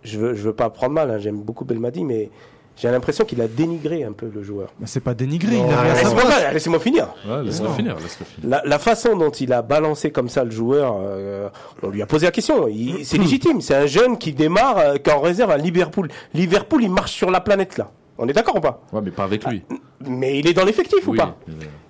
je 0.04 0.18
veux, 0.18 0.34
je 0.34 0.42
veux 0.42 0.52
pas 0.54 0.70
prendre 0.70 0.92
mal. 0.94 1.10
hein, 1.10 1.18
J'aime 1.18 1.40
beaucoup 1.42 1.64
Belmadi, 1.64 2.04
mais 2.04 2.30
j'ai 2.76 2.90
l'impression 2.90 3.24
qu'il 3.24 3.40
a 3.42 3.48
dénigré 3.48 4.04
un 4.04 4.12
peu 4.12 4.30
le 4.32 4.42
joueur. 4.42 4.72
Mais 4.78 4.86
c'est 4.86 5.00
pas 5.00 5.14
dénigré, 5.14 5.56
il 5.56 5.62
a 5.72 5.80
rien 5.80 5.94
Laisse-moi 5.94 6.22
laissez-moi 6.52 6.78
finir. 6.78 7.08
Ouais, 7.26 7.42
Non. 7.42 7.72
finir, 7.74 7.96
laisse-le 7.98 8.24
finir. 8.26 8.48
La, 8.50 8.62
la 8.64 8.78
façon 8.78 9.16
dont 9.16 9.30
il 9.30 9.52
a 9.52 9.62
balancé 9.62 10.10
comme 10.12 10.28
ça 10.28 10.44
le 10.44 10.50
joueur, 10.50 10.94
euh, 11.00 11.48
on 11.82 11.88
lui 11.88 12.02
a 12.02 12.06
posé 12.06 12.26
la 12.26 12.32
question. 12.32 12.68
Il- 12.68 13.04
C'est 13.04 13.18
légitime. 13.18 13.60
C'est 13.62 13.74
un 13.74 13.86
jeune 13.86 14.16
qui 14.18 14.32
démarre, 14.32 14.78
euh, 14.78 14.96
qui 14.98 15.10
est 15.10 15.12
en 15.12 15.20
réserve 15.20 15.50
à 15.50 15.56
Liverpool. 15.56 16.08
Liverpool, 16.34 16.84
il 16.84 16.90
marche 16.90 17.12
sur 17.12 17.30
la 17.30 17.40
planète 17.40 17.78
là. 17.78 17.90
On 18.18 18.26
est 18.28 18.32
d'accord 18.32 18.56
ou 18.56 18.60
pas 18.60 18.82
Ouais, 18.92 19.00
mais 19.02 19.10
pas 19.10 19.24
avec 19.24 19.44
lui. 19.46 19.62
Mais 20.06 20.38
il 20.38 20.46
est 20.46 20.54
dans 20.54 20.64
l'effectif 20.64 21.06
ou 21.06 21.14
pas 21.14 21.36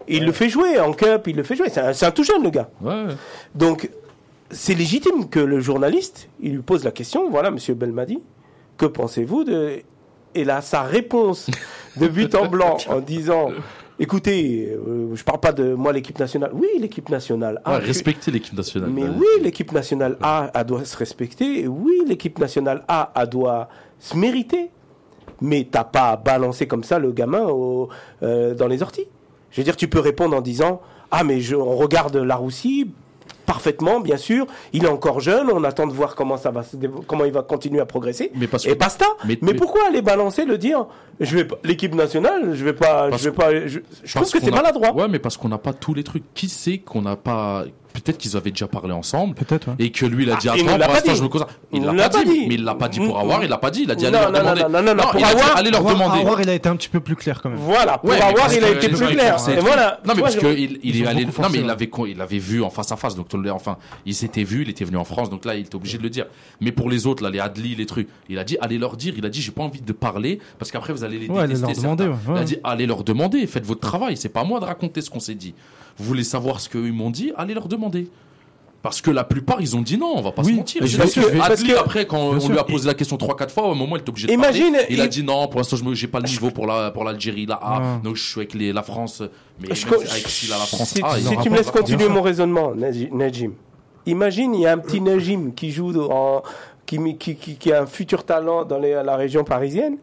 Il 0.07 0.25
le 0.25 0.33
fait 0.33 0.49
jouer 0.49 0.79
en 0.79 0.93
cup, 0.93 1.27
il 1.27 1.37
le 1.37 1.43
fait 1.43 1.57
jouer. 1.57 1.69
C'est 1.71 1.81
un, 1.81 1.93
c'est 1.93 2.07
un 2.07 2.11
tout 2.11 2.25
jeune 2.25 2.43
le 2.43 2.51
gars. 2.51 2.69
Ouais. 2.83 3.07
Donc 3.55 3.91
c'est 4.51 4.75
légitime 4.75 5.29
que 5.29 5.41
le 5.41 5.61
journaliste, 5.61 6.29
il 6.41 6.53
lui 6.53 6.63
pose 6.63 6.85
la 6.85 6.91
question. 6.91 7.29
Voilà, 7.31 7.51
Monsieur 7.51 7.75
Belmadi, 7.75 8.19
que 8.77 8.87
pensez-vous 8.87 9.45
de 9.45 9.81
Et 10.35 10.45
là, 10.45 10.61
sa 10.61 10.83
réponse 10.83 11.51
de 11.97 12.09
but 12.09 12.35
en 12.35 12.47
blanc 12.47 12.77
en 12.89 13.01
disant. 13.01 13.51
Écoutez, 14.01 14.69
euh, 14.71 15.13
je 15.17 15.25
parle 15.25 15.41
pas 15.41 15.51
de 15.51 15.75
moi 15.75 15.93
l'équipe 15.93 16.19
nationale. 16.21 16.51
Oui, 16.55 16.69
l'équipe 16.79 17.09
nationale. 17.09 17.61
A, 17.65 17.79
respecter 17.79 18.31
l'équipe 18.31 18.57
nationale. 18.57 18.91
mais 18.91 19.03
Ouais. 19.03 19.09
oui, 19.19 19.27
l'équipe 19.43 19.73
nationale 19.73 20.17
A, 20.23 20.53
elle 20.55 20.65
doit 20.67 20.85
se 20.85 20.97
respecter. 20.97 21.63
Et 21.63 21.67
Oui, 21.67 22.03
l'équipe 22.07 22.39
nationale 22.39 22.85
A, 22.87 23.11
elle 23.17 23.29
doit 23.29 23.69
se 23.99 24.17
mériter. 24.17 24.71
Mais 25.41 25.69
t'as 25.71 25.85
pas 25.85 26.11
à 26.11 26.17
balancer 26.17 26.67
comme 26.67 26.85
ça 26.85 26.99
le 26.99 27.13
gamin 27.13 27.45
au- 27.49 27.89
euh, 28.23 28.55
dans 28.55 28.67
les 28.67 28.83
orties. 28.83 29.07
Je 29.51 29.61
veux 29.61 29.65
dire, 29.65 29.77
tu 29.77 29.89
peux 29.89 30.01
répondre 30.01 30.37
en 30.37 30.41
disant 30.41 30.81
Ah, 31.11 31.25
mais 31.25 31.41
je, 31.41 31.57
on 31.57 31.77
regarde 31.77 32.17
la 32.17 32.37
Roussie 32.37 32.91
parfaitement, 33.47 34.01
bien 34.01 34.19
sûr. 34.19 34.47
Il 34.75 34.85
est 34.85 34.89
encore 34.89 35.21
jeune. 35.21 35.49
On 35.51 35.65
attend 35.65 35.87
de 35.87 35.93
voir 35.93 36.15
comment 36.15 36.37
ça 36.37 36.51
va, 36.51 36.63
comment 37.07 37.25
il 37.25 37.33
va 37.33 37.43
continuer 37.43 37.81
à 37.81 37.87
progresser. 37.87 38.31
Mais 38.35 38.47
parce 38.47 38.65
que 38.65 38.71
Et 38.71 38.75
basta. 38.75 39.07
mais- 39.25 39.39
Mais, 39.41 39.53
mais- 39.53 39.59
pourquoi 39.59 39.87
aller 39.89 40.03
balancer, 40.03 40.45
le 40.45 40.59
dire? 40.59 40.87
Je 41.21 41.37
vais 41.39 41.49
l'équipe 41.65 41.95
nationale, 41.95 42.55
je 42.55 42.63
vais 42.65 42.75
pas, 42.75 43.11
je 43.11 43.25
vais 43.31 43.35
pas. 43.35 43.67
Je, 43.67 43.79
je 44.05 44.15
trouve 44.15 44.31
que 44.31 44.39
c'est 44.41 44.51
maladroit. 44.51 44.93
Ouais, 44.95 45.09
mais 45.09 45.19
parce 45.19 45.37
qu'on 45.39 45.49
n'a 45.49 45.57
pas 45.59 45.73
tous 45.73 45.95
les 45.95 46.05
trucs. 46.05 46.25
Qui 46.35 46.49
sait 46.49 46.79
qu'on 46.79 47.01
n'a 47.03 47.17
pas. 47.17 47.65
Peut-être 47.93 48.19
qu'ils 48.19 48.37
avaient 48.37 48.51
déjà 48.51 48.67
parlé 48.69 48.93
ensemble. 48.93 49.35
Peut-être, 49.35 49.69
ouais. 49.69 49.75
Et 49.79 49.91
que 49.91 50.07
lui, 50.07 50.25
il 50.25 50.31
a 50.31 50.37
dit 50.37 50.49
Ah, 50.49 50.55
il 50.57 50.61
Attends, 50.63 50.75
ne 50.75 50.79
l'a 50.79 50.85
pour 50.87 50.95
pas 50.95 51.01
l'instant, 51.01 51.13
dit. 51.13 51.19
je 51.19 51.23
me 51.25 51.29
cause. 51.29 51.47
Il 51.73 51.79
Il 51.79 51.85
l'a 51.85 51.93
ne 51.93 51.97
pas 51.97 52.03
l'a 52.05 52.09
pas 52.11 52.25
dit. 52.25 52.31
dit. 52.31 52.47
Mais 52.49 52.55
il 52.55 52.65
l'a 52.65 52.75
pas 52.75 52.89
dit 52.89 53.01
pour 53.01 53.19
avoir. 53.19 53.43
Il 53.43 53.51
l'a 53.51 53.59
pas 53.59 53.71
dit. 53.71 53.83
Il 53.85 53.91
a 53.91 53.95
dit 53.95 54.05
Non, 54.05 54.11
Allez 54.19 54.21
leur 54.21 54.33
demander. 54.33 54.63
non, 54.63 54.69
non, 54.69 54.83
non, 54.83 54.95
non, 54.95 55.03
pour 55.05 55.15
dit, 55.17 55.25
avoir- 55.25 55.57
Allez 55.57 55.71
leur 55.71 55.81
Avoir- 55.81 55.95
demander. 55.95 56.21
avoir, 56.21 56.41
il 56.41 56.49
a 56.49 56.55
été 56.55 56.69
un 56.69 56.77
petit 56.77 56.89
peu 56.89 57.01
plus 57.01 57.17
clair 57.17 57.41
quand 57.43 57.51
même. 57.51 57.59
Voilà, 57.59 57.99
pour 57.99 58.13
avoir, 58.13 58.53
il 58.53 58.65
a 58.65 58.69
que 58.73 58.77
été 58.77 58.89
plus 58.89 59.07
clair. 59.07 59.37
Et 59.49 59.57
voilà. 59.61 60.01
Non, 60.07 60.15
mais 60.15 60.23
parce 60.23 60.37
qu'il 60.37 60.79
il, 60.83 61.03
est 61.03 61.07
allé. 61.07 61.25
Non, 61.25 61.33
mais 61.51 61.59
il 61.59 61.71
avait, 61.71 61.91
il 62.09 62.21
avait 62.21 62.39
vu 62.39 62.63
en 62.63 62.71
face 62.71 62.93
à 62.93 62.97
face. 62.97 63.15
Donc, 63.17 63.27
enfin, 63.51 63.77
il 64.07 64.15
s'était 64.15 64.45
vu, 64.45 64.63
il 64.63 64.71
était 64.71 64.85
venu 64.85 64.97
en 64.97 65.05
France. 65.05 65.31
Donc 65.31 65.45
là, 65.45 65.55
il 65.57 65.61
était 65.63 65.75
obligé 65.77 65.99
de 65.99 66.03
le 66.03 66.11
dire. 66.11 66.27
Mais 66.61 66.73
pour 66.73 66.89
les 66.91 67.07
autres, 67.07 67.23
là, 67.23 67.31
les 67.31 67.41
Adli, 67.41 67.75
les 67.75 67.87
trucs, 67.87 68.09
il 68.29 68.39
a 68.39 68.45
dit 68.45 68.57
allez 68.61 68.79
leur 68.79 68.97
dire. 68.97 69.15
Il 69.17 69.25
a 69.27 69.29
dit 69.29 69.41
j'ai 69.41 69.53
pas 69.53 69.63
envie 69.63 69.81
de 69.81 69.93
parler 69.93 70.39
parce 70.59 70.71
qu'après 70.71 70.93
vous 70.93 71.05
allez 71.05 71.19
les 71.19 71.29
détester. 71.29 71.73
Il 72.31 72.37
a 72.37 72.45
dit 72.45 72.59
allez 72.65 72.87
leur 72.87 73.03
demander. 73.03 73.47
Faites 73.47 73.65
votre 73.67 73.81
travail. 73.81 74.17
C'est 74.17 74.29
pas 74.29 74.41
à 74.41 74.45
moi 74.45 74.61
de 74.61 74.65
raconter 74.65 75.01
ce 75.01 75.11
qu'on 75.11 75.21
s'est 75.21 75.35
dit. 75.35 75.55
Vous 75.99 76.05
voulez 76.05 76.25
savoir 76.25 76.61
ce 76.61 76.69
qu'ils 76.69 76.93
m'ont 76.93 77.11
dit 77.11 77.33
Allez 77.37 77.55
leur 77.55 77.69
demander. 77.69 78.09
Parce 78.81 79.01
que 79.01 79.11
la 79.11 79.25
plupart, 79.25 79.61
ils 79.61 79.77
ont 79.77 79.83
dit 79.83 79.99
non, 79.99 80.13
on 80.15 80.21
va 80.23 80.31
pas 80.31 80.43
Oui, 80.43 80.53
se 80.53 80.57
mentir. 80.57 80.87
Je 80.87 80.97
que 80.97 81.21
vais- 81.33 81.39
parce 81.39 81.63
que- 81.65 81.77
après, 81.77 82.07
quand 82.07 82.19
on 82.21 82.39
sûr. 82.39 82.51
lui 82.53 82.59
a 82.61 82.65
posé 82.65 82.87
la 82.87 82.95
question 82.95 83.17
trois, 83.17 83.35
quatre 83.35 83.53
fois, 83.53 83.65
au 83.69 83.75
moment, 83.75 83.97
il 83.97 84.01
était 84.01 84.09
obligé 84.11 84.29
de 84.29 84.33
Imagine, 84.33 84.73
parler. 84.73 84.87
Il 84.91 85.01
a 85.01 85.05
il- 85.05 85.11
dit 85.11 85.25
non, 85.25 85.49
pour 85.49 85.59
l'instant, 85.59 85.77
je 85.77 85.95
j'ai 85.95 86.07
pas 86.07 86.21
le 86.21 86.29
niveau 86.29 86.51
pour 86.53 86.65
la 86.67 86.93
pour 86.93 87.03
l'Algérie, 87.03 87.45
la 87.45 87.57
A. 87.57 87.61
Ah. 87.83 88.01
Donc 88.05 88.15
je 88.15 88.23
suis 88.23 88.39
avec 88.39 88.55
les, 88.55 88.73
la 88.73 88.85
France. 88.85 89.21
Mais 89.61 89.75
Je 89.75 89.85
même 89.85 89.95
avec 89.95 90.29
si 90.29 90.47
la, 90.47 90.59
la 90.59 90.65
France 90.65 90.91
si, 90.95 91.03
A, 91.03 91.17
tu 91.43 91.51
me 91.51 91.57
laisses 91.57 91.67
la 91.67 91.73
continuer 91.73 92.09
mon 92.09 92.23
raisonnement, 92.23 92.73
Naji- 92.73 93.13
Najim. 93.13 93.51
Imagine, 94.07 94.55
il 94.55 94.61
y 94.61 94.67
a 94.67 94.73
un 94.73 94.79
petit 94.79 95.01
Najim 95.01 95.51
qui 95.57 95.73
joue 95.73 96.01
en, 96.11 96.43
qui, 96.87 96.99
qui, 97.19 97.35
qui, 97.35 97.57
qui 97.57 97.73
a 97.73 97.83
un 97.83 97.87
futur 97.87 98.25
talent 98.25 98.65
dans 98.65 98.79
les- 98.79 98.93
la 99.05 99.17
région 99.17 99.43
parisienne 99.43 99.97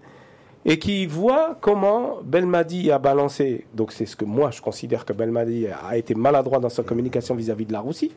et 0.66 0.80
qui 0.80 1.05
voit 1.05 1.57
comment 1.61 2.18
Belmadi 2.24 2.91
a 2.91 2.97
balancé. 2.97 3.66
Donc 3.74 3.91
c'est 3.91 4.07
ce 4.07 4.16
que 4.16 4.26
moi 4.26 4.49
je 4.51 4.61
considère 4.61 5.05
que 5.05 5.13
Belmadi 5.13 5.68
a 5.68 5.95
été 5.95 6.16
maladroit 6.16 6.59
dans 6.59 6.70
sa 6.70 6.84
communication 6.84 7.36
vis-à-vis 7.36 7.66
de 7.66 7.74
la 7.74 7.82
Russie. 7.82 8.11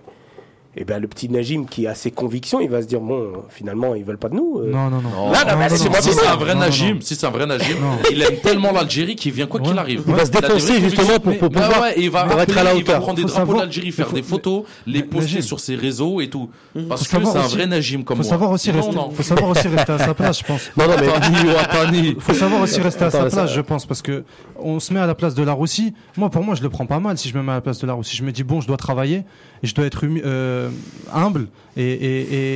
Et 0.77 0.85
ben 0.85 1.01
le 1.01 1.09
petit 1.09 1.29
Najim 1.29 1.65
qui 1.69 1.89
a 1.89 1.95
ses 1.97 2.13
convictions, 2.13 2.61
il 2.61 2.69
va 2.71 2.83
se 2.83 2.87
dire 2.87 3.01
bon, 3.01 3.33
finalement 3.49 3.97
ils 3.97 4.05
veulent 4.05 4.19
pas 4.19 4.29
de 4.29 4.35
nous. 4.37 4.59
euh. 4.61 4.71
Non, 4.71 4.91
non, 4.91 5.01
non. 5.01 5.11
Non, 5.11 5.31
Là, 5.33 5.43
là, 5.45 5.55
non, 5.57 5.61
non, 5.63 5.67
c'est 5.71 5.85
non, 5.85 5.91
moi 5.91 6.01
Si 6.01 6.13
c'est 6.13 6.27
un 6.27 6.37
vrai 6.37 6.55
Najim, 6.55 6.95
non. 6.95 7.01
si 7.01 7.15
c'est 7.17 7.27
un 7.27 7.31
vrai 7.31 7.47
Najim, 7.47 7.77
il 8.13 8.23
aime 8.23 8.37
tellement 8.43 8.71
l'Algérie 8.71 9.17
qu'il 9.17 9.33
vient 9.33 9.47
quoi 9.47 9.59
qu'il 9.61 9.77
arrive. 9.77 10.05
Il 10.07 10.15
va 10.15 10.25
se 10.27 10.31
défoncer, 10.31 10.81
justement, 10.81 11.19
pour- 11.19 11.37
pour 11.37 11.51
pouvoir- 11.51 11.81
ouais, 11.81 11.95
il 11.97 12.11
va 12.11 12.25
pour 12.27 12.41
être 12.41 12.57
à 12.57 12.63
la 12.63 12.71
appeler, 12.71 12.81
il 12.83 12.87
va 12.87 12.93
hauteur. 12.93 13.01
prendre 13.03 13.17
des 13.17 13.23
Faut 13.23 13.29
drapeaux 13.29 13.57
d'Algérie, 13.57 13.91
faire 13.91 14.09
faut- 14.09 14.15
des 14.15 14.23
photos, 14.23 14.65
les 14.87 15.03
poster 15.03 15.37
Najim. 15.37 15.43
sur 15.43 15.59
ses 15.59 15.75
réseaux 15.75 16.21
et 16.21 16.29
tout. 16.29 16.49
Parce 16.89 17.01
Faut 17.01 17.05
que 17.07 17.11
savoir 17.11 17.33
c'est 17.33 17.39
un 17.41 17.45
aussi- 17.47 17.57
vrai 17.57 17.67
Najim 17.67 18.05
comme 18.05 18.19
Faut 18.19 18.23
moi. 18.23 18.31
savoir 18.31 18.51
aussi 18.53 18.71
rester, 18.71 18.95
non. 18.95 19.11
faut 19.11 19.23
savoir 19.25 19.51
aussi 19.51 19.67
rester 19.69 19.93
à 19.93 19.99
sa 19.99 20.15
place, 20.15 20.39
je 20.39 20.45
pense. 20.45 20.71
Non, 20.77 20.85
non, 20.87 20.95
mais 21.01 22.15
faut 22.21 22.35
savoir 22.35 22.61
aussi 22.63 22.81
rester 22.81 23.05
à 23.05 23.11
sa 23.11 23.25
place, 23.27 23.53
je 23.53 23.61
pense, 23.63 23.87
parce 23.87 24.03
que 24.03 24.23
on 24.61 24.79
se 24.81 24.93
met 24.93 25.01
à 25.01 25.07
la 25.07 25.15
place 25.15 25.35
de 25.35 25.43
la 25.43 25.55
Russie. 25.55 25.95
Moi, 26.17 26.31
pour 26.31 26.45
moi, 26.45 26.55
je 26.55 26.63
le 26.63 26.69
prends 26.69 26.87
pas 26.87 27.01
mal 27.01 27.19
si 27.19 27.29
je 27.31 27.37
me 27.37 27.43
mets 27.43 27.53
à 27.53 27.57
la 27.57 27.61
place 27.63 27.79
de 27.81 27.87
la 27.87 27.95
Russie. 27.95 28.17
Je 28.17 28.23
me 28.23 28.31
dis 28.33 28.45
bon, 28.45 28.61
je 28.61 28.67
dois 28.69 28.77
travailler 28.77 29.25
et 29.63 29.67
je 29.67 29.75
dois 29.75 29.87
être 29.87 30.05
humi- 30.05 30.21
euh, 30.59 30.71
humble 31.13 31.49
et, 31.77 31.83
et, 31.83 32.21
et, 32.35 32.55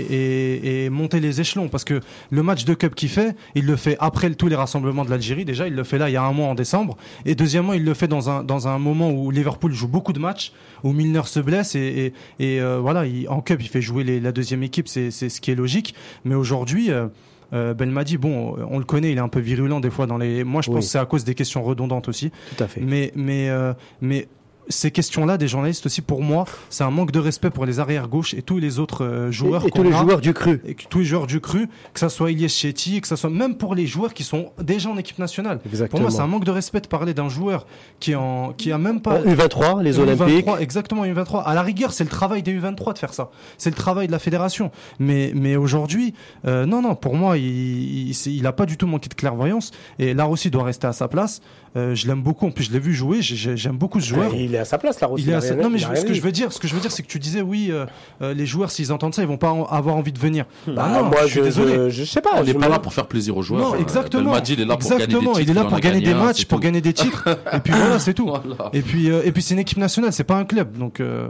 et, 0.81 0.85
et 0.85 0.91
monter 0.91 1.21
les 1.21 1.41
échelons, 1.41 1.69
parce 1.69 1.85
que 1.85 2.01
le 2.31 2.43
match 2.43 2.65
de 2.65 2.75
cup 2.75 2.95
qu'il 2.95 3.09
fait, 3.09 3.37
il 3.55 3.67
le 3.67 3.77
fait 3.77 3.97
après 4.01 4.31
tous 4.35 4.49
les 4.49 4.57
rassemblements 4.57 5.05
de 5.05 5.11
l'Algérie. 5.11 5.45
Déjà, 5.45 5.67
il 5.69 5.75
le 5.75 5.85
fait 5.85 5.99
là 5.99 6.09
il 6.11 6.13
y 6.13 6.17
a 6.17 6.23
un 6.25 6.33
mois 6.33 6.49
en 6.49 6.55
décembre, 6.55 6.97
et 7.25 7.35
deuxièmement, 7.35 7.73
il 7.73 7.85
le 7.85 7.95
fait 7.95 8.09
dans 8.09 8.29
un 8.31 8.43
dans 8.45 8.67
un 8.69 8.79
moment 8.79 9.11
où 9.11 9.31
Liverpool 9.31 9.73
joue 9.73 9.89
beaucoup 9.89 10.13
de 10.13 10.19
matchs, 10.19 10.53
où 10.83 10.93
Milner 10.93 11.23
se 11.27 11.41
blesse 11.41 11.75
et, 11.77 12.13
euh, 12.41 12.79
voilà, 12.83 13.07
il, 13.07 13.29
en 13.29 13.41
cup, 13.41 13.61
il 13.63 13.69
fait 13.69 13.83
jouer 13.83 14.05
les- 14.05 14.21
la 14.21 14.33
deuxième 14.33 14.63
équipe, 14.63 14.89
c'est 14.89 15.11
c'est 15.11 15.29
ce 15.29 15.41
qui 15.41 15.51
est 15.51 15.57
logique. 15.57 15.95
Mais 16.25 16.35
aujourd'hui. 16.35 16.91
euh, 16.91 17.07
euh, 17.55 17.75
Belmadi, 17.75 18.17
bon, 18.17 18.57
on 18.71 18.79
le 18.79 18.85
connaît, 18.87 19.13
il 19.13 19.19
est 19.19 19.21
un 19.21 19.29
peu 19.29 19.39
virulent 19.39 19.79
des 19.81 19.91
fois 19.91 20.07
dans 20.07 20.17
les. 20.17 20.43
Moi, 20.43 20.63
je 20.63 20.71
Oui. 20.71 20.77
pense 20.77 20.87
que 20.87 20.91
c'est 20.93 20.99
à 20.99 21.05
cause 21.05 21.23
des 21.25 21.35
questions 21.35 21.63
redondantes 21.63 22.09
aussi. 22.09 22.31
tout 22.57 22.65
à 22.65 22.67
fait. 22.67 22.81
Mais, 22.81 23.13
mais, 23.15 23.51
euh, 23.51 23.75
mais 24.01 24.27
ces 24.69 24.91
questions-là, 24.91 25.39
des 25.39 25.49
journalistes 25.49 25.87
aussi, 25.87 26.03
pour 26.03 26.23
moi, 26.23 26.45
c'est 26.71 26.85
un 26.85 26.91
manque 26.91 27.11
de 27.11 27.19
respect 27.19 27.51
pour 27.51 27.67
les 27.67 27.81
arrières 27.81 28.09
gauches 28.09 28.33
et 28.35 28.43
tous 28.43 28.59
les 28.59 28.79
autres 28.79 29.05
euh, 29.05 29.31
joueurs. 29.31 29.65
Et, 29.65 29.69
et 29.69 29.71
tous 29.71 29.83
les 29.83 29.93
a, 29.93 30.01
joueurs 30.01 30.21
du 30.21 30.33
cru. 30.33 30.61
Et 30.65 30.75
tous 30.75 31.01
les 31.01 31.05
joueurs 31.05 31.27
du 31.27 31.41
cru, 31.41 31.69
que 31.95 32.01
ça 32.01 32.09
soit 32.09 32.31
Ilyes 32.31 32.49
Chetty, 32.49 33.01
que 33.01 33.09
ça 33.09 33.17
soit 33.17 33.31
même 33.31 33.57
pour 33.57 33.75
les 33.75 33.87
joueurs 33.87 34.15
qui 34.15 34.23
sont 34.25 34.51
déjà 34.63 34.89
en 34.91 34.97
équipe 34.97 35.19
nationale. 35.19 35.59
Pour 35.59 35.71
Exactement. 35.71 36.03
moi, 36.03 36.11
c'est 36.11 36.21
un 36.21 36.27
manque 36.27 36.45
de 36.45 36.51
respect 36.51 36.81
de 36.81 36.87
parler 36.87 37.13
d'un 37.15 37.29
joueur 37.29 37.67
qui 38.01 38.13
est 38.13 38.15
en, 38.17 38.53
qui 38.53 38.71
a 38.73 38.79
même 38.79 39.01
pas. 39.01 39.19
En 39.21 39.23
U23, 39.25 39.83
les 39.83 39.99
Olympiques. 39.99 40.47
U23, 40.47 40.61
exactement, 40.61 41.05
U23. 41.05 41.43
À 41.45 41.55
la 41.55 41.63
rigueur, 41.63 41.93
c'est 41.93 42.05
le 42.05 42.11
travail 42.11 42.43
des 42.43 42.55
U23 42.59 42.95
de 42.95 42.99
faire 42.99 43.15
ça. 43.15 43.31
C'est 43.59 43.71
le 43.71 43.77
travail 43.77 44.07
de 44.07 44.13
la 44.13 44.19
fédération. 44.19 44.71
Mais, 44.99 45.33
mais 45.35 45.57
aujourd'hui, 45.57 46.15
euh, 46.47 46.67
non, 46.67 46.83
non, 46.83 46.95
pour 46.95 47.15
moi, 47.17 47.37
il, 47.39 48.11
il, 48.11 48.17
il 48.27 48.47
a 48.47 48.53
pas 48.53 48.67
du 48.67 48.77
tout 48.77 48.87
manqué 48.87 49.09
de 49.09 49.15
clairvoyance. 49.15 49.71
Et 49.99 50.15
là 50.15 50.29
aussi, 50.29 50.51
doit 50.51 50.65
rester 50.65 50.87
à 50.87 50.93
sa 50.93 51.09
place. 51.09 51.41
Euh, 51.77 51.95
je 51.95 52.07
l'aime 52.07 52.23
beaucoup. 52.23 52.47
En 52.47 52.51
plus, 52.51 52.65
je 52.65 52.73
l'ai 52.73 52.79
vu 52.79 52.93
jouer. 52.95 53.23
J'ai- 53.23 53.37
j'ai- 53.37 53.57
J'aime 53.57 53.77
beaucoup 53.79 54.01
ce 54.01 54.09
joueur. 54.09 54.35
Il 54.35 54.55
est 54.55 54.59
à 54.63 54.65
sa 54.65 54.79
place 54.79 55.01
là, 55.01 55.09
Il 55.19 55.29
est 55.29 55.35
à 55.35 55.41
sa- 55.41 55.55
Non, 55.55 55.69
mais 55.71 55.79
je 55.79 55.87
je- 55.95 56.01
ce 56.01 56.05
que 56.07 56.15
je 56.15 56.21
veux 56.23 56.33
dire, 56.33 56.53
ce 56.53 56.59
que 56.59 56.67
je 56.67 56.75
veux 56.75 56.81
dire, 56.81 56.91
c'est 56.91 57.03
que 57.03 57.09
tu 57.09 57.19
disais, 57.19 57.43
oui, 57.43 57.69
euh, 57.71 57.85
euh, 58.23 58.33
les 58.35 58.47
joueurs, 58.47 58.71
s'ils 58.71 58.93
entendent 58.93 59.15
ça, 59.15 59.23
ils 59.23 59.29
vont 59.29 59.37
pas 59.37 59.51
en- 59.51 59.65
avoir 59.67 59.95
envie 59.97 60.13
de 60.13 60.19
venir. 60.19 60.47
Bah, 60.67 60.89
non, 60.93 61.05
moi 61.05 61.19
je 61.23 61.27
suis 61.27 61.39
je, 61.41 61.45
désolé. 61.45 61.75
je, 61.75 61.91
je 61.91 62.05
sais 62.05 62.21
pas. 62.23 62.31
On 62.37 62.41
n'est 62.45 62.53
je 62.53 62.59
pas 62.59 62.67
me- 62.67 62.73
là 62.73 62.79
pour 62.79 62.93
faire 62.95 63.07
plaisir 63.07 63.37
aux 63.37 63.43
joueurs. 63.43 63.61
Non, 63.71 63.75
Euh, 63.75 63.79
exactement. 63.81 64.35
Il 64.43 64.61
est 64.61 64.65
là 64.65 64.77
pour 64.77 64.91
gagner 64.91 65.07
des 65.07 65.19
titres. 65.19 65.41
il 65.41 65.51
est 65.51 65.55
là 65.55 65.65
pour 65.65 65.75
a 65.75 65.81
gagner 65.81 66.01
des 66.01 66.13
un, 66.13 66.25
matchs, 66.25 66.45
pour 66.47 66.61
gagner 66.61 66.81
des 66.81 66.93
titres. 66.95 67.29
et 67.53 67.59
puis 67.61 67.73
voilà, 67.75 67.99
c'est 67.99 68.15
tout. 68.15 68.27
Voilà. 68.33 68.71
Et 68.73 68.81
puis, 68.83 69.11
euh, 69.11 69.23
et 69.25 69.33
puis 69.33 69.43
c'est 69.43 69.55
une 69.55 69.61
équipe 69.61 69.79
nationale, 69.79 70.13
c'est 70.13 70.25
pas 70.25 70.37
un 70.37 70.45
club. 70.45 70.77
Donc, 70.79 71.01
euh, 71.01 71.29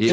Et, 0.00 0.10
Et 0.10 0.12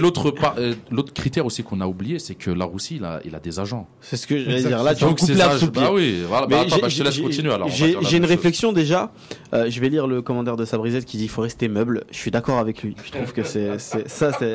l'autre- 0.00 0.34
euh, 0.58 0.74
critère 1.14 1.46
aussi 1.46 1.62
qu'on 1.62 1.80
a 1.80 1.86
oublié, 1.86 2.18
c'est 2.18 2.34
que 2.34 2.50
la 2.50 2.64
Russie, 2.64 2.96
il 2.96 3.04
a, 3.04 3.20
il 3.24 3.32
a 3.36 3.38
des 3.38 3.60
agents. 3.60 3.86
C'est 4.00 4.16
ce 4.16 4.26
que 4.26 4.36
j'allais 4.36 4.56
Exact. 4.56 4.68
dire. 4.70 4.82
Là, 4.82 4.94
tu 4.96 5.04
Donc, 5.04 5.18
coupes 5.20 5.28
pied. 5.30 5.36
Bah 5.72 5.90
oui, 5.92 6.24
voilà. 6.26 6.46
Mais 6.48 6.56
Bah, 6.56 6.62
attends, 6.66 6.78
bah, 6.82 6.88
je 6.88 6.98
te 6.98 7.02
laisse 7.04 7.18
continuer 7.20 7.52
alors. 7.52 7.68
J'ai 7.68 7.92
la 7.92 8.00
une 8.00 8.04
chose. 8.04 8.24
réflexion 8.24 8.72
déjà. 8.72 9.12
Euh, 9.54 9.68
je 9.68 9.80
vais 9.80 9.88
lire 9.90 10.06
le 10.06 10.22
commandeur 10.22 10.56
de 10.56 10.64
Sabrizette 10.64 11.04
qui 11.04 11.18
dit 11.18 11.24
il 11.24 11.28
faut 11.28 11.42
rester 11.42 11.68
meuble. 11.68 12.04
Je 12.10 12.16
suis 12.16 12.30
d'accord 12.30 12.58
avec 12.58 12.82
lui. 12.82 12.96
Je 13.04 13.10
trouve 13.12 13.32
que 13.32 13.42
c'est 13.42 13.78
ça 13.78 14.32
c'est 14.32 14.54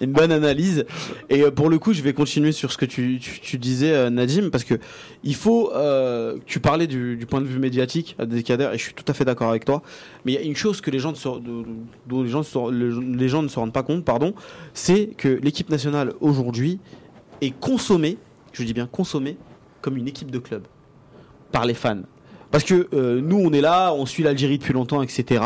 une 0.00 0.12
bonne 0.12 0.30
analyse. 0.30 0.84
Et 1.30 1.42
euh, 1.42 1.50
pour 1.50 1.68
le 1.68 1.78
coup, 1.78 1.92
je 1.92 2.02
vais 2.02 2.12
continuer 2.12 2.52
sur 2.52 2.70
ce 2.70 2.78
que 2.78 2.84
tu, 2.84 3.18
disais, 3.58 3.92
euh, 3.92 4.10
Nadim, 4.10 4.50
parce 4.50 4.64
que 4.64 4.74
il 5.24 5.34
faut. 5.34 5.72
tu 6.46 6.60
parlais 6.60 6.86
du, 6.86 7.18
point 7.28 7.40
de 7.40 7.46
vue 7.46 7.58
médiatique 7.58 8.16
des 8.22 8.42
cadres 8.42 8.72
et 8.72 8.78
je 8.78 8.82
suis 8.84 8.94
tout 8.94 9.04
à 9.08 9.14
fait 9.14 9.24
d'accord 9.24 9.48
avec 9.50 9.64
toi. 9.64 9.82
Mais 10.24 10.32
il 10.32 10.34
y 10.36 10.38
a 10.38 10.42
une 10.42 10.56
chose 10.56 10.80
que 10.80 10.90
les 10.90 10.98
gens 10.98 11.12
ne 11.12 11.64
dont 12.06 12.22
les 12.22 12.28
gens, 12.28 12.42
se- 12.42 13.16
les 13.16 13.28
gens 13.28 13.42
ne 13.42 13.48
se 13.48 13.58
rendent 13.58 13.72
pas 13.72 13.82
compte, 13.82 14.04
pardon, 14.04 14.34
c'est 14.74 15.06
que 15.16 15.28
l'équipe 15.42 15.70
nationale 15.70 16.12
aujourd'hui 16.20 16.78
est 17.40 17.58
consommée, 17.58 18.18
je 18.52 18.62
dis 18.62 18.72
bien 18.74 18.86
consommée, 18.86 19.36
comme 19.82 19.96
une 19.96 20.08
équipe 20.08 20.30
de 20.30 20.38
club 20.38 20.62
par 21.52 21.64
les 21.64 21.74
fans. 21.74 22.02
Parce 22.56 22.64
que 22.64 22.88
euh, 22.94 23.20
nous, 23.20 23.36
on 23.36 23.52
est 23.52 23.60
là, 23.60 23.92
on 23.92 24.06
suit 24.06 24.22
l'Algérie 24.22 24.56
depuis 24.56 24.72
longtemps, 24.72 25.02
etc. 25.02 25.44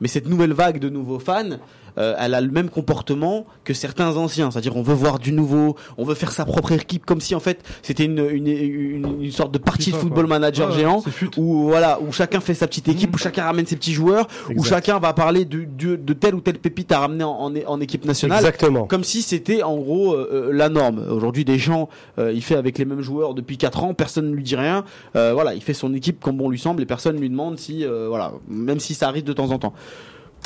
Mais 0.00 0.06
cette 0.06 0.28
nouvelle 0.28 0.52
vague 0.52 0.78
de 0.78 0.88
nouveaux 0.88 1.18
fans, 1.18 1.58
euh, 1.98 2.14
elle 2.18 2.34
a 2.34 2.40
le 2.40 2.50
même 2.50 2.68
comportement 2.70 3.46
que 3.64 3.74
certains 3.74 4.16
anciens. 4.16 4.50
C'est-à-dire, 4.50 4.76
on 4.76 4.82
veut 4.82 4.94
voir 4.94 5.18
du 5.18 5.32
nouveau, 5.32 5.76
on 5.98 6.04
veut 6.04 6.14
faire 6.14 6.32
sa 6.32 6.44
propre 6.44 6.72
équipe, 6.72 7.04
comme 7.06 7.20
si 7.20 7.34
en 7.34 7.40
fait 7.40 7.62
c'était 7.82 8.04
une, 8.04 8.18
une, 8.30 8.46
une, 8.46 9.22
une 9.22 9.30
sorte 9.32 9.52
de 9.52 9.58
partie 9.58 9.90
de 9.92 9.96
football 9.96 10.26
quoi. 10.26 10.38
manager 10.38 10.70
Ouais, 10.70 10.76
géant 10.78 11.02
où 11.36 11.64
voilà 11.68 12.00
où 12.00 12.12
chacun 12.12 12.40
fait 12.40 12.54
sa 12.54 12.66
petite 12.66 12.88
équipe, 12.88 13.14
où 13.14 13.18
chacun 13.18 13.44
ramène 13.44 13.66
ses 13.66 13.76
petits 13.76 13.92
joueurs, 13.92 14.28
où 14.56 14.62
chacun 14.64 14.98
va 14.98 15.12
parler 15.12 15.44
de, 15.44 15.64
de, 15.64 15.96
de 15.96 16.12
telle 16.12 16.34
ou 16.34 16.40
telle 16.40 16.58
pépite 16.58 16.92
à 16.92 17.00
ramener 17.00 17.24
en, 17.24 17.30
en, 17.30 17.52
en 17.66 17.80
équipe 17.80 18.04
nationale 18.04 18.38
Exactement. 18.38 18.84
comme 18.84 19.04
si 19.04 19.22
c'était 19.22 19.62
en 19.62 19.76
gros 19.76 20.14
euh, 20.14 20.28
euh, 20.32 20.52
la 20.52 20.68
norme. 20.68 21.04
Aujourd'hui, 21.10 21.44
Deschamps, 21.44 21.88
euh, 22.18 22.32
il 22.32 22.42
fait 22.42 22.56
avec 22.56 22.78
les 22.78 22.84
mêmes 22.84 23.00
joueurs 23.02 23.34
depuis 23.34 23.58
4 23.58 23.84
ans, 23.84 23.94
personne 23.94 24.30
ne 24.30 24.34
lui 24.34 24.42
dit 24.42 24.56
rien. 24.56 24.84
Euh, 25.16 25.32
voilà, 25.34 25.54
il 25.54 25.62
fait 25.62 25.74
son 25.74 25.92
équipe 25.94 26.20
comme 26.20 26.36
bon 26.36 26.48
lui 26.48 26.58
semble 26.58 26.82
et 26.82 26.86
personne 26.86 27.16
ne 27.16 27.20
lui 27.20 27.30
demande 27.30 27.58
si, 27.58 27.84
euh, 27.84 28.06
voilà, 28.08 28.32
même 28.48 28.80
si 28.80 28.94
ça 28.94 29.08
arrive 29.08 29.24
de 29.24 29.32
temps 29.32 29.50
en 29.50 29.58
temps. 29.58 29.72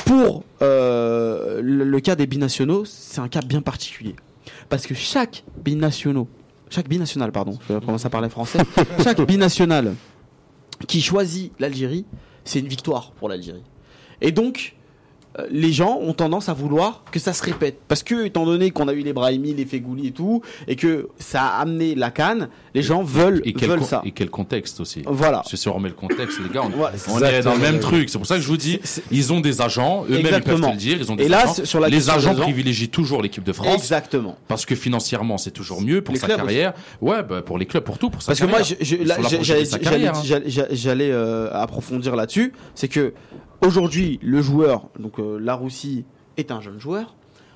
Pour 0.05 0.43
euh, 0.61 1.61
le, 1.61 1.83
le 1.83 1.99
cas 1.99 2.15
des 2.15 2.27
binationaux, 2.27 2.85
c'est 2.85 3.19
un 3.19 3.27
cas 3.27 3.41
bien 3.41 3.61
particulier 3.61 4.15
parce 4.69 4.87
que 4.87 4.93
chaque 4.93 5.43
binationaux, 5.63 6.27
chaque 6.69 6.87
binational, 6.87 7.31
pardon, 7.31 7.57
je 7.67 7.73
vais 7.73 7.79
commencer 7.85 8.05
à 8.05 8.09
parler 8.09 8.29
français, 8.29 8.59
chaque 9.03 9.21
binational 9.21 9.95
qui 10.87 11.01
choisit 11.01 11.51
l'Algérie, 11.59 12.05
c'est 12.43 12.59
une 12.59 12.67
victoire 12.67 13.11
pour 13.11 13.29
l'Algérie. 13.29 13.63
Et 14.21 14.31
donc, 14.31 14.75
les 15.49 15.71
gens 15.71 15.99
ont 16.01 16.13
tendance 16.13 16.49
à 16.49 16.53
vouloir 16.53 17.03
que 17.11 17.19
ça 17.19 17.33
se 17.33 17.43
répète. 17.43 17.79
Parce 17.87 18.03
que, 18.03 18.25
étant 18.25 18.45
donné 18.45 18.71
qu'on 18.71 18.87
a 18.87 18.93
eu 18.93 19.01
les 19.01 19.13
Brahimi, 19.13 19.53
les 19.53 19.65
Fegouli 19.65 20.07
et 20.07 20.11
tout, 20.11 20.41
et 20.67 20.75
que 20.75 21.09
ça 21.19 21.43
a 21.43 21.61
amené 21.61 21.95
la 21.95 22.11
canne, 22.11 22.49
les 22.73 22.81
gens 22.81 23.03
veulent, 23.03 23.41
Et 23.45 23.53
quel, 23.53 23.69
veulent 23.69 23.83
ça. 23.83 24.01
et 24.05 24.11
quel 24.11 24.29
contexte 24.29 24.79
aussi. 24.79 25.01
Voilà. 25.05 25.37
Parce 25.37 25.51
que 25.51 25.57
si 25.57 25.67
on 25.67 25.73
remet 25.73 25.89
le 25.89 25.95
contexte, 25.95 26.39
les 26.41 26.49
gars, 26.53 26.61
on, 26.65 26.69
Voilà, 26.69 26.95
on 27.09 27.19
est 27.21 27.41
dans 27.41 27.53
le 27.53 27.59
même 27.59 27.79
truc. 27.79 28.09
C'est 28.09 28.17
pour 28.17 28.27
ça 28.27 28.35
que 28.35 28.41
je 28.41 28.47
vous 28.47 28.57
dis, 28.57 28.79
C'est- 28.83 29.01
c'est- 29.01 29.03
ils 29.11 29.33
ont 29.33 29.39
des 29.39 29.61
agents, 29.61 30.03
eux-mêmes 30.09 30.19
ils 30.25 30.41
peuvent 30.43 30.61
te 30.61 30.69
le 30.71 30.75
dire, 30.77 30.97
ils 30.99 31.11
ont 31.11 31.15
des 31.15 31.25
Et 31.25 31.27
là, 31.29 31.41
agents. 31.43 31.53
c'est- 31.53 31.65
sur 31.65 31.79
la 31.79 31.89
les 31.89 32.09
agents 32.09 32.35
privilégient 32.35 32.89
toujours 32.89 33.21
l'équipe 33.21 33.43
de 33.43 33.53
France. 33.53 33.73
Exactement. 33.75 34.37
Parce 34.47 34.65
que 34.65 34.75
financièrement, 34.75 35.37
c'est 35.37 35.51
toujours 35.51 35.81
mieux 35.81 36.01
pour 36.01 36.13
Les 36.13 36.19
sa 36.19 36.27
clubs 36.27 36.37
carrière. 36.37 36.73
Ouais, 37.01 37.23
bah, 37.23 37.41
pour 37.41 37.57
les 37.57 37.65
clubs, 37.65 37.83
pour 37.83 37.97
tout, 37.97 38.09
pour 38.09 38.21
sa 38.21 38.27
Parce 38.27 38.39
que 38.39 38.45
moi, 38.45 38.59
carrière. 38.59 39.43
j'allais 39.43 39.67
carrière, 39.67 40.13
hein. 40.15 40.21
euh, 41.11 41.49
approfondir 41.53 42.15
là-dessus. 42.15 42.53
C'est 42.75 42.87
que 42.87 43.13
aujourd'hui, 43.61 44.19
le 44.21 44.41
joueur, 44.41 44.87
donc 44.99 45.19
euh, 45.19 45.37
la 45.39 45.55
Russie, 45.55 46.05
est 46.37 46.51
un 46.51 46.61
jeune 46.61 46.79
joueur. 46.79 47.15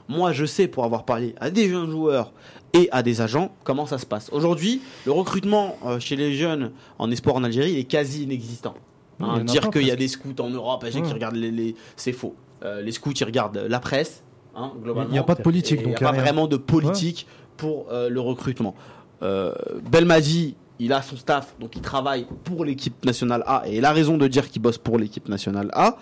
Moi, 0.09 0.31
je 0.33 0.45
sais 0.45 0.67
pour 0.67 0.83
avoir 0.83 1.05
parlé 1.05 1.35
à 1.39 1.49
des 1.51 1.69
jeunes 1.69 1.89
joueurs 1.89 2.33
et 2.73 2.89
à 2.91 3.03
des 3.03 3.21
agents 3.21 3.51
comment 3.63 3.85
ça 3.85 3.97
se 3.97 4.05
passe. 4.05 4.29
Aujourd'hui, 4.33 4.81
le 5.05 5.11
recrutement 5.11 5.77
euh, 5.85 5.99
chez 5.99 6.15
les 6.15 6.33
jeunes 6.33 6.71
en 6.99 7.09
espoir 7.11 7.35
en 7.35 7.43
Algérie 7.43 7.73
il 7.73 7.77
est 7.79 7.83
quasi 7.85 8.23
inexistant. 8.23 8.73
Hein, 9.19 9.43
dire 9.43 9.69
qu'il 9.69 9.85
y 9.85 9.91
a 9.91 9.95
des 9.95 10.07
scouts 10.07 10.33
en 10.39 10.49
Europe, 10.49 10.83
et 10.85 10.89
qui 10.89 10.99
Ouais. 11.01 11.11
regardent 11.13 11.35
les, 11.35 11.51
les- 11.51 11.75
c'est 11.95 12.11
faux. 12.11 12.35
Euh, 12.63 12.81
les 12.81 12.91
scouts, 12.91 13.11
ils 13.11 13.23
regardent 13.23 13.65
la 13.69 13.79
presse, 13.79 14.23
hein, 14.55 14.71
globalement. 14.81 15.09
Il 15.09 15.13
n'y 15.13 15.19
a 15.19 15.23
pas 15.23 15.35
de 15.35 15.43
politique, 15.43 15.77
donc 15.83 15.85
il 15.85 15.89
n'y 15.89 15.95
a 15.95 15.99
pas 15.99 16.11
rien. 16.11 16.21
vraiment 16.21 16.47
de 16.47 16.57
politique 16.57 17.27
pour 17.55 17.85
euh, 17.91 18.09
le 18.09 18.19
recrutement. 18.19 18.73
Euh, 19.21 19.53
Belmadi, 19.91 20.55
il 20.83 20.93
a 20.93 21.01
son 21.03 21.15
staff, 21.15 21.53
donc 21.59 21.75
il 21.75 21.81
travaille 21.81 22.25
pour 22.43 22.65
l'équipe 22.65 23.05
nationale 23.05 23.43
A, 23.45 23.63
et 23.67 23.77
il 23.77 23.85
a 23.85 23.91
raison 23.93 24.17
de 24.17 24.27
dire 24.27 24.49
qu'il 24.49 24.61
bosse 24.61 24.79
pour 24.79 24.97
l'équipe 24.97 25.29
nationale 25.29 25.69
A, 25.73 25.97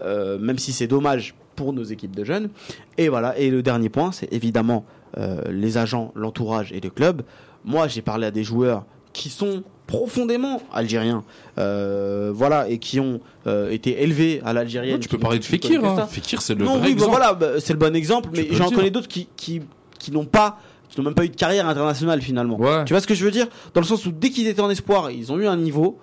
euh, 0.00 0.38
même 0.38 0.58
si 0.58 0.72
c'est 0.72 0.86
dommage 0.86 1.34
pour 1.54 1.74
nos 1.74 1.84
équipes 1.84 2.16
de 2.16 2.24
jeunes. 2.24 2.48
Et 2.96 3.08
voilà, 3.10 3.38
et 3.38 3.50
le 3.50 3.62
dernier 3.62 3.90
point, 3.90 4.10
c'est 4.10 4.32
évidemment 4.32 4.86
euh, 5.18 5.42
les 5.50 5.76
agents, 5.76 6.12
l'entourage 6.14 6.72
et 6.72 6.80
les 6.80 6.88
clubs. 6.88 7.22
Moi, 7.64 7.88
j'ai 7.88 8.00
parlé 8.00 8.26
à 8.26 8.30
des 8.30 8.42
joueurs 8.42 8.84
qui 9.12 9.28
sont 9.28 9.62
profondément 9.86 10.62
algériens, 10.72 11.22
euh, 11.58 12.32
voilà, 12.34 12.70
et 12.70 12.78
qui 12.78 12.98
ont 13.00 13.20
euh, 13.46 13.70
été 13.70 14.02
élevés 14.02 14.40
à 14.46 14.54
l'algérienne. 14.54 14.98
tu 14.98 15.08
peux 15.08 15.18
parler 15.18 15.38
de 15.38 15.44
Fekir. 15.44 15.84
hein. 15.84 16.06
Fekir, 16.06 16.40
c'est 16.40 16.54
le 16.54 16.64
non, 16.64 16.78
vrai 16.78 16.88
oui, 16.88 16.94
bah 16.94 17.02
exemple. 17.04 17.10
voilà, 17.10 17.34
bah, 17.34 17.48
c'est 17.60 17.74
le 17.74 17.78
bon 17.78 17.94
exemple, 17.94 18.30
Tu 18.32 18.40
mais 18.40 18.56
j'en 18.56 18.70
le 18.70 18.76
connais 18.76 18.90
d'autres 18.90 19.08
qui, 19.08 19.28
qui, 19.36 19.60
qui 19.98 20.10
n'ont 20.10 20.24
pas, 20.24 20.58
qui 20.92 21.00
n'ont 21.00 21.04
même 21.04 21.14
pas 21.14 21.24
eu 21.24 21.28
de 21.30 21.36
carrière 21.36 21.66
internationale 21.68 22.20
finalement. 22.22 22.56
Ouais. 22.58 22.84
Tu 22.84 22.92
vois 22.92 23.00
ce 23.00 23.06
que 23.06 23.14
je 23.14 23.24
veux 23.24 23.30
dire? 23.30 23.48
Dans 23.74 23.80
le 23.80 23.86
sens 23.86 24.06
où 24.06 24.12
dès 24.12 24.30
qu'ils 24.30 24.46
étaient 24.46 24.60
en 24.60 24.70
espoir, 24.70 25.10
ils 25.10 25.32
ont 25.32 25.38
eu 25.38 25.46
un 25.46 25.56
niveau, 25.56 25.98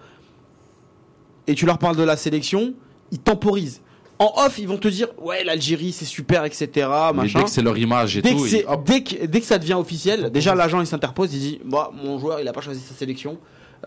et 1.48 1.56
tu 1.56 1.66
leur 1.66 1.78
parles 1.78 1.96
de 1.96 2.04
la 2.04 2.18
sélection, 2.18 2.74
ils 3.12 3.20
temporisent. 3.20 3.82
En 4.20 4.34
off, 4.46 4.58
ils 4.60 4.68
vont 4.68 4.78
te 4.78 4.88
dire, 4.90 5.08
ouais, 5.18 5.44
l'Algérie, 5.46 5.94
c'est 5.94 6.04
super, 6.06 6.44
etc. 6.44 6.68
Mais 6.76 7.14
Machin. 7.14 7.40
dès 7.40 7.46
que 7.46 7.52
c'est 7.52 7.62
leur 7.62 7.78
image 7.78 8.18
et 8.18 8.22
Dès 8.22 8.32
tout, 8.32 8.44
que, 8.44 8.48
ils- 8.50 8.66
dès, 8.86 9.02
que, 9.04 9.26
dès 9.26 9.40
que 9.40 9.46
ça 9.46 9.58
devient 9.58 9.76
officiel, 9.76 10.30
déjà 10.30 10.54
l'agent 10.56 10.82
il 10.82 10.88
s'interpose, 10.88 11.34
il 11.34 11.40
dit, 11.40 11.62
moi, 11.64 11.94
mon 12.04 12.20
joueur, 12.20 12.42
il 12.42 12.48
a 12.48 12.52
pas 12.52 12.60
choisi 12.62 12.82
sa 12.82 12.94
sélection. 12.94 13.38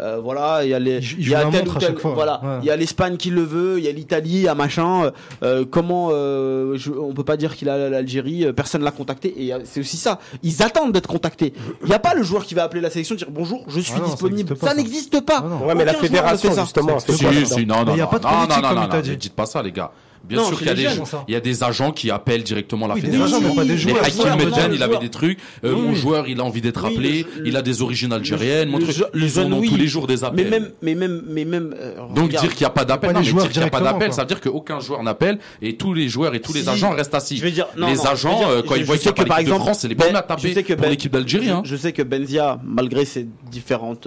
Euh, 0.01 0.19
voilà, 0.23 0.65
il 0.65 0.71
y 0.71 0.75
a 0.75 0.79
les, 0.79 0.99
Il 1.19 1.29
y 1.29 1.35
a 1.35 1.45
tel 1.47 1.69
ou 1.69 1.75
tel- 1.75 1.95
voilà, 2.03 2.41
Ouais. 2.43 2.59
il 2.63 2.67
y 2.67 2.71
a 2.71 2.77
l'Espagne 2.77 3.17
qui 3.17 3.31
le 3.31 3.43
veut, 3.43 3.79
il 3.79 3.85
y 3.85 3.89
a 3.89 3.93
l'Italie, 3.93 4.31
il 4.37 4.41
y 4.43 4.49
a 4.49 4.55
machin. 4.55 5.13
euh, 5.43 5.65
comment 5.71 6.09
euh, 6.13 6.77
je- 6.77 6.91
on 6.93 7.13
peut 7.13 7.25
pas 7.25 7.37
dire 7.37 7.55
qu'il 7.57 7.69
a 7.69 7.89
l'Algérie, 7.91 8.45
euh, 8.47 8.53
personne 8.53 8.83
l'a 8.83 8.91
contacté 8.91 9.35
et 9.45 9.53
euh, 9.53 9.59
c'est 9.65 9.81
aussi 9.81 9.97
ça. 9.97 10.19
Ils 10.43 10.63
attendent 10.63 10.93
d'être 10.93 11.09
contactés. 11.09 11.53
Il 11.83 11.89
n'y 11.89 11.95
a 11.95 11.99
pas 11.99 12.15
le 12.15 12.23
joueur 12.23 12.45
qui 12.45 12.55
va 12.55 12.65
appeler 12.65 12.81
la 12.81 12.91
sélection 12.91 13.15
dire 13.15 13.29
bonjour, 13.31 13.65
je 13.69 13.81
suis 13.81 13.93
Ah 13.97 13.99
non, 14.01 14.05
ça 14.07 14.11
disponible. 14.13 14.37
n'existe 14.51 14.61
pas, 14.61 14.67
Ça 14.67 14.73
ça. 14.73 14.77
n'existe 14.79 15.21
pas. 15.21 15.43
Ah 15.45 15.49
non. 15.49 15.67
Ouais, 15.67 15.75
mais 15.75 15.85
la 15.85 15.95
fédération, 15.95 16.55
justement, 16.55 16.99
C'est- 16.99 17.13
Si, 17.13 17.47
si, 17.47 17.67
non, 17.67 17.85
non, 17.85 17.97
non, 17.97 18.07
pas 18.07 18.19
de 18.19 18.25
non, 18.25 18.31
politique, 18.31 18.49
non, 18.63 18.63
non, 18.63 18.69
comme 18.69 18.91
non, 18.91 18.97
non, 18.97 19.01
dites 19.17 19.35
pas 19.35 19.47
ça, 19.47 19.63
les 19.63 19.73
gars. 19.73 19.91
Bien 20.25 20.39
Non, 20.39 20.47
sûr 20.49 20.59
qu'il 20.59 20.69
y 20.69 20.71
a 20.71 20.75
des, 20.75 20.83
jeunes, 20.83 21.03
il 21.27 21.35
y 21.35 21.37
a 21.37 21.41
des 21.41 21.65
agents 21.65 21.91
qui 21.91 22.09
appellent 22.11 22.45
directement 22.45 22.87
la 22.87 22.95
Oui, 22.95 23.01
des 23.01 23.09
fédération. 23.09 23.39
agents, 23.39 23.49
mais 23.49 23.55
pas 23.57 23.65
des 23.65 23.77
joueurs. 23.77 24.05
Hakim 24.05 24.37
Medjan, 24.37 24.71
il 24.73 24.83
avait 24.83 24.99
des 24.99 25.09
trucs. 25.09 25.39
Euh, 25.65 25.73
Oui, 25.75 25.81
Mon 25.83 25.95
joueur, 25.95 26.29
il 26.29 26.39
a 26.41 26.45
envie 26.45 26.61
d'être 26.61 26.85
Oui, 26.87 26.93
appelé. 26.93 27.27
le- 27.39 27.47
Il 27.49 27.57
a 27.57 27.63
des 27.63 27.83
origines 27.83 28.13
algériennes. 28.13 28.69
mon 28.71 28.79
le 28.79 28.85
truc. 28.85 28.97
je- 28.97 29.03
le 29.19 29.25
Ils 29.27 29.39
en 29.39 29.43
jeune, 29.43 29.53
ont 29.53 29.63
tous 29.63 29.77
les 29.77 29.89
jours 29.89 30.07
des 30.07 30.23
appels. 30.23 30.45
Mais 30.49 30.61
même, 30.61 30.71
mais 30.81 30.95
même, 30.95 31.23
mais 31.29 31.45
même. 31.45 31.75
euh, 31.77 31.97
Donc 32.15 32.27
regarde. 32.27 32.45
dire 32.47 32.55
qu'il 32.55 32.65
n'y 32.65 32.67
a 32.67 32.71
pas 32.71 32.85
d'appel, 32.85 33.13
dire 33.15 33.23
qu'il 33.49 33.61
n'y 33.61 33.67
a 33.67 33.71
pas 33.71 33.81
d'appel, 33.81 34.13
ça 34.13 34.23
veut 34.23 34.29
dire 34.29 34.41
qu'aucun 34.41 34.79
joueur 34.79 35.03
n'appelle 35.03 35.39
et 35.61 35.77
tous 35.77 35.93
les 35.93 36.09
joueurs 36.09 36.35
et 36.35 36.41
tous 36.41 36.53
les 36.55 36.69
agents 36.69 36.91
restent 36.91 37.15
assis. 37.15 37.37
Je 37.39 37.43
vais 37.43 37.51
dire, 37.51 37.67
non, 37.77 37.89
les 37.89 38.07
agents, 38.07 38.43
euh, 38.49 38.63
quand 38.67 38.77
ils 38.77 38.85
voient 38.85 38.97
qu'il 38.99 39.13
par 39.25 39.39
exemple, 39.41 39.61
France, 39.63 39.81
c'est 39.81 39.89
les 39.89 39.95
Ben- 39.97 40.05
premiers 40.05 40.19
à 40.19 40.21
je 40.23 40.49
taper 40.55 40.63
pour 40.75 40.77
Ben- 40.83 40.91
l'équipe 40.91 41.13
d'Algérie. 41.13 41.51
hein. 41.51 41.63
Je, 41.65 41.75
sais 41.77 41.93
que 41.93 42.03
Benzia, 42.03 42.61
malgré 42.65 43.05
ses 43.05 43.27
différentes, 43.51 44.07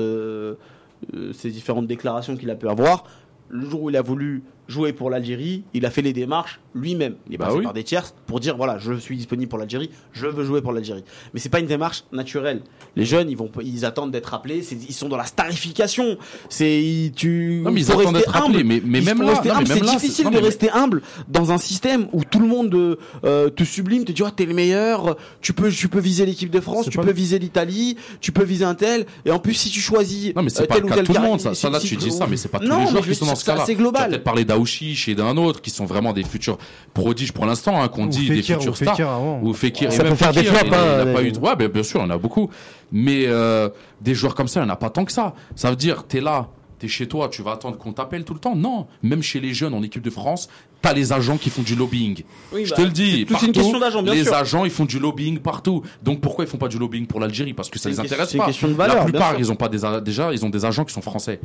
ses 1.33 1.49
différentes 1.49 1.87
déclarations 1.87 2.35
qu'il 2.37 2.49
a 2.49 2.55
pu 2.55 2.67
avoir, 2.69 3.03
le 3.49 3.69
jour 3.69 3.83
où 3.83 3.89
il 3.89 3.97
a 3.97 4.01
voulu 4.01 4.43
jouer 4.67 4.93
pour 4.93 5.09
l'Algérie, 5.09 5.63
il 5.73 5.85
a 5.85 5.89
fait 5.91 6.01
les 6.01 6.13
démarches 6.13 6.59
lui-même. 6.73 7.15
Il 7.27 7.35
est 7.35 7.37
Bah 7.37 7.45
passé 7.45 7.57
oui. 7.59 7.63
par 7.63 7.73
des 7.73 7.83
tierces 7.83 8.13
pour 8.27 8.39
dire 8.39 8.57
voilà, 8.57 8.77
je 8.79 8.93
suis 8.93 9.15
disponible 9.15 9.47
pour 9.49 9.59
l'Algérie, 9.59 9.89
je 10.11 10.25
veux 10.27 10.43
jouer 10.43 10.61
pour 10.61 10.73
l'Algérie. 10.73 11.03
Mais 11.33 11.39
c'est 11.39 11.49
pas 11.49 11.59
une 11.59 11.67
démarche 11.67 12.03
naturelle. 12.11 12.61
Les 12.95 13.05
jeunes, 13.05 13.29
ils 13.29 13.37
vont, 13.37 13.49
ils 13.63 13.85
attendent 13.85 14.11
d'être 14.11 14.33
appelés. 14.33 14.63
Ils 14.87 14.93
sont 14.93 15.07
dans 15.09 15.17
la 15.17 15.25
starification. 15.25 16.17
C'est 16.49 17.11
tu. 17.15 17.61
Non, 17.63 17.71
mais 17.71 17.81
ils 17.81 17.91
attendent 17.91 18.15
d'être 18.15 18.35
appelés, 18.35 18.63
mais- 18.63 18.81
mais 18.85 19.01
même 19.01 19.21
là, 19.21 19.41
c'est 19.65 19.81
difficile 19.81 20.25
non, 20.25 20.31
de 20.31 20.35
mais- 20.37 20.41
rester 20.41 20.69
humble 20.71 21.01
dans 21.27 21.51
un 21.51 21.57
système 21.57 22.07
où 22.13 22.23
tout 22.23 22.39
le 22.39 22.47
monde 22.47 22.97
euh, 23.23 23.49
te 23.49 23.63
sublime, 23.63 24.05
te 24.05 24.11
dit 24.11 24.23
oh, 24.23 24.29
t'es 24.35 24.45
le 24.45 24.53
meilleur, 24.53 25.15
tu 25.41 25.53
peux, 25.53 25.69
tu 25.71 25.87
peux 25.87 25.99
viser 25.99 26.25
l'équipe 26.25 26.49
de 26.49 26.59
France, 26.59 26.89
tu 26.89 26.97
pas 26.97 27.03
peux 27.03 27.09
le- 27.09 27.13
viser 27.15 27.39
l'Italie, 27.39 27.97
tu 28.21 28.31
peux 28.31 28.43
viser 28.43 28.65
un 28.65 28.75
tel, 28.75 29.05
et 29.25 29.31
en 29.31 29.39
plus 29.39 29.53
si 29.53 29.69
tu 29.69 29.79
choisis 29.79 30.33
Non, 30.35 30.43
mais 30.43 30.49
c'est 30.49 30.63
euh, 30.63 30.65
pas 30.67 30.75
tel 30.75 30.83
le 30.83 30.87
ou 30.87 30.89
de 30.91 30.95
tel 30.95 31.05
tout 31.05 31.13
le 31.13 31.19
monde. 31.21 31.39
Ça, 31.41 31.53
ça 31.53 31.69
là, 31.69 31.79
si- 31.79 31.87
tu 31.87 31.95
dis 31.97 32.11
ça, 32.11 32.27
mais 32.29 32.37
c'est 32.37 32.49
pas 32.49 32.59
tous 32.59 32.65
les 32.65 32.87
joueurs 32.87 33.05
qui 33.05 33.15
sont 33.15 33.25
dans 33.25 33.35
ce 33.35 33.45
cas-là. 33.45 33.63
C'est 33.65 33.75
global. 33.75 34.21
d'Aouchiche 34.55 35.07
et 35.09 35.15
d'un 35.15 35.37
autre 35.37 35.61
qui 35.61 35.69
sont 35.69 35.85
vraiment 35.85 36.13
des 36.13 36.23
futurs 36.23 36.57
prodiges 36.93 37.31
pour 37.31 37.45
l'instant, 37.45 37.81
hein, 37.81 37.87
qu'on 37.87 38.05
dit 38.07 38.27
des 38.29 38.41
futurs 38.41 38.71
ou 38.71 38.75
stars. 38.75 38.95
Fekir. 38.95 39.09
Ou 39.43 39.53
Fekir. 39.53 39.91
Ça 39.91 39.99
et 39.99 40.03
même 40.03 40.11
peut 40.13 40.17
faire 40.17 40.31
des 40.33 40.43
Fekir, 40.43 40.53
flops, 40.59 40.67
il 40.67 40.73
a- 40.73 40.77
hein, 40.97 40.99
a 41.09 41.13
pas 41.13 41.23
eu- 41.23 41.33
Ouais, 41.37 41.55
ben, 41.55 41.67
bien 41.67 41.83
sûr, 41.83 41.99
il 41.99 42.03
y 42.03 42.05
en 42.07 42.09
a 42.11 42.17
beaucoup. 42.17 42.49
Mais 42.91 43.25
euh, 43.27 43.69
des 44.01 44.13
joueurs 44.13 44.35
comme 44.35 44.47
ça, 44.47 44.59
il 44.61 44.63
n'y 44.65 44.69
en 44.69 44.73
a 44.73 44.77
pas 44.77 44.89
tant 44.89 45.05
que 45.05 45.11
ça. 45.11 45.33
Ça 45.55 45.69
veut 45.69 45.75
dire, 45.75 46.05
t'es 46.07 46.21
là, 46.21 46.47
t'es 46.79 46.87
chez 46.87 47.07
toi, 47.07 47.29
tu 47.29 47.41
vas 47.41 47.51
attendre 47.53 47.77
qu'on 47.77 47.93
t'appelle 47.93 48.23
tout 48.25 48.33
le 48.33 48.39
temps. 48.39 48.55
Non, 48.55 48.87
même 49.03 49.21
chez 49.23 49.39
les 49.39 49.53
jeunes 49.53 49.73
en 49.73 49.81
équipe 49.83 50.01
de 50.01 50.09
France, 50.09 50.49
t'as 50.85 50.93
les 50.93 51.11
agents 51.11 51.37
qui 51.37 51.49
font 51.49 51.63
du 51.63 51.75
lobbying. 51.75 52.21
Oui, 52.53 52.65
Je 52.65 52.69
bah, 52.69 52.75
te 52.77 52.81
le 52.83 52.89
dis. 52.89 53.21
une 53.21 53.51
question 53.51 53.79
d'agent, 53.79 54.03
bien 54.03 54.13
les 54.13 54.23
sûr. 54.23 54.33
agents, 54.35 54.65
ils 54.65 54.71
font 54.71 54.85
du 54.85 54.99
lobbying 54.99 55.39
partout. 55.39 55.81
Donc 56.03 56.21
pourquoi 56.21 56.45
ils 56.45 56.47
font 56.47 56.57
pas 56.57 56.67
du 56.67 56.77
lobbying 56.77 57.07
pour 57.07 57.19
l'Algérie? 57.19 57.53
Parce 57.53 57.69
que 57.69 57.79
ça 57.79 57.89
les 57.89 57.99
intéresse 57.99 58.29
c'est 58.29 58.35
une 58.35 58.41
pas. 58.41 58.45
question 58.47 58.67
de 58.67 58.73
valeur, 58.73 58.97
La 58.97 59.03
plupart, 59.03 59.35
ils 59.39 59.51
ont 59.51 59.55
pas 59.55 59.67
des 59.69 59.83
a- 59.83 59.99
déjà, 59.99 60.31
ils 60.31 60.45
ont 60.45 60.49
des 60.49 60.63
agents 60.63 60.85
qui 60.85 60.93
sont 60.93 61.01
français. 61.01 61.39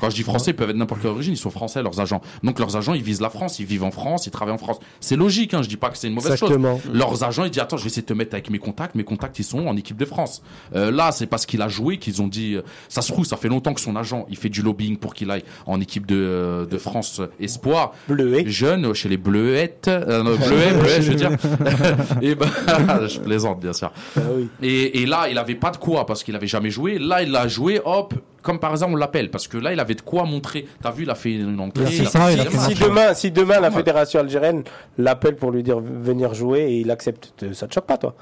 Quand 0.00 0.08
je 0.08 0.14
dis 0.14 0.22
français, 0.22 0.52
ils 0.52 0.54
peuvent 0.54 0.70
être 0.70 0.76
n'importe 0.76 1.00
quelle 1.02 1.10
origine, 1.10 1.32
ils 1.32 1.36
sont 1.36 1.50
français 1.50 1.82
leurs 1.82 1.98
agents. 1.98 2.20
Donc 2.44 2.60
leurs 2.60 2.76
agents, 2.76 2.94
ils 2.94 3.02
visent 3.02 3.20
la 3.20 3.28
France, 3.30 3.58
ils 3.58 3.66
vivent 3.66 3.82
en 3.82 3.90
France, 3.90 4.24
ils 4.26 4.30
travaillent 4.30 4.54
en 4.54 4.58
France. 4.58 4.78
C'est 5.00 5.16
logique, 5.16 5.52
hein, 5.52 5.62
je 5.62 5.68
dis 5.68 5.76
pas 5.76 5.90
que 5.90 5.98
c'est 5.98 6.06
une 6.06 6.14
mauvaise 6.14 6.36
chose. 6.38 6.48
Exactement. 6.52 6.80
Leurs 6.92 7.24
agents, 7.24 7.44
ils 7.44 7.50
disent 7.50 7.60
attends, 7.60 7.76
je 7.76 7.82
vais 7.82 7.88
essayer 7.88 8.02
de 8.02 8.06
te 8.06 8.12
mettre 8.12 8.34
avec 8.34 8.50
mes 8.50 8.58
contacts. 8.60 8.94
Mes 8.94 9.02
contacts, 9.02 9.36
ils 9.40 9.44
sont 9.44 9.66
en 9.66 9.76
équipe 9.76 9.96
de 9.96 10.04
France. 10.04 10.42
Euh, 10.76 10.92
là, 10.92 11.10
c'est 11.10 11.26
parce 11.26 11.44
qu'il 11.44 11.60
a 11.60 11.66
joué 11.68 11.98
qu'ils 11.98 12.22
ont 12.22 12.28
dit. 12.28 12.54
euh, 12.54 12.62
ça 12.88 13.02
se 13.02 13.10
trouve, 13.10 13.24
ça 13.24 13.36
fait 13.36 13.48
longtemps 13.48 13.74
que 13.74 13.80
son 13.80 13.96
agent, 13.96 14.26
il 14.30 14.36
fait 14.36 14.48
du 14.48 14.62
lobbying 14.62 14.96
pour 14.96 15.12
qu'il 15.12 15.28
aille 15.32 15.42
en 15.66 15.80
équipe 15.80 16.06
de, 16.06 16.14
euh, 16.16 16.66
de 16.66 16.78
France 16.78 17.20
Espoir, 17.40 17.94
jeune 18.46 18.46
chez 18.94 19.08
les 19.08 19.16
Bleuettes, 19.16 19.88
euh, 19.88 20.22
non, 20.22 20.34
Bleuets, 20.36 20.72
Bleuets, 20.80 21.02
je 21.02 21.10
veux 21.10 21.16
dire. 21.16 21.30
et 22.22 22.34
ben, 22.34 22.46
je 23.08 23.18
plaisante 23.20 23.60
bien 23.60 23.72
sûr. 23.72 23.92
Ah 24.16 24.20
oui. 24.36 24.48
Et, 24.62 25.02
et 25.02 25.06
là, 25.06 25.26
il 25.30 25.38
avait 25.38 25.54
pas 25.54 25.70
de 25.70 25.76
quoi 25.76 26.06
parce 26.06 26.22
qu'il 26.24 26.34
avait 26.36 26.46
jamais 26.46 26.70
joué. 26.70 26.98
Là, 26.98 27.22
il 27.22 27.34
a 27.36 27.46
joué, 27.48 27.80
hop, 27.84 28.14
comme 28.42 28.58
par 28.58 28.72
hasard, 28.72 28.88
on 28.90 28.96
l'appelle 28.96 29.30
parce 29.30 29.48
que 29.48 29.56
là, 29.58 29.72
il 29.72 29.80
avait 29.80 29.94
de 29.94 30.00
quoi 30.02 30.24
montrer. 30.24 30.66
T'as 30.82 30.90
vu, 30.90 31.04
il 31.04 31.10
a 31.10 31.14
fait 31.14 31.32
une 31.32 31.58
entrée. 31.60 31.86
C'est 31.86 31.96
il 31.96 32.06
a 32.06 32.10
ça, 32.10 32.20
fait- 32.26 32.34
il 32.34 32.40
a 32.40 32.44
Si, 32.44 32.50
fait 32.50 32.74
si 32.74 32.82
un 32.84 32.88
demain, 32.88 33.14
si 33.14 33.30
demain 33.30 33.60
la 33.60 33.70
fédération 33.70 34.20
algérienne 34.20 34.62
l'appelle 34.98 35.36
pour 35.36 35.50
lui 35.50 35.62
dire 35.62 35.80
venir 35.80 36.34
jouer 36.34 36.60
et 36.60 36.80
il 36.80 36.90
accepte, 36.90 37.32
te- 37.36 37.52
ça 37.52 37.66
te 37.66 37.74
choque 37.74 37.86
pas 37.86 37.96
toi? 37.98 38.14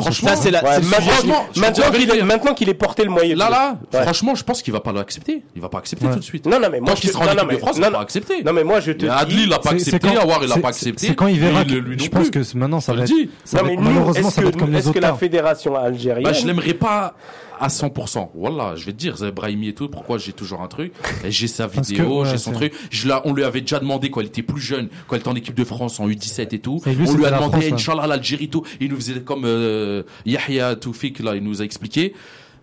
Franchement, 0.00 0.28
Ça, 0.30 0.36
c'est 0.36 0.50
la- 0.50 0.62
Ouais, 0.64 0.70
c'est 0.74 0.80
le 0.80 0.86
maintenant, 0.88 0.98
sujet. 1.00 1.10
franchement, 1.12 1.46
maintenant 1.56 1.90
qu'il 1.92 2.10
est, 2.10 2.22
maintenant 2.22 2.54
qu'il 2.54 2.68
est 2.68 2.74
porté 2.74 3.04
le 3.04 3.10
moyen. 3.10 3.36
Là, 3.36 3.50
là, 3.50 3.78
Ouais. 3.94 4.02
franchement, 4.02 4.34
je 4.34 4.42
pense 4.44 4.62
qu'il 4.62 4.72
va 4.72 4.80
pas 4.80 4.92
l'accepter. 4.92 5.42
Il 5.54 5.62
va 5.62 5.68
pas 5.68 5.78
accepter 5.78 6.06
Ouais. 6.06 6.12
tout 6.12 6.18
de 6.18 6.24
suite. 6.24 6.46
Non, 6.46 6.58
non, 6.60 6.68
mais 6.70 6.80
moi, 6.80 6.90
Tant 6.94 7.00
je- 7.00 7.08
sera 7.08 7.20
en 7.20 7.26
non, 7.26 7.32
équipe 7.32 7.40
non, 7.42 7.46
de 7.48 7.52
mais- 7.52 7.58
France, 7.58 7.76
il 7.76 7.80
non, 7.80 7.86
va 7.86 7.90
pas 7.92 7.96
non. 7.98 8.02
accepter. 8.02 8.42
Non, 8.42 8.52
mais 8.52 8.64
moi, 8.64 8.80
je 8.80 8.92
te 8.92 9.04
Mais 9.06 9.10
Adli, 9.12 9.36
dis. 9.36 9.42
il 9.44 9.52
a 9.52 9.58
pas 9.58 9.70
accepté. 9.70 10.08
quand- 10.08 10.20
Awar, 10.20 10.40
il 10.44 10.52
a 10.52 10.56
pas 10.58 10.68
accepté. 10.68 11.06
C'est 11.08 11.14
quand 11.14 11.26
il 11.28 11.38
verra. 11.40 11.64
Non 11.64 11.74
Je 11.98 12.08
pense 12.08 12.30
que 12.30 12.38
maintenant, 12.56 12.80
ça 12.80 12.92
va 12.92 13.02
être. 13.04 13.10
Non, 13.10 13.80
Malheureusement, 13.80 14.28
est-ce 14.28 14.36
ça 14.36 14.40
va 14.40 14.42
que, 14.42 14.48
être 14.54 14.58
comme 14.58 14.72
les 14.72 14.78
est-ce 14.78 14.90
que 14.90 14.98
la 14.98 15.14
fédération 15.14 15.76
algérienne. 15.76 16.24
Bah, 16.24 16.32
je 16.32 16.46
l'aimerais 16.46 16.74
pas 16.74 17.14
à 17.58 17.68
100%. 17.68 18.30
Voilà, 18.34 18.74
je 18.76 18.84
vais 18.86 18.92
te 18.92 18.96
dire, 18.98 19.16
Brahimi 19.34 19.68
et 19.68 19.74
tout, 19.74 19.88
pourquoi 19.88 20.18
j'ai 20.18 20.32
toujours 20.32 20.60
un 20.62 20.68
truc? 20.68 20.92
Et 21.24 21.30
J'ai 21.30 21.46
sa 21.48 21.66
vidéo, 21.66 22.22
ouais, 22.22 22.30
j'ai 22.30 22.38
son 22.38 22.52
truc. 22.52 22.72
Je 22.90 23.08
l'ai- 23.08 23.14
on 23.24 23.32
lui 23.32 23.44
avait 23.44 23.60
déjà 23.60 23.78
demandé 23.78 24.10
quand 24.10 24.20
il 24.20 24.26
était 24.28 24.42
plus 24.42 24.60
jeune, 24.60 24.88
quand 25.06 25.16
il 25.16 25.20
était 25.20 25.28
en 25.28 25.34
équipe 25.34 25.54
de 25.54 25.64
France 25.64 25.98
en 26.00 26.08
U17 26.08 26.54
et 26.54 26.58
tout. 26.58 26.80
Et 26.86 26.94
lui, 26.94 27.08
on 27.08 27.14
lui 27.14 27.24
a 27.26 27.30
demandé. 27.30 27.72
Inch'Allah, 27.72 28.06
l'Algérie 28.06 28.48
tout. 28.48 28.62
Il 28.80 28.90
nous 28.90 28.96
faisait 28.96 29.20
comme 29.20 29.44
euh, 29.44 30.02
Yahya 30.24 30.76
Toufik, 30.76 31.20
là, 31.20 31.34
il 31.36 31.42
nous 31.42 31.60
a 31.62 31.64
expliqué. 31.64 32.14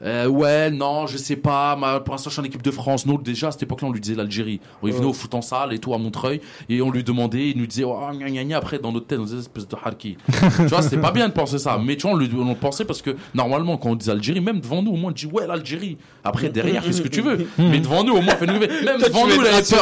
Euh, 0.03 0.27
ouais, 0.27 0.69
non, 0.69 1.07
je 1.07 1.17
sais 1.17 1.35
pas. 1.35 1.75
ma- 1.75 1.99
pour 1.99 2.13
l'instant, 2.13 2.29
je 2.29 2.33
suis 2.33 2.41
en 2.41 2.45
équipe 2.45 2.61
de 2.61 2.71
France. 2.71 3.05
Nous, 3.05 3.17
déjà, 3.17 3.47
à 3.47 3.51
cette 3.51 3.63
époque-là, 3.63 3.87
on 3.87 3.91
lui 3.91 4.01
disait 4.01 4.15
l'Algérie. 4.15 4.59
On 4.81 4.87
il 4.87 4.93
venait 4.93 5.05
au 5.05 5.13
foot 5.13 5.33
en 5.33 5.41
salle 5.41 5.73
et 5.73 5.79
tout 5.79 5.93
à 5.93 5.97
Montreuil. 5.97 6.41
Et 6.69 6.81
on 6.81 6.91
lui 6.91 7.03
demandait, 7.03 7.49
il 7.51 7.57
nous 7.57 7.67
disait, 7.67 7.83
oh, 7.85 7.97
gna, 8.13 8.29
gna, 8.29 8.43
gna. 8.43 8.57
après, 8.57 8.79
dans 8.79 8.91
notre 8.91 9.07
tête, 9.07 9.19
on 9.19 9.23
disait, 9.23 9.39
espèce 9.39 9.67
de 9.67 9.75
harki. 9.81 10.17
tu 10.57 10.63
vois, 10.67 10.81
c'était 10.81 10.97
pas 10.97 11.11
bien 11.11 11.27
de 11.29 11.33
penser 11.33 11.57
ça. 11.57 11.79
Mais 11.83 11.95
tu 11.95 12.03
vois, 12.03 12.11
on, 12.11 12.17
lui, 12.17 12.29
on 12.37 12.49
le 12.49 12.55
pensait 12.55 12.85
parce 12.85 13.01
que 13.01 13.15
normalement, 13.33 13.77
quand 13.77 13.91
on 13.91 13.95
dit 13.95 14.09
Algérie, 14.09 14.41
même 14.41 14.59
devant 14.59 14.81
nous, 14.83 14.91
au 14.91 14.95
moins, 14.97 15.11
on 15.11 15.13
dit, 15.13 15.25
ouais, 15.27 15.47
l'Algérie. 15.47 15.97
Après, 16.23 16.49
derrière, 16.49 16.83
fais 16.83 16.91
ce 16.91 17.01
que 17.01 17.07
tu 17.07 17.21
veux. 17.21 17.47
mais 17.57 17.79
devant 17.79 18.03
nous, 18.03 18.13
au 18.13 18.21
moins, 18.21 18.35
fais-nous 18.35 18.53
rêver. 18.59 18.67
Même 18.83 18.97
Toi, 18.99 19.07
devant 19.07 19.27
nous. 19.27 19.41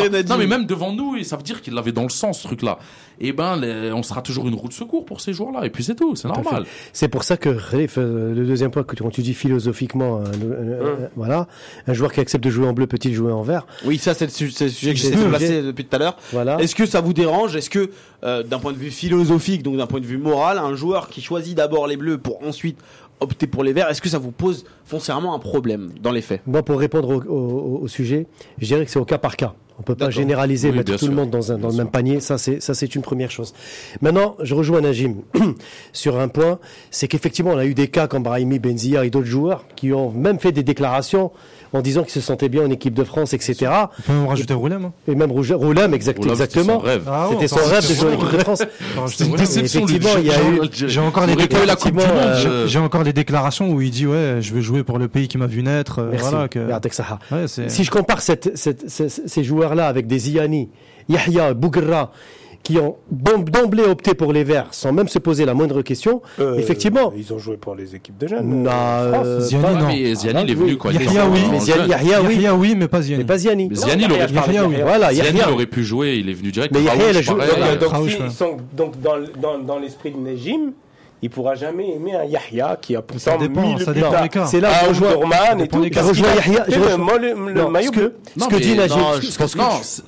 Nadim. 0.10 0.30
Non, 0.30 0.38
mais 0.38 0.48
même 0.48 0.66
devant 0.66 0.94
nous, 0.94 1.16
et 1.16 1.24
ça 1.24 1.36
veut 1.38 1.44
dire 1.44 1.62
qu'il 1.62 1.74
l'avait 1.74 1.92
dans 1.92 2.04
le 2.04 2.10
sens, 2.10 2.40
ce 2.42 2.48
truc-là. 2.48 2.78
Et 3.20 3.34
ben, 3.34 3.56
les- 3.58 3.92
on 3.92 4.02
sera 4.04 4.22
toujours 4.22 4.48
une 4.48 4.56
roue 4.56 4.68
de 4.68 4.74
secours 4.74 5.06
pour 5.06 5.22
ces 5.22 5.34
joueurs-là. 5.34 5.66
Et 5.66 5.70
puis, 5.70 5.84
c'est 5.84 5.96
tout. 5.96 6.16
C'est 6.16 6.28
normal. 6.28 6.66
C'est 6.94 7.08
pour 7.08 7.24
ça 7.24 7.38
que 7.38 7.50
euh, 7.50 8.34
le 8.34 8.46
deuxième 8.46 8.72
point 8.72 8.84
que 8.84 8.96
tu, 8.96 9.04
quand 9.04 9.10
tu 9.10 9.22
dis 9.22 9.34
philosophiquement, 9.34 10.11
euh, 10.18 10.24
euh, 10.44 10.82
euh, 10.82 11.08
voilà, 11.16 11.48
un 11.88 11.94
joueur 11.94 12.12
qui 12.12 12.20
accepte 12.20 12.44
de 12.44 12.50
jouer 12.50 12.68
en 12.68 12.74
bleu 12.74 12.88
peut-il 12.88 13.14
jouer 13.14 13.32
en 13.32 13.42
vert? 13.42 13.66
Oui, 13.86 13.98
ça, 13.98 14.14
c'est 14.14 14.26
le, 14.26 14.32
su- 14.32 14.52
c'est 14.52 14.66
le 14.66 14.70
sujet 14.72 14.94
que 14.94 15.00
C'est 15.00 15.12
j'essaie 15.12 15.24
de 15.24 15.30
placer 15.30 15.62
depuis 15.64 15.86
tout 15.86 15.96
à 15.96 16.00
l'heure. 16.00 16.18
Voilà. 16.32 16.58
Est-ce 16.60 16.76
que 16.76 16.86
ça 16.86 17.02
vous 17.02 17.14
dérange? 17.14 17.56
Est-ce 17.56 17.70
que, 17.70 17.90
euh, 18.24 18.44
d'un 18.44 18.60
point 18.60 18.74
de 18.74 18.78
vue 18.78 18.92
philosophique, 18.92 19.64
donc 19.64 19.78
d'un 19.78 19.88
point 19.88 20.00
de 20.00 20.06
vue 20.06 20.18
moral, 20.18 20.58
un 20.58 20.76
joueur 20.76 21.10
qui 21.10 21.22
choisit 21.22 21.56
d'abord 21.56 21.88
les 21.88 21.98
bleus 21.98 22.18
pour 22.18 22.44
ensuite 22.46 22.78
opter 23.22 23.48
pour 23.48 23.64
les 23.64 23.72
verts, 23.74 23.90
est-ce 23.90 24.02
que 24.02 24.10
ça 24.10 24.18
vous 24.20 24.32
pose 24.32 24.66
foncièrement 24.84 25.34
un 25.34 25.40
problème 25.40 25.92
dans 26.02 26.12
les 26.12 26.22
faits? 26.22 26.42
Moi, 26.48 26.64
pour 26.64 26.80
répondre 26.80 27.08
au, 27.10 27.22
au- 27.32 27.80
au 27.84 27.88
sujet, 27.88 28.26
je 28.60 28.66
dirais 28.68 28.84
que 28.86 28.92
c'est 28.92 29.00
au 29.00 29.06
cas 29.06 29.18
par 29.18 29.38
cas. 29.38 29.54
On 29.80 29.84
peut 29.84 29.96
pas 29.96 30.12
généraliser, 30.12 30.70
Oui, 30.70 30.78
mettre 30.78 30.96
tout 30.96 31.08
le 31.08 31.14
monde 31.16 31.32
dans, 31.32 31.52
un, 31.52 31.56
Bien 31.56 31.62
dans 31.64 31.68
le 31.70 31.74
sûr. 31.74 31.84
même 31.84 31.92
panier. 31.92 32.20
Ça, 32.20 32.38
c'est 32.38 32.62
ça, 32.62 32.76
c'est 32.76 32.94
une 32.94 33.02
première 33.02 33.32
chose. 33.32 33.54
Maintenant, 34.02 34.36
je 34.42 34.54
rejoins 34.54 34.80
Najim 34.82 35.16
sur 35.94 36.20
un 36.20 36.28
point, 36.28 36.60
c'est 36.92 37.08
qu'effectivement, 37.08 37.52
on 37.52 37.58
a 37.58 37.66
eu 37.66 37.74
des 37.74 37.88
cas 37.88 38.08
comme 38.08 38.22
Brahimi 38.22 38.60
Benzia 38.60 39.06
et 39.06 39.10
d'autres 39.10 39.26
joueurs 39.26 39.66
qui 39.76 39.92
ont 39.92 40.12
même 40.12 40.40
fait 40.40 40.52
des 40.52 40.62
déclarations 40.62 41.32
en 41.74 41.82
disant 41.82 42.04
qu'ils 42.04 42.12
se 42.12 42.22
sentaient 42.22 42.50
bien 42.50 42.64
en 42.66 42.70
équipe 42.70 42.94
de 42.94 43.04
France, 43.04 43.34
etc. 43.34 43.56
On 43.72 44.02
peut 44.02 44.14
même 44.14 44.28
rajouter 44.28 44.54
Roulem. 44.54 44.86
hein. 44.86 44.92
Et 45.08 45.16
même 45.16 45.32
Roulem, 45.32 45.94
exact, 45.94 46.20
Oula, 46.20 46.36
c'était 46.36 46.44
exactement. 46.44 46.80
son 46.80 46.86
rêve. 46.86 47.04
Ah 47.08 47.28
ouais, 47.30 47.34
C'était 47.36 47.48
son 47.48 47.56
on 47.56 47.60
peut 47.60 47.66
rêve 47.70 47.88
de 47.90 47.94
jouer 47.94 48.10
en 48.10 48.14
équipe 48.14 48.32
de 48.38 48.44
France. 48.44 48.62
Effectivement, 49.58 50.10
il 50.20 50.26
y 50.26 50.32
a 50.32 50.42
eu- 50.42 50.70
J'ai- 50.72 51.00
encore 51.00 51.26
les 51.26 51.34
euh, 51.34 52.68
J'ai 52.68 52.80
encore 52.80 53.04
les 53.04 53.14
déclarations 53.14 53.70
où 53.72 53.82
il 53.82 53.92
dit 53.92 54.08
ouais, 54.08 54.38
je 54.42 54.54
veux 54.54 54.62
jouer 54.62 54.84
pour 54.84 54.98
le 55.00 55.08
pays 55.08 55.28
qui 55.28 55.38
m'a 55.38 55.48
vu 55.48 55.64
naître. 55.64 56.00
euh, 56.00 56.10
Merci. 56.12 56.30
Voilà, 56.32 56.48
Si 57.48 57.84
je 57.84 57.92
compare 57.92 58.22
cette- 58.22 58.58
cette- 58.58 58.90
ces- 58.90 59.10
ces 59.10 59.44
joueurs-là 59.44 59.88
avec 59.88 60.08
des 60.08 60.30
Iani, 60.32 60.70
Yahya, 61.10 61.54
Bougra, 61.54 62.12
qui 62.64 62.78
ont 62.78 62.98
d'em- 63.10 63.44
d'emblée 63.44 63.84
opté 63.84 64.14
pour 64.14 64.34
les 64.34 64.44
Verts 64.44 64.68
sans 64.72 64.92
même 64.92 65.08
se 65.08 65.18
poser 65.20 65.46
la 65.46 65.54
moindre 65.54 65.82
question, 65.82 66.22
Euh, 66.40 66.58
effectivement. 66.58 67.12
Ils 67.18 67.34
ont 67.34 67.40
joué 67.40 67.58
pour 67.58 67.74
les 67.76 67.96
équipes 67.96 68.18
de 68.20 68.28
jeunes. 68.28 68.64
Non, 68.64 68.70
euh, 68.72 69.14
euh, 69.26 69.40
Ziani, 69.40 69.64
pas- 69.64 69.74
non. 69.74 69.88
Mais 69.88 70.16
Ziani, 70.16 70.42
il 70.44 70.52
est 70.52 70.54
venu 70.56 70.78
quand 70.78 70.90
il 70.92 70.96
était 71.02 71.08
oui. 71.08 71.40
Mais 71.52 71.60
Ziani. 71.60 71.90
Yahya, 71.90 72.22
oui, 72.22 72.36
Yahya, 72.36 72.56
oui, 72.56 72.76
mais 72.78 72.88
pas 72.88 72.98
mais 73.00 73.04
Ziani. 73.04 73.24
pas 73.24 73.38
Ziani. 73.38 73.68
Mais 73.70 73.76
Ziani, 73.76 74.04
il 74.04 74.12
aurait 74.12 74.68
oui. 74.68 74.76
Voilà, 74.84 75.14
Ziani, 75.14 75.40
aurait 75.52 75.66
pu 75.66 75.84
jouer, 75.84 76.18
il 76.18 76.30
est 76.30 76.34
venu 76.34 76.52
direct. 76.52 76.74
Mais 76.74 76.84
Yahya, 76.84 77.10
il 77.12 77.18
a 77.18 77.22
joué-. 77.22 77.36
Donc, 78.76 79.00
dans, 79.02 79.16
dans, 79.42 79.58
dans 79.60 79.80
l'esprit 79.80 80.12
de 80.12 80.18
Nejim, 80.18 80.72
il 81.24 81.30
pourra 81.30 81.56
jamais 81.56 81.96
aimer 81.96 82.16
un 82.16 82.24
Yahya 82.26 82.78
qui 82.82 82.96
a 82.96 83.02
pourtant 83.02 83.38
dépend, 83.38 83.62
mis 83.62 83.74
le 83.80 83.86
ça 83.86 83.92
but 83.94 84.02
dépend 84.02 84.28
cas. 84.28 84.46
C'est 84.46 84.60
là 84.60 84.70
où 84.70 84.94
je 84.94 85.04
rejoins, 85.04 85.10
Omdurman 85.16 85.60
et 85.60 85.64
dépend 85.64 85.78
tout. 85.78 85.90
Je 85.92 86.00
rejoins 86.00 86.28
Yahya, 86.36 86.66
je 86.68 86.76
le, 86.76 86.82
rejoins- 86.84 87.18
le- 87.20 87.54
le 87.54 87.62
Non, 87.62 87.70
maillot 87.70 87.88
ce 87.88 87.92
que- 87.92 88.00
bleu. 88.00 88.16
ce 88.38 88.48
que 88.48 88.56
dit 88.56 88.76
mais 88.76 88.88
je 88.88 89.38
pense 89.38 89.56
que- 89.56 89.62
c'est- 89.84 90.04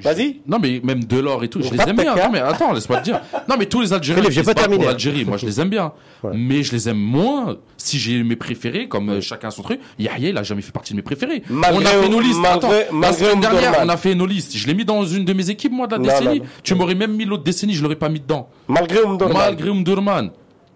Vas-y. 0.00 0.40
Non, 0.46 0.58
mais 0.60 0.80
même 0.84 1.04
Delors 1.04 1.42
et 1.44 1.48
tout, 1.48 1.62
je 1.62 1.70
les 1.70 1.80
aime 1.80 1.96
bien. 1.96 2.14
Non, 2.14 2.30
mais 2.30 2.40
attends, 2.40 2.72
laisse-moi 2.72 2.98
te 2.98 3.04
dire. 3.04 3.20
Non, 3.48 3.56
mais 3.58 3.66
tous 3.66 3.80
les 3.80 3.92
Algériens 3.92 4.22
Philippe, 4.22 4.34
j'ai 4.34 4.42
pas 4.42 4.54
terminé. 4.54 4.78
pour 4.82 4.90
l'Algérie, 4.90 5.24
moi, 5.24 5.36
je 5.36 5.46
les 5.46 5.60
aime 5.60 5.68
bien. 5.70 5.92
Ouais. 6.22 6.30
Mais 6.34 6.62
je 6.62 6.72
les 6.72 6.88
aime 6.88 6.96
moins 6.96 7.56
si 7.76 7.98
j'ai 7.98 8.22
mes 8.22 8.36
préférés, 8.36 8.88
comme 8.88 9.10
euh, 9.10 9.20
chacun 9.20 9.50
son 9.50 9.62
truc. 9.62 9.80
Yahya, 9.98 10.30
il 10.30 10.38
a 10.38 10.42
jamais 10.42 10.62
fait 10.62 10.72
partie 10.72 10.94
de 10.94 10.96
mes 10.96 11.02
préférés. 11.02 11.42
Malgré- 11.50 11.84
on 11.84 11.86
a 11.86 12.02
fait 12.02 12.08
nos 12.08 12.20
listes. 12.20 12.40
malgré- 12.40 12.56
Attends, 12.56 12.68
la 12.90 12.98
malgré 12.98 13.24
semaine 13.26 13.40
dernière, 13.40 13.74
on 13.84 13.88
a 13.90 13.96
fait 13.98 14.14
nos 14.14 14.24
listes. 14.24 14.56
Je 14.56 14.66
l'ai 14.66 14.72
mis 14.72 14.86
dans 14.86 15.04
une 15.04 15.26
de 15.26 15.32
mes 15.34 15.50
équipes, 15.50 15.72
moi, 15.72 15.86
de 15.86 15.92
la 15.92 15.98
Non, 15.98 16.04
décennie. 16.04 16.38
non, 16.38 16.44
non. 16.44 16.50
Tu 16.62 16.74
m'aurais 16.74 16.94
même 16.94 17.12
mis 17.14 17.26
l'autre 17.26 17.44
décennie, 17.44 17.74
je 17.74 17.82
l'aurais 17.82 17.96
pas 17.96 18.08
mis 18.08 18.18
dedans. 18.20 18.48
Malgré 18.66 19.00
Omdurman. 19.02 19.36
Malgré 19.36 19.68
Umdurman. 19.68 20.30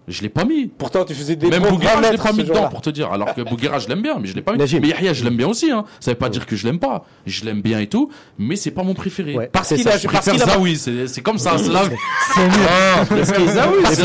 Je 0.07 0.21
l'ai 0.23 0.29
pas 0.29 0.45
mis. 0.45 0.65
Pourtant, 0.67 1.05
tu 1.05 1.13
faisais 1.13 1.35
des 1.35 1.47
Même 1.47 1.63
Bouguera, 1.63 2.01
je 2.03 2.11
l'ai 2.11 2.17
pas 2.17 2.31
mis 2.33 2.43
dedans 2.43 2.67
pour 2.69 2.81
te 2.81 2.89
dire. 2.89 3.11
Alors 3.11 3.33
que 3.35 3.41
Bouguera, 3.41 3.79
je 3.79 3.87
l'aime 3.87 4.01
bien, 4.01 4.17
mais 4.19 4.27
je 4.27 4.33
l'ai 4.35 4.41
pas 4.41 4.53
mis. 4.53 4.57
Mais 4.57 4.87
Yahya, 4.89 5.13
je 5.13 5.23
l'aime 5.23 5.37
bien 5.37 5.47
aussi, 5.47 5.71
hein. 5.71 5.85
Ça 5.99 6.11
veut 6.11 6.17
pas 6.17 6.29
dire 6.29 6.45
que 6.45 6.55
je 6.55 6.65
l'aime 6.65 6.79
pas. 6.79 7.05
Je 7.25 7.45
l'aime 7.45 7.61
bien 7.61 7.79
et 7.79 7.87
tout, 7.87 8.09
mais 8.39 8.55
c'est 8.55 8.71
pas 8.71 8.83
mon 8.83 8.93
préféré. 8.93 9.35
Ouais, 9.35 9.49
Parce 9.51 9.69
c'est 9.69 9.75
qu'il 9.75 9.83
ça. 9.83 9.91
a, 9.93 9.97
Je 9.97 10.07
parce 10.07 10.29
qu'il 10.29 10.41
a, 10.41 10.45
Zawi, 10.45 10.75
c'est 11.07 11.21
comme 11.21 11.37
ça. 11.37 11.53
c'est 11.57 11.67
mieux. 11.69 13.23
Zawi, 13.47 13.77
Il 13.89 13.95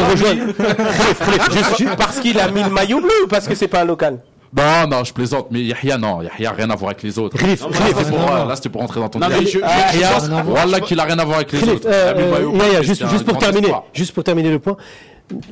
c'est 1.78 1.96
parce 1.96 2.20
qu'il 2.20 2.38
a 2.38 2.48
mis 2.50 2.62
le 2.62 2.70
maillot 2.70 3.00
bleu 3.00 3.10
ou 3.24 3.28
parce 3.28 3.48
que 3.48 3.54
c'est 3.54 3.68
pas 3.68 3.80
un 3.80 3.84
local? 3.86 4.18
Non, 4.56 4.86
non, 4.88 5.04
je 5.04 5.12
plaisante, 5.12 5.48
mais 5.50 5.60
Yahya, 5.64 5.98
non, 5.98 6.22
Yahya, 6.22 6.52
rien 6.52 6.70
à 6.70 6.76
voir 6.76 6.90
avec 6.92 7.02
les 7.02 7.18
autres. 7.18 7.36
Khalif, 7.36 7.62
Là, 7.62 8.54
c'était 8.56 8.68
pour, 8.68 8.80
rentrer 8.80 9.00
dans 9.00 9.08
ton 9.08 9.18
délire. 9.18 9.60
Yahya, 9.60 10.18
voilà 10.44 10.80
qu'il 10.80 10.98
a 11.00 11.04
rien 11.04 11.18
à 11.18 11.24
voir 11.24 11.38
avec 11.38 11.52
les 11.52 11.68
autres. 11.68 11.86
euh, 11.86 12.50
Yahya, 12.58 12.82
juste, 12.82 13.04
pour 13.24 13.38
terminer, 13.38 13.66
espoir. 13.66 13.84
juste 13.92 14.12
pour 14.12 14.24
terminer 14.24 14.50
le 14.50 14.58
point. 14.58 14.76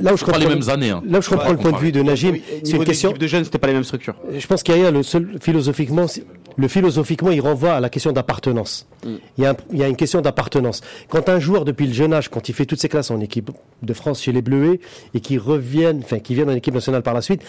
Là 0.01 0.13
où 0.13 0.17
je 0.17 0.25
Pas 0.25 0.33
comprends 0.33 0.39
les 0.49 0.55
mêmes 0.55 0.69
années, 0.69 0.91
hein. 0.91 1.03
Là 1.09 1.19
où 1.19 1.23
je 1.23 1.29
comprends 1.29 1.47
Ouais, 1.47 1.53
le 1.53 1.59
point 1.59 1.73
de 1.73 1.79
vue 1.79 1.91
de 1.91 2.01
Najim, 2.03 2.31
Oui, 2.33 2.43
c'est 2.63 2.77
une 2.77 2.85
question. 2.85 3.13
de 3.13 3.27
jeunes, 3.27 3.45
c'était 3.45 3.59
pas 3.59 3.67
les 3.67 3.73
mêmes 3.73 3.83
structures. 3.85 4.15
Je 4.37 4.47
pense 4.47 4.63
qu'Aya, 4.63 4.91
le 4.93 5.03
seul 5.03 5.37
philosophiquement, 5.41 6.07
c'est- 6.07 6.25
le 6.57 6.69
philosophiquement, 6.69 7.33
il 7.33 7.41
renvoie 7.41 7.73
à 7.73 7.81
la 7.81 7.89
question 7.89 8.13
d'appartenance. 8.13 8.87
Mm. 9.05 9.09
Il, 9.39 9.45
y 9.45 9.47
a 9.47 9.51
un- 9.51 9.57
il 9.73 9.79
y 9.79 9.83
a 9.83 9.89
une 9.89 9.97
question 9.97 10.21
d'appartenance. 10.21 10.81
Quand 11.09 11.29
un 11.29 11.41
joueur, 11.41 11.65
depuis 11.65 11.89
le 11.89 11.93
jeune 11.93 12.13
âge, 12.15 12.29
quand 12.29 12.49
il 12.49 12.55
fait 12.55 12.67
toutes 12.67 12.81
ses 12.81 12.89
classes 12.89 13.11
en 13.11 13.19
équipe 13.21 13.51
de 13.83 13.93
France 13.95 14.23
chez 14.23 14.31
les 14.31 14.43
Bleuets 14.43 14.79
et 15.15 15.21
qui 15.21 15.39
reviennent, 15.39 16.03
enfin, 16.05 16.21
qui 16.21 16.35
viennent 16.37 16.51
en 16.51 16.55
équipe 16.55 16.75
nationale 16.75 17.03
par 17.03 17.15
la 17.15 17.21
suite, 17.23 17.43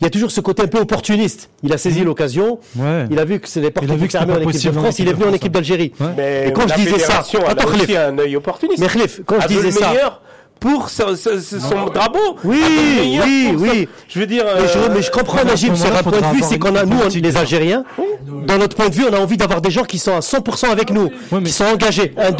il 0.00 0.04
y 0.04 0.06
a 0.06 0.10
toujours 0.10 0.30
ce 0.30 0.40
côté 0.40 0.62
un 0.62 0.66
peu 0.68 0.78
opportuniste. 0.78 1.50
Il 1.64 1.72
a 1.72 1.78
saisi 1.78 2.04
l'occasion. 2.04 2.60
Ouais. 2.76 3.06
Il 3.10 3.18
a 3.18 3.24
vu 3.24 3.40
que 3.40 3.48
c'est 3.48 3.60
les 3.62 3.70
portes 3.72 3.86
qui 3.88 4.08
fermées 4.08 4.34
en 4.34 4.48
équipe 4.48 4.66
de 4.66 4.78
France. 4.78 4.98
Il 5.00 5.08
est 5.08 5.12
venu 5.14 5.24
en 5.24 5.32
équipe 5.32 5.52
d'Algérie. 5.52 5.92
Ouais. 5.98 6.06
Mais 6.16 6.48
Et 6.48 6.52
quand 6.52 6.66
la 6.68 6.76
je 6.76 6.80
disais 6.82 6.98
ça, 7.00 7.16
a 7.18 7.20
aussi 7.22 7.36
Khalif. 7.36 7.96
un 7.96 8.18
œil 8.18 8.36
opportuniste. 8.36 8.78
Mais 8.80 8.86
Khalif, 8.88 9.22
quand 9.26 9.40
je 9.40 9.48
disais 9.48 9.70
ça, 9.72 9.88
meilleur 9.90 10.20
pour 10.60 10.88
son, 10.88 11.06
drapeau. 11.92 12.36
Oui, 12.44 12.60
meilleur 12.98 13.24
oui, 13.26 13.48
son- 13.52 13.58
oui. 13.62 13.88
Je 14.08 14.18
veux 14.20 14.26
dire. 14.26 14.44
Mais 14.54 14.68
je, 14.68 14.78
euh, 14.78 14.88
mais 14.94 15.02
je 15.02 15.10
comprends, 15.10 15.44
Najim, 15.44 15.76
sur 15.76 15.94
un 15.94 16.02
point 16.02 16.20
de 16.20 16.34
vue, 16.36 16.42
c'est 16.42 16.58
qu'on 16.58 16.74
a, 16.74 16.84
nous, 16.84 16.96
on- 17.04 17.08
les 17.08 17.36
Algériens, 17.36 17.84
dans 18.46 18.58
notre 18.58 18.76
point 18.76 18.88
de 18.88 18.94
vue, 18.94 19.04
on 19.08 19.12
a 19.14 19.18
envie 19.20 19.36
d'avoir 19.36 19.60
des 19.60 19.70
gens 19.70 19.84
qui 19.84 19.98
sont 19.98 20.14
à 20.16 20.20
100% 20.22 20.70
avec 20.70 20.90
nous, 20.90 21.10
mais- 21.30 21.42
qui 21.44 21.52
sont 21.52 21.64
engagés. 21.64 22.12
Un 22.16 22.30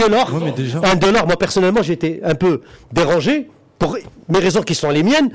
déjà- 0.53 0.81
un 0.83 0.95
Delors, 0.97 1.27
moi 1.27 1.37
personnellement, 1.37 1.83
j'ai 1.83 1.93
été 1.95 2.21
un 2.25 2.35
peu 2.35 2.63
dérangé, 2.93 3.49
pour 3.79 3.97
mes 4.29 4.39
raisons 4.39 4.63
qui 4.63 4.75
sont 4.75 4.91
les 4.91 5.03
miennes, 5.03 5.31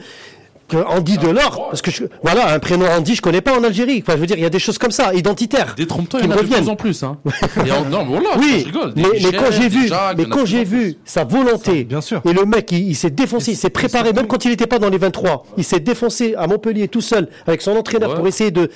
que 0.72 0.78
Andy 0.78 1.18
Delors, 1.18 1.68
parce 1.70 1.82
que 1.82 1.92
je- 1.92 2.06
voilà, 2.24 2.54
un 2.54 2.60
prénom 2.60 2.86
Andy, 2.88 3.16
je 3.16 3.22
connais 3.22 3.42
pas 3.42 3.58
en 3.58 3.64
Algérie. 3.64 4.02
Enfin, 4.06 4.14
je 4.16 4.22
veux 4.22 4.26
dire, 4.26 4.38
il 4.38 4.44
y 4.44 4.46
a 4.46 4.50
des 4.50 4.60
choses 4.60 4.78
comme 4.78 4.92
ça, 4.92 5.14
identitaires. 5.14 5.74
Détrompe-toi, 5.76 6.22
il 6.24 6.26
y 6.26 6.30
en 6.30 6.32
a 6.38 6.42
de 6.42 6.48
plus 6.48 6.70
en 6.70 6.76
plus, 6.76 7.04
hein. 7.04 7.18
Et 7.66 7.72
en- 7.72 7.86
non, 7.86 8.06
mais 8.06 8.18
voilà, 8.20 8.30
je 8.36 8.40
Oui, 8.40 8.64
rigole. 8.64 8.94
Mais, 8.96 9.04
quand 9.38 9.52
j'ai 9.52 9.68
vu, 9.70 9.88
Jacques, 9.88 10.18
mais 10.18 10.26
quand 10.26 10.46
j'ai 10.46 10.64
vu 10.64 10.96
sa 11.06 11.24
volonté, 11.24 11.84
Bien 11.84 12.02
sûr. 12.02 12.22
et 12.26 12.34
le 12.34 12.46
mec, 12.46 12.72
il, 12.72 12.90
il 12.90 12.96
s'est 12.96 13.10
défoncé, 13.10 13.52
il 13.52 13.58
s'est 13.58 13.70
préparé, 13.70 14.14
même 14.14 14.28
quand 14.28 14.46
il 14.46 14.52
n'était 14.52 14.68
pas 14.68 14.80
dans 14.80 14.90
les 14.90 14.98
23, 14.98 15.44
il 15.58 15.64
s'est 15.64 15.80
défoncé 15.80 16.36
à 16.36 16.48
Montpellier 16.48 16.88
tout 16.88 17.02
seul 17.02 17.28
avec 17.46 17.62
son 17.62 17.72
entraîneur 17.76 18.10
Ouais. 18.12 18.16
pour 18.16 18.28
essayer 18.28 18.52
de. 18.52 18.70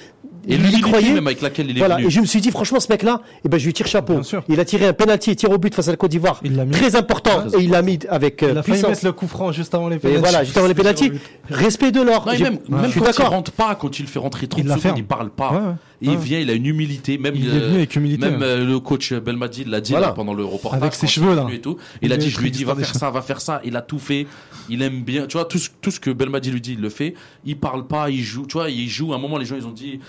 Et 0.47 0.53
il 0.53 0.53
y 0.53 0.57
l'humilité 0.57 0.81
croyait. 0.81 1.13
même 1.13 1.27
avec 1.27 1.41
laquelle 1.41 1.69
il 1.69 1.75
est 1.77 1.79
Voilà, 1.79 1.95
venu. 1.95 2.07
et 2.07 2.09
je 2.09 2.19
me 2.21 2.25
suis 2.25 2.41
dit, 2.41 2.51
franchement, 2.51 2.79
ce 2.79 2.87
mec-là, 2.91 3.21
eh 3.43 3.49
ben, 3.49 3.57
je 3.59 3.65
lui 3.65 3.73
tire 3.73 3.87
chapeau. 3.87 4.13
Bien 4.13 4.23
sûr. 4.23 4.43
Il 4.47 4.59
a 4.59 4.65
tiré 4.65 4.85
un 4.87 4.93
penalty 4.93 5.31
et 5.31 5.35
tir 5.35 5.49
au 5.51 5.57
but 5.57 5.73
face 5.73 5.87
à 5.87 5.91
la 5.91 5.97
Côte 5.97 6.11
d'Ivoire. 6.11 6.39
Il 6.43 6.55
l'a 6.55 6.65
mis. 6.65 6.71
Très 6.71 6.95
important. 6.95 7.45
Et 7.57 7.63
il 7.63 7.71
l'a 7.71 7.81
mis 7.81 7.99
avec 8.09 8.43
euh, 8.43 8.49
Il 8.51 8.57
a 8.57 8.63
puissance. 8.63 8.89
mettre 8.89 9.05
le 9.05 9.11
coup 9.13 9.27
franc 9.27 9.51
juste 9.51 9.73
avant 9.73 9.89
les 9.89 9.95
Et 9.95 9.99
pénaltys. 9.99 10.21
voilà, 10.21 10.43
juste 10.43 10.57
avant 10.57 10.67
les 10.67 10.73
pénaltys. 10.75 11.11
Respect 11.49 11.91
de 11.91 12.01
l'or. 12.01 12.27
Et 12.33 12.39
même, 12.43 12.59
je 12.69 12.73
même 12.75 12.91
suis 12.91 12.99
quand 13.01 13.11
il 13.17 13.23
rentre 13.25 13.51
pas, 13.51 13.75
quand 13.75 13.99
il 13.99 14.07
fait 14.07 14.19
rentrer 14.19 14.47
30 14.47 14.61
Il 14.63 14.69
secondes, 14.71 14.97
il 14.97 15.05
parle 15.05 15.29
pas. 15.29 15.51
Ouais, 15.51 15.57
ouais. 15.57 15.63
Et 16.01 16.05
il 16.07 16.09
Ouais. 16.11 16.17
vient, 16.17 16.39
il 16.39 16.49
a 16.49 16.53
une 16.53 16.65
humilité. 16.65 17.17
Même, 17.17 17.35
Il 17.37 17.47
est 17.47 17.51
euh, 17.53 17.65
venu 17.67 17.75
avec 17.77 17.95
humilité, 17.95 18.29
Même 18.29 18.39
ouais. 18.41 18.45
euh, 18.45 18.65
le 18.65 18.79
coach 18.79 19.13
Belmadi 19.13 19.63
l'a 19.63 19.79
dit 19.81 19.91
Voilà. 19.93 20.07
là, 20.07 20.13
pendant 20.13 20.33
le 20.33 20.43
reportage. 20.43 20.81
Avec 20.81 20.93
ses 20.93 21.07
cheveux, 21.07 21.29
il 21.31 21.35
là. 21.35 21.47
Et 21.51 21.61
tout. 21.61 21.77
Il 22.01 22.07
Il 22.07 22.13
a 22.13 22.17
dit, 22.17 22.29
je 22.29 22.39
lui 22.41 22.49
ai 22.49 22.51
dit, 22.51 22.63
va 22.65 22.75
faire 22.75 22.93
ça, 22.93 23.09
va 23.09 23.21
faire 23.21 23.39
ça. 23.41 23.61
Il 23.63 23.75
a 23.77 23.81
tout 23.81 23.97
fait. 23.99 24.27
Il 24.69 24.81
aime 24.81 25.03
bien. 25.03 25.25
Tu 25.25 25.37
vois, 25.37 25.45
tout 25.45 25.57
ce, 25.57 25.69
tout 25.81 25.91
ce 25.91 25.99
que 25.99 26.09
Belmadi 26.11 26.51
lui 26.51 26.59
dit, 26.61 26.73
il 26.73 26.81
le 26.81 26.89
fait. 26.89 27.13
Il 27.45 27.57
parle 27.57 27.87
pas, 27.87 28.09
il 28.09 28.21
joue. 28.21 28.45
Tu 28.45 28.53
vois, 28.57 28.69
il 28.69 28.89
joue. 28.89 29.13
À 29.13 29.15
un 29.15 29.19
moment, 29.19 29.37
les 29.37 29.45
gens, 29.45 29.55
ils 29.55 29.65
ont 29.65 29.71
dit. 29.71 29.99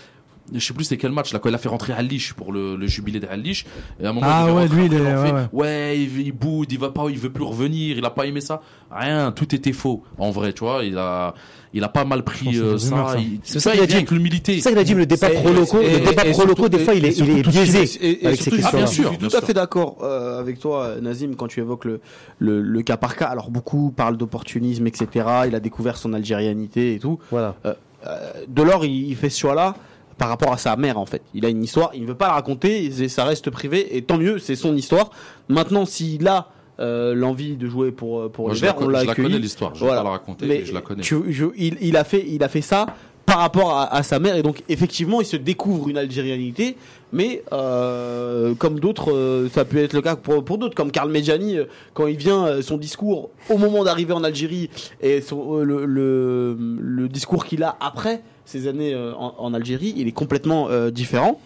Je 0.55 0.61
sais 0.61 0.73
plus 0.75 0.85
c'est 0.85 0.97
quel 0.97 1.11
match 1.13 1.33
là 1.33 1.39
quand 1.41 1.49
il 1.49 1.55
a 1.55 1.59
fait 1.59 1.69
rentrer 1.69 1.93
Alish 1.93 2.33
pour 2.35 2.53
le, 2.53 2.77
le 2.77 2.87
jubilé 2.87 3.19
de 3.19 3.27
Alish 3.27 3.67
et 4.01 4.07
à 4.07 4.11
un 4.11 4.13
moment 4.13 4.27
Ah 4.31 4.45
il 4.49 4.53
ouais, 4.55 4.69
lui, 4.69 4.87
il 4.87 4.95
est- 4.95 5.01
ouais, 5.01 5.27
fait, 5.27 5.33
ouais. 5.33 5.47
ouais, 5.53 5.99
il, 6.01 6.21
il 6.21 6.33
boude 6.33 6.71
il 6.71 6.79
va 6.79 6.91
pas 6.91 7.07
il 7.11 7.19
veut 7.19 7.31
plus 7.31 7.43
revenir 7.45 7.99
il 7.99 8.05
a 8.05 8.11
pas 8.11 8.27
aimé 8.27 8.41
ça 8.41 8.61
rien 8.91 9.33
tout 9.33 9.53
était 9.57 9.73
faux 9.73 10.05
en 10.19 10.31
vrai 10.31 10.53
tu 10.53 10.61
vois 10.61 10.85
il 10.85 10.97
a 10.99 11.35
il 11.75 11.83
a 11.83 11.89
pas 11.89 12.05
mal 12.05 12.23
pris 12.23 12.53
que 12.53 12.59
euh, 12.59 12.79
ça 12.79 12.89
ça. 13.13 13.19
il, 13.19 13.41
C'est 13.43 13.55
ça 13.59 13.61
ça, 13.61 13.71
qu'il 13.73 13.81
il 13.81 13.83
a 13.83 13.87
dit. 13.87 13.95
avec 13.97 14.11
l'humilité 14.13 14.55
C'est 14.55 14.61
ça 14.61 14.71
qu'il 14.71 14.79
a 14.79 14.85
dit, 14.85 14.95
le 14.95 15.05
débat 15.05 15.29
pro 15.31 15.49
et- 15.81 15.99
le 15.99 16.07
débat 16.09 16.25
pro 16.25 16.33
surtout- 16.33 16.69
des 16.71 16.79
fois, 16.79 16.95
il 16.95 17.05
est, 17.05 17.19
il 17.19 17.29
est 17.39 17.43
biaisé. 17.43 17.79
avec 18.25 18.37
ces 18.41 18.51
surtout, 18.51 18.59
Ah, 18.65 18.71
bien 18.71 18.81
questions-là. 18.81 18.87
sûr, 18.87 19.13
Je 19.13 19.19
suis 19.19 19.29
tout 19.29 19.37
à 19.37 19.41
fait 19.43 19.53
d'accord 19.53 19.99
euh, 20.03 20.41
avec 20.41 20.59
toi, 20.59 20.95
Nazim, 21.03 21.35
quand 21.37 21.49
tu 21.49 21.61
évoques 21.61 21.85
le, 21.85 22.01
le, 22.39 22.63
le 22.63 22.83
cas 22.83 22.97
par 22.97 23.15
cas. 23.17 23.27
Alors, 23.27 23.51
beaucoup 23.51 23.91
parlent 23.91 24.17
d'opportunisme, 24.17 24.87
etc. 24.87 25.09
Il 25.49 25.55
a 25.55 25.61
découvert 25.61 25.99
son 25.99 26.15
algérianité 26.15 26.95
et 26.95 26.99
tout. 26.99 27.19
Voilà. 27.31 27.57
Delors, 28.49 28.85
il, 28.85 29.09
il 29.09 29.17
fait 29.17 29.29
ce 29.31 29.41
choix-là 29.41 29.75
par 30.19 30.29
rapport 30.29 30.53
à 30.53 30.57
sa 30.59 30.77
mère, 30.77 30.99
en 30.99 31.07
fait. 31.07 31.23
Il 31.35 31.45
a 31.45 31.49
une 31.49 31.62
histoire, 31.62 31.91
il 31.95 32.03
ne 32.03 32.07
veut 32.07 32.14
pas 32.14 32.29
la 32.29 32.33
raconter, 32.35 32.85
et 32.87 33.09
ça 33.09 33.25
reste 33.25 33.51
privé, 33.51 33.97
et 33.97 34.03
tant 34.03 34.17
mieux, 34.19 34.39
c'est 34.39 34.57
son 34.57 34.75
histoire. 34.77 35.11
Maintenant, 35.49 35.85
s'il 35.85 36.27
a 36.29 36.49
euh, 36.79 37.14
l'envie 37.14 37.57
de 37.57 37.69
jouer 37.69 37.91
pour, 37.91 38.21
euh, 38.21 38.29
pour 38.29 38.47
Moi, 38.47 38.55
les 38.55 38.61
je 38.61 38.64
la, 38.67 38.77
on 38.79 38.89
l'a 38.89 39.01
je 39.03 39.07
la 39.07 39.14
connais 39.14 39.39
l'histoire 39.39 39.75
je 39.75 39.83
vais 39.83 39.89
pas 39.91 40.03
la 40.03 40.11
raconter 40.11 40.45
Mais 40.47 40.59
mais 40.59 40.64
je 40.67 40.75
la 40.75 40.83
connais 40.83 41.01
tu- 41.03 41.33
je- 41.33 41.47
il, 41.57 41.79
il 41.81 41.97
a 41.97 42.05
fait, 42.05 42.23
il 42.29 42.43
a 42.45 42.51
fait 42.51 42.61
ça 42.61 42.85
par 43.25 43.39
rapport 43.39 43.71
à, 43.73 43.95
à 43.95 44.03
sa 44.03 44.19
mère 44.19 44.37
et 44.37 44.43
donc 44.43 44.62
effectivement 44.69 45.23
il 45.23 45.25
se 45.25 45.37
découvre 45.39 45.89
une 45.89 45.97
algérianité 45.97 46.77
mais 47.14 47.43
euh, 47.51 48.55
comme 48.57 48.79
d'autres 48.79 49.11
euh, 49.11 49.49
ça 49.49 49.64
peut 49.64 49.79
être 49.79 49.95
le 49.95 50.03
cas 50.03 50.17
pour, 50.17 50.45
pour 50.45 50.59
d'autres 50.59 50.75
comme 50.75 50.91
Karl 50.91 51.11
Medjani 51.11 51.57
euh, 51.57 51.64
quand 51.95 52.07
il 52.09 52.17
vient 52.19 52.47
euh, 52.47 52.61
son 52.62 52.77
discours 52.77 53.31
au 53.49 53.57
moment 53.57 53.83
d'arriver 53.83 54.12
en 54.12 54.23
Algérie 54.23 54.69
et 55.01 55.23
son- 55.23 55.61
le, 55.62 55.87
le, 55.87 56.57
le 56.79 57.09
discours 57.09 57.47
qu'il 57.47 57.62
a 57.62 57.77
après 57.81 58.23
ces 58.47 58.69
années 58.69 58.95
euh, 58.95 59.13
en, 59.15 59.53
Algérie 59.53 59.93
il 59.97 60.09
est 60.09 60.13
complètement 60.13 60.71
euh, 60.71 60.91
différent 60.91 61.41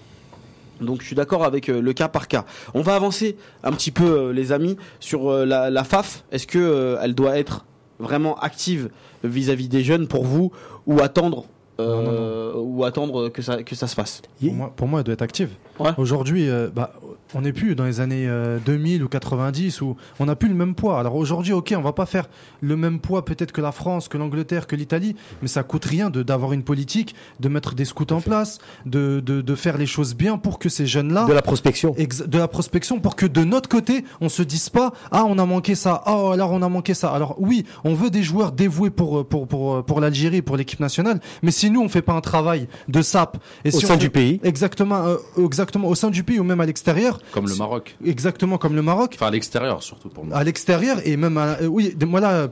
donc 0.81 1.01
je 1.01 1.07
suis 1.07 1.17
d'accord 1.17 1.45
avec 1.45 1.69
euh, 1.69 1.83
le 1.83 1.93
cas 1.93 2.09
par 2.09 2.27
cas. 2.27 2.47
On 2.73 2.81
va 2.81 2.95
avancer 2.95 3.37
un 3.65 3.73
petit 3.73 3.91
peu 3.91 4.31
les 4.31 4.51
amis 4.51 4.79
sur 4.99 5.31
la, 5.31 5.85
FAF. 5.85 6.25
Est-ce 6.33 6.47
que 6.47 6.97
elle 7.03 7.15
doit 7.15 7.39
être 7.39 7.67
vraiment 7.99 8.39
active 8.39 8.89
vis-à-vis 9.23 9.69
des 9.69 9.85
jeunes 9.85 10.09
pour 10.09 10.25
vous 10.25 10.53
ou 10.87 11.03
attendre 11.03 11.45
euh, 11.81 12.53
ou 12.57 12.85
attendre 12.85 13.29
que 13.29 13.43
ça 13.43 13.63
que 13.63 13.75
ça 13.75 13.87
se 13.87 13.95
fasse 13.95 14.23
Pour 14.41 14.55
moi, 14.55 14.73
pour 14.75 14.89
moi, 14.89 15.01
elle 15.01 15.05
doit 15.05 15.15
être 15.15 15.23
active. 15.23 15.51
Ouais. 15.79 15.91
Aujourd'hui, 15.97 16.49
euh, 16.49 16.69
bah, 16.75 16.93
on 17.35 17.43
n'est 17.43 17.53
plus 17.53 17.75
dans 17.75 17.85
les 17.85 18.01
années 18.01 18.27
euh, 18.29 18.59
2000 18.65 19.03
ou 19.03 19.09
90 19.09 19.81
où 19.81 19.97
on 20.19 20.27
n'a 20.27 20.37
plus 20.37 20.49
le 20.49 20.55
même 20.55 20.75
poids. 20.75 20.99
Alors 20.99 21.17
aujourd'hui, 21.17 21.53
ok, 21.53 21.75
on 21.77 21.81
va 21.81 21.93
pas 21.93 22.07
faire 22.07 22.29
le 22.61 22.77
même 22.77 23.01
poids 23.01 23.25
peut-être 23.25 23.53
que 23.53 23.61
la 23.61 23.73
France, 23.73 24.09
que 24.09 24.19
l'Angleterre, 24.19 24.67
que 24.67 24.77
l'Italie, 24.77 25.17
mais 25.43 25.49
ça 25.49 25.63
coûte 25.63 25.85
rien 25.85 26.11
de 26.11 26.23
d'avoir 26.23 26.53
une 26.53 26.63
politique, 26.63 27.15
de 27.41 27.49
mettre 27.49 27.75
des 27.75 27.85
scouts 27.85 28.13
en 28.13 28.21
place, 28.21 28.59
de, 28.85 29.21
de, 29.21 29.41
de 29.41 29.55
faire 29.55 29.79
les 29.79 29.87
choses 29.87 30.15
bien 30.15 30.39
pour 30.39 30.59
que 30.59 30.69
ces 30.69 30.87
jeunes-là 30.87 31.25
De 31.27 31.33
la 31.33 31.43
prospection. 31.43 31.95
De 31.95 32.39
la 32.39 32.49
prospection 32.49 33.01
pour 33.01 33.17
que 33.17 33.27
de 33.27 33.45
notre 33.45 33.69
côté 33.69 34.05
on 34.21 34.29
se 34.29 34.43
dise 34.43 34.69
pas 34.69 34.93
ah 35.11 35.25
on 35.27 35.39
a 35.39 35.47
manqué 35.47 35.75
ça 35.75 36.03
ah 36.05 36.31
alors 36.33 36.53
on 36.53 36.63
a 36.63 36.69
manqué 36.69 36.95
ça 36.95 37.11
alors 37.11 37.37
oui 37.39 37.65
on 37.85 37.95
veut 37.95 38.11
des 38.11 38.23
joueurs 38.23 38.53
dévoués 38.53 38.91
pour 38.91 39.27
pour 39.27 39.47
pour 39.47 39.85
pour 39.85 40.01
l'Algérie 40.01 40.43
pour 40.43 40.57
l'équipe 40.57 40.81
nationale 40.81 41.21
mais 41.43 41.51
si 41.51 41.70
nous 41.71 41.81
on 41.81 41.89
fait 41.89 42.03
pas 42.03 42.13
un 42.13 42.21
travail 42.21 42.69
de 42.89 43.03
sap. 43.03 43.39
Et 43.65 43.69
Au 43.75 43.79
si 43.81 43.87
sein 43.87 43.97
du 43.97 44.11
pays. 44.11 44.41
exactement 44.43 45.07
euh, 45.07 45.17
exactement 45.45 45.89
au 45.89 45.95
sein 45.95 46.11
du 46.11 46.23
pays 46.25 46.39
ou 46.39 46.45
même 46.45 46.61
à 46.61 46.67
l'extérieur. 46.67 47.21
Comme 47.33 47.49
le 47.49 47.55
Maroc. 47.57 47.97
Exactement 48.05 48.59
comme 48.59 48.75
le 48.75 48.83
Maroc. 48.83 49.13
Enfin 49.15 49.27
à 49.27 49.31
l'extérieur 49.31 49.83
surtout 49.83 50.09
pour 50.09 50.25
moi 50.25 50.37
à 50.37 50.45
l'extérieur 50.45 50.99
et 51.05 51.17
même 51.17 51.37
à, 51.39 51.59
euh, 51.63 51.67
oui 51.67 51.95
moi 52.07 52.21
là 52.21 52.49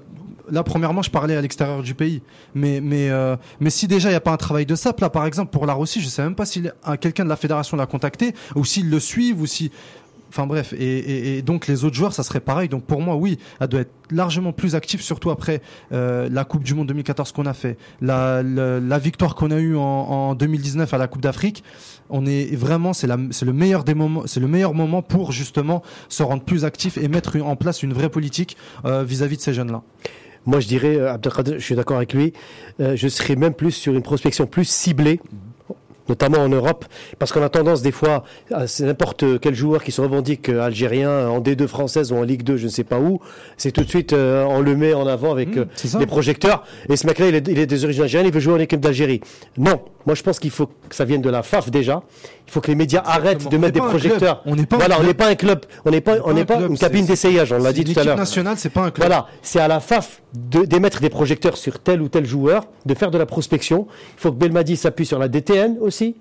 là 0.51 0.63
premièrement 0.63 1.03
je 1.03 1.11
parlais 1.11 1.37
à 1.37 1.41
l'extérieur 1.41 1.83
du 1.83 1.95
pays. 1.95 2.23
Mais 2.55 2.81
mais 2.81 3.11
euh, 3.11 3.37
mais 3.61 3.71
si 3.71 3.87
déjà 3.87 4.11
il 4.11 4.13
y 4.13 4.17
a 4.17 4.21
pas 4.21 4.33
un 4.33 4.37
travail 4.37 4.67
de 4.67 4.75
sap 4.75 5.01
là 5.01 5.11
par 5.11 5.27
exemple 5.27 5.51
pour 5.51 5.67
la 5.67 5.75
Russie 5.75 6.01
je 6.01 6.09
sais 6.09 6.23
même 6.23 6.35
pas 6.35 6.47
si 6.47 6.63
quelqu'un 7.01 7.25
de 7.25 7.29
la 7.29 7.37
fédération 7.37 7.77
l'a 7.77 7.87
contacté 7.87 8.35
ou 8.55 8.65
s'ils 8.65 8.89
le 8.91 9.01
suivent 9.01 9.41
ou 9.41 9.47
si 9.47 9.71
Enfin 10.29 10.47
bref, 10.47 10.75
et, 10.79 11.41
donc 11.43 11.67
les 11.67 11.85
autres 11.85 11.97
joueurs, 11.97 12.13
ça 12.13 12.23
serait 12.23 12.41
pareil. 12.41 12.69
Donc 12.69 12.85
pour 12.85 13.01
moi, 13.01 13.17
oui, 13.17 13.39
elle 13.61 13.69
doit 13.69 13.81
être 13.81 13.93
largement 14.11 14.53
plus 14.53 14.75
active, 14.75 15.01
surtout 15.01 15.31
après 15.31 15.63
euh, 15.93 16.29
la 16.31 16.45
Coupe 16.45 16.65
du 16.65 16.75
Monde 16.75 16.89
2014 16.89 17.33
qu'on 17.33 17.47
a 17.47 17.55
fait, 17.55 17.79
la, 18.01 18.43
victoire 18.99 19.35
qu'on 19.35 19.51
a 19.51 19.59
eue 19.59 19.77
en, 19.77 19.81
en 19.81 20.35
2019 20.35 20.93
à 20.93 20.99
la 20.99 21.09
Coupe 21.09 21.23
d'Afrique. 21.23 21.65
On 22.11 22.27
est 22.27 22.55
vraiment, 22.55 22.93
c'est 22.93 23.07
le 23.07 23.53
meilleur 23.53 23.85
des 23.85 23.95
moments, 23.95 24.23
c'est 24.27 24.41
le 24.41 24.49
meilleur 24.49 24.75
moment 24.75 25.03
pour 25.03 25.33
justement 25.33 25.83
se 26.09 26.23
rendre 26.23 26.43
plus 26.43 26.65
actif 26.65 26.99
et 26.99 27.09
mettre 27.09 27.41
en 27.41 27.57
place 27.57 27.83
une 27.83 27.93
vraie 27.93 28.11
politique 28.11 28.57
euh, 28.85 29.05
vis-à-vis 29.05 29.37
de 29.37 29.43
ces 29.43 29.55
jeunes-là. 29.55 29.83
Moi, 30.47 30.61
je 30.61 30.69
dirais, 30.69 30.97
euh, 30.97 31.13
Abdelkader, 31.13 31.55
je 31.55 31.65
suis 31.65 31.75
d'accord 31.75 31.97
avec 31.97 32.13
lui, 32.13 32.33
je 32.79 33.09
serais 33.09 33.37
même 33.37 33.55
plus 33.55 33.73
sur 33.73 33.95
une 33.95 34.03
prospection 34.03 34.47
plus 34.47 34.67
ciblée 34.69 35.21
notamment 36.09 36.39
en 36.39 36.49
Europe, 36.49 36.85
parce 37.19 37.33
qu'on 37.33 37.43
a 37.43 37.49
tendance 37.49 37.83
des 37.83 37.93
fois, 37.93 38.25
à- 38.53 38.67
c'est 38.67 38.85
n'importe 38.85 39.41
quel 39.41 39.55
joueur 39.55 39.83
qui 39.85 39.93
se 39.93 40.01
revendique 40.01 40.49
euh, 40.49 40.63
algérien 40.63 41.29
en 41.29 41.41
D2 41.41 41.67
française 41.67 42.13
ou 42.13 42.17
en 42.17 42.23
Ligue 42.23 42.43
2, 42.43 42.57
je 42.57 42.65
ne 42.65 42.71
sais 42.71 42.85
pas 42.85 42.99
où, 42.99 43.21
c'est 43.57 43.73
tout 43.73 43.83
de 43.83 43.89
suite 43.89 44.13
euh, 44.13 44.45
on 44.49 44.61
le 44.61 44.77
met 44.77 44.95
en 44.95 45.07
avant 45.07 45.33
avec 45.33 45.57
Mmh, 45.57 45.59
euh, 45.61 45.99
les 46.01 46.07
projecteurs. 46.07 46.65
Et 46.89 46.97
ce 46.97 47.07
mec-là, 47.07 47.29
il 47.29 47.35
est, 47.35 47.49
il 47.49 47.59
est 47.59 47.67
des 47.67 47.85
origines 47.85 48.03
algériennes, 48.03 48.29
il 48.29 48.35
veut 48.35 48.41
jouer 48.41 48.55
en 48.55 48.59
équipe 48.59 48.81
d'Algérie. 48.81 49.21
Non, 49.57 49.81
moi 50.09 50.15
je 50.15 50.23
pense 50.23 50.39
qu'il 50.41 50.51
faut 50.51 50.69
que 50.89 50.95
ça 50.95 51.05
vienne 51.05 51.21
de 51.21 51.29
la 51.29 51.43
FAF 51.43 51.71
déjà. 51.71 52.03
Il 52.47 52.51
faut 52.51 52.63
que 52.63 52.69
les 52.69 52.75
médias 52.75 53.03
arrêtent 53.05 53.47
de 53.51 53.57
On 53.59 53.61
mettre 53.61 53.75
des 53.75 53.81
projecteurs. 53.81 54.41
On 54.47 54.57
n'est 54.57 54.65
pas 54.65 54.77
un 54.77 54.79
voilà, 54.79 54.95
on 54.95 54.99
club. 55.01 55.09
n'est 55.09 55.15
pas 55.15 55.27
un 55.29 55.35
club, 55.35 55.67
on 55.85 55.91
n'est 55.91 56.01
pas, 56.01 56.17
on 56.25 56.31
un 56.31 56.33
n'est 56.33 56.47
pas 56.47 56.57
club, 56.57 56.71
une 56.71 56.79
cabine 56.79 57.05
d'essayage, 57.05 57.53
on 57.53 57.59
l'a 57.59 57.75
dit 57.75 57.85
tout 57.85 58.01
à 58.01 58.05
l'heure. 58.05 58.17
nationale, 58.17 58.57
c'est 58.57 58.71
pas 58.71 58.85
un 58.87 58.91
club. 58.91 59.07
Voilà, 59.07 59.27
c'est 59.43 59.61
à 59.61 59.69
la 59.69 59.81
FAF 59.81 60.23
de- 60.33 60.65
d'émettre 60.65 61.03
des 61.03 61.11
projecteurs 61.11 61.59
sur 61.59 61.79
tel 61.79 62.01
ou 62.01 62.09
tel 62.09 62.25
joueur, 62.25 62.65
de 62.87 62.95
faire 62.95 63.11
de 63.11 63.19
la 63.19 63.27
prospection. 63.27 63.87
Il 64.17 64.21
faut 64.23 64.33
que 64.33 64.39
Belmadi 64.39 64.79
s'appuie 64.79 65.05
sur 65.05 65.19
la 65.19 65.29
DTN 65.29 65.77
aussi. 65.83 66.17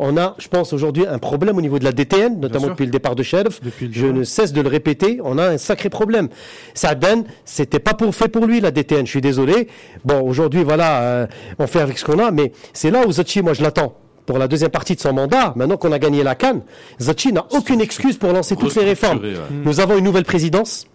On 0.00 0.16
a, 0.16 0.36
je 0.38 0.46
pense, 0.46 0.72
aujourd'hui 0.72 1.06
un 1.06 1.18
problème 1.18 1.58
au 1.58 1.60
niveau 1.60 1.80
de 1.80 1.84
la 1.84 1.90
DTN, 1.90 2.38
notamment 2.38 2.68
depuis 2.68 2.84
le 2.86 2.92
départ 2.92 3.16
de 3.16 3.22
le 3.22 3.90
Je 3.90 4.06
ne 4.06 4.22
cesse 4.22 4.52
de 4.52 4.60
le 4.60 4.68
répéter, 4.68 5.18
on 5.24 5.38
a 5.38 5.48
un 5.48 5.58
sacré 5.58 5.90
problème. 5.90 6.28
Saden, 6.74 7.24
c'était 7.44 7.80
pas 7.80 7.94
pour, 7.94 8.14
fait 8.14 8.28
pour 8.28 8.46
lui 8.46 8.60
la 8.60 8.70
DTN, 8.70 9.04
je 9.06 9.10
suis 9.10 9.20
désolé. 9.20 9.66
Bon, 10.04 10.20
aujourd'hui, 10.20 10.62
voilà, 10.62 11.02
euh, 11.02 11.26
on 11.58 11.66
fait 11.66 11.80
avec 11.80 11.98
ce 11.98 12.04
qu'on 12.04 12.20
a, 12.20 12.30
mais 12.30 12.52
c'est 12.72 12.92
là 12.92 13.06
où 13.06 13.12
Zachi, 13.12 13.42
moi, 13.42 13.54
je 13.54 13.62
l'attends. 13.62 13.96
Pour 14.24 14.38
la 14.38 14.46
deuxième 14.46 14.70
partie 14.70 14.94
de 14.94 15.00
son 15.00 15.14
mandat, 15.14 15.52
maintenant 15.56 15.78
qu'on 15.78 15.90
a 15.90 15.98
gagné 15.98 16.22
la 16.22 16.36
Cannes, 16.36 16.60
Zachi 17.00 17.32
n'a 17.32 17.46
aucune 17.50 17.80
excuse 17.80 18.18
pour 18.18 18.32
lancer 18.32 18.54
toutes 18.56 18.76
les 18.76 18.84
réformes. 18.84 19.20
Ouais. 19.20 19.34
Nous 19.64 19.80
avons 19.80 19.98
une 19.98 20.04
nouvelle 20.04 20.24
présidence, 20.24 20.86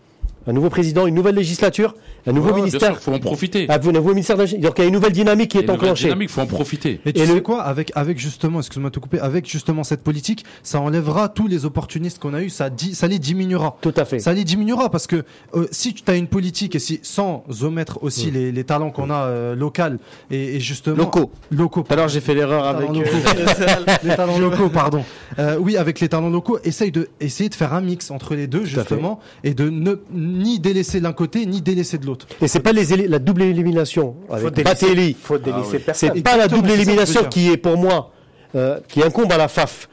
un 0.48 0.54
nouveau 0.54 0.70
président, 0.70 1.08
une 1.08 1.16
nouvelle 1.16 1.36
législature, 1.36 1.96
un 2.28 2.32
nouveau 2.32 2.48
Ouais, 2.50 2.54
bien 2.56 2.64
ministère. 2.66 2.94
sûr, 2.94 3.02
faut 3.02 3.14
en 3.14 3.20
profiter. 3.20 3.66
Ah, 3.70 3.80
un 3.84 3.92
nouveau 3.92 4.10
ministère 4.10 4.38
Donc 4.38 4.48
il 4.50 4.62
y 4.62 4.82
a 4.82 4.86
une 4.86 4.94
nouvelle 4.94 5.12
dynamique 5.12 5.52
qui 5.52 5.58
est 5.58 5.62
une 5.62 5.68
nouvelle 5.68 5.82
enclenchée. 5.82 6.06
dynamique, 6.06 6.30
faut 6.30 6.42
en 6.42 6.46
profiter. 6.48 7.00
Et 7.06 7.14
tu 7.14 7.22
Et 7.22 7.26
sais 7.26 7.34
le- 7.36 7.42
quoi, 7.42 7.62
avec, 7.64 7.92
avec 7.96 8.20
justement, 8.20 8.60
excuse-moi 8.60 8.90
de 8.90 8.96
te 8.96 9.00
couper, 9.00 9.20
avec 9.20 9.50
justement 9.50 9.84
cette 9.84 10.02
politique, 10.04 10.44
ça 10.64 10.80
enlèvera 10.82 11.30
tous 11.30 11.48
les 11.48 11.66
opportunistes 11.66 12.20
qu'on 12.20 12.34
a 12.34 12.42
eu, 12.42 12.50
ça, 12.50 12.70
di- 12.70 12.96
ça 12.96 13.08
les 13.08 13.20
diminuera. 13.20 13.78
Tout 13.82 13.94
à 13.98 14.06
fait. 14.06 14.20
Ça 14.20 14.34
les 14.34 14.44
diminuera 14.44 14.90
parce 14.90 15.08
que 15.08 15.24
euh, 15.56 15.68
si 15.72 15.94
tu 15.94 16.04
as 16.10 16.16
une 16.16 16.28
politique 16.28 16.76
et 16.76 16.80
si 16.80 17.00
sans 17.04 17.44
omettre 17.62 18.00
aussi 18.04 18.28
Mm. 18.28 18.34
les, 18.34 18.52
les 18.52 18.64
talents 18.64 18.92
qu'on 18.92 19.10
a 19.10 19.26
euh, 19.26 19.56
local 19.56 20.00
et, 20.32 20.56
et 20.56 20.60
justement 20.60 20.98
Locaux. 20.98 21.32
locaux 21.52 21.84
l'heure, 21.96 22.08
j'ai 22.10 22.22
fait 22.22 22.34
l'erreur 22.34 22.66
avec. 22.66 22.88
talents 22.88 23.00
euh, 23.02 23.96
les 24.04 24.16
talents 24.16 24.40
locaux, 24.40 24.70
pardon. 24.70 25.04
Euh, 25.40 25.58
oui, 25.60 25.78
avec 25.78 26.00
les 26.00 26.10
talents 26.10 26.30
locaux, 26.30 26.58
essaye 26.64 26.92
de 26.92 27.10
essayer 27.20 27.50
de 27.50 27.56
faire 27.56 27.74
un 27.74 27.82
mix 27.82 28.12
entre 28.12 28.36
les 28.36 28.48
deux 28.48 28.66
justement 28.66 29.20
et 29.44 29.54
de 29.54 29.70
ne 29.70 29.96
ni 30.34 30.60
délaisser 30.60 31.00
l'un 31.00 31.14
côté 31.14 31.46
ni 31.46 31.62
délaisser 31.62 31.98
de 31.98 32.06
l'autre. 32.06 32.28
Et 32.42 32.48
c'est 32.48 32.60
pas 32.60 32.72
les 32.74 33.08
la 33.08 33.20
double 33.20 33.44
élimination 33.44 34.16
Faut 34.28 34.34
avec 34.34 34.54
délaisser, 34.54 34.86
Batelli. 34.88 35.18
faut 35.22 35.38
délaisser 35.38 35.70
C'est 35.72 35.80
personne. 35.80 36.22
pas 36.24 36.38
la 36.38 36.48
double 36.48 36.70
c'est 36.70 36.76
élimination 36.76 37.24
qui 37.26 37.50
est 37.52 37.58
pour 37.58 37.78
moi, 37.78 38.12
euh, 38.56 38.80
qui 38.88 39.02
incombe 39.04 39.32
à 39.32 39.38
la 39.38 39.48
FAF 39.48 39.88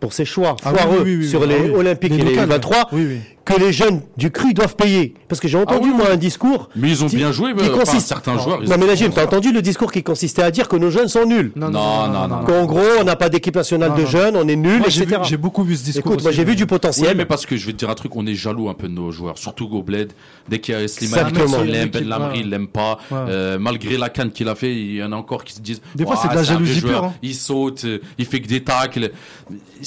pour 0.00 0.12
ses 0.12 0.24
choix 0.24 0.56
Ah 0.64 0.72
oui, 0.72 0.78
foireux 0.78 0.96
oui, 0.98 1.02
oui, 1.04 1.16
oui, 1.22 1.28
sur 1.28 1.42
ah 1.42 1.46
les 1.46 1.60
oui. 1.60 1.70
Olympiques 1.70 2.12
Les 2.12 2.18
et 2.18 2.22
les 2.24 2.30
locales, 2.30 2.48
23, 2.48 2.88
oui, 2.92 3.06
oui. 3.08 3.20
Que 3.46 3.54
les 3.58 3.72
jeunes 3.72 4.02
du 4.18 4.30
CRU 4.30 4.52
doivent 4.52 4.76
payer. 4.76 5.14
Parce 5.28 5.40
que 5.40 5.48
j'ai 5.48 5.56
entendu 5.56 5.88
Ah 5.88 5.92
oui, 5.92 5.96
moi 5.96 6.10
un 6.12 6.16
discours. 6.16 6.68
Mais 6.76 6.90
ils 6.90 7.02
ont 7.02 7.08
qui- 7.08 7.16
bien 7.16 7.32
joué, 7.32 7.54
qui 7.54 7.62
mais 7.62 7.70
enfin, 7.70 7.78
consiste- 7.80 8.06
certains 8.08 8.36
joueurs. 8.38 8.58
ils 8.62 8.68
Non 8.68 8.76
mais 8.78 8.86
Najim, 8.86 9.10
t'as 9.14 9.24
entendu 9.24 9.52
le 9.52 9.62
discours 9.62 9.90
qui 9.90 10.02
consistait 10.02 10.42
à 10.42 10.50
dire 10.50 10.68
que 10.68 10.76
nos 10.76 10.90
jeunes 10.90 11.08
sont 11.08 11.24
nuls. 11.24 11.52
Non, 11.56 11.70
non, 11.70 12.08
non. 12.28 12.44
Qu'en 12.44 12.66
gros, 12.66 12.80
on 13.00 13.04
n'a 13.04 13.16
pas 13.16 13.28
d'équipe 13.30 13.54
nationale 13.56 13.90
Non, 13.90 13.96
de 13.98 14.04
jeunes, 14.04 14.36
on 14.36 14.46
est 14.46 14.56
nuls, 14.56 14.82
etc. 14.84 15.06
j'ai 15.22 15.36
beaucoup 15.36 15.62
vu 15.64 15.76
ce 15.76 15.84
discours. 15.84 16.12
Écoute, 16.12 16.22
moi 16.24 16.32
j'ai 16.32 16.44
vu 16.44 16.54
du 16.56 16.64
Oui, 16.64 16.66
potentiel. 16.68 17.16
mais 17.16 17.24
parce 17.24 17.46
que 17.46 17.56
je 17.56 17.64
vais 17.66 17.72
te 17.72 17.78
dire 17.78 17.88
un 17.88 17.94
truc, 17.94 18.14
on 18.16 18.26
est 18.26 18.34
jaloux 18.34 18.68
un 18.68 18.74
peu 18.74 18.88
de 18.88 18.92
nos 18.94 19.10
joueurs, 19.12 19.38
surtout 19.38 19.68
au 19.72 19.82
bled. 19.82 20.12
Dès 20.48 20.58
qu'il 20.60 20.74
y 20.74 20.76
a 20.76 20.82
Exactement. 20.82 21.62
il 21.64 21.70
l'aime, 21.70 21.88
Ben 21.88 22.06
Lamri, 22.06 22.40
il 22.40 22.50
l'aime 22.50 22.68
pas. 22.68 22.98
Euh, 23.12 23.58
malgré 23.58 23.96
la 23.96 24.08
canne 24.08 24.30
qu'il 24.32 24.48
a 24.48 24.54
fait, 24.56 24.74
il 24.74 24.96
y 24.96 25.02
en 25.04 25.12
a 25.12 25.16
encore 25.16 25.44
qui 25.44 25.54
se 25.54 25.60
disent. 25.60 25.80
Des 25.94 26.04
fois, 26.04 26.16
c'est 26.20 26.28
de 26.28 26.34
la 26.34 26.42
jalousie 26.42 26.80
pure, 26.80 27.04
hein. 27.04 27.14
Il 27.22 27.34
saute, 27.34 27.84
euh, 27.84 27.98
il 28.18 28.26
fait 28.26 28.40
que 28.40 28.48
des 28.48 28.62
tacles. 28.64 29.12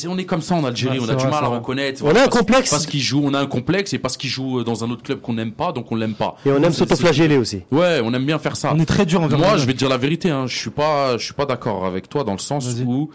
On 0.07 0.17
est 0.17 0.25
comme 0.25 0.41
ça 0.41 0.55
en 0.55 0.63
Algérie, 0.63 0.99
on 1.01 1.09
a 1.09 1.15
du 1.15 1.25
mal 1.25 1.43
à 1.43 1.47
reconnaître. 1.47 2.01
On 2.05 2.15
a 2.15 2.23
un 2.23 2.27
complexe. 2.27 2.69
Parce 2.69 2.85
qu'il 2.85 3.01
joue, 3.01 3.21
on 3.23 3.33
a 3.33 3.39
un 3.39 3.45
complexe 3.49 3.93
et 3.93 3.99
parce 3.99 4.15
qu'il 4.15 4.29
joue 4.29 4.63
dans 4.63 4.83
un 4.83 4.89
autre 4.91 5.03
club 5.03 5.19
qu'on 5.19 5.33
n'aime 5.33 5.51
pas, 5.51 5.71
donc 5.73 5.91
on 5.91 5.95
l'aime 5.95 6.13
pas. 6.13 6.35
Et 6.45 6.51
on 6.51 6.63
aime 6.63 6.71
s'autoflageller 6.71 7.37
aussi. 7.37 7.61
Ouais, 7.71 7.99
on 8.03 8.13
aime 8.13 8.25
bien 8.25 8.39
faire 8.39 8.55
ça. 8.55 8.71
On 8.73 8.79
est 8.79 8.85
très 8.85 9.05
dur 9.05 9.21
envers 9.21 9.37
Moi, 9.37 9.57
je 9.57 9.65
vais 9.65 9.73
te 9.73 9.77
dire 9.79 9.89
la 9.89 9.97
vérité, 9.97 10.29
hein, 10.29 10.45
je 10.47 10.55
suis 10.57 10.69
pas, 10.69 11.17
je 11.17 11.25
suis 11.25 11.33
pas 11.33 11.45
d'accord 11.45 11.85
avec 11.85 12.07
toi 12.07 12.23
dans 12.23 12.31
le 12.33 12.37
sens 12.39 12.67
où 12.85 13.09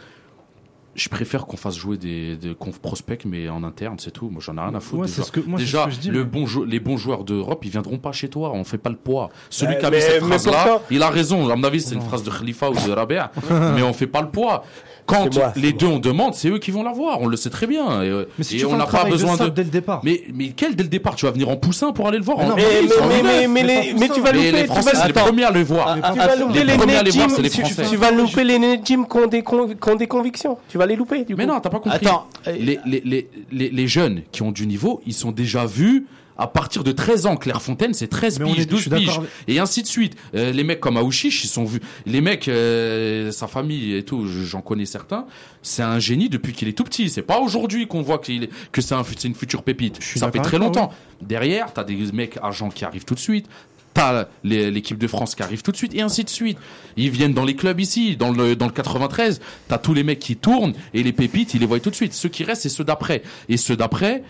je 0.96 1.08
préfère 1.08 1.46
qu'on 1.46 1.56
fasse 1.56 1.76
jouer 1.76 1.96
des, 1.96 2.36
des 2.36 2.54
conf 2.54 2.78
prospects, 2.78 3.24
mais 3.24 3.48
en 3.48 3.64
interne, 3.64 3.96
c'est 3.98 4.12
tout. 4.12 4.28
Moi, 4.30 4.40
j'en 4.40 4.56
ai 4.56 4.60
rien 4.60 4.74
à 4.76 4.78
foutre. 4.80 5.02
Ouais, 5.02 5.08
ce 5.08 5.28
que- 5.32 5.40
moi, 5.40 5.58
Déjà, 5.58 5.80
ce 5.82 5.84
que 5.86 5.90
je 5.94 5.98
dis, 5.98 6.10
le 6.10 6.22
bon 6.22 6.46
les 6.68 6.78
bons 6.78 6.96
joueurs 6.96 7.24
d'Europe, 7.24 7.64
ils 7.64 7.70
viendront 7.72 7.98
pas 7.98 8.12
chez 8.12 8.28
toi. 8.28 8.52
On 8.54 8.62
fait 8.62 8.78
pas 8.78 8.90
le 8.90 8.96
poids. 8.96 9.30
Celui 9.50 9.74
Euh, 9.74 9.78
qui 9.80 9.86
a 9.86 9.90
mis 9.90 10.00
cette 10.00 10.22
phrase-là, 10.22 10.80
il 10.92 11.02
a 11.02 11.10
raison. 11.10 11.50
À 11.50 11.56
mon 11.56 11.64
avis, 11.64 11.80
c'est 11.80 11.96
une 11.96 12.00
phrase 12.00 12.22
de 12.22 12.30
Khalifa 12.30 12.70
ou 12.70 12.74
de 12.74 12.92
Rabia. 12.92 13.32
mais 13.74 13.82
on 13.82 13.92
fait 13.92 14.06
pas 14.06 14.22
le 14.22 14.28
poids. 14.28 14.64
Quand 15.06 15.34
moi, 15.34 15.52
les 15.56 15.72
deux 15.72 15.86
on 15.86 15.98
demande, 15.98 16.34
c'est 16.34 16.48
eux 16.48 16.58
qui 16.58 16.70
vont 16.70 16.82
l'avoir. 16.82 17.20
On 17.20 17.26
le 17.26 17.36
sait 17.36 17.50
très 17.50 17.66
bien. 17.66 18.02
Et, 18.02 18.08
euh, 18.08 18.24
Mais 18.38 18.44
si 18.44 18.56
et 18.56 18.60
tu 18.60 18.64
on 18.66 18.76
n'a 18.76 18.86
pas 18.86 19.04
besoin 19.04 19.36
de 19.36 19.48
dès 19.48 19.64
le 19.64 19.70
départ. 19.70 20.00
Mais, 20.02 20.22
mais 20.32 20.52
quel 20.56 20.74
dès 20.76 20.82
le 20.82 20.88
départ? 20.88 21.14
Tu 21.14 21.26
vas 21.26 21.32
venir 21.32 21.48
en 21.48 21.56
poussin 21.56 21.92
pour 21.92 22.08
aller 22.08 22.18
le 22.18 22.24
voir 22.24 22.38
Mais 22.38 22.44
en 22.44 22.56
les- 22.56 22.88
tu 24.08 24.20
vas 24.20 24.32
louper, 24.32 24.52
les 24.52 24.60
tu 24.62 24.66
Français, 24.66 24.90
c'est 24.94 24.96
les 24.96 25.10
attends, 25.10 25.24
premiers 25.26 25.44
à 25.44 25.50
le 25.50 25.62
voir. 25.62 25.94
tu 25.94 26.18
vas 26.18 26.36
louper 26.36 26.64
les 26.64 27.50
tu- 27.50 27.96
vas 27.96 28.10
louper 28.10 28.44
Nejim 28.58 29.04
qui 29.06 29.16
ont 29.18 29.26
des, 29.96 30.06
convictions. 30.06 30.58
Tu 30.68 30.78
vas 30.78 30.86
les 30.86 30.96
louper. 30.96 31.26
Mais 31.36 31.46
non, 31.46 31.60
t'as 31.60 31.70
pas 31.70 31.80
compris. 31.80 32.06
Attends, 32.06 32.26
euh, 32.46 32.52
les, 32.58 32.78
les, 32.86 33.02
les, 33.04 33.28
les, 33.52 33.70
les 33.70 33.88
jeunes 33.88 34.22
qui 34.32 34.42
ont 34.42 34.52
du 34.52 34.66
niveau, 34.66 35.00
ils 35.06 35.12
sont 35.14 35.32
déjà 35.32 35.66
vus 35.66 36.06
à 36.36 36.46
partir 36.46 36.82
de 36.84 36.92
13 36.92 37.26
ans. 37.26 37.36
Clairefontaine, 37.36 37.94
c'est 37.94 38.08
13 38.08 38.38
Mais 38.40 38.50
est- 38.50 38.54
piges, 38.54 38.62
je 38.64 38.68
12 38.68 38.80
suis 38.82 38.90
d'accord 38.90 39.20
piges. 39.20 39.28
Et 39.48 39.58
ainsi 39.60 39.82
de 39.82 39.86
suite. 39.86 40.16
Euh, 40.34 40.50
les 40.52 40.64
mecs 40.64 40.80
comme 40.80 40.96
Aouchiche, 40.96 41.44
ils 41.44 41.48
sont 41.48 41.64
vus. 41.64 41.80
Les 42.06 42.20
mecs, 42.20 42.48
euh, 42.48 43.30
sa 43.30 43.46
famille 43.46 43.94
et 43.94 44.02
tout, 44.02 44.26
je- 44.26 44.42
j'en 44.44 44.60
connais 44.60 44.86
certains. 44.86 45.26
C'est 45.62 45.82
un 45.82 45.98
génie 45.98 46.28
depuis 46.28 46.52
qu'il 46.52 46.68
est 46.68 46.72
tout 46.72 46.84
petit. 46.84 47.08
C'est 47.08 47.22
pas 47.22 47.38
aujourd'hui 47.40 47.86
qu'on 47.86 48.02
voit 48.02 48.18
qu'il 48.18 48.44
est, 48.44 48.50
que 48.72 48.80
c'est 48.80 48.94
un, 48.94 49.02
une 49.24 49.34
future 49.34 49.62
pépite. 49.62 50.02
Ça 50.02 50.30
fait 50.30 50.40
très 50.40 50.58
longtemps. 50.58 50.92
Derrière, 51.22 51.72
t'as 51.72 51.84
des 51.84 51.96
mecs 52.12 52.38
agents 52.42 52.68
qui 52.70 52.84
arrivent 52.84 53.04
tout 53.04 53.14
de 53.14 53.20
suite. 53.20 53.46
T'as 53.94 54.26
l'équipe 54.42 54.98
de 54.98 55.06
France 55.06 55.36
qui 55.36 55.44
arrive 55.44 55.62
tout 55.62 55.70
de 55.70 55.76
suite 55.76 55.94
et 55.94 56.00
ainsi 56.02 56.24
de 56.24 56.28
suite. 56.28 56.58
Ils 56.96 57.10
viennent 57.10 57.32
dans 57.32 57.44
les 57.44 57.54
clubs 57.54 57.78
ici, 57.78 58.16
dans 58.16 58.32
le, 58.32 58.56
dans 58.56 58.66
le 58.66 58.72
93. 58.72 59.40
T'as 59.68 59.78
tous 59.78 59.94
les 59.94 60.02
mecs 60.02 60.18
qui 60.18 60.34
tournent 60.34 60.72
et 60.94 61.04
les 61.04 61.12
pépites, 61.12 61.54
ils 61.54 61.60
les 61.60 61.66
voient 61.66 61.78
tout 61.78 61.90
de 61.90 61.94
suite. 61.94 62.12
Ceux 62.12 62.28
qui 62.28 62.42
restent, 62.42 62.62
c'est 62.62 62.68
ceux 62.70 62.82
d'après. 62.82 63.22
Et 63.48 63.56
ceux 63.56 63.76
d'après, 63.76 64.24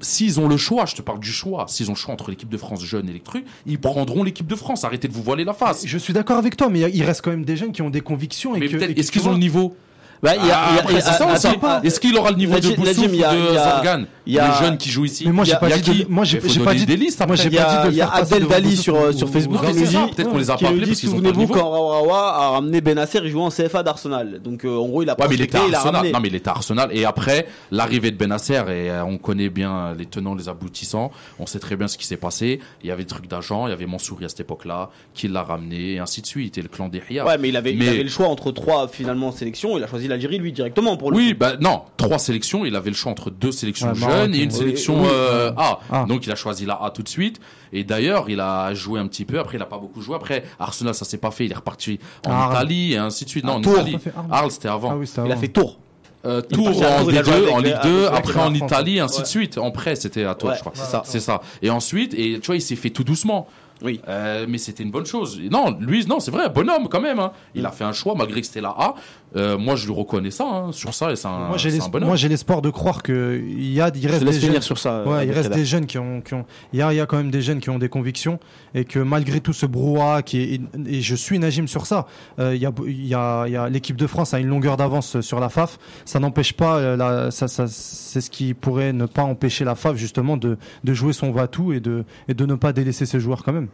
s'ils 0.00 0.40
ont 0.40 0.48
le 0.48 0.56
choix, 0.56 0.86
je 0.86 0.94
te 0.94 1.02
parle 1.02 1.20
du 1.20 1.32
choix, 1.32 1.66
s'ils 1.68 1.88
ont 1.90 1.94
le 1.94 1.98
choix 1.98 2.12
entre 2.12 2.30
l'équipe 2.30 2.48
de 2.48 2.56
France 2.56 2.84
jeune 2.84 3.08
et 3.08 3.12
les 3.12 3.20
trucs, 3.20 3.44
ils 3.66 3.78
prendront 3.78 4.22
l'équipe 4.22 4.46
de 4.46 4.56
France. 4.56 4.84
Arrêtez 4.84 5.08
de 5.08 5.12
vous 5.12 5.22
voiler 5.22 5.44
la 5.44 5.54
face. 5.54 5.86
Je 5.86 5.98
suis 5.98 6.12
d'accord 6.12 6.38
avec 6.38 6.56
toi, 6.56 6.68
mais 6.68 6.80
il 6.80 7.02
reste 7.04 7.22
quand 7.22 7.30
même 7.30 7.44
des 7.44 7.56
jeunes 7.56 7.72
qui 7.72 7.82
ont 7.82 7.90
des 7.90 8.00
convictions. 8.00 8.54
Et 8.54 8.60
Mais 8.60 8.68
que, 8.68 8.76
est-ce 8.76 9.12
qu'ils 9.12 9.28
ont 9.28 9.32
le 9.32 9.38
niveau? 9.38 9.76
Bah, 10.22 10.32
il 10.36 10.38
y 10.38 10.38
a, 10.40 10.44
il 10.44 10.48
y 10.48 10.50
a- 10.50 10.84
Ah, 10.86 10.92
y 10.92 10.96
a- 10.96 11.00
c'est 11.00 11.12
ça 11.12 11.32
aussi. 11.32 11.46
attends, 11.46 11.82
Est-ce 11.82 11.98
qu'il 12.00 12.16
aura 12.16 12.30
le 12.30 12.36
niveau 12.36 12.54
de 12.58 12.60
Najim, 12.60 12.76
Boussouf 12.76 12.98
ou 12.98 13.00
Najim, 13.02 13.14
il 13.14 13.20
y 13.20 13.24
a- 13.24 13.32
de 13.32 13.38
il 13.38 13.44
y 13.54 13.56
a- 13.56 13.64
Zorgan 13.64 14.04
il 14.26 14.32
y 14.34 14.38
a- 14.38 14.48
Les 14.60 14.64
jeunes 14.66 14.76
qui 14.78 14.90
jouent 14.90 15.04
ici. 15.06 15.24
Mais 15.26 15.32
moi, 15.32 15.44
Il 15.44 15.48
y 15.48 15.50
j'ai 15.50 15.56
a- 15.56 15.58
pas 15.58 15.66
il 15.68 15.70
y 15.70 15.72
a 15.74 15.78
dit 15.78 16.04
de, 16.04 16.10
moi, 16.10 16.24
j'ai 16.24 16.38
pas 16.38 16.74
dit 16.74 16.86
des 16.86 16.96
listes 16.96 17.26
Moi, 17.26 17.36
j'ai 17.36 17.46
Il 17.48 17.54
y 17.54 17.58
a- 17.58 17.64
pas 17.64 17.70
dit 17.70 17.82
de 17.82 17.86
le 17.88 17.92
il 17.92 17.96
y 17.96 18.02
a 18.02 18.38
devant 18.38 18.48
Dali 18.50 18.76
sur, 18.76 18.94
ou- 18.94 19.12
sur 19.12 19.28
Facebook 19.28 19.60
peut-être 19.60 20.30
qu'on 20.30 20.38
les 20.38 20.50
a 20.50 20.56
qui 20.56 20.64
pas 20.64 20.70
nous 20.70 20.76
appelés 20.76 20.80
dit 20.84 20.90
parce 20.90 21.00
qu'ils 21.00 21.08
ont 21.10 21.12
pas 21.14 21.20
de 21.20 21.26
souvenez-vous 21.28 21.52
quand 21.54 21.70
Rawa 21.70 22.34
a 22.36 22.48
ramené 22.50 22.80
Benasser, 22.80 23.20
il 23.24 23.30
jouait 23.30 23.42
en 23.42 23.50
CFA 23.50 23.82
d'Arsenal. 23.82 24.40
Donc 24.42 24.64
euh, 24.64 24.76
en 24.76 24.86
gros, 24.88 25.02
il 25.02 25.10
a 25.10 25.18
Ouais, 25.18 25.26
mais 25.28 25.34
il 25.36 25.40
était 25.42 25.56
Arsenal. 25.58 25.94
ramené. 25.94 26.12
Non, 26.12 26.20
mais 26.20 26.28
il 26.28 26.34
était 26.34 26.50
Arsenal. 26.50 26.90
Et 26.92 27.04
après, 27.04 27.46
l'arrivée 27.70 28.10
de 28.10 28.16
Benasser, 28.16 28.54
et 28.68 28.90
euh, 28.90 29.04
on 29.04 29.18
connaît 29.18 29.48
bien 29.48 29.94
les 29.98 30.06
tenants, 30.06 30.34
les 30.34 30.48
aboutissants. 30.48 31.10
On 31.38 31.46
sait 31.46 31.58
très 31.58 31.76
bien 31.76 31.88
ce 31.88 31.96
qui 31.98 32.06
s'est 32.06 32.16
passé. 32.16 32.60
Il 32.84 32.88
y 32.88 32.92
avait 32.92 33.02
des 33.04 33.08
trucs 33.08 33.26
d'agents, 33.28 33.66
il 33.66 33.70
y 33.70 33.72
avait 33.72 33.86
Mansouri 33.86 34.24
à 34.26 34.28
cette 34.28 34.40
époque-là, 34.40 34.90
qui 35.14 35.28
l'a 35.28 35.42
ramené, 35.42 35.94
et 35.94 35.98
ainsi 35.98 36.20
de 36.20 36.26
suite. 36.26 36.58
Et 36.58 36.62
le 36.62 36.68
clan 36.68 36.88
des. 36.88 37.00
Ouais, 37.10 37.38
mais 37.38 37.48
il 37.48 37.56
avait, 37.56 37.72
il 37.72 37.78
Mais- 37.78 37.88
avait 37.88 38.02
le 38.02 38.08
choix 38.10 38.28
entre 38.28 38.52
trois 38.52 38.86
finalement 38.88 39.32
sélections. 39.32 39.76
Il 39.78 39.82
a 39.82 39.86
choisi 39.86 40.08
l'Algérie 40.10 40.38
lui 40.38 40.52
directement 40.52 40.96
pour 40.96 41.10
le 41.10 41.16
Oui, 41.16 41.30
coup. 41.32 41.38
bah 41.38 41.52
non, 41.60 41.82
trois 41.96 42.18
sélections. 42.18 42.64
Il 42.66 42.76
avait 42.76 42.90
le 42.90 42.96
choix 42.96 43.10
entre 43.10 43.30
deux 43.30 43.52
sélections 43.52 43.88
Ouais, 43.88 43.94
jeunes 43.94 44.08
Maroc, 44.08 44.34
et 44.34 44.38
une 44.42 44.50
oui, 44.50 44.56
sélection 44.56 45.00
oui, 45.02 45.08
euh, 45.10 45.52
A. 45.56 45.80
Ah. 45.90 46.04
Donc 46.08 46.26
il 46.26 46.32
a 46.32 46.34
choisi 46.36 46.66
la 46.66 46.74
A 46.74 46.90
tout 46.90 47.02
de 47.02 47.08
suite. 47.08 47.40
Et 47.72 47.84
d'ailleurs, 47.84 48.28
il 48.28 48.40
a 48.40 48.74
joué 48.74 49.00
un 49.00 49.06
petit 49.06 49.24
peu. 49.24 49.38
Après, 49.38 49.56
il 49.56 49.62
a 49.62 49.66
pas 49.66 49.78
beaucoup 49.78 50.00
joué. 50.02 50.16
Après, 50.16 50.44
Arsenal, 50.58 50.94
ça 50.94 51.04
s'est 51.04 51.18
pas 51.18 51.30
fait. 51.30 51.46
Il 51.46 51.52
est 51.52 51.56
reparti 51.56 51.98
en 52.26 52.30
Ah, 52.32 52.34
Arles. 52.44 52.52
Italie 52.54 52.92
et 52.94 52.96
ainsi 52.98 53.24
de 53.24 53.30
suite. 53.30 53.44
Non, 53.44 53.54
en 53.54 53.60
Tours. 53.60 53.74
Italie. 53.74 53.92
Ça 53.92 53.98
fait 53.98 54.12
Arles. 54.16 54.26
Arles, 54.30 54.50
c'était 54.50 54.68
avant. 54.68 55.00
Ah 55.00 55.22
Il 55.26 55.32
a 55.32 55.36
fait 55.36 55.48
tour. 55.48 55.78
Euh, 56.26 56.42
à 56.42 56.44
en 56.44 56.54
Tours, 56.54 57.10
il 57.10 57.16
a 57.16 57.22
joué 57.22 57.32
D2, 57.32 57.36
avec 57.42 57.50
en 57.54 57.58
les- 57.58 57.64
Ligue 57.70 57.72
avec 57.78 57.82
2, 57.92 58.00
les 58.00 58.06
après 58.08 58.40
en. 58.40 58.52
Italie, 58.54 58.96
et 58.96 59.00
ainsi 59.00 59.16
Ouais. 59.18 59.22
de 59.22 59.26
suite. 59.28 59.56
En 59.56 59.70
prêt, 59.70 59.94
c'était 59.96 60.24
à 60.24 60.32
Ouais, 60.44 60.54
je 60.54 60.60
crois. 60.60 60.72
c'est 60.74 60.84
ça. 60.84 61.02
C'est 61.06 61.20
ça. 61.20 61.40
Et 61.62 61.70
ensuite, 61.70 62.12
et 62.12 62.40
tu 62.40 62.46
vois, 62.46 62.56
il 62.56 62.60
s'est 62.60 62.76
fait 62.76 62.90
tout 62.90 63.04
doucement. 63.04 63.46
Oui. 63.82 64.02
Euh, 64.08 64.44
mais 64.46 64.58
c'était 64.58 64.82
une 64.82 64.90
bonne 64.90 65.06
chose. 65.06 65.40
Non, 65.50 65.74
lui, 65.80 66.04
non, 66.04 66.20
c'est 66.20 66.30
vrai, 66.30 66.50
bonhomme 66.50 66.88
quand 66.90 67.00
même. 67.00 67.18
Hein. 67.18 67.32
Il 67.54 67.64
a 67.64 67.70
fait 67.70 67.84
un 67.84 67.94
choix 67.94 68.14
malgré 68.14 68.42
que 68.42 68.46
c'était 68.46 68.60
la 68.60 68.68
A. 68.68 68.94
Euh, 69.36 69.56
moi, 69.56 69.76
je 69.76 69.86
lui 69.86 69.94
reconnais 69.94 70.32
ça 70.32 70.44
hein, 70.44 70.72
sur 70.72 70.92
ça. 70.92 71.12
Et 71.12 71.16
c'est 71.16 71.28
un, 71.28 71.46
Moi, 71.48 71.56
j'ai 71.56 71.70
moi, 72.08 72.16
j'ai 72.16 72.28
l'espoir 72.28 72.62
de 72.62 72.70
croire 72.70 73.02
que 73.02 73.40
il 73.40 73.72
y 73.72 73.80
a, 73.80 73.88
il 73.94 74.06
reste 74.08 74.24
des 74.24 74.32
jeunes. 74.32 74.60
sur 74.60 74.76
ça. 74.78 75.04
Ouais, 75.04 75.24
il 75.26 75.30
reste 75.30 75.50
des 75.52 75.64
jeunes 75.64 75.86
qui 75.86 75.98
ont, 75.98 76.20
qui 76.20 76.34
ont, 76.34 76.44
il 76.72 76.80
y 76.80 76.82
a, 76.82 76.92
il 76.92 76.96
y 76.96 77.00
a 77.00 77.06
quand 77.06 77.16
même 77.16 77.30
des 77.30 77.40
jeunes 77.40 77.60
qui 77.60 77.70
ont 77.70 77.78
des 77.78 77.88
convictions 77.88 78.40
et 78.74 78.84
que 78.84 78.98
malgré 78.98 79.40
tout 79.40 79.52
ce 79.52 79.66
brouhaha 79.66 80.22
qui 80.22 80.38
est, 80.40 80.60
et 80.86 81.00
je 81.00 81.14
suis 81.14 81.38
Najim 81.38 81.68
sur 81.68 81.86
ça, 81.86 82.06
euh, 82.40 82.56
il 82.56 82.60
y 82.60 82.66
a, 82.66 82.72
il 82.86 83.06
y 83.06 83.14
a, 83.14 83.44
il 83.46 83.52
y 83.52 83.56
a 83.56 83.68
l'équipe 83.68 83.96
de 83.96 84.06
France 84.08 84.34
a 84.34 84.40
une 84.40 84.48
longueur 84.48 84.76
d'avance 84.76 85.20
sur 85.20 85.38
la 85.38 85.48
FAF. 85.48 85.78
Ça 86.04 86.18
n'empêche 86.18 86.52
pas, 86.54 86.78
euh, 86.78 86.96
la, 86.96 87.30
ça, 87.30 87.46
ça, 87.46 87.66
c'est 87.68 88.20
ce 88.20 88.30
qui 88.30 88.52
pourrait 88.54 88.92
ne 88.92 89.06
pas 89.06 89.22
empêcher 89.22 89.64
la 89.64 89.76
FAF 89.76 89.96
justement 89.96 90.36
de, 90.36 90.58
de 90.82 90.92
jouer 90.94 91.12
son 91.12 91.30
va-tout 91.30 91.72
et 91.72 91.78
de, 91.78 92.04
et 92.28 92.34
de 92.34 92.46
ne 92.46 92.56
pas 92.56 92.72
délaisser 92.72 93.06
ses 93.06 93.20
joueurs 93.20 93.44
quand 93.44 93.52
même. 93.52 93.68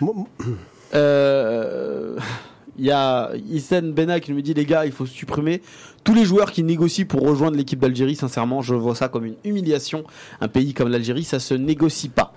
Moi- 0.00 0.14
Euh, 0.94 2.16
Il 2.78 2.84
y 2.86 2.90
a 2.90 3.30
Isen 3.50 3.92
Bena 3.92 4.20
qui 4.20 4.32
nous 4.32 4.40
dit 4.40 4.54
les 4.54 4.64
gars, 4.64 4.86
il 4.86 4.92
faut 4.92 5.06
supprimer 5.06 5.62
tous 6.04 6.14
les 6.14 6.24
joueurs 6.24 6.52
qui 6.52 6.62
négocient 6.62 7.06
pour 7.06 7.22
rejoindre 7.22 7.56
l'équipe 7.56 7.80
d'Algérie. 7.80 8.14
Sincèrement, 8.14 8.62
je 8.62 8.74
vois 8.74 8.94
ça 8.94 9.08
comme 9.08 9.24
une 9.24 9.34
humiliation. 9.44 10.04
Un 10.40 10.48
pays 10.48 10.74
comme 10.74 10.88
l'Algérie, 10.88 11.24
ça 11.24 11.40
se 11.40 11.54
négocie 11.54 12.08
pas. 12.08 12.32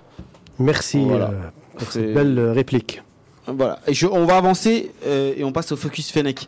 Merci 0.58 0.98
Voilà. 1.04 1.30
euh, 1.30 1.40
pour 1.78 1.90
cette 1.92 2.12
belle 2.12 2.38
euh, 2.38 2.52
réplique. 2.52 3.02
Voilà. 3.46 3.78
Et 3.86 3.94
je- 3.94 4.06
on 4.06 4.24
va 4.26 4.36
avancer 4.36 4.92
euh, 5.06 5.32
et 5.36 5.44
on 5.44 5.52
passe 5.52 5.72
au 5.72 5.76
focus 5.76 6.10
Fennec. 6.10 6.46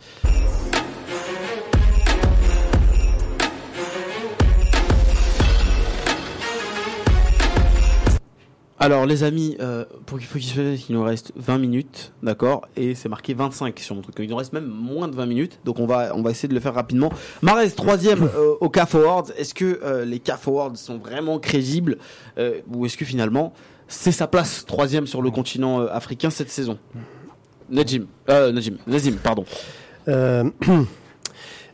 Alors 8.84 9.06
les 9.06 9.24
amis, 9.24 9.56
euh, 9.60 9.86
pour 10.04 10.18
qu'il 10.18 10.26
Focus 10.26 10.52
Fennec, 10.52 10.90
il 10.90 10.94
nous 10.94 11.02
reste 11.02 11.32
20 11.36 11.56
minutes, 11.56 12.12
d'accord? 12.22 12.68
Et 12.76 12.94
c'est 12.94 13.08
marqué 13.08 13.32
25 13.32 13.78
sur 13.78 13.94
mon 13.94 14.02
truc. 14.02 14.14
Il 14.18 14.28
nous 14.28 14.36
reste 14.36 14.52
même 14.52 14.66
moins 14.66 15.08
de 15.08 15.16
20 15.16 15.24
minutes, 15.24 15.58
donc 15.64 15.78
on 15.78 15.86
va, 15.86 16.14
on 16.14 16.20
va 16.20 16.30
essayer 16.30 16.50
de 16.50 16.54
le 16.54 16.60
faire 16.60 16.74
rapidement. 16.74 17.10
Marez, 17.40 17.70
troisième 17.70 18.24
euh, 18.36 18.56
au 18.60 18.68
CAF 18.68 18.94
Awards. 18.94 19.28
Est-ce 19.38 19.54
que 19.54 19.80
euh, 19.82 20.04
les 20.04 20.18
CAF 20.18 20.48
Awards 20.48 20.76
sont 20.76 20.98
vraiment 20.98 21.38
crédibles 21.38 21.96
Ou 22.74 22.84
est-ce 22.84 22.98
que 22.98 23.06
finalement 23.06 23.54
c'est 23.88 24.12
sa 24.12 24.26
place 24.26 24.66
troisième 24.66 25.06
sur 25.06 25.22
le 25.22 25.30
continent 25.30 25.80
africain 25.86 26.28
cette 26.28 26.50
saison? 26.50 26.76
Najim, 27.70 28.04
Najim, 28.28 28.76
Nazim, 28.86 29.16
pardon. 29.16 29.46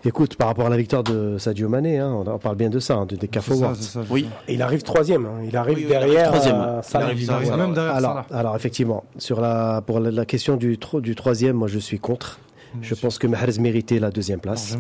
Euh, 0.05 0.09
écoute, 0.09 0.37
par 0.37 0.49
rapport 0.49 0.67
à 0.67 0.71
la 0.71 0.77
victoire 0.77 1.03
de 1.03 1.37
Sadio 1.39 1.69
Mané, 1.69 1.99
hein, 1.99 2.13
on, 2.13 2.29
on 2.29 2.39
parle 2.39 2.57
bien 2.57 2.71
de 2.71 2.79
ça, 2.79 2.95
hein, 2.95 3.07
de, 3.07 3.17
des 3.17 3.29
CAF 3.29 3.51
Awards. 3.51 3.77
c'est 3.77 3.99
Oui. 4.11 4.27
Et 4.49 4.55
il 4.55 4.63
arrive 4.63 4.83
troisième. 4.83 5.27
hein. 5.27 5.41
Il 5.47 5.57
arrive 5.57 5.77
Oui, 5.77 5.83
oui, 5.85 5.91
derrière. 5.91 6.29
troisième. 6.29 6.57
euh, 6.61 6.81
Il 6.93 6.97
arrive 6.97 7.23
Il 7.23 7.31
arrive 7.31 7.49
Salah. 7.49 7.67
même 7.67 7.75
derrière 7.75 7.95
Alors, 7.95 8.25
alors 8.31 8.57
effectivement, 8.57 9.05
sur 9.19 9.41
la, 9.41 9.83
pour 9.87 10.01
la, 10.01 10.11
la 10.11 10.25
question 10.25 10.57
du, 10.57 10.79
tro- 10.79 11.01
du 11.01 11.15
troisième, 11.15 11.57
moi 11.57 11.69
je 11.69 11.79
suis 11.79 11.99
contre. 11.99 12.39
Je 12.83 12.95
pense 12.95 13.19
que 13.19 13.27
Mahrez 13.27 13.59
méritait 13.61 13.99
la 13.99 14.11
deuxième 14.11 14.39
place. 14.41 14.77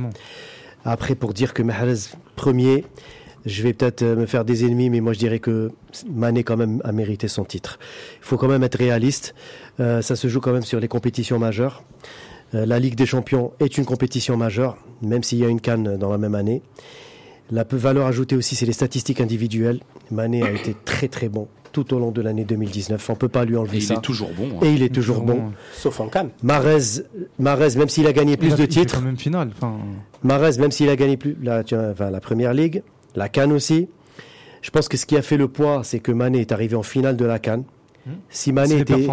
Après, 0.85 1.15
pour 1.17 1.35
dire 1.35 1.53
que 1.53 1.63
Mahrez 1.63 1.95
premier, 2.37 2.85
je 3.47 3.63
vais 3.63 3.73
peut-être 3.73 4.03
euh, 4.03 4.17
me 4.17 4.27
faire 4.27 4.45
des 4.45 4.65
ennemis, 4.65 4.91
mais 4.91 5.01
moi 5.01 5.13
je 5.13 5.19
dirais 5.19 5.39
que 5.41 5.73
Mané 6.09 6.45
quand 6.45 6.57
même 6.57 6.81
a 6.85 6.93
mérité 6.93 7.27
son 7.27 7.45
titre. 7.45 7.79
Il 8.21 8.25
faut 8.27 8.37
quand 8.37 8.49
même 8.49 8.63
être 8.63 8.77
réaliste. 8.79 9.35
Euh, 9.81 10.03
ça 10.03 10.15
se 10.15 10.29
joue 10.29 10.41
quand 10.41 10.53
même 10.53 10.63
sur 10.63 10.79
les 10.79 10.89
compétitions 10.89 11.39
majeures. 11.39 11.83
Euh, 12.55 12.67
la 12.67 12.79
Ligue 12.79 12.95
des 12.97 13.07
Champions 13.07 13.53
est 13.61 13.79
une 13.79 13.85
compétition 13.85 14.37
majeure, 14.37 14.77
même 15.03 15.23
s'il 15.23 15.39
y 15.39 15.45
a 15.45 15.49
une 15.49 15.61
canne 15.61 15.97
dans 15.97 16.11
la 16.11 16.19
même 16.19 16.35
année. 16.35 16.63
La 17.51 17.65
peu 17.65 17.77
valeur 17.77 18.07
ajoutée 18.07 18.37
aussi, 18.37 18.55
c'est 18.57 18.67
les 18.67 18.73
statistiques 18.73 19.21
individuelles. 19.21 19.81
Mané 20.11 20.43
a 20.43 20.51
été 20.53 20.75
très 20.85 21.09
très 21.09 21.29
bon 21.29 21.49
tout 21.73 21.95
au 21.95 21.99
long 22.01 22.11
de 22.11 22.21
l'année 22.21 22.45
2019. 22.45 23.11
On 23.11 23.15
peut 23.17 23.29
pas 23.29 23.45
lui 23.45 23.55
Et 23.55 23.57
enlever 23.57 23.79
il 23.79 23.83
ça. 23.83 23.95
est 23.95 24.01
toujours 24.03 24.31
bon. 24.37 24.49
hein. 24.57 24.65
Et 24.67 24.73
il 24.73 24.83
est 24.83 24.93
toujours 24.93 25.23
bon. 25.23 25.53
Sauf 25.73 26.01
en 26.01 26.09
Cannes. 26.09 26.31
Marez, 26.43 27.03
Marez, 27.39 27.77
même 27.77 27.89
s'il 27.89 28.07
a 28.09 28.13
gagné 28.13 28.37
plus 28.37 28.49
Il 28.49 28.53
a- 28.55 28.57
de 28.57 28.63
il 28.63 28.67
fait 28.73 28.81
titres, 28.81 28.97
quand 28.99 29.05
même 29.05 29.17
finale. 29.17 29.51
Marez, 30.23 30.59
même 30.59 30.71
s'il 30.73 30.89
a 30.89 30.97
gagné 30.97 31.17
plus 31.17 31.37
enfin, 31.47 32.11
la 32.11 32.21
première 32.21 32.55
ligue, 32.55 32.83
la 33.15 33.29
Cannes 33.29 33.53
aussi. 33.53 33.89
Je 34.63 34.71
pense 34.71 34.89
que 34.89 34.97
ce 34.97 35.07
qui 35.07 35.17
a 35.17 35.23
fait 35.23 35.37
le 35.37 35.49
poids, 35.49 35.83
c'est 35.85 36.01
que 36.01 36.13
Mané 36.13 36.41
est 36.41 36.53
arrivé 36.53 36.77
en 36.77 36.83
finale 36.83 37.17
de 37.17 37.25
la 37.25 37.39
Cannes. 37.39 37.65
Si 38.31 38.53
Mané 38.53 38.81
était, 38.81 39.07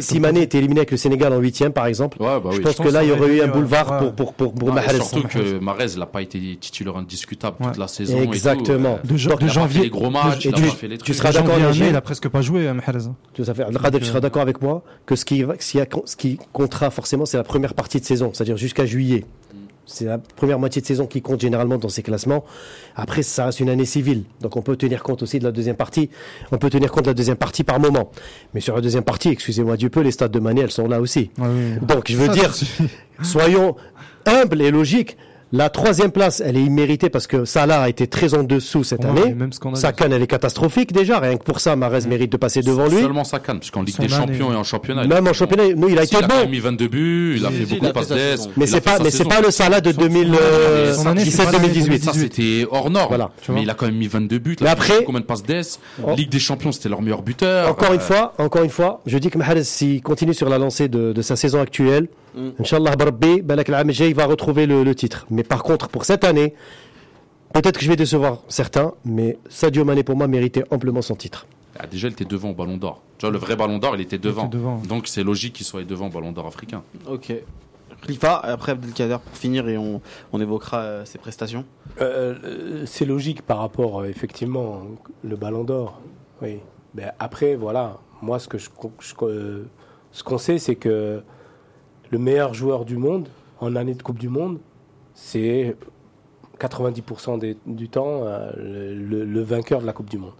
si, 0.00 0.18
Mané 0.20 0.42
était 0.42 0.58
éliminé 0.58 0.80
avec 0.80 0.90
le 0.90 0.96
Sénégal 0.96 1.32
en 1.32 1.38
huitième, 1.38 1.72
par 1.72 1.86
exemple, 1.86 2.20
Ouais, 2.20 2.40
bah 2.42 2.50
je 2.52 2.60
pense 2.60 2.76
je 2.78 2.82
que 2.82 2.88
là, 2.88 3.02
il 3.04 3.10
y 3.10 3.12
aurait 3.12 3.36
eu 3.36 3.42
un 3.42 3.48
boulevard 3.48 3.90
ouais. 3.92 3.98
pour, 3.98 4.14
pour, 4.14 4.32
pour, 4.34 4.54
pour 4.54 4.68
Non, 4.68 4.72
et 4.72 4.76
Mahrez. 4.76 4.94
surtout 4.96 5.28
que 5.28 5.58
Marez 5.58 5.96
n'a 5.98 6.06
pas 6.06 6.22
été 6.22 6.38
titulaire 6.60 6.96
indiscutable 6.96 7.56
toute 7.62 7.76
la 7.76 7.86
saison. 7.86 8.18
et 8.18 8.24
tout. 8.26 8.32
Exactement. 8.32 8.98
Euh, 9.04 9.06
De, 9.06 9.16
ja- 9.16 9.30
Donc, 9.30 9.40
de 9.40 9.44
il 9.46 9.50
a 9.50 9.54
pas 9.54 9.60
fait 9.60 9.60
janvier. 9.60 9.82
les 9.82 9.90
gros 9.90 10.10
matchs, 10.10 10.46
et 10.46 10.48
il 10.48 10.54
a 10.54 10.56
tu- 10.58 10.62
pas 10.64 10.70
fait 10.70 10.88
les 10.88 10.96
tu 10.98 11.04
trucs. 11.04 11.16
seras 11.16 11.32
d'accord, 11.32 11.58
mai, 11.58 11.88
il 11.90 11.96
a 11.96 12.00
presque 12.00 12.28
pas 12.28 12.40
joué, 12.40 12.66
euh, 12.66 12.74
Mahrez. 12.74 12.98
Tout 13.34 13.42
à 13.46 13.54
fait. 13.54 13.64
Tu 13.98 14.04
seras 14.06 14.20
d'accord 14.20 14.42
avec 14.42 14.62
moi 14.62 14.82
que 15.06 15.16
ce 15.16 15.24
qui, 15.24 15.44
ce 15.60 16.16
qui 16.16 16.38
comptera 16.52 16.90
forcément, 16.90 17.26
c'est 17.26 17.36
la 17.36 17.44
première 17.44 17.74
partie 17.74 18.00
de 18.00 18.04
saison, 18.04 18.30
c'est-à-dire 18.32 18.56
jusqu'à 18.56 18.86
juillet. 18.86 19.24
C'est 19.86 20.06
la 20.06 20.18
première 20.18 20.58
moitié 20.58 20.80
de 20.80 20.86
saison 20.86 21.06
qui 21.06 21.20
compte 21.20 21.40
généralement 21.40 21.76
dans 21.76 21.88
ces 21.88 22.02
classements. 22.02 22.44
Après, 22.96 23.22
ça 23.22 23.46
reste 23.46 23.60
une 23.60 23.68
année 23.68 23.84
civile. 23.84 24.24
Donc 24.40 24.56
on 24.56 24.62
peut 24.62 24.76
tenir 24.76 25.02
compte 25.02 25.22
aussi 25.22 25.38
de 25.38 25.44
la 25.44 25.52
deuxième 25.52 25.76
partie. 25.76 26.10
On 26.52 26.58
peut 26.58 26.70
tenir 26.70 26.90
compte 26.90 27.04
de 27.04 27.10
la 27.10 27.14
deuxième 27.14 27.36
partie 27.36 27.64
par 27.64 27.78
moment. 27.80 28.10
Mais 28.54 28.60
sur 28.60 28.74
la 28.74 28.80
deuxième 28.80 29.04
partie, 29.04 29.28
excusez-moi 29.28 29.76
du 29.76 29.90
peu, 29.90 30.00
les 30.00 30.10
stades 30.10 30.30
de 30.30 30.40
Mané, 30.40 30.62
elles 30.62 30.70
sont 30.70 30.88
là 30.88 31.00
aussi. 31.00 31.30
Oui. 31.38 31.46
Donc 31.82 32.10
je 32.10 32.16
veux 32.16 32.26
Ça, 32.26 32.32
dire, 32.32 32.54
soyons 33.22 33.76
humbles 34.26 34.62
et 34.62 34.70
logiques. 34.70 35.16
La 35.52 35.68
troisième 35.70 36.10
place, 36.10 36.42
elle 36.44 36.56
est 36.56 36.62
imméritée 36.64 37.10
parce 37.10 37.28
que 37.28 37.44
Salah 37.44 37.82
a 37.82 37.88
été 37.88 38.08
très 38.08 38.34
en 38.34 38.42
dessous 38.42 38.82
cette 38.82 39.04
année. 39.04 39.34
même. 39.34 39.50
Sa 39.74 39.92
canne, 39.92 40.12
elle 40.12 40.22
est 40.22 40.26
catastrophique 40.26 40.92
déjà. 40.92 41.20
Rien 41.20 41.36
que 41.36 41.44
pour 41.44 41.60
ça, 41.60 41.76
Marez 41.76 42.00
mérite 42.08 42.32
de 42.32 42.36
passer 42.36 42.60
devant 42.62 42.86
lui. 42.88 43.00
Seulement 43.02 43.22
sa 43.22 43.38
canne, 43.38 43.60
puisqu'en 43.60 43.82
Ligue 43.82 43.94
Son 43.94 44.02
des 44.02 44.12
année. 44.14 44.26
Champions 44.32 44.52
et 44.52 44.56
en 44.56 44.64
championnat. 44.64 45.06
Même 45.06 45.28
en 45.28 45.32
championnat, 45.32 45.72
nous, 45.76 45.88
il 45.88 45.98
a 45.98 46.06
Si, 46.06 46.16
été 46.16 46.24
il 46.26 46.32
a 46.32 46.42
bon. 46.44 46.50
mis 46.50 46.58
22 46.58 46.88
buts, 46.88 47.34
il 47.36 47.46
a 47.46 47.50
Si, 47.50 47.54
fait 47.54 47.64
si, 47.66 47.74
beaucoup 47.74 47.86
de 47.86 47.92
passes 47.92 48.08
d'ess. 48.08 48.48
Mais 48.56 48.66
c'est 48.66 48.80
pas, 48.80 48.98
mais 48.98 49.10
c'est 49.12 49.28
pas 49.28 49.40
le 49.40 49.50
Salah 49.52 49.80
de 49.80 49.92
Son- 49.92 49.98
son 50.00 50.06
année, 50.06 50.24
2017 50.24 51.30
c'est 51.30 51.44
pas 51.44 51.52
l'année 51.52 51.68
2018. 51.68 52.04
Ça, 52.04 52.12
c'était 52.14 52.66
hors 52.70 52.90
norme. 52.90 53.08
Voilà, 53.08 53.30
mais 53.50 53.62
il 53.62 53.70
a 53.70 53.74
quand 53.74 53.86
même 53.86 53.96
mis 53.96 54.08
22 54.08 54.38
buts. 54.38 54.56
Mais 54.60 54.68
après- 54.68 55.04
combien 55.04 55.20
de 55.20 55.26
passes 55.26 55.44
d'ess 55.44 55.78
Oh. 56.02 56.14
Ligue 56.16 56.30
des 56.30 56.40
Champions, 56.40 56.72
c'était 56.72 56.88
leur 56.88 57.00
meilleur 57.00 57.22
buteur. 57.22 57.68
Encore 57.70 57.90
Euh, 57.92 57.94
une 57.94 58.00
fois, 58.00 58.34
encore 58.38 58.64
une 58.64 58.70
fois, 58.70 59.02
je 59.06 59.18
dis 59.18 59.30
que 59.30 59.38
Mahrez, 59.38 59.62
s'il 59.62 60.02
continue 60.02 60.34
sur 60.34 60.48
la 60.48 60.58
lancée 60.58 60.88
de 60.88 61.22
sa 61.22 61.36
saison 61.36 61.60
actuelle, 61.60 62.08
Mm. 62.34 62.50
Inch'Allah, 62.60 62.96
Barabbi, 62.96 63.42
Balak 63.42 63.68
al 63.70 63.90
il 63.90 64.14
va 64.14 64.26
retrouver 64.26 64.66
le, 64.66 64.82
le 64.84 64.94
titre. 64.94 65.26
Mais 65.30 65.42
par 65.44 65.62
contre, 65.62 65.88
pour 65.88 66.04
cette 66.04 66.24
année, 66.24 66.54
peut-être 67.52 67.78
que 67.78 67.84
je 67.84 67.88
vais 67.90 67.96
décevoir 67.96 68.38
certains, 68.48 68.92
mais 69.04 69.38
Sadio 69.48 69.84
Mané, 69.84 70.02
pour 70.02 70.16
moi, 70.16 70.26
méritait 70.26 70.64
amplement 70.70 71.02
son 71.02 71.14
titre. 71.14 71.46
ah, 71.78 71.86
déjà, 71.86 72.08
il 72.08 72.12
était 72.12 72.24
devant 72.24 72.50
au 72.50 72.54
Ballon 72.54 72.76
d'Or. 72.76 73.02
Tu 73.18 73.26
vois, 73.26 73.32
le 73.32 73.38
vrai 73.38 73.56
Ballon 73.56 73.78
d'Or, 73.78 73.94
il 73.94 74.00
était 74.02 74.18
devant. 74.18 74.46
était 74.46 74.56
devant. 74.56 74.78
Donc, 74.88 75.06
c'est 75.06 75.22
logique 75.22 75.54
qu'il 75.54 75.66
soit 75.66 75.84
devant 75.84 76.06
au 76.08 76.10
Ballon 76.10 76.32
d'Or 76.32 76.46
africain. 76.46 76.82
Ok. 77.06 77.32
Khalifa, 78.02 78.36
après 78.36 78.72
Abdelkader 78.72 79.16
pour 79.24 79.36
finir 79.36 79.66
et 79.68 79.78
on, 79.78 80.02
on 80.32 80.40
évoquera 80.40 80.78
euh, 80.80 81.04
ses 81.06 81.16
prestations. 81.18 81.64
Euh, 82.02 82.34
euh, 82.44 82.82
c'est 82.86 83.06
logique 83.06 83.40
par 83.42 83.58
rapport, 83.58 84.00
euh, 84.00 84.06
effectivement, 84.08 84.82
le 85.22 85.36
ballon 85.36 85.64
d'or. 85.64 86.00
Oui. 86.42 86.58
Mais 86.94 87.06
après, 87.18 87.54
voilà, 87.54 87.96
moi, 88.20 88.38
ce 88.38 88.48
que 88.48 88.58
je, 88.58 88.68
je- 89.00 89.14
euh, 89.22 89.64
ce 90.12 90.22
qu'on 90.22 90.36
sait, 90.36 90.58
c'est 90.58 90.74
que 90.74 91.22
le 92.14 92.20
meilleur 92.20 92.54
joueur 92.54 92.84
du 92.84 92.96
monde, 92.96 93.26
en 93.60 93.74
année 93.74 93.94
de 93.94 94.02
Coupe 94.02 94.18
du 94.20 94.28
Monde, 94.28 94.58
c'est 95.14 95.76
90% 96.60 97.38
des- 97.38 97.56
du 97.66 97.88
temps 97.88 98.20
euh, 98.22 98.52
le, 98.56 98.94
le- 98.94 99.24
le 99.24 99.42
vainqueur 99.42 99.80
de 99.80 99.86
la 99.86 99.92
Coupe 99.92 100.08
du 100.10 100.18
Monde. 100.18 100.32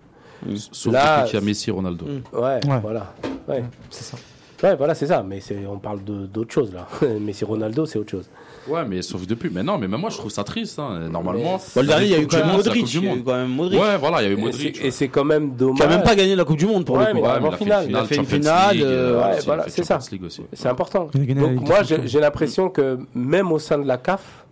Sauf 0.57 0.93
Là, 0.93 1.25
qu'il 1.25 1.35
y 1.35 1.43
a 1.43 1.45
Messi, 1.45 1.71
Ronaldo. 1.73 2.07
Mm. 2.07 2.37
Ouais, 2.37 2.61
Ouais. 2.69 2.81
voilà. 2.81 3.13
Ouais. 3.49 3.65
C'est 3.91 4.05
ça. 4.05 4.17
Ouais, 4.65 4.77
voilà, 4.77 4.95
c'est 4.95 5.07
ça. 5.07 5.23
Mais 5.23 5.41
c'est- 5.41 5.67
on 5.67 5.79
parle 5.79 6.03
de- 6.05 6.27
d'autre 6.27 6.53
chose, 6.53 6.73
là. 6.73 6.87
Messi 7.21 7.45
Ronaldo, 7.45 7.85
c'est 7.87 7.99
autre 7.99 8.11
chose. 8.11 8.29
Ouais, 8.67 8.83
mais 8.89 9.03
sauf 9.03 9.27
depuis. 9.27 9.51
Mais 9.53 9.63
non, 9.63 9.77
mais 9.77 9.87
même 9.87 10.01
moi, 10.01 10.09
je 10.11 10.17
trouve 10.17 10.31
ça 10.31 10.43
triste. 10.43 10.79
hein. 10.79 11.01
Normalement. 11.11 11.61
Bon, 11.75 11.81
le 11.83 11.87
dernier, 11.87 12.05
il 12.07 12.11
y 12.11 12.15
a 12.15 12.19
eu 12.21 12.27
quand 12.27 12.39
du 12.39 12.43
même 12.45 12.57
Modric. 12.57 12.95
Il 12.95 13.05
y 13.05 13.09
a 13.09 13.15
eu 13.15 13.23
quand 13.23 13.35
même 13.35 13.49
Modric. 13.51 13.79
Ouais, 13.81 13.97
voilà, 13.99 14.23
il 14.23 14.23
y 14.23 14.27
avait 14.33 14.41
Et 14.41 14.45
Modric. 14.45 14.77
c'est- 14.77 14.87
Et 14.87 14.91
c'est 14.91 15.09
quand 15.09 15.25
même 15.25 15.55
dommage. 15.55 15.77
Qui 15.77 15.83
a 15.83 15.89
même 15.89 16.03
pas 16.03 16.15
gagné 16.17 16.35
la 16.35 16.45
Coupe 16.45 16.57
du 16.57 16.67
Monde 16.67 16.87
pour 16.87 16.97
Ouais, 16.97 17.07
le 17.09 17.13
coup. 17.13 17.17
mais 17.21 17.29
Ouais, 17.29 17.41
mais 17.41 17.41
il 17.41 17.47
a 17.47 17.51
fait 17.51 17.65
finale, 17.65 17.85
une 17.85 17.91
il 17.91 17.97
a 17.97 18.05
finale, 18.05 18.07
fait 18.07 18.15
une 18.17 18.25
finale, 18.27 18.77
euh, 18.81 19.17
ouais, 19.19 19.23
a 19.39 19.41
voilà, 19.43 19.65
c'est 19.69 19.85
ça. 19.85 19.95
Champions 19.99 20.09
League 20.13 20.25
aussi. 20.25 20.43
C'est 20.55 20.69
important. 20.69 21.09
A 21.15 21.19
Donc 21.35 21.69
moi, 21.69 21.83
j'ai 21.83 22.21
l'impression 22.21 22.71
que 22.71 22.99
même 23.15 23.53
au 23.53 23.59
sein 23.59 23.79
de 23.79 23.87
la 23.87 23.99
CAF, 23.99 24.47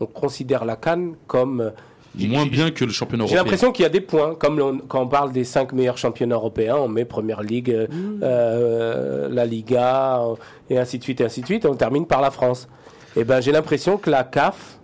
on 0.00 0.06
considère 0.06 0.66
la 0.66 0.76
Cannes 0.76 1.14
comme... 1.26 1.72
j'ai- 2.18 2.28
Moins 2.28 2.44
j'ai- 2.44 2.50
bien 2.50 2.70
que 2.70 2.84
le 2.84 2.90
championnat 2.92 3.24
J'ai 3.26 3.34
européen. 3.34 3.42
l'impression 3.44 3.72
qu'il 3.72 3.82
y 3.82 3.86
a 3.86 3.90
des 3.90 4.00
points, 4.00 4.34
comme 4.34 4.82
quand 4.88 5.02
on 5.02 5.08
parle 5.08 5.32
des 5.32 5.44
cinq 5.44 5.72
meilleurs 5.72 5.98
championnats 5.98 6.36
européens, 6.36 6.76
on 6.76 6.88
met 6.88 7.04
Première 7.04 7.42
Ligue, 7.42 7.70
euh, 7.70 7.86
Mmh. 7.90 8.20
euh, 8.22 9.28
la 9.30 9.46
Liga, 9.46 10.20
euh, 10.22 10.34
et 10.70 10.78
ainsi 10.78 10.98
de 10.98 11.02
suite, 11.04 11.20
et 11.20 11.24
ainsi 11.24 11.40
de 11.40 11.46
suite, 11.46 11.64
et 11.64 11.68
on 11.68 11.74
termine 11.74 12.06
par 12.06 12.20
la 12.20 12.30
France. 12.30 12.68
Et 13.16 13.24
ben, 13.24 13.40
j'ai 13.40 13.52
l'impression 13.52 13.96
que 13.96 14.10
la 14.10 14.24
CAF 14.24 14.78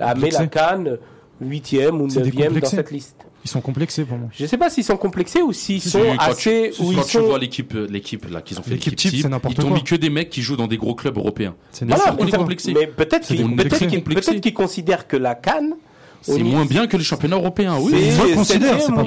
a 0.00 0.14
mis 0.14 0.30
la. 0.30 0.46
Cannes 0.46 0.98
huitième 1.40 2.00
ou 2.00 2.08
neuvième 2.08 2.58
dans 2.58 2.66
cette 2.68 2.90
liste. 2.90 3.16
Ils 3.44 3.48
sont 3.48 3.60
complexés 3.60 4.04
pour 4.04 4.18
moi. 4.18 4.28
Je 4.32 4.44
sais 4.44 4.58
pas 4.58 4.68
s'ils 4.68 4.82
sont 4.82 4.96
complexés 4.96 5.40
ou 5.40 5.52
s'ils 5.52 5.80
Si, 5.80 5.88
sont 5.90 6.00
quand 6.18 6.24
assez, 6.32 6.72
tu, 6.74 6.82
ou 6.82 6.86
quand 6.86 6.90
ils 6.90 7.04
tu 7.04 7.10
sont. 7.18 7.22
vois 7.22 7.38
l'équipe, 7.38 7.72
l'équipe 7.88 8.28
là 8.28 8.42
qu'ils 8.42 8.58
ont 8.58 8.62
fait 8.62 8.72
L'équipe 8.72 8.96
type, 8.96 9.24
n'importe 9.28 9.54
ils 9.56 9.62
t'ont 9.62 9.70
mis 9.70 9.84
que 9.84 9.94
des 9.94 10.10
mecs 10.10 10.28
qui 10.30 10.42
jouent 10.42 10.56
dans 10.56 10.66
des 10.66 10.76
gros 10.76 10.94
clubs 10.96 11.16
européens. 11.16 11.54
C'est 11.70 11.86
Voilà, 11.86 12.16
on 12.18 12.26
est 12.26 12.32
complexé. 12.36 12.72
mais 12.74 12.88
peut-être 12.88 13.24
C'est 13.24 13.36
qu'ils 13.36 13.44
complexé. 13.46 13.68
peut-être 13.68 13.88
qu'ils- 13.90 13.98
Complexé. 14.00 14.30
peut-être 14.32 14.42
qu'ils 14.42 14.54
considèrent 14.54 15.06
que 15.06 15.16
la 15.16 15.36
Cannes, 15.36 15.74
C'est 16.22 16.42
moins 16.42 16.64
bien 16.64 16.86
que 16.86 16.96
les 16.96 17.04
championnats 17.04 17.36
européens, 17.36 17.76
oui. 17.80 17.92
Ils 17.94 18.28
le 18.30 18.34
considèrent, 18.34 18.80
c'est 18.80 18.92
pas 18.92 19.02
ou 19.02 19.06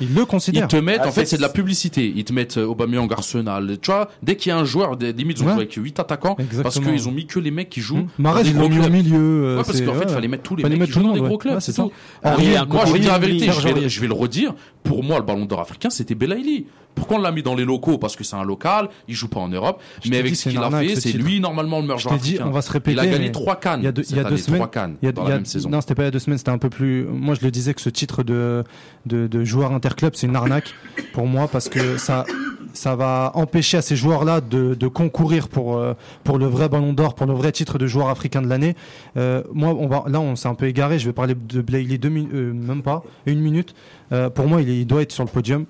Ils 0.00 0.14
le 0.14 0.24
considèrent. 0.24 0.64
Ils 0.64 0.68
te 0.68 0.76
mettent, 0.76 1.00
Ah, 1.04 1.08
en 1.08 1.12
fait, 1.12 1.26
c'est- 1.26 1.36
de 1.36 1.42
la 1.42 1.48
publicité. 1.48 2.12
Ils 2.14 2.24
te 2.24 2.32
mettent 2.32 2.56
euh, 2.58 2.66
Aubameyang, 2.66 3.12
Arsenal. 3.12 3.78
Tu 3.80 3.90
vois, 3.90 4.08
dès 4.22 4.36
qu'il 4.36 4.50
y 4.50 4.52
a 4.52 4.58
un 4.58 4.64
joueur, 4.64 4.96
des 4.96 5.12
limite, 5.12 5.38
ils 5.38 5.42
ont 5.42 5.46
joué 5.46 5.62
avec 5.62 5.72
8 5.74 5.98
attaquants. 6.00 6.36
Parce 6.62 6.78
qu'ils 6.80 7.08
ont 7.08 7.12
mis 7.12 7.26
que 7.26 7.38
les 7.40 7.50
mecs 7.50 7.68
qui 7.70 7.80
jouent. 7.80 8.06
Des 8.42 8.50
ils 8.50 8.56
l'ont 8.56 8.68
mis 8.68 8.78
au 8.78 8.90
milieu. 8.90 9.16
euh, 9.18 9.56
Ouais, 9.58 9.62
parce 9.64 9.80
qu'en 9.80 9.94
fait, 9.94 10.04
il 10.08 10.14
fallait 10.14 10.28
mettre 10.28 10.42
tous 10.42 10.56
les 10.56 10.62
Fallait 10.62 10.74
mecs 10.74 10.80
mettre 10.80 10.92
qui 10.92 10.98
jouent 11.00 11.06
dans 11.08 11.14
des 11.14 11.20
gros 11.20 11.38
clubs, 11.38 11.60
c'est 11.60 11.72
ça. 11.72 11.82
Moi, 11.84 11.92
je 12.84 12.90
Henry, 12.90 13.00
dis 13.00 13.06
la 13.06 13.18
vérité, 13.18 13.46
vais, 13.68 13.88
je 13.88 14.00
vais 14.00 14.06
le 14.06 14.14
redire. 14.14 14.54
Pour 14.82 15.02
moi, 15.04 15.18
le 15.18 15.24
ballon 15.24 15.44
d'or 15.46 15.60
africain, 15.60 15.90
c'était 15.90 16.14
Belaïli. 16.14 16.66
Pourquoi 16.94 17.16
on 17.18 17.20
l'a 17.20 17.32
mis 17.32 17.42
dans 17.42 17.54
les 17.54 17.64
locaux? 17.64 17.98
Parce 17.98 18.16
que 18.16 18.24
c'est 18.24 18.36
un 18.36 18.44
local, 18.44 18.88
il 19.08 19.14
joue 19.14 19.28
pas 19.28 19.40
en 19.40 19.48
Europe. 19.48 19.80
Je 20.04 20.10
mais 20.10 20.18
avec 20.18 20.32
dit, 20.32 20.36
ce 20.36 20.48
qu'il 20.50 20.58
a 20.58 20.70
fait, 20.70 20.94
ce 20.96 21.00
c'est 21.00 21.12
lui 21.12 21.40
normalement 21.40 21.76
le 21.78 21.82
meilleur 21.82 21.98
Je 21.98 22.02
joueur 22.04 22.16
t'ai 22.16 22.20
dit, 22.22 22.38
on 22.44 22.50
va 22.50 22.62
se 22.62 22.70
répéter. 22.70 22.92
Il 22.96 23.00
a 23.00 23.06
gagné 23.06 23.32
trois 23.32 23.56
cannes. 23.56 23.80
Il 23.80 23.84
y 23.84 23.88
a 23.88 23.92
deux, 23.92 24.02
il 24.10 24.16
y 24.16 24.18
a 24.18 24.22
cette 24.22 24.24
deux 24.24 24.32
année, 24.34 24.36
semaines. 24.42 24.58
trois 24.60 24.70
cannes 24.70 24.96
il 25.02 25.06
y 25.06 25.08
a- 25.08 25.12
dans 25.12 25.22
il 25.22 25.26
y 25.26 25.28
la 25.28 25.34
a- 25.34 25.38
même 25.38 25.44
saison. 25.46 25.70
Non, 25.70 25.80
c'était 25.80 25.94
pas 25.94 26.02
il 26.02 26.06
y 26.06 26.08
a 26.08 26.10
deux 26.10 26.18
semaines, 26.18 26.38
c'était 26.38 26.50
un 26.50 26.58
peu 26.58 26.68
plus. 26.70 27.04
Moi, 27.04 27.34
je 27.34 27.44
le 27.44 27.50
disais 27.50 27.72
que 27.74 27.80
ce 27.80 27.88
titre 27.90 28.22
de, 28.22 28.64
de, 29.06 29.26
de 29.26 29.44
joueur 29.44 29.72
interclub, 29.72 30.14
c'est 30.14 30.26
une 30.26 30.36
arnaque 30.36 30.74
pour 31.12 31.26
moi 31.26 31.48
parce 31.48 31.68
que 31.68 31.96
ça, 31.96 32.24
ça 32.74 32.96
va 32.96 33.32
empêcher 33.34 33.78
à 33.78 33.82
ces 33.82 33.96
joueurs-là 33.96 34.40
de, 34.40 34.74
de 34.74 34.88
concourir 34.88 35.48
pour 35.48 35.76
euh, 35.78 35.94
pour 36.24 36.38
le 36.38 36.46
vrai 36.46 36.68
Ballon 36.68 36.92
d'Or, 36.92 37.14
pour 37.14 37.26
le 37.26 37.32
vrai 37.34 37.50
titre 37.52 37.78
de 37.78 37.86
joueur 37.86 38.08
africain 38.08 38.42
de 38.42 38.48
l'année. 38.48 38.76
Euh, 39.16 39.42
moi, 39.54 39.70
on 39.70 39.86
va 39.88 40.04
là, 40.06 40.20
on 40.20 40.36
s'est 40.36 40.48
un 40.48 40.54
peu 40.54 40.66
égaré. 40.66 40.98
Je 40.98 41.06
vais 41.06 41.12
parler 41.12 41.34
de 41.34 41.60
Blayley 41.62 41.98
deux 41.98 42.08
minutes, 42.10 42.30
euh, 42.34 42.52
même 42.52 42.82
pas 42.82 43.02
une 43.26 43.40
minute. 43.40 43.74
Pour 44.34 44.46
moi, 44.48 44.60
il, 44.60 44.68
est- 44.68 44.80
il 44.80 44.86
doit 44.86 45.02
être 45.02 45.12
sur 45.12 45.24
le 45.24 45.30
podium. 45.30 45.64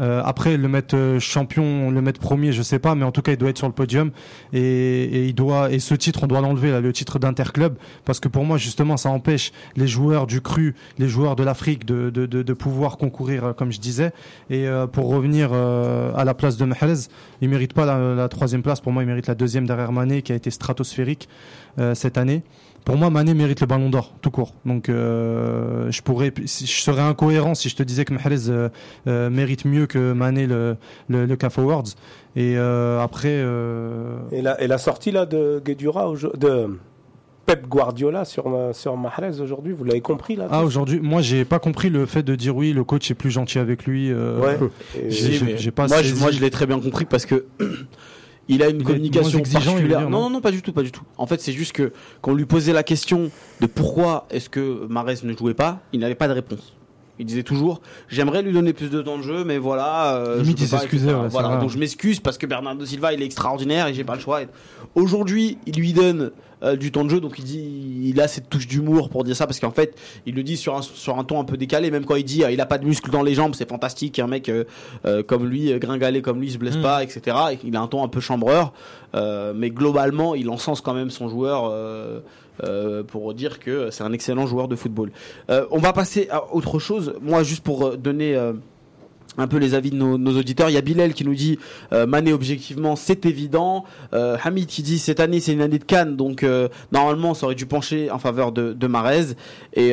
Euh, 0.00 0.22
après, 0.24 0.56
le 0.56 0.68
mettre 0.68 0.96
euh, 0.96 1.20
champion, 1.20 1.90
le 1.90 2.00
mettre 2.00 2.18
premier, 2.20 2.52
je 2.52 2.62
sais 2.62 2.78
pas, 2.78 2.94
mais 2.94 3.04
en 3.04 3.12
tout 3.12 3.20
cas, 3.20 3.32
il 3.32 3.38
doit 3.38 3.50
être 3.50 3.58
sur 3.58 3.66
le 3.66 3.74
podium 3.74 4.10
et, 4.52 4.60
et 4.60 5.26
il 5.26 5.34
doit 5.34 5.70
et 5.70 5.80
ce 5.80 5.94
titre, 5.94 6.24
on 6.24 6.26
doit 6.26 6.40
l'enlever 6.40 6.80
le 6.80 6.92
titre 6.92 7.18
d'interclub, 7.18 7.74
parce 8.04 8.18
que 8.18 8.28
pour 8.28 8.44
moi, 8.44 8.56
justement, 8.56 8.96
ça 8.96 9.10
empêche 9.10 9.52
les 9.76 9.86
joueurs 9.86 10.26
du 10.26 10.40
cru, 10.40 10.74
les 10.98 11.08
joueurs 11.08 11.36
de 11.36 11.42
l'Afrique 11.42 11.84
de, 11.84 12.10
de, 12.10 12.26
de, 12.26 12.42
de 12.42 12.52
pouvoir 12.54 12.96
concourir, 12.96 13.44
euh, 13.44 13.52
comme 13.52 13.70
je 13.70 13.80
disais. 13.80 14.12
Et 14.48 14.66
euh, 14.66 14.86
pour 14.86 15.08
revenir 15.08 15.50
euh, 15.52 16.12
à 16.16 16.24
la 16.24 16.34
place 16.34 16.56
de 16.56 16.64
Mahrez, 16.64 17.08
il 17.40 17.48
mérite 17.48 17.74
pas 17.74 17.84
la, 17.84 18.14
la 18.14 18.28
troisième 18.28 18.62
place. 18.62 18.80
Pour 18.80 18.92
moi, 18.92 19.02
il 19.02 19.06
mérite 19.06 19.26
la 19.26 19.34
deuxième 19.34 19.66
derrière 19.66 19.92
Mané, 19.92 20.22
qui 20.22 20.32
a 20.32 20.34
été 20.34 20.50
stratosphérique 20.50 21.28
euh, 21.78 21.94
cette 21.94 22.16
année. 22.16 22.42
Pour 22.84 22.96
moi, 22.96 23.10
Mané 23.10 23.32
mérite 23.34 23.60
le 23.60 23.66
Ballon 23.66 23.90
d'Or, 23.90 24.12
tout 24.22 24.30
court. 24.32 24.54
Donc, 24.66 24.88
euh, 24.88 25.90
je 25.92 26.02
pourrais, 26.02 26.32
si- 26.46 26.66
je 26.66 26.80
serais 26.80 27.02
incohérent 27.02 27.54
si 27.54 27.68
je 27.68 27.76
te 27.76 27.82
disais 27.84 28.04
que 28.04 28.12
Mahrez 28.12 28.48
euh, 28.48 28.68
euh, 29.06 29.30
mérite 29.30 29.64
mieux 29.64 29.86
que 29.86 30.12
Mané 30.12 30.46
le 30.46 30.76
le, 31.08 31.26
le 31.26 31.36
CAF 31.36 31.58
Awards. 31.60 31.84
Et 32.34 32.54
euh, 32.56 33.00
après, 33.00 33.28
euh, 33.30 34.16
Et 34.32 34.42
la, 34.42 34.60
et 34.60 34.66
la 34.66 34.78
sortie 34.78 35.12
là 35.12 35.26
de 35.26 35.62
Guedjura, 35.64 36.08
aujo- 36.10 36.36
de 36.36 36.76
Pep 37.46 37.66
Guardiola 37.68 38.24
sur, 38.24 38.48
ma- 38.48 38.72
sur 38.72 38.96
Mahrez 38.96 39.40
aujourd'hui, 39.40 39.72
vous 39.72 39.84
l'avez 39.84 40.00
compris 40.00 40.36
là 40.36 40.46
ah 40.50 40.64
aujourd'hui, 40.64 41.00
moi 41.00 41.22
j'ai 41.22 41.44
pas 41.44 41.58
compris 41.58 41.90
le 41.90 42.06
fait 42.06 42.22
de 42.22 42.34
dire 42.36 42.56
oui, 42.56 42.72
le 42.72 42.84
coach 42.84 43.10
est 43.10 43.14
plus 43.14 43.30
gentil 43.30 43.58
avec 43.58 43.84
lui. 43.84 44.10
euh, 44.10 44.40
Ouais. 44.40 44.58
J'ai- 45.08 45.70
pas 45.70 45.86
moi, 45.88 46.02
je, 46.02 46.14
moi, 46.14 46.30
je 46.30 46.40
l'ai 46.40 46.50
très 46.50 46.66
bien 46.66 46.78
compris 46.80 47.04
parce 47.04 47.26
que 47.26 47.44
il 48.54 48.62
a 48.62 48.68
une 48.68 48.78
Il 48.78 48.84
communication 48.84 49.40
particulière. 49.40 50.00
dire, 50.00 50.10
non 50.10 50.22
non, 50.22 50.30
non, 50.30 50.40
pas 50.40 50.50
du 50.50 50.62
tout, 50.62 50.72
pas 50.72 50.82
du 50.82 50.92
tout. 50.92 51.02
En 51.16 51.26
fait, 51.26 51.40
c'est 51.40 51.52
juste 51.52 51.72
que 51.72 51.92
quand 52.20 52.32
on 52.32 52.34
lui 52.34 52.44
posait 52.46 52.72
la 52.72 52.82
question 52.82 53.30
de 53.60 53.66
pourquoi 53.66 54.26
est-ce 54.30 54.48
que 54.48 54.86
Marès 54.88 55.22
ne 55.24 55.36
jouait 55.36 55.54
pas, 55.54 55.80
il 55.92 56.00
n'avait 56.00 56.14
pas 56.14 56.28
de 56.28 56.32
réponse. 56.32 56.72
Il 57.22 57.26
disait 57.26 57.44
toujours, 57.44 57.80
j'aimerais 58.08 58.42
lui 58.42 58.52
donner 58.52 58.72
plus 58.72 58.90
de 58.90 59.00
temps 59.00 59.16
de 59.16 59.22
jeu, 59.22 59.44
mais 59.44 59.56
voilà. 59.56 60.16
euh, 60.16 60.42
Limite, 60.42 60.58
je 60.58 60.64
il 60.64 60.68
s'excusait, 60.68 61.14
ouais, 61.14 61.28
voilà, 61.28 61.56
donc 61.58 61.70
je 61.70 61.78
m'excuse 61.78 62.18
parce 62.18 62.36
que 62.36 62.46
Bernardo 62.46 62.84
Silva, 62.84 63.12
il 63.12 63.22
est 63.22 63.24
extraordinaire 63.24 63.86
et 63.86 63.94
j'ai 63.94 64.02
pas 64.02 64.16
le 64.16 64.20
choix. 64.20 64.40
Aujourd'hui, 64.96 65.56
il 65.66 65.76
lui 65.76 65.92
donne 65.92 66.32
euh, 66.64 66.74
du 66.74 66.90
temps 66.90 67.04
de 67.04 67.10
jeu, 67.10 67.20
donc 67.20 67.38
il 67.38 67.44
dit, 67.44 68.10
il 68.10 68.20
a 68.20 68.26
cette 68.26 68.50
touche 68.50 68.66
d'humour 68.66 69.08
pour 69.08 69.22
dire 69.22 69.36
ça 69.36 69.46
parce 69.46 69.60
qu'en 69.60 69.70
fait, 69.70 69.96
il 70.26 70.34
le 70.34 70.42
dit 70.42 70.56
sur 70.56 70.76
un 70.76 70.82
sur 70.82 71.16
un 71.16 71.22
ton 71.22 71.40
un 71.40 71.44
peu 71.44 71.56
décalé, 71.56 71.92
même 71.92 72.04
quand 72.04 72.16
il 72.16 72.24
dit, 72.24 72.42
euh, 72.42 72.50
il 72.50 72.60
a 72.60 72.66
pas 72.66 72.78
de 72.78 72.86
muscles 72.86 73.10
dans 73.10 73.22
les 73.22 73.34
jambes, 73.34 73.54
c'est 73.54 73.68
fantastique, 73.68 74.18
un 74.18 74.26
mec 74.26 74.50
comme 75.28 75.46
lui, 75.46 75.78
gringalé 75.78 76.22
comme 76.22 76.40
lui, 76.40 76.48
il 76.48 76.52
se 76.52 76.58
blesse 76.58 76.76
Mm. 76.76 76.82
pas, 76.82 77.04
etc. 77.04 77.36
Et 77.52 77.58
il 77.64 77.76
a 77.76 77.80
un 77.80 77.86
ton 77.86 78.02
un 78.02 78.08
peu 78.08 78.18
chambreur, 78.20 78.72
mais 79.54 79.70
globalement, 79.70 80.34
il 80.34 80.50
encense 80.50 80.80
quand 80.80 80.94
même 80.94 81.10
son 81.10 81.28
joueur. 81.28 81.70
Euh, 82.64 83.02
pour 83.02 83.32
dire 83.34 83.58
que 83.60 83.90
c'est 83.90 84.04
un 84.04 84.12
excellent 84.12 84.46
joueur 84.46 84.68
de 84.68 84.76
football. 84.76 85.10
Euh, 85.50 85.66
on 85.70 85.78
va 85.78 85.92
passer 85.92 86.28
à 86.30 86.54
autre 86.54 86.78
chose. 86.78 87.14
Moi, 87.22 87.42
juste 87.42 87.64
pour 87.64 87.84
euh, 87.84 87.96
donner 87.96 88.38
un 89.38 89.48
peu 89.48 89.56
les 89.56 89.74
avis 89.74 89.90
de 89.90 89.96
nos, 89.96 90.38
auditeurs, 90.38 90.68
il 90.68 90.74
y 90.74 90.76
a 90.76 90.82
Bilal 90.82 91.14
qui 91.14 91.24
nous 91.24 91.34
dit 91.34 91.58
euh, 91.94 92.06
objectivement 92.32 92.96
c'est 92.96 93.24
évident. 93.24 93.84
Hamid 94.12 94.66
qui 94.66 94.82
dit 94.82 94.98
cette 94.98 95.20
année 95.20 95.40
c'est 95.40 95.54
une 95.54 95.62
année 95.62 95.78
de 95.78 95.84
Cannes 95.84 96.16
donc 96.16 96.44
normalement 96.92 97.32
ça 97.32 97.46
aurait 97.46 97.54
dû 97.54 97.64
pencher 97.64 98.10
en 98.10 98.18
faveur 98.18 98.52
de, 98.52 98.74
de 98.74 98.86
Marez 98.86 99.34
et, 99.72 99.92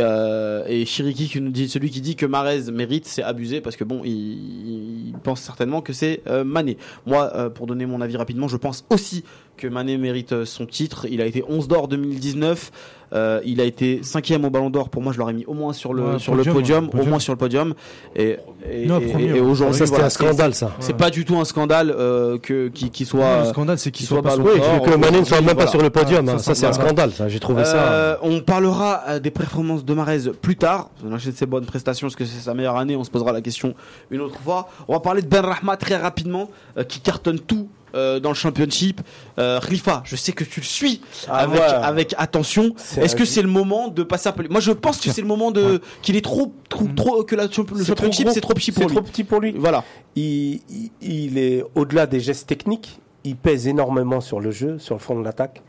et 0.67 0.85
Chiriki 0.85 1.29
qui 1.29 1.39
nous 1.39 1.51
dit 1.51 1.69
celui 1.69 1.89
qui 1.89 2.01
dit 2.01 2.17
que 2.17 2.25
Marez 2.25 2.69
mérite 2.71 3.05
c'est 3.05 3.23
abusé 3.23 3.61
parce 3.61 3.77
que 3.77 3.85
bon 3.85 4.01
il, 4.03 5.13
pense 5.23 5.39
certainement 5.39 5.81
que 5.81 5.93
c'est 5.93 6.21
Mané. 6.45 6.77
Moi 7.05 7.49
pour 7.51 7.65
donner 7.65 7.85
mon 7.85 8.01
avis 8.01 8.17
rapidement 8.17 8.49
je 8.49 8.57
pense 8.57 8.85
aussi 8.89 9.23
que 9.59 9.67
Mané 9.67 9.97
mérite 9.97 10.31
euh, 10.31 10.45
son 10.45 10.65
titre. 10.65 11.05
Il 11.09 11.21
a 11.21 11.25
été 11.25 11.43
11 11.47 11.67
d'or 11.67 11.87
2019. 11.87 12.71
Euh, 13.11 13.41
il 13.43 13.59
a 13.59 13.63
été 13.63 14.01
cinquième 14.03 14.45
au 14.45 14.49
Ballon 14.49 14.69
d'Or. 14.69 14.89
Pour 14.89 15.01
moi, 15.01 15.13
je 15.13 15.17
l'aurais 15.17 15.33
mis 15.33 15.45
au 15.45 15.53
moins 15.53 15.73
sur 15.73 15.93
le 15.93 16.03
Ouais, 16.03 16.19
sur 16.19 16.35
le 16.35 16.43
podium, 16.43 16.53
podium, 16.55 16.83
ouais, 16.83 16.87
au 16.87 16.91
podium. 16.91 17.09
moins 17.09 17.19
sur 17.19 17.33
le 17.33 17.37
podium. 17.37 17.73
Et, 18.15 18.37
aujourd'hui, 19.41 19.77
c'était 19.79 19.89
voilà, 19.89 20.05
un 20.05 20.09
scandale, 20.09 20.53
ça. 20.53 20.71
C'est 20.79 20.95
pas 20.95 21.09
du 21.09 21.25
tout 21.25 21.37
un 21.37 21.45
scandale 21.45 21.93
euh, 21.97 22.37
que 22.37 22.67
qui, 22.67 22.89
qui 22.91 23.05
soit. 23.05 23.45
le 23.45 23.49
scandale, 23.49 23.79
c'est 23.79 23.91
qu'il 23.91 24.05
soit 24.05 24.21
soit 24.21 24.37
pas 24.37 24.37
Oui, 24.37 24.59
que 24.85 24.95
Mané 24.95 25.19
ne 25.19 25.25
soit 25.25 25.37
même 25.41 25.47
pas 25.47 25.65
voilà. 25.65 25.71
sur 25.71 25.81
le 25.81 25.89
podium. 25.89 26.27
Ah, 26.29 26.33
hein. 26.33 26.37
ça, 26.37 26.43
Ça, 26.43 26.55
ça 26.55 26.61
c'est 26.61 26.67
un 26.67 26.73
scandale. 26.73 27.11
J'ai 27.27 27.39
trouvé 27.39 27.65
ça. 27.65 27.91
Euh, 27.91 28.15
on 28.21 28.41
parlera 28.41 29.19
des 29.19 29.31
performances 29.31 29.83
de 29.83 29.93
Marez 29.93 30.29
plus 30.41 30.55
tard. 30.55 30.89
On 31.05 31.13
achète 31.13 31.35
ses 31.35 31.45
bonnes 31.45 31.65
prestations, 31.65 32.07
parce 32.07 32.15
que 32.15 32.25
c'est 32.25 32.41
sa 32.41 32.53
meilleure 32.53 32.77
année. 32.77 32.95
On 32.95 33.03
se 33.03 33.11
posera 33.11 33.31
la 33.31 33.41
question 33.41 33.73
une 34.11 34.21
autre 34.21 34.39
fois. 34.39 34.69
On 34.87 34.93
va 34.93 34.99
parler 34.99 35.21
de 35.21 35.27
Ben 35.27 35.41
Rahma 35.41 35.77
très 35.77 35.95
rapidement, 35.97 36.49
euh, 36.77 36.83
qui 36.83 36.99
cartonne 36.99 37.39
tout. 37.39 37.67
Euh, 37.95 38.19
dans 38.19 38.29
le 38.29 38.35
championship, 38.35 39.01
euh, 39.37 39.59
Khalifa, 39.59 40.01
je 40.05 40.15
sais 40.15 40.31
que 40.31 40.43
tu 40.43 40.59
le 40.59 40.65
suis 40.65 41.01
Ah, 41.27 41.47
avec, 41.83 42.13
attention. 42.17 42.73
Est-ce 42.97 43.15
que 43.15 43.25
c'est 43.25 43.41
le 43.41 43.47
moment 43.47 43.87
de 43.87 44.03
passer 44.03 44.29
un 44.29 44.31
peu 44.33 44.45
Moi, 44.49 44.61
je 44.61 44.71
pense 44.71 44.99
que 44.99 45.11
c'est 45.11 45.21
le 45.21 45.27
moment 45.27 45.51
de 45.51 45.81
qu'il 46.01 46.15
est 46.15 46.21
trop, 46.23 46.53
trop, 46.69 46.85
Mm. 46.85 46.95
trop 46.95 47.23
que 47.23 47.35
la, 47.35 47.45
le 47.45 47.51
championship 47.51 48.29
c'est 48.31 48.41
trop 48.41 48.53
petit 48.53 48.71
pour 48.71 48.87
lui. 48.87 48.95
trop 48.95 49.01
petit 49.03 49.23
pour 49.23 49.39
lui. 49.39 49.53
Voilà. 49.57 49.83
il, 50.15 50.61
il- 50.69 50.91
il 51.01 51.37
est 51.37 51.63
au-delà 51.75 52.05
des 52.07 52.19
gestes 52.19 52.47
techniques, 52.47 52.99
il 53.23 53.35
pèse 53.35 53.67
énormément 53.67 54.21
sur 54.21 54.39
le 54.39 54.51
jeu, 54.51 54.79
sur 54.79 54.95
le 54.95 54.99
fond 54.99 55.19
de 55.19 55.23
l'attaque. 55.23 55.61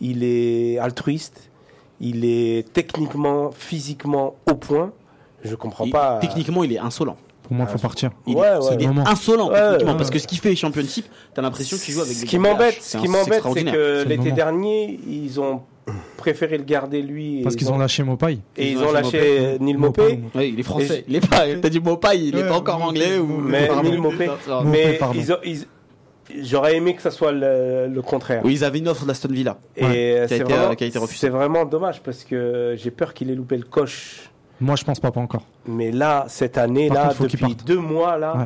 Il 0.00 0.24
est 0.24 0.78
altruiste, 0.78 1.50
il 2.00 2.24
est 2.24 2.72
techniquement, 2.72 3.50
physiquement 3.52 4.34
au 4.50 4.54
point. 4.54 4.92
Je 5.44 5.54
comprends 5.54 5.84
Il- 5.84 5.90
pas. 5.92 6.18
Techniquement, 6.20 6.64
il 6.64 6.72
est 6.72 6.78
insolent. 6.78 7.16
Pour 7.44 7.52
moi, 7.54 7.66
Ah, 7.68 7.72
faut 7.72 7.78
partir. 7.78 8.10
Il, 8.26 8.34
Ouais, 8.34 8.46
est, 8.48 8.56
ouais. 8.56 8.76
il 8.80 8.82
est 8.84 9.08
insolent 9.08 9.50
Ouais, 9.50 9.60
techniquement 9.60 9.92
ouais, 9.92 9.96
parce 9.98 10.10
que 10.10 10.18
ce 10.18 10.26
qu'il 10.26 10.38
fait 10.38 10.56
championship, 10.56 11.06
t'as 11.34 11.42
l'impression 11.42 11.76
qu'il 11.76 11.94
joue 11.94 12.00
avec 12.00 12.14
Ce 12.14 12.20
des 12.22 12.26
qui 12.26 12.38
gros 12.38 12.48
m'embête, 12.48 12.78
ce 12.80 12.96
qui 12.96 13.06
m'embête, 13.08 13.42
c'est 13.54 13.64
que 13.64 14.04
l'été 14.08 14.32
dernier, 14.32 14.98
ils 15.06 15.38
ont 15.40 15.60
préféré 16.16 16.56
le 16.56 16.64
garder 16.64 17.02
lui. 17.02 17.42
Parce 17.42 17.54
qu'ils 17.56 17.70
ont 17.70 17.76
lâché 17.76 18.02
Mopai. 18.02 18.38
et 18.56 18.70
ils 18.70 18.72
ils 18.72 18.78
ont 18.78 18.88
ont 18.88 18.92
lâché 18.92 19.58
Neil 19.60 19.76
Mopé. 19.76 20.20
Ouais, 20.34 20.48
il 20.48 20.58
est 20.58 20.62
français. 20.62 21.04
Il 21.06 21.16
est 21.16 21.28
pas. 21.28 21.44
T'as 21.62 21.68
dit 21.68 21.80
Mopai, 21.80 22.18
il 22.18 22.34
est 22.34 22.42
Ouais, 22.42 22.48
pas 22.48 22.56
encore 22.56 22.82
anglais 22.82 23.18
ou. 23.18 23.26
Mais. 23.26 23.68
Neil 23.82 23.98
Mopé. 23.98 24.30
Mais 24.64 24.94
pardon. 24.94 25.20
ils 25.20 25.30
ont- 25.32 25.38
ils- 25.44 25.66
j'aurais 26.42 26.76
aimé 26.76 26.94
que 26.94 27.02
ça 27.02 27.10
soit 27.10 27.32
le, 27.32 27.86
le 27.88 28.00
contraire. 28.02 28.40
Oui, 28.44 28.54
ils 28.54 28.64
avaient 28.64 28.78
une 28.78 28.88
offre 28.88 29.04
d'Aston 29.04 29.28
Villa. 29.30 29.58
Et 29.76 29.84
Ouais. 29.84 29.90
Qui 29.92 30.18
a 30.22 30.28
c'est 30.28 30.34
été, 30.36 30.44
vraiment, 30.44 30.70
euh, 30.70 30.74
qui 30.74 30.84
a 30.84 30.86
été 30.86 30.98
refusé. 30.98 31.18
c'est 31.20 31.28
vraiment 31.28 31.66
dommage 31.66 32.00
parce 32.02 32.24
que 32.24 32.74
j'ai 32.78 32.90
peur 32.90 33.12
qu'il 33.12 33.30
ait 33.30 33.34
loupé 33.34 33.58
le 33.58 33.64
coche. 33.64 34.30
Moi, 34.64 34.76
je 34.76 34.84
pense 34.84 35.00
pas, 35.00 35.10
pas 35.10 35.20
encore. 35.20 35.42
Mais 35.66 35.90
là, 35.92 36.24
cette 36.28 36.56
année, 36.58 36.88
Par 36.88 36.96
là, 36.96 37.02
contre, 37.04 37.16
faut 37.16 37.24
qu'il 37.26 37.38
depuis 37.40 37.54
parte. 37.54 37.66
deux 37.66 37.78
mois, 37.78 38.16
là, 38.18 38.36
Ouais. 38.36 38.44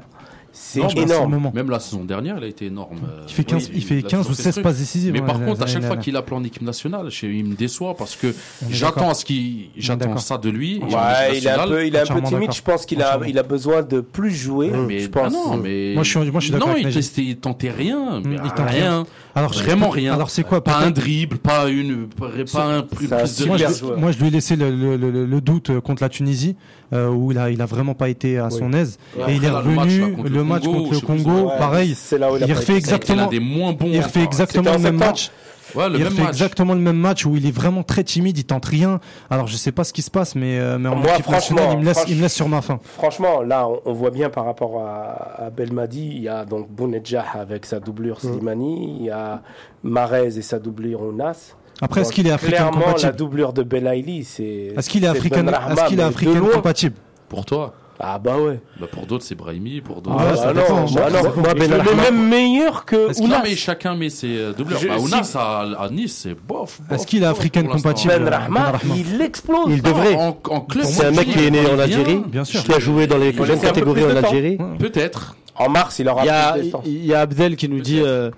c'est 0.53 0.81
Non, 0.81 0.89
je 0.89 0.95
pense 0.95 1.05
que 1.05 1.09
c'est 1.09 1.15
le 1.15 1.15
énorme. 1.21 1.31
moment. 1.35 1.53
Même 1.55 1.71
la 1.71 1.79
saison 1.79 2.05
dernière, 2.05 2.37
elle 2.39 2.45
a 2.45 2.49
été 2.49 2.67
énorme. 2.67 2.99
euh, 3.05 3.23
Il 3.29 3.33
fait 3.35 3.45
15, 3.45 3.67
oui, 3.69 3.73
il 3.77 3.85
fait 3.85 3.99
a 3.99 4.03
15 4.03 4.11
toujours 4.11 4.33
ou 4.33 4.35
fait 4.35 4.43
16 4.43 4.55
ce 4.55 4.61
truc. 4.61 4.65
passes 4.65 4.79
décisives. 4.79 5.13
Mais 5.13 5.21
ouais, 5.21 5.27
par 5.27 5.41
contre, 5.45 5.63
à 5.63 5.67
chaque 5.67 5.85
fois 5.85 5.97
qu'il 5.97 6.17
appelle 6.17 6.35
en 6.35 6.45
équipe 6.45 6.63
nationale, 6.63 7.11
chez- 7.11 7.31
il 7.33 7.45
me 7.45 7.55
déçoit 7.55 7.95
parce 7.97 8.17
que 8.17 8.29
est 8.29 8.35
j'attends 8.71 8.95
d'accord. 8.97 9.11
à 9.11 9.15
ce 9.15 9.25
qu'il, 9.25 9.69
j'attends 9.77 10.07
d'accord. 10.07 10.21
ça 10.23 10.39
de 10.39 10.51
lui. 10.51 10.79
Et 10.79 10.83
en 10.83 10.87
Ouais, 10.87 10.93
il 10.93 11.47
est 11.47 11.51
un 11.51 11.57
nationale, 11.57 11.69
peu, 11.69 11.87
il 11.87 11.95
est 11.95 11.99
un 11.99 12.01
peu 12.01 12.13
entièrement 12.15 12.27
timide. 12.29 12.41
d'accord. 12.41 12.55
Je 12.57 12.63
pense 12.63 12.87
qu'il 12.87 13.03
a, 13.03 13.07
Entièrement. 13.07 13.25
il 13.27 13.39
a 13.39 13.43
besoin 13.45 13.83
de 13.83 14.01
plus 14.01 14.31
jouer. 14.33 14.71
mais 14.71 14.99
je 15.01 15.09
pense. 15.09 15.27
ah 15.27 15.31
non, 15.31 15.57
mais 15.57 15.93
Moi, 15.95 16.03
je 16.03 16.11
suis- 16.11 16.19
moi, 16.31 16.41
je 16.41 16.45
suis 16.47 16.53
d'accord 16.53 16.69
Non, 16.69 16.73
avec 16.75 16.83
il 16.83 16.87
Najib. 16.87 17.01
testait, 17.03 17.23
il 17.23 17.37
tentait 17.37 17.71
rien, 17.71 18.21
mais 18.25 18.37
il 18.45 18.51
tente 18.51 18.69
rien. 18.71 19.07
Alors, 19.39 19.53
Vraiment 19.53 19.89
rien. 19.89 20.15
Alors, 20.15 20.31
c'est 20.31 20.43
quoi 20.45 20.63
Pas 20.63 20.79
un 20.79 20.91
dribble, 20.91 21.39
pas 21.39 21.69
une, 21.69 22.07
pas 22.53 22.65
un 22.65 22.83
plus, 22.83 23.09
de 23.09 23.47
moi, 23.47 23.57
je, 23.57 23.85
moi, 23.97 24.11
je 24.13 24.19
lui 24.19 24.29
ai 24.29 24.31
laissé 24.31 24.57
le, 24.57 24.71
le- 24.71 24.97
le- 24.97 25.27
le 25.27 25.41
doute 25.41 25.71
euh, 25.71 25.81
contre 25.81 26.03
la 26.03 26.09
Tunisie, 26.09 26.57
euh, 26.93 27.09
où 27.09 27.33
il 27.33 27.39
a, 27.39 27.51
il 27.51 27.61
a 27.63 27.67
vraiment 27.67 27.95
pas 27.95 28.09
été 28.09 28.39
à 28.39 28.51
son 28.51 28.73
aise. 28.73 28.99
Ouais, 29.17 29.33
et 29.33 29.37
il 29.37 29.45
est 29.45 29.49
le 29.49 29.55
match, 29.55 29.65
revenu, 29.89 30.01
là, 30.01 30.07
le 30.09 30.15
contre 30.15 30.45
match, 30.45 30.63
le 30.65 30.69
Congo, 30.71 30.83
contre 30.83 30.93
le 30.95 31.01
Congo, 31.25 31.49
Ouais, 31.51 31.59
pareil. 31.59 31.95
C'est 31.97 32.19
là 32.19 32.33
où 32.33 32.37
il 32.37 32.53
refait 32.53 32.77
exactement, 32.77 33.27
des 33.27 33.41
moins 33.41 33.73
bons. 33.73 33.91
il 33.93 34.01
refait 34.01 34.23
exactement 34.25 34.73
le 34.73 34.79
même 34.79 34.97
match. 34.97 35.31
Ouais, 35.75 35.89
le 35.89 35.97
il 35.99 36.05
même 36.05 36.15
match. 36.15 36.29
exactement 36.29 36.75
le 36.75 36.81
même 36.81 36.97
match 36.97 37.27
où 37.27 37.37
il 37.37 37.47
est 37.47 37.51
vraiment 37.51 37.83
très 37.83 38.05
timide, 38.05 38.39
il 38.39 38.45
tente 38.45 38.65
rien. 38.67 39.01
Alors, 39.31 39.47
je 39.47 39.57
sais 39.57 39.73
pas 39.73 39.85
ce 39.85 39.93
qui 39.93 40.03
se 40.03 40.11
passe, 40.11 40.35
mais, 40.35 40.59
euh, 40.59 40.79
mais 40.79 40.89
en 40.89 40.97
Moi, 40.97 41.13
équipe 41.15 41.29
nationale, 41.29 41.65
franchement, 41.65 41.73
il 41.73 41.81
me 41.81 41.85
laisse, 41.85 41.99
franch- 41.99 42.11
il 42.11 42.17
me 42.17 42.23
laisse 42.23 42.35
sur 42.35 42.49
ma 42.49 42.63
faim. 42.63 42.81
Franchement, 42.97 43.43
là, 43.43 43.69
on, 43.69 43.81
on 43.85 43.93
voit 43.93 44.11
bien 44.11 44.31
par 44.31 44.45
rapport 44.45 44.81
à, 44.83 45.45
à 45.47 45.51
Belmadi, 45.51 46.07
il 46.15 46.23
y 46.23 46.29
a 46.29 46.45
donc 46.45 46.69
Bounedjah 46.71 47.25
avec 47.35 47.67
sa 47.67 47.81
doublure 47.81 48.21
Slimani, 48.21 48.97
il 49.01 49.07
y 49.07 49.11
a 49.11 49.43
Marez 49.83 50.37
et 50.39 50.43
sa 50.43 50.59
doublure 50.59 51.03
Ounas. 51.03 51.55
Après, 51.81 52.01
est-ce 52.01 52.13
qu'il 52.13 52.27
est 52.27 52.33
africain 52.33 52.57
Clairement, 52.57 52.79
la 52.81 52.87
compatible 52.87 53.17
doublure 53.17 53.53
de 53.53 53.63
Belaïli, 53.63 54.25
c'est. 54.25 54.73
Est-ce 54.77 54.91
qu'il 54.91 55.05
est 55.05 55.09
africain, 55.09 55.45
Ben 55.45 55.53
est-ce 55.71 55.85
qu'il 55.87 56.01
est 56.01 56.03
africain 56.03 56.41
compatible? 56.41 56.97
Pour 57.29 57.45
toi. 57.45 57.75
Ah 58.01 58.19
bah 58.19 58.37
ouais. 58.39 58.61
Bah, 58.81 58.87
pour 58.91 59.07
d'autres, 59.07 59.25
c'est 59.25 59.35
Brahimi, 59.35 59.81
pour 59.81 60.01
d'autres. 60.01 60.17
Ah 60.21 60.33
ouais, 60.33 60.39
Ah, 60.45 60.53
bah 60.53 60.63
Moi, 60.71 61.33
moi, 61.37 61.55
mets 61.55 61.67
Rahma- 61.67 61.97
même 61.97 62.29
meilleur 62.29 62.85
que 62.85 63.21
Ounas. 63.21 63.41
mais 63.43 63.57
chacun 63.57 63.97
met 63.97 64.09
ses 64.09 64.37
euh, 64.39 64.53
doubleurs. 64.53 64.79
Je- 64.79 64.87
Bah, 64.89 64.95
si- 64.99 65.05
Ounas 65.05 65.33
à, 65.37 65.63
à 65.85 65.89
Nice, 65.91 66.17
c'est 66.23 66.35
bof. 66.35 66.81
bof, 66.81 66.81
Est-ce 66.93 67.07
qu'il 67.09 67.23
est 67.25 67.27
africain 67.27 67.65
compatible 67.65 68.13
Ben 68.17 68.25
Ben 68.25 68.35
Rahma, 68.35 68.73
il 68.97 69.21
explose. 69.21 69.67
Il 69.69 69.83
devrait. 69.83 70.15
En, 70.15 70.29
en 70.29 70.61
club, 70.61 70.85
C'est 70.85 71.07
un 71.07 71.11
mec 71.11 71.29
qui 71.29 71.45
est 71.45 71.51
né 71.51 71.67
en 71.67 71.79
Algérie, 71.79 72.23
Bien 72.27 72.45
sûr. 72.45 72.63
qui 72.63 72.73
a 72.73 72.79
joué 72.79 73.07
dans 73.09 73.19
les 73.19 73.33
jeunes 73.33 73.61
catégories 73.61 74.05
en. 74.05 74.17
Algérie. 74.17 74.59
Peut-être. 74.79 75.37
En 75.57 75.69
mars, 75.69 75.99
il 75.99 76.09
aura 76.09 76.23
plus 76.23 76.73
il 76.87 77.05
y 77.05 77.15
a 77.15 77.21
Abdel 77.21 77.57
qui 77.57 77.69
nous 77.69 77.81
dit 77.81 78.01
euh, 78.01 78.31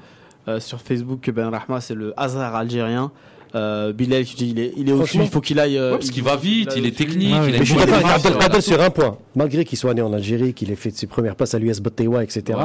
euh, 0.48 0.58
sur 0.58 0.80
Facebook 0.80 1.20
que 1.20 1.30
Ben 1.30 1.50
Rahma 1.50 1.82
c'est 1.82 1.94
le 1.94 2.14
hasard 2.16 2.54
algérien. 2.54 3.10
Euh, 3.54 3.92
Bilal 3.92 4.24
il 4.38 4.58
est, 4.60 4.72
il 4.76 4.88
est 4.88 4.92
au-dessus, 4.92 5.18
il 5.22 5.28
faut 5.28 5.40
qu'il 5.40 5.58
aille. 5.58 5.76
euh, 5.76 5.92
Ouais, 5.92 5.98
parce 5.98 6.10
qu'il 6.10 6.22
va 6.22 6.36
vite, 6.36 6.72
il 6.76 6.86
est 6.86 6.96
technique, 6.96 7.34
Ouais, 7.34 7.48
il 7.50 7.56
a 7.56 7.86
mais. 7.86 8.10
Abdel 8.12 8.32
Abdel 8.40 8.62
sur 8.62 8.80
un 8.80 8.90
point. 8.90 9.16
Malgré 9.34 9.64
qu'il 9.64 9.76
soit 9.78 9.92
né 9.94 10.02
en 10.02 10.12
Algérie, 10.12 10.54
qu'il 10.54 10.70
ait 10.70 10.76
fait 10.76 10.90
ses 10.96 11.06
premières 11.08 11.34
passes 11.34 11.54
à 11.54 11.58
l'US 11.58 11.80
Botewa, 11.80 12.22
etc., 12.22 12.42
Ouais. 12.48 12.64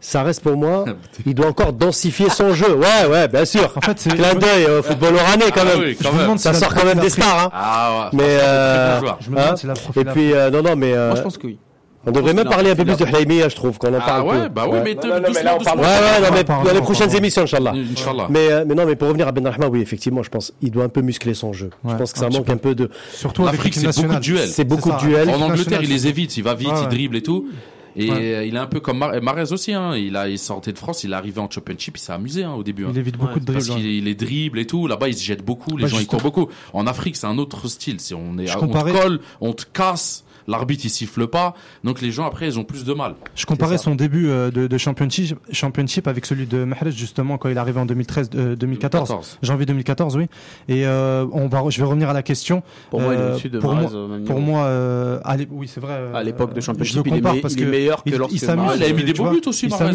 ça 0.00 0.24
reste 0.24 0.42
pour 0.42 0.56
moi, 0.56 0.84
il 1.26 1.34
doit 1.36 1.46
encore 1.46 1.72
densifier 1.72 2.28
son 2.30 2.52
jeu. 2.52 2.74
Ouais, 2.74 3.06
ouais, 3.08 3.28
bien 3.28 3.44
sûr. 3.44 3.72
En 3.76 3.80
fait, 3.80 3.96
c'est. 4.00 4.10
Clin 4.10 4.34
d'œil 4.34 4.66
au 4.66 4.82
football 4.82 5.14
oranais 5.14 5.52
quand 5.54 5.60
Ah 5.62 5.64
même. 5.76 5.78
oui, 5.80 5.96
je 5.96 6.02
quand 6.02 6.10
me 6.10 6.16
même. 6.16 6.22
demande 6.24 6.38
si 6.38 6.44
Ça 6.44 6.54
sort 6.54 6.74
quand 6.74 6.84
même 6.84 6.98
des 6.98 7.10
stars. 7.10 7.44
Hein. 7.44 7.50
Ah 7.52 8.08
ouais. 8.12 8.18
Mais 8.18 8.38
euh. 8.40 9.00
Je 9.20 9.30
me 9.30 9.38
Hein 9.38 9.42
demande 9.42 9.56
si 9.58 9.66
la 9.68 9.74
et 9.74 10.04
puis 10.06 10.32
euh, 10.32 10.50
non, 10.50 10.62
non, 10.62 10.74
mais 10.74 10.92
euh, 10.94 11.08
Moi, 11.10 11.16
je 11.16 11.22
pense 11.22 11.38
que 11.38 11.46
oui. 11.46 11.58
On 12.06 12.10
devrait 12.10 12.34
même 12.34 12.48
parler 12.48 12.70
un 12.70 12.74
peu 12.76 12.84
plus 12.84 12.96
de 12.96 13.04
Haïmia, 13.04 13.48
je 13.48 13.54
trouve, 13.56 13.78
qu'on 13.78 13.94
en 13.94 13.98
Ah 14.00 14.06
parle 14.06 14.26
ouais, 14.28 14.42
peu. 14.44 14.48
bah 14.48 14.64
oui, 14.66 14.72
Ouais. 14.78 14.82
mais 14.84 14.94
doucement, 14.94 15.10
là, 15.10 15.56
on 15.58 15.64
parle- 15.64 15.78
doucement. 15.78 15.82
Ouais, 15.82 15.88
ouais, 15.88 16.20
non, 16.30 16.34
mais 16.34 16.44
Pardon, 16.44 16.68
dans 16.68 16.74
les 16.74 16.80
prochaines 16.80 17.14
émissions, 17.16 17.42
Inch'Allah. 17.42 17.72
Inch'Allah. 17.92 18.26
Mais, 18.30 18.50
euh, 18.52 18.64
mais 18.66 18.74
non, 18.74 18.86
mais 18.86 18.96
pour 18.96 19.08
revenir 19.08 19.28
à 19.28 19.32
Ben 19.32 19.46
Rahma, 19.46 19.68
oui, 19.68 19.80
effectivement, 19.80 20.22
je 20.22 20.30
pense 20.30 20.52
il 20.62 20.70
doit 20.70 20.84
un 20.84 20.88
peu 20.88 21.00
muscler 21.02 21.34
son 21.34 21.52
jeu. 21.52 21.70
je 21.84 21.90
Ouais, 21.90 21.96
pense 21.98 22.12
que 22.12 22.18
ça 22.18 22.28
manque 22.30 22.48
un 22.50 22.56
peu 22.56 22.74
de. 22.74 22.90
Surtout 23.12 23.44
L'Afrique, 23.44 23.76
l'équipe 23.76 23.90
c'est 23.92 24.02
beaucoup 24.02 24.14
de 24.14 24.20
duels. 24.20 24.48
C'est 24.48 24.64
beaucoup 24.64 24.90
de 24.92 24.98
duels. 24.98 25.30
En 25.30 25.40
Angleterre, 25.42 25.82
il 25.82 25.88
les 25.90 26.06
évite, 26.08 26.36
il 26.36 26.42
va 26.42 26.54
vite, 26.54 26.68
Ouais, 26.68 26.74
il 26.78 26.82
ouais. 26.82 26.88
dribble 26.88 27.16
et 27.16 27.22
tout. 27.22 27.46
Et 27.94 28.10
Ouais. 28.10 28.16
euh, 28.18 28.44
il 28.46 28.54
est 28.56 28.58
un 28.58 28.66
peu 28.66 28.80
comme 28.80 28.96
Mar- 28.96 29.12
Marez 29.20 29.52
aussi. 29.52 29.74
Hein. 29.74 29.94
Il 29.96 30.16
a, 30.16 30.26
il 30.26 30.38
sortait 30.38 30.72
de 30.72 30.78
France, 30.78 31.04
il 31.04 31.12
est 31.12 31.14
arrivé 31.14 31.38
en 31.40 31.50
Championship, 31.50 31.98
il 31.98 32.00
s'est 32.00 32.12
amusé 32.12 32.42
hein, 32.42 32.54
au 32.54 32.62
début. 32.62 32.86
hein. 32.86 32.90
Il 32.90 32.98
évite 32.98 33.18
beaucoup 33.18 33.38
de 33.38 33.44
Parce 33.52 33.66
dribbles. 33.66 33.82
qu'il 33.82 34.04
les 34.04 34.14
dribble 34.14 34.58
et 34.60 34.66
tout. 34.66 34.86
Là-bas, 34.86 35.08
il 35.08 35.14
se 35.14 35.22
jette 35.22 35.44
beaucoup. 35.44 35.76
Les 35.76 35.82
Bah, 35.82 35.88
gens, 35.90 35.98
ils 35.98 36.06
courent 36.06 36.22
beaucoup. 36.22 36.48
En 36.72 36.86
Afrique, 36.86 37.16
c'est 37.16 37.26
un 37.26 37.36
autre 37.36 37.68
style. 37.68 37.96
C'est 38.00 38.14
on 38.14 38.38
est, 38.38 38.46
Je 38.46 38.56
on 38.56 38.60
comparais- 38.60 38.92
te 38.92 38.98
colle, 38.98 39.20
on 39.42 39.52
te 39.52 39.64
casse. 39.70 40.24
L'arbitre, 40.48 40.84
il 40.84 40.90
siffle 40.90 41.26
pas. 41.26 41.54
Donc 41.84 42.00
les 42.00 42.10
gens 42.10 42.24
après, 42.26 42.46
ils 42.46 42.58
ont 42.58 42.64
plus 42.64 42.84
de 42.84 42.92
mal. 42.92 43.14
Je 43.34 43.46
comparais 43.46 43.78
son 43.78 43.94
début 43.94 44.28
euh, 44.28 44.50
de, 44.50 44.66
de 44.66 44.78
championship, 44.78 45.38
championship 45.52 46.06
avec 46.08 46.26
celui 46.26 46.46
de 46.46 46.64
Mahrez 46.64 46.90
justement 46.92 47.38
quand 47.38 47.48
il 47.48 47.56
est 47.56 47.60
arrivé 47.60 47.78
en 47.80 47.86
2013, 47.86 48.30
euh, 48.34 48.56
2014, 48.56 49.08
14. 49.08 49.38
janvier 49.42 49.66
2014, 49.66 50.16
oui. 50.16 50.26
Et 50.68 50.86
euh, 50.86 51.26
on 51.32 51.48
va, 51.48 51.62
je 51.68 51.78
vais 51.78 51.86
revenir 51.86 52.08
à 52.10 52.12
la 52.12 52.22
question. 52.22 52.62
Pour 52.90 53.00
moi, 53.00 53.14
il 53.14 53.20
est 53.20 53.24
au-dessus 53.30 53.48
de 53.50 53.58
pour 53.58 53.74
Mahrez 53.74 53.86
moi- 53.88 53.94
au 54.04 54.08
même 54.08 54.24
Pour 54.24 54.40
moi, 54.40 54.64
euh, 54.64 55.20
à 55.24 55.36
oui, 55.50 55.68
c'est 55.68 55.80
vrai. 55.80 55.94
euh, 55.94 56.14
à 56.14 56.22
l'époque 56.22 56.54
de 56.54 56.60
je 56.60 56.66
Championship, 56.66 57.06
il 57.06 57.14
est, 57.14 57.18
il 57.18 57.66
meilleur 57.68 58.02
que 58.04 58.08
il- 58.10 58.14
il 58.14 58.18
lorsque 58.18 58.38
s'amuse, 58.38 58.64
Ah, 58.70 58.76
il 58.76 58.84
a 58.84 58.92
mis 58.92 59.04
des 59.04 59.12
beaux 59.12 59.30
buts 59.30 59.40
aussi, 59.46 59.66
Il 59.66 59.70
Mahrez. 59.70 59.92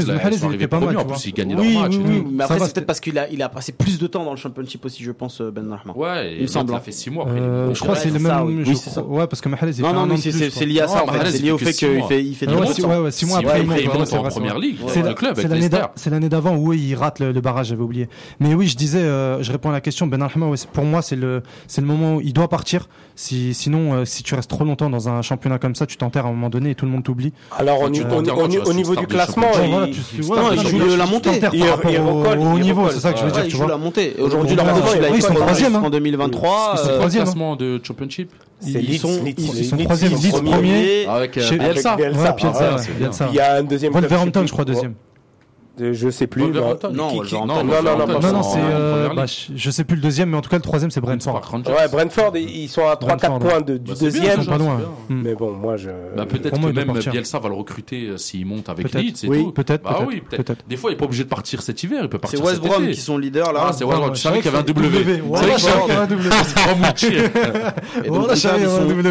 il 0.50 0.54
était 0.56 0.68
pas 0.68 0.80
mal. 0.80 0.98
En 0.98 1.06
plus, 1.06 1.26
il 1.26 1.34
gagnait 1.34 1.56
Oui, 1.56 1.74
leur 1.74 1.84
match. 1.84 1.92
tout. 1.96 2.04
mais 2.32 2.44
après 2.44 2.60
c'est 2.60 2.74
peut-être 2.74 2.86
parce 2.88 3.00
qu'il 3.00 3.18
a, 3.18 3.30
il 3.30 3.42
a 3.42 3.50
passé 3.50 3.72
plus 3.72 4.00
de 4.00 4.08
temps 4.08 4.24
dans 4.24 4.32
le 4.32 4.38
Championship 4.38 4.84
aussi, 4.86 5.04
je 5.04 5.12
pense, 5.12 5.42
Ben 5.42 5.70
Rahma. 5.70 5.94
Ouais, 5.96 6.36
Il 6.38 6.42
me 6.44 6.48
semble, 6.48 6.72
Il 6.72 6.74
a 6.74 6.78
hein. 6.78 6.82
fait 6.82 6.92
6 6.92 7.10
mois 7.10 7.26
il 7.36 7.76
je 7.76 7.80
crois 7.80 7.96
que 7.96 8.02
c'est 8.02 8.10
le 8.12 8.20
même. 8.20 8.64
Ouais, 9.08 9.28
parce 9.28 9.42
que 9.42 9.50
Mahrez, 9.50 9.68
il 9.70 9.74
fait 9.74 9.86
un 9.86 9.96
an 9.98 10.08
de 10.08 10.16
c'est 10.38 10.66
lié 10.66 10.82
à 10.82 10.88
ça, 10.88 11.00
Non, 11.06 11.10
en 11.10 11.14
fait. 11.14 11.32
C'est 11.32 11.40
lié 11.44 11.52
au 11.52 11.58
fait 11.58 11.74
qu'il 11.74 12.04
fait, 12.04 12.24
il 12.24 12.36
fait 12.36 12.46
des 12.46 12.54
ouais, 12.54 12.62
bons 12.62 12.74
six- 13.12 13.26
mois 13.26 13.40
après, 13.40 13.62
il 13.62 13.88
monte, 13.90 14.14
en 14.14 14.24
première 14.24 14.60
ligue. 14.60 14.78
C'est 14.88 15.02
le 15.02 15.14
club 15.14 15.38
c'est 15.96 16.10
l'année 16.10 16.30
d'avant 16.30 16.56
où 16.56 16.74
il 16.74 16.96
rate 16.96 17.20
le, 17.20 17.34
barrage, 17.42 17.68
j'avais 17.68 17.82
oublié. 17.82 18.10
Mais 18.40 18.54
oui, 18.54 18.68
je 18.68 18.76
disais, 18.76 19.00
euh, 19.00 19.42
je 19.44 19.52
réponds 19.52 19.70
à 19.70 19.74
la 19.74 19.82
question. 19.82 20.08
Ben 20.08 20.28
c'est- 20.56 20.70
pour 20.70 20.84
moi, 20.84 21.02
c'est 21.02 21.16
le, 21.16 21.44
c'est 21.68 21.82
le 21.82 21.88
moment 21.88 22.16
où 22.16 22.22
il 22.22 22.34
doit 22.34 22.48
partir. 22.48 22.88
Si, 23.16 23.54
sinon, 23.54 23.94
euh, 23.94 24.06
si 24.06 24.22
tu 24.24 24.36
restes 24.36 24.50
trop 24.50 24.64
longtemps 24.64 24.90
dans 24.90 25.10
un 25.10 25.22
championnat 25.22 25.58
comme 25.58 25.76
ça, 25.76 25.86
tu 25.86 25.98
t'enterres 25.98 26.26
à 26.26 26.30
un 26.30 26.34
moment 26.34 26.50
donné 26.50 26.72
et 26.72 26.76
tout 26.76 26.86
le 26.86 26.92
monde 26.92 27.04
t'oublie. 27.04 27.34
Alors, 27.58 27.82
au, 27.82 27.90
niveau 27.90 28.96
du 28.96 29.08
classement, 29.08 29.48
il- 29.88 30.22
joue 30.22 30.36
la 30.36 31.06
montée. 31.06 31.34
au- 31.38 32.60
niveau, 32.60 32.90
c'est 32.92 33.00
ça 33.00 33.14
que 33.14 33.20
je 33.20 33.26
veux 33.26 33.32
dire, 33.32 33.46
il 33.46 33.52
joue 33.52 33.68
la 33.68 33.78
montée. 33.78 34.16
Aujourd'hui, 34.20 34.56
leur 34.56 34.66
ils 35.16 35.22
sont 35.22 35.34
troisième, 35.34 35.76
en 35.76 35.90
2023. 35.90 36.74
Ils 36.74 36.80
sont 36.80 36.94
troisième. 36.94 37.24
classement 37.24 37.56
de 37.56 37.80
Championship 37.84 38.32
Ils 38.66 38.74
Leeds, 38.78 38.98
sont- 39.00 39.24
Leeds, 39.24 39.36
ils 39.38 39.46
Leeds, 39.46 39.64
sont 39.70 39.76
Leeds, 39.76 39.84
troisième, 39.86 40.12
Leeds, 40.14 40.22
Leeds 40.24 40.32
premier. 40.32 40.52
premier. 40.52 41.06
avec 41.08 41.38
euh, 41.38 41.42
Chez- 41.42 41.58
Bielsa. 41.60 41.92
Avec 41.94 42.06
Bielsa. 42.06 42.22
Ouais, 42.30 42.36
Bielsa, 42.36 42.60
Ah, 42.72 42.76
ouais, 42.76 42.82
Bielsa. 43.00 43.28
Il 43.30 43.36
y 43.36 43.40
a 43.40 43.56
un 43.56 43.64
deuxième. 43.64 43.94
Wolverhampton, 43.94 44.46
je 44.48 44.52
crois, 44.52 44.66
deuxième. 44.66 44.94
Euh, 45.80 45.94
Je 45.94 46.10
sais 46.10 46.28
plus. 46.28 46.42
Wolverhampton. 46.44 46.90
Non, 46.92 47.08
Qui- 47.10 47.14
qui- 47.14 47.36
Wolverhampton. 47.36 47.64
non, 47.64 47.64
Non, 47.64 48.20
non, 48.20 48.34
non, 48.34 48.44
c'est, 48.44 48.60
euh, 48.62 49.10
bah, 49.16 49.26
je 49.56 49.72
sais 49.72 49.84
plus 49.84 49.96
le 49.96 50.02
deuxième, 50.02 50.30
mais 50.32 50.38
en 50.38 50.42
tout 50.42 50.50
cas, 50.50 50.56
le 50.56 50.62
troisième, 50.62 50.90
c'est 50.92 51.02
Brentford. 51.02 51.42
Ouais, 51.68 51.88
Brentford, 51.92 52.36
ils 52.38 52.68
sont 52.68 52.88
à 52.88 52.96
3-4 52.96 53.30
Brentford, 53.40 53.40
points 53.40 53.62
de- 53.62 53.78
du 53.78 53.92
Bah, 53.92 53.94
c'est 53.98 54.12
bien, 54.12 54.20
deuxième. 54.22 54.40
Ils 54.40 54.44
sont 54.46 54.50
pas 54.52 54.58
c'est 54.58 54.64
loin. 54.64 54.80
Hmm. 55.10 55.22
Mais 55.24 55.36
bon, 55.36 55.52
moi, 55.52 55.78
je. 55.78 55.90
Bah, 56.16 56.26
peut-être 56.26 56.60
que 56.60 56.66
même. 56.72 56.94
Bielsa 57.12 57.40
va 57.40 57.50
le 57.50 57.56
recruter 57.56 58.08
euh, 58.08 58.18
s'il 58.18 58.46
monte 58.46 58.70
avec. 58.70 58.94
Leeds 58.94 59.24
et 59.26 59.30
Oui, 59.30 59.44
tout. 59.44 59.52
peut-être, 59.52 59.84
Bah 59.84 59.96
peut-être, 60.00 60.08
oui, 60.10 60.22
peut-être. 60.30 60.64
Des 60.68 60.78
fois, 60.78 60.90
il 60.92 60.94
est 60.94 60.98
pas 60.98 61.06
obligé 61.06 61.24
de 61.24 61.30
partir 61.30 61.62
cet 61.62 61.84
hiver, 61.84 62.00
il 62.04 62.10
peut 62.10 62.18
C'est 62.18 62.38
partir 62.38 62.44
West 62.44 62.62
cet 62.62 62.64
Brom 62.72 62.88
qui 62.88 62.96
sont 63.00 63.18
leaders 63.18 63.54
là. 63.54 63.66
Ah, 63.68 63.74
c'est 63.74 63.84
West 63.86 64.00
Brom. 64.00 64.14
Tu 64.14 64.22
savais 64.22 64.38
qu'il 64.38 64.46
y 64.46 64.50
avait 64.50 64.58
un 64.58 64.64
W. 64.64 64.90
C'est 65.36 65.52
je 65.54 65.58
savais 65.58 65.82
qu'il 65.82 65.90
y 65.90 65.92
avait 65.92 66.02
un 66.02 66.08
W. 66.08 66.30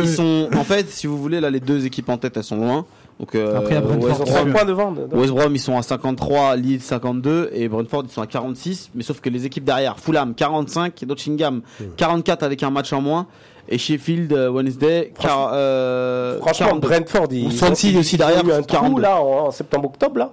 ils 0.03 0.09
sont- 0.09 0.49
en 0.57 0.65
fait, 0.65 0.91
si 0.91 1.07
vous 1.07 1.19
voulez, 1.19 1.41
là, 1.41 1.51
les 1.51 1.61
deux 1.61 1.87
équipes 1.87 2.09
en 2.09 2.19
tête, 2.19 2.37
elles 2.37 2.45
sont 2.45 2.57
loin. 2.57 2.85
Donc, 3.19 3.35
euh, 3.35 3.57
Après, 3.57 3.71
il 3.71 3.75
y 3.75 3.77
a 3.79 3.81
Brentford. 3.81 4.05
West, 4.09 4.19
Ils 4.19 4.23
ont 4.23 4.27
c'est 4.27 4.33
3 4.33 4.43
sûr. 4.45 4.53
points 4.53 4.65
devant. 4.67 4.95
West 5.13 5.33
Brom, 5.33 5.55
ils 5.55 5.59
sont 5.59 5.79
à 5.79 5.83
53, 5.83 6.57
Leeds 6.57 6.81
52 6.81 7.49
et 7.55 7.67
Brentford, 7.69 8.03
ils 8.07 8.13
sont 8.13 8.21
à 8.21 8.27
46. 8.27 8.91
Mais 8.95 9.03
sauf 9.03 9.21
que 9.21 9.31
les 9.31 9.47
équipes 9.47 9.65
derrière, 9.65 9.99
Fulham 9.99 10.35
45, 10.35 11.03
Nottingham 11.09 11.63
44 11.97 12.43
avec 12.43 12.63
un 12.63 12.71
match 12.71 12.93
en 12.93 13.01
moins. 13.01 13.27
Et 13.69 13.79
Sheffield 13.79 14.33
euh, 14.33 14.49
Wednesday, 14.51 15.13
car, 15.19 15.51
euh, 15.53 16.39
Franchement, 16.41 16.67
42. 16.79 16.89
Brentford, 16.89 17.27
ils 17.33 17.53
Swansea 17.53 17.89
ils- 17.91 17.99
aussi 17.99 18.17
ils 18.17 18.23
ont 18.23 18.27
derrière, 18.27 18.47
eu 18.47 18.53
un 18.53 18.63
trou 18.63 18.67
42. 18.77 19.03
là 19.03 19.21
en, 19.21 19.47
en 19.47 19.51
septembre-octobre 19.51 20.19
là. 20.19 20.33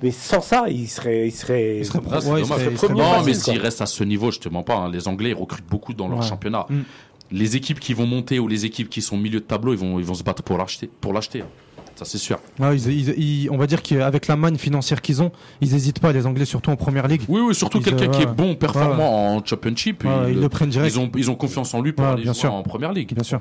Mais 0.00 0.12
sans 0.12 0.40
ça, 0.40 0.66
il 0.68 0.86
serait, 0.86 1.26
il 1.26 1.32
serait. 1.32 1.78
Il 1.78 1.84
serait 1.86 1.98
Là, 2.08 2.20
c'est 2.20 2.30
Ouais, 2.30 2.40
il 2.40 2.42
dommage. 2.44 2.60
serait- 2.62 2.70
il 2.72 2.78
serait 2.78 2.86
premier 2.88 3.00
Non, 3.00 3.08
facile, 3.14 3.26
mais 3.26 3.32
quoi. 3.32 3.42
s'il 3.54 3.58
reste 3.60 3.80
à 3.80 3.86
ce 3.86 4.04
niveau, 4.04 4.30
je 4.30 4.38
te 4.38 4.48
mens 4.48 4.62
pas, 4.62 4.76
hein, 4.76 4.90
les 4.92 5.08
Anglais 5.08 5.30
ils 5.30 5.34
recrutent 5.34 5.66
beaucoup 5.68 5.92
dans 5.92 6.06
leur 6.06 6.20
Ouais. 6.20 6.26
championnat. 6.26 6.66
Mm. 6.68 6.76
Les 7.32 7.56
équipes 7.56 7.80
qui 7.80 7.94
vont 7.94 8.06
monter 8.06 8.38
ou 8.38 8.46
les 8.46 8.64
équipes 8.64 8.88
qui 8.88 9.02
sont 9.02 9.16
au 9.16 9.18
milieu 9.18 9.40
de 9.40 9.44
tableau, 9.44 9.72
ils 9.72 9.78
vont, 9.78 9.98
ils 9.98 10.04
vont 10.04 10.14
se 10.14 10.22
battre 10.22 10.42
pour 10.44 10.56
l'acheter. 10.56 10.88
Pour 11.00 11.12
l'acheter. 11.12 11.42
Ça, 11.98 12.04
c'est 12.04 12.18
sûr. 12.18 12.38
Ouais, 12.60 12.76
ils- 12.76 13.08
ils- 13.08 13.18
ils- 13.44 13.50
on 13.50 13.56
va 13.56 13.66
dire 13.66 13.82
qu'avec 13.82 14.28
la 14.28 14.36
manne 14.36 14.56
financière 14.56 15.02
qu'ils 15.02 15.20
ont, 15.20 15.32
ils 15.60 15.72
n'hésitent 15.72 15.98
pas, 15.98 16.12
les 16.12 16.26
Anglais, 16.26 16.44
surtout 16.44 16.70
en 16.70 16.76
première 16.76 17.08
ligue. 17.08 17.22
Oui, 17.28 17.40
oui, 17.40 17.54
surtout 17.56 17.78
Ils, 17.78 17.84
quelqu'un 17.86 18.04
euh, 18.04 18.08
qui 18.10 18.22
est 18.22 18.26
ouais. 18.26 18.32
bon, 18.32 18.54
performant 18.54 19.34
en 19.34 19.44
championship. 19.44 20.04
Ils, 20.04 20.34
ils 20.34 20.40
le 20.40 20.48
prennent 20.48 20.68
direct. 20.68 20.94
ils 20.94 21.00
ont, 21.00 21.10
ils 21.16 21.28
ont 21.28 21.34
confiance 21.34 21.74
en 21.74 21.80
lui 21.80 21.92
pour 21.92 22.06
aller 22.06 22.22
bien 22.22 22.32
jouer 22.32 22.40
sûr. 22.42 22.54
en 22.54 22.62
première 22.62 22.92
ligue. 22.92 23.12
Bien 23.14 23.24
sûr. 23.24 23.40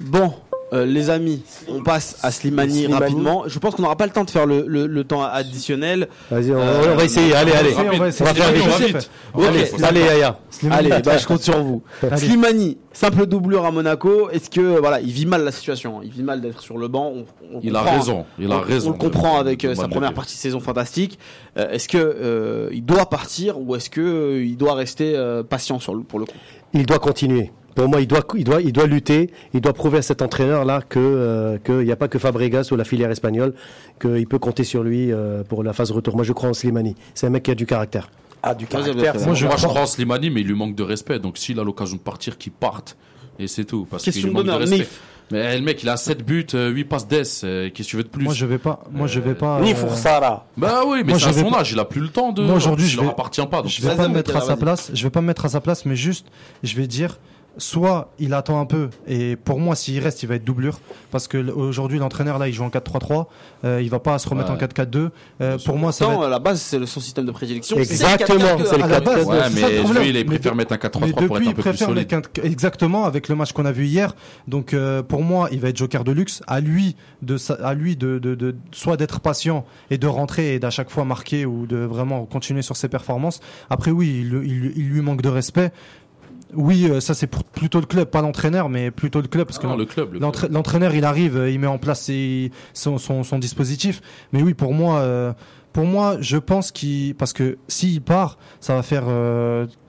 Bon, 0.00 0.34
euh, 0.72 0.84
les 0.84 1.10
amis, 1.10 1.42
on 1.68 1.82
passe 1.82 2.18
à 2.22 2.30
Slimani, 2.32 2.80
Slimani. 2.84 2.94
rapidement. 3.02 3.44
Je 3.46 3.58
pense 3.58 3.74
qu'on 3.76 3.82
n'aura 3.82 3.96
pas 3.96 4.06
le 4.06 4.12
temps 4.12 4.24
de 4.24 4.30
faire 4.30 4.46
le, 4.46 4.64
le- 4.66 4.86
le 4.86 5.04
temps 5.04 5.22
additionnel. 5.22 6.08
Vas-y, 6.30 6.50
on, 6.52 6.56
Euh, 6.58 6.92
on 6.92 6.96
va 6.96 7.04
essayer. 7.04 7.34
Allez, 7.34 7.52
allez. 7.52 7.72
on 7.74 7.82
va 7.84 7.92
On 7.94 7.98
va 7.98 8.08
essayer. 8.08 8.30
faire 8.34 8.46
Allez, 8.48 8.58
vite. 8.58 8.66
on 8.66 8.70
va 8.78 8.86
vite. 8.86 9.10
Ok, 9.34 9.44
Allez, 9.44 9.84
Allez, 9.84 10.00
Yaya. 10.00 10.38
Allez, 10.70 10.90
bah, 11.04 11.16
je 11.18 11.26
compte 11.26 11.42
sur 11.42 11.62
vous. 11.62 11.82
Allez. 12.02 12.16
Slimani, 12.16 12.78
simple 12.92 13.26
doublure 13.26 13.64
à 13.64 13.70
Monaco. 13.70 14.28
Est-ce 14.30 14.50
que 14.50 14.78
voilà, 14.80 15.00
il 15.00 15.10
vit 15.12 15.26
mal 15.26 15.44
la 15.44 15.52
situation 15.52 16.00
Il 16.02 16.10
vit 16.10 16.22
mal 16.24 16.40
d'être 16.40 16.60
sur 16.60 16.78
le 16.78 16.88
banc. 16.88 17.12
On, 17.14 17.24
on 17.56 17.60
Il 17.62 17.74
a 17.76 17.80
comprend, 17.80 17.96
raison. 17.98 18.24
Il 18.38 18.50
a 18.50 18.56
on, 18.56 18.60
raison. 18.60 18.88
On 18.88 18.92
le 18.92 18.98
comprend 18.98 19.34
de- 19.34 19.40
avec 19.40 19.60
de 19.60 19.68
euh, 19.68 19.74
sa 19.76 19.86
première 19.88 20.14
partie 20.14 20.34
de 20.34 20.40
saison 20.40 20.58
fantastique. 20.60 21.18
Euh, 21.58 21.70
est-ce 21.70 21.88
que 21.88 21.96
euh, 21.98 22.70
il 22.72 22.84
doit 22.84 23.06
partir 23.08 23.60
ou 23.60 23.76
est-ce 23.76 23.88
que 23.88 24.00
euh, 24.00 24.44
il 24.44 24.56
doit 24.56 24.74
rester 24.74 25.14
euh, 25.16 25.42
patient 25.44 25.78
sur 25.78 25.94
le, 25.94 26.02
pour 26.02 26.18
le 26.18 26.24
coup? 26.24 26.32
Il 26.74 26.84
doit 26.86 26.98
continuer. 26.98 27.52
Pour 27.76 27.88
moi, 27.88 28.00
il 28.00 28.08
doit, 28.08 28.22
il 28.36 28.42
doit, 28.42 28.60
il 28.60 28.72
doit 28.72 28.86
lutter. 28.86 29.30
Il 29.54 29.60
doit 29.60 29.72
prouver 29.74 29.98
à 29.98 30.02
cet 30.02 30.22
entraîneur-là 30.22 30.80
que 30.88 30.98
euh, 30.98 31.58
qu'il 31.58 31.78
n'y 31.84 31.92
a 31.92 31.96
pas 31.96 32.08
que 32.08 32.18
Fabregas 32.18 32.68
ou 32.72 32.76
la 32.76 32.84
filière 32.84 33.10
espagnole, 33.10 33.54
qu'il 34.00 34.26
peut 34.26 34.38
compter 34.40 34.64
sur 34.64 34.82
lui 34.82 35.12
euh, 35.12 35.44
pour 35.44 35.62
la 35.62 35.72
phase 35.72 35.90
retour. 35.92 36.16
Moi, 36.16 36.24
je 36.24 36.32
crois 36.32 36.48
en 36.48 36.54
Slimani. 36.54 36.96
C'est 37.14 37.26
un 37.26 37.30
mec 37.30 37.44
qui 37.44 37.50
a 37.52 37.54
du 37.54 37.66
caractère. 37.66 38.10
Ah, 38.42 38.54
du 38.54 38.66
caractère. 38.66 39.14
Moi, 39.20 39.34
je 39.34 39.46
je, 39.46 39.46
bon. 39.46 39.68
crois 39.68 39.82
en 39.82 39.86
Slimani, 39.86 40.30
mais 40.30 40.40
il 40.40 40.46
lui 40.46 40.54
manque 40.54 40.74
de 40.74 40.82
respect. 40.82 41.18
Donc, 41.18 41.38
s'il 41.38 41.60
a 41.60 41.64
l'occasion 41.64 41.96
de 41.96 42.00
partir, 42.00 42.38
qu'il 42.38 42.52
parte. 42.52 42.96
Et 43.38 43.46
c'est 43.46 43.64
tout. 43.64 43.86
Parce 43.90 44.02
qu'il 44.04 44.30
manque 44.32 44.44
de 44.46 44.50
respect. 44.50 44.78
Nif. 44.78 45.00
Mais 45.32 45.58
le 45.58 45.62
mec, 45.64 45.82
il 45.82 45.88
a 45.88 45.96
7 45.96 46.24
buts, 46.24 46.46
8 46.54 46.84
passes 46.84 47.08
d'ess. 47.08 47.42
euh, 47.44 47.68
Qu'est-ce 47.74 47.88
que 47.88 47.90
tu 47.90 47.96
veux 47.96 48.04
de 48.04 48.08
plus? 48.08 48.22
Moi, 48.24 48.32
je 48.32 48.46
vais 48.46 48.58
pas. 48.58 48.84
Moi, 48.92 49.06
je 49.08 49.18
vais 49.20 49.34
pas. 49.34 49.60
Ni 49.60 49.72
euh, 49.72 49.74
Foursara. 49.74 50.46
Bah 50.56 50.82
oui, 50.86 50.98
mais 51.04 51.10
Moi, 51.12 51.18
c'est 51.18 51.26
à 51.26 51.32
je 51.32 51.40
son 51.40 51.50
pas- 51.50 51.58
âge. 51.60 51.72
Il 51.72 51.78
a 51.80 51.84
plus 51.84 52.00
le 52.00 52.08
temps 52.08 52.32
de. 52.32 52.42
Moi, 52.42 52.54
aujourd'hui, 52.54 52.86
je 52.86 52.98
vais- 53.00 53.08
appartient 53.08 53.44
pas. 53.46 53.60
Donc, 53.62 53.70
Je 53.70 53.82
vais 53.82 53.94
pas 53.96 54.08
me 54.08 54.14
mettre 54.14 54.34
à 54.36 54.40
sa 54.40 54.56
place. 54.56 54.90
Je 54.94 55.02
vais 55.02 55.10
pas 55.10 55.20
me 55.20 55.26
mettre 55.26 55.44
à 55.44 55.48
sa 55.50 55.60
place, 55.60 55.84
mais 55.84 55.96
juste, 55.96 56.26
je 56.62 56.76
vais 56.76 56.86
dire, 56.86 57.18
soit 57.58 58.12
il 58.18 58.34
attend 58.34 58.60
un 58.60 58.66
peu, 58.66 58.90
et 59.06 59.36
pour 59.36 59.58
moi, 59.60 59.74
s'il 59.76 59.98
reste, 60.02 60.22
il 60.22 60.26
va 60.26 60.34
être 60.34 60.44
doublure, 60.44 60.78
parce 61.10 61.26
que 61.28 61.38
aujourd'hui, 61.50 61.98
l'entraîneur 61.98 62.38
là, 62.38 62.48
il 62.48 62.52
joue 62.54 62.64
en 62.64 62.68
4-3-3, 62.70 63.26
euh, 63.64 63.80
il 63.82 63.88
va 63.90 63.98
pas 63.98 64.18
se 64.18 64.28
remettre 64.28 64.50
Ouais. 64.50 64.56
en 64.56 64.58
4-4-2. 64.58 65.10
Euh, 65.40 65.58
pour 65.64 65.76
moi, 65.78 65.92
ça 65.92 66.06
va 66.06 66.12
être... 66.14 66.22
à 66.24 66.28
la 66.28 66.38
base, 66.38 66.60
c'est 66.60 66.78
le- 66.78 66.86
son 66.86 67.00
système 67.00 67.24
de 67.24 67.32
prédilection. 67.32 67.76
Exactement, 67.78 68.38
C'est 68.64 68.72
le 68.72 68.78
le 68.78 68.84
à 68.84 68.86
la 68.88 69.00
base, 69.00 69.26
4-4-2. 69.26 69.26
Ouais, 69.26 69.36
c'est 69.50 69.60
ça 69.60 69.68
le 69.68 70.00
mais 70.00 70.12
lui, 70.12 70.20
il 70.20 70.26
préfère 70.26 70.52
de- 70.52 70.56
mettre 70.58 70.72
un 70.72 70.76
Mais 70.76 70.88
4-3-3 70.88 70.90
pour 70.90 71.00
depuis, 71.22 71.24
être 71.24 71.32
un 71.36 71.40
il 71.40 71.46
peu 71.46 71.52
plus 71.54 71.62
préfère 71.62 71.88
solide. 71.88 72.12
mettre 72.12 72.30
un- 72.40 72.42
exactement 72.42 73.04
avec 73.04 73.28
le 73.28 73.34
match 73.36 73.52
qu'on 73.52 73.64
a 73.64 73.72
vu 73.72 73.86
hier. 73.86 74.14
Donc, 74.48 74.74
euh, 74.74 75.02
pour 75.02 75.22
moi, 75.22 75.48
il 75.52 75.60
va 75.60 75.68
être 75.70 75.76
joker 75.76 76.04
de 76.04 76.12
luxe. 76.12 76.42
À 76.46 76.60
lui 76.60 76.96
de, 77.22 77.36
sa- 77.38 77.54
à 77.54 77.74
lui 77.74 77.96
de, 77.96 78.18
de, 78.18 78.34
de 78.34 78.54
soit 78.72 78.96
d'être 78.96 79.20
patient 79.20 79.64
et 79.90 79.98
de 79.98 80.06
rentrer 80.06 80.54
et 80.54 80.58
d'à 80.58 80.70
chaque 80.70 80.90
fois 80.90 81.04
marquer 81.04 81.46
ou 81.46 81.66
de 81.66 81.78
vraiment 81.78 82.24
continuer 82.26 82.62
sur 82.62 82.76
ses 82.76 82.88
performances. 82.88 83.40
Après, 83.70 83.90
oui, 83.90 84.26
il, 84.30 84.42
il- 84.44 84.72
il 84.76 84.88
lui 84.90 85.00
manque 85.00 85.22
de 85.22 85.28
respect. 85.30 85.72
Oui, 86.54 86.86
euh, 86.88 87.00
ça 87.00 87.12
c'est 87.14 87.26
plutôt 87.26 87.80
le 87.80 87.86
club, 87.86 88.08
pas 88.08 88.22
l'entraîneur, 88.22 88.68
mais 88.68 88.90
plutôt 88.90 89.20
le 89.20 89.28
club 89.28 89.46
parce 89.46 89.58
que 89.58 89.66
Non, 89.66 89.76
le 89.76 89.84
club. 89.84 90.12
le 90.14 90.18
L'entra- 90.20 90.42
club. 90.46 90.52
L'entraîneur, 90.52 90.94
il 90.94 91.04
arrive, 91.04 91.36
euh, 91.36 91.50
il 91.50 91.58
met 91.58 91.66
en 91.66 91.78
place 91.78 92.02
ses- 92.02 92.50
son, 92.72 92.98
son, 92.98 93.24
son 93.24 93.38
dispositif. 93.38 94.00
Mais 94.32 94.42
oui, 94.42 94.54
pour 94.54 94.72
moi, 94.72 94.98
euh, 95.00 95.32
pour 95.72 95.84
moi, 95.84 96.16
je 96.20 96.36
pense 96.36 96.70
qu'il, 96.72 97.14
parce 97.16 97.32
que 97.32 97.58
s'il 97.68 98.00
part, 98.00 98.38
ça 98.60 98.74
va 98.74 98.82
faire 98.82 99.04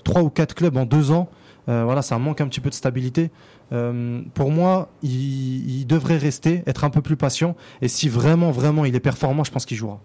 trois 0.03 0.21
ou 0.23 0.29
quatre 0.29 0.55
clubs 0.55 0.75
en 0.77 0.85
deux 0.85 1.11
ans. 1.11 1.29
Euh, 1.69 1.84
voilà, 1.85 2.01
ça 2.01 2.17
manque 2.17 2.41
un 2.41 2.47
petit 2.47 2.59
peu 2.61 2.69
de 2.69 2.75
stabilité. 2.75 3.29
Euh, 3.73 4.21
pour 4.34 4.51
moi, 4.51 4.89
il, 5.03 5.79
il 5.81 5.85
devrait 5.85 6.17
rester, 6.17 6.63
être 6.65 6.84
un 6.85 6.89
peu 6.89 7.01
plus 7.01 7.17
patient. 7.17 7.55
Et 7.81 7.88
si 7.89 8.07
vraiment, 8.09 8.51
vraiment, 8.51 8.84
il 8.85 8.95
est 8.95 8.99
performant, 9.01 9.43
je 9.43 9.51
pense 9.51 9.65
qu'il 9.65 9.77
jouera. 9.77 9.99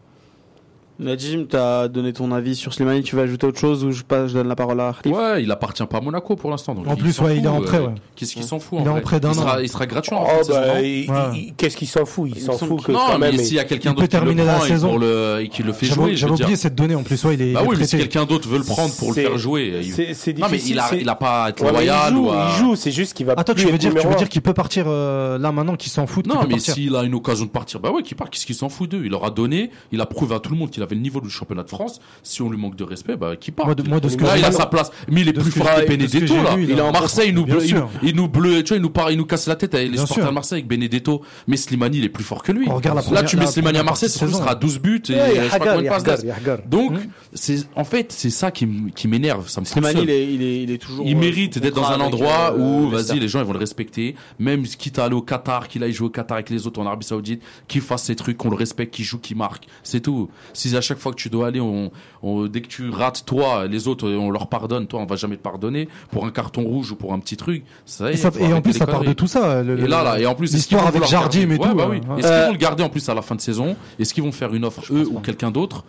Najim, 0.98 1.47
t'as 1.48 1.89
donné 1.89 2.12
ton 2.12 2.31
avis 2.32 2.55
sur 2.55 2.73
Slimani, 2.74 3.02
tu 3.02 3.16
vas 3.16 3.23
ajouter 3.23 3.47
autre 3.47 3.59
chose 3.59 3.82
ou 3.85 3.90
je, 3.93 4.02
passe, 4.02 4.28
je 4.28 4.35
donne 4.35 4.47
la 4.47 4.55
parole 4.55 4.78
à 4.81 4.93
Khalif 5.02 5.16
Ouais, 5.16 5.43
il 5.43 5.51
appartient 5.51 5.85
pas 5.86 5.98
à 5.98 6.01
Monaco 6.01 6.36
pour 6.36 6.51
l'instant. 6.51 6.77
En 6.86 6.97
plus, 6.97 7.19
ouais, 7.20 7.39
il 7.39 7.44
est 7.44 7.48
fout, 7.48 7.59
en 7.59 7.60
prêt, 7.62 7.78
euh, 7.78 7.86
ouais. 7.86 7.94
Qu'est-ce 8.14 8.35
qu'il 8.35 8.44
s'en 8.44 8.60
fout 8.60 8.78
Il 8.81 8.86
est 8.86 8.90
en 8.90 9.01
prêt 9.01 9.19
d'un 9.19 9.31
il 9.31 9.35
sera, 9.35 9.56
an. 9.56 9.60
il 9.62 9.69
sera 9.69 9.86
gratuit 9.86 10.14
en 10.14 10.23
Oh, 10.23 10.27
fin 10.28 10.39
de 10.39 10.43
saison, 10.44 10.60
bah, 10.60 10.66
non 10.74 10.81
il- 10.81 11.10
Ouais. 11.10 11.16
il- 11.35 11.55
Qu'est-ce 11.56 11.77
qu'il 11.77 11.89
s'en 11.89 12.05
fout? 12.05 12.31
Il 12.31 12.36
Il 12.36 12.43
s'en 12.43 12.52
fout 12.52 12.82
que- 12.85 12.93
Non, 12.93 13.19
mais 13.19 13.36
s'il 13.39 13.56
y 13.56 13.59
a 13.59 13.64
quelqu'un 13.64 13.90
il 13.90 13.94
peut 13.94 14.02
d'autre 14.02 14.09
qui 14.10 14.16
le 14.16 14.20
terminer 14.20 14.44
la 14.44 14.55
prend 14.55 15.39
et 15.39 15.48
qui 15.48 15.62
le 15.62 15.73
fait 15.73 15.86
J'avais 15.86 16.01
jouer, 16.02 16.16
j'avais 16.16 16.32
veux 16.35 16.40
oublié 16.43 16.56
cette 16.56 16.74
donnée 16.74 16.94
en 16.94 17.02
plus. 17.02 17.24
Ouais, 17.24 17.35
il 17.35 17.43
est, 17.43 17.52
Bah 17.52 17.62
oui, 17.66 17.77
mais 17.78 17.86
si 17.86 17.97
quelqu'un 17.97 18.24
d'autre 18.24 18.48
veut 18.48 18.59
le 18.59 18.64
prendre 18.64 18.94
pour 18.94 19.09
le 19.09 19.14
faire 19.14 19.39
jouer, 19.39 19.81
il- 19.82 19.93
C'est 19.93 20.14
c'est 20.14 20.39
non 20.39 20.47
mais 20.51 20.59
difficile. 20.59 20.81
il 21.01 21.09
a, 21.09 21.14
pas 21.14 21.44
à 21.44 21.48
être 21.51 21.62
loyal 21.62 22.10
il 22.10 22.14
joue, 22.16 22.27
ou 22.27 22.31
à... 22.31 22.48
il 22.52 22.59
joue, 22.60 22.77
c'est 22.77 22.93
juste 22.93 23.14
qu'il 23.14 23.27
va 23.27 23.32
Attends, 23.36 23.55
plus 23.55 23.64
tu 23.64 23.73
veux 23.73 23.78
dire, 23.78 23.94
tu 23.94 24.06
veux 24.06 24.14
qu'il 24.27 24.43
peut 24.43 24.55
partir 24.55 24.85
euh, 24.89 25.39
là 25.39 25.52
maintenant 25.52 25.77
qu'il 25.77 25.90
s'en 25.90 26.06
fout 26.06 26.27
Non, 26.27 26.40
mais 26.48 26.59
s'il 26.59 26.94
a 26.97 27.02
une 27.02 27.14
occasion 27.14 27.47
de 27.47 27.51
partir, 27.51 27.81
bah 27.81 27.90
ouais, 27.90 28.02
qu'il 28.02 28.16
part. 28.16 28.31
Qu'est-ce 28.31 28.47
qu'il 28.47 28.55
s'en 28.55 28.69
fout 28.69 28.89
d'eux? 28.90 29.02
Il 29.05 29.10
leur 29.10 29.24
a 29.24 29.31
donné, 29.31 29.70
il 29.90 30.01
a 30.01 30.06
prouvé 30.06 30.35
à 30.35 30.39
tout 30.39 30.52
le 30.52 30.59
monde 30.59 30.70
qu'il 30.70 30.82
avait 30.93 30.97
le 30.97 31.01
niveau 31.02 31.20
du 31.20 31.31
championnat 31.31 31.62
de 31.62 31.69
France. 31.69 32.01
Si 32.23 32.43
on 32.43 32.51
lui 32.51 32.59
manque 32.59 32.77
de 32.77 32.85
respect, 32.85 33.16
bah 33.16 33.36
qu'il 33.36 33.52
part. 33.55 33.66
Moi, 33.66 33.74
de- 33.74 33.89
moi, 33.89 34.01
de 34.01 34.09
ce 34.09 34.16
que 34.16 34.24
là, 34.24 34.36
il 34.39 34.44
a 34.44 34.52
sa 34.52 34.66
place. 34.66 34.90
Mais 35.09 35.23
il 35.23 35.28
est 35.28 35.32
plus 35.32 35.51
fort 35.51 35.66
que 35.74 35.86
Benedetto 35.86 36.27
j'ai 36.27 36.43
là. 36.43 36.55
vu, 36.56 36.64
il 36.64 36.70
est 36.78 36.81
en 36.81 36.93
Marseille, 36.93 37.28
il 37.31 37.35
nous 37.35 37.44
bleu, 37.47 37.64
il 37.64 37.74
nous, 37.74 37.82
il 38.02 38.14
nous 38.16 38.28
bleu, 38.28 38.62
tu 38.62 38.69
vois, 38.69 38.77
il 38.77 38.82
nous 38.82 38.90
part, 38.90 39.10
il 39.10 39.16
nous 39.19 39.27
casse 39.27 39.47
la 39.47 39.56
tête 39.56 39.74
avec 39.74 39.89
les 39.89 39.93
Bien 39.94 40.02
supporters 40.02 40.28
de 40.28 40.35
Marseille 40.35 40.59
avec 40.59 40.69
Benedetto. 40.69 41.23
Mais 41.47 41.56
Slimani, 41.56 41.98
il 41.98 42.05
est 42.05 42.09
plus 42.09 42.24
fort 42.24 42.43
que 42.43 42.52
lui. 42.52 42.66
On 42.69 42.74
regarde 42.77 42.97
la 42.97 43.02
Là, 43.02 43.06
première- 43.06 43.24
tu 43.24 43.36
mets 43.36 43.47
Slimani 43.47 43.78
à 43.78 43.82
Marseille, 43.82 44.09
ça 44.09 44.27
sera 44.28 44.55
12 44.55 44.78
buts 44.78 45.02
et 45.09 45.12
Ouais, 45.14 45.28
je 45.28 45.43
sais 45.43 45.48
pas 45.48 45.55
Hagar, 45.56 45.74
combien 45.77 45.98
de 45.98 46.02
passes. 46.05 46.20
Hagar, 46.20 46.36
Hagar. 46.36 46.59
Donc, 46.66 46.94
c'est, 47.32 47.59
en 47.74 47.85
fait, 47.85 48.12
c'est 48.12 48.31
ça 48.31 48.51
qui, 48.51 48.69
qui 48.94 49.09
m'énerve. 49.09 49.48
Ça 49.48 49.60
me 49.60 49.66
Slimani, 49.66 50.02
il 50.02 50.70
est, 50.70 50.78
toujours. 50.78 51.06
Il 51.06 51.16
euh, 51.16 51.20
mérite 51.20 51.59
d'être 51.59 51.74
dans 51.74 51.86
un 51.86 52.01
endroit 52.01 52.55
euh, 52.55 52.59
où, 52.59 52.89
vas-y, 52.90 53.19
les 53.19 53.28
gens 53.28 53.40
ils 53.40 53.47
vont 53.47 53.52
le 53.52 53.59
respecter. 53.59 54.14
Même 54.39 54.62
quitte 54.64 54.98
à 54.98 55.05
aller 55.05 55.14
au 55.14 55.23
Qatar, 55.23 55.69
qu'il 55.69 55.82
aille 55.82 55.93
jouer 55.93 56.06
au 56.09 56.10
Qatar 56.10 56.36
avec 56.36 56.51
les 56.51 56.66
autres 56.66 56.81
en 56.81 56.86
Arabie 56.86 57.06
Saoudite, 57.06 57.43
qu'il 57.69 57.81
fasse 57.81 58.05
ses 58.05 58.16
trucs, 58.16 58.36
qu'on 58.36 58.51
le 58.51 58.56
respecte, 58.56 58.94
qu'il 58.94 59.05
joue, 59.05 59.19
qu'il 59.19 59.36
marque. 59.36 59.66
C'est 59.82 60.01
tout. 60.01 60.28
Si 60.52 60.72
à 60.77 60.81
chaque 60.81 60.99
fois 60.99 61.12
que 61.12 61.16
tu 61.16 61.28
dois 61.31 61.47
aller, 61.49 61.61
on, 61.61 61.90
on- 62.23 62.47
dès 62.47 62.61
que 62.61 62.69
tu 62.69 62.90
rates 62.90 63.24
toi, 63.24 63.66
les 63.66 63.89
autres, 63.89 64.09
on 64.09 64.31
leur 64.31 64.49
pardonne. 64.49 64.86
Toi, 64.86 65.01
on 65.01 65.07
va 65.07 65.16
jamais 65.16 65.36
te 65.36 65.43
pardonner 65.43 65.89
pour 66.11 66.24
un 66.27 66.31
carton 66.31 66.62
rouge 66.62 66.93
ou 66.93 66.97
pour 66.97 67.12
un 67.12 67.19
petit 67.19 67.36
truc. 67.36 67.65
Ça 67.86 68.07
y 68.07 68.11
est, 68.11 68.15
Et, 68.15 68.16
ça- 68.16 68.31
faut 68.31 68.39
et 68.40 68.53
en 68.53 68.61
plus, 68.62 68.73
ça 68.73 68.86
part 68.86 69.03
de 69.05 69.12
tout 69.12 69.27
ça. 69.27 69.62
le- 69.62 69.78
Et 69.78 69.86
là, 69.89 70.03
là, 70.03 70.19
et 70.20 70.27
en 70.27 70.35
plus, 70.35 70.53
l'histoire 70.53 70.86
avec 70.86 71.05
Jardim 71.05 71.51
et 71.51 71.59
tout. 71.59 71.69
Ouais, 71.69 71.74
bah 71.74 71.86
oui. 71.90 72.01
euh, 72.09 72.15
ouais. 72.15 72.19
Est-ce 72.20 72.27
qu'ils 72.28 72.36
Euh, 72.36 72.47
vont 72.47 72.53
le 72.53 72.59
garder 72.59 72.82
en 72.82 72.89
plus 72.89 73.09
à 73.09 73.15
la 73.15 73.23
fin 73.23 73.35
de 73.35 73.40
saison? 73.40 73.77
Est-ce 73.99 74.12
qu'ils 74.15 74.23
vont 74.24 74.32
faire 74.32 74.55
une 74.55 74.65
offre 74.65 74.82
eux 74.93 75.07
ou 75.11 75.20
quelqu'un 75.20 75.51
d'autre? 75.51 75.85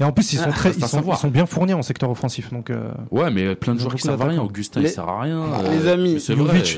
Et 0.00 0.04
en 0.04 0.12
plus, 0.12 0.32
ils 0.32 0.38
sont 0.38 0.44
Ah, 0.48 0.52
très, 0.52 0.70
ils 0.70 0.80
sont, 0.80 0.86
savoir. 0.86 1.18
ils 1.18 1.20
sont 1.20 1.28
bien 1.28 1.44
fournis 1.44 1.74
en 1.74 1.82
secteur 1.82 2.08
offensif. 2.10 2.50
Donc, 2.52 2.70
euh, 2.70 2.90
Ouais, 3.10 3.30
mais 3.30 3.54
plein 3.54 3.74
de 3.74 3.80
joueurs 3.80 3.94
qui 3.94 4.00
servent 4.02 4.22
à 4.22 4.28
rien. 4.28 4.40
Augustin, 4.42 4.80
Les- 4.80 4.88
il 4.88 4.92
sert 4.92 5.06
à 5.06 5.20
rien. 5.20 5.44
Les 5.70 5.86
Euh, 5.88 5.92
amis, 5.92 6.18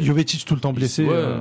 Jovetic 0.02 0.44
tout 0.44 0.54
le 0.56 0.60
temps 0.60 0.72
blessé. 0.72 1.04
Ouais. 1.04 1.10
euh, 1.14 1.38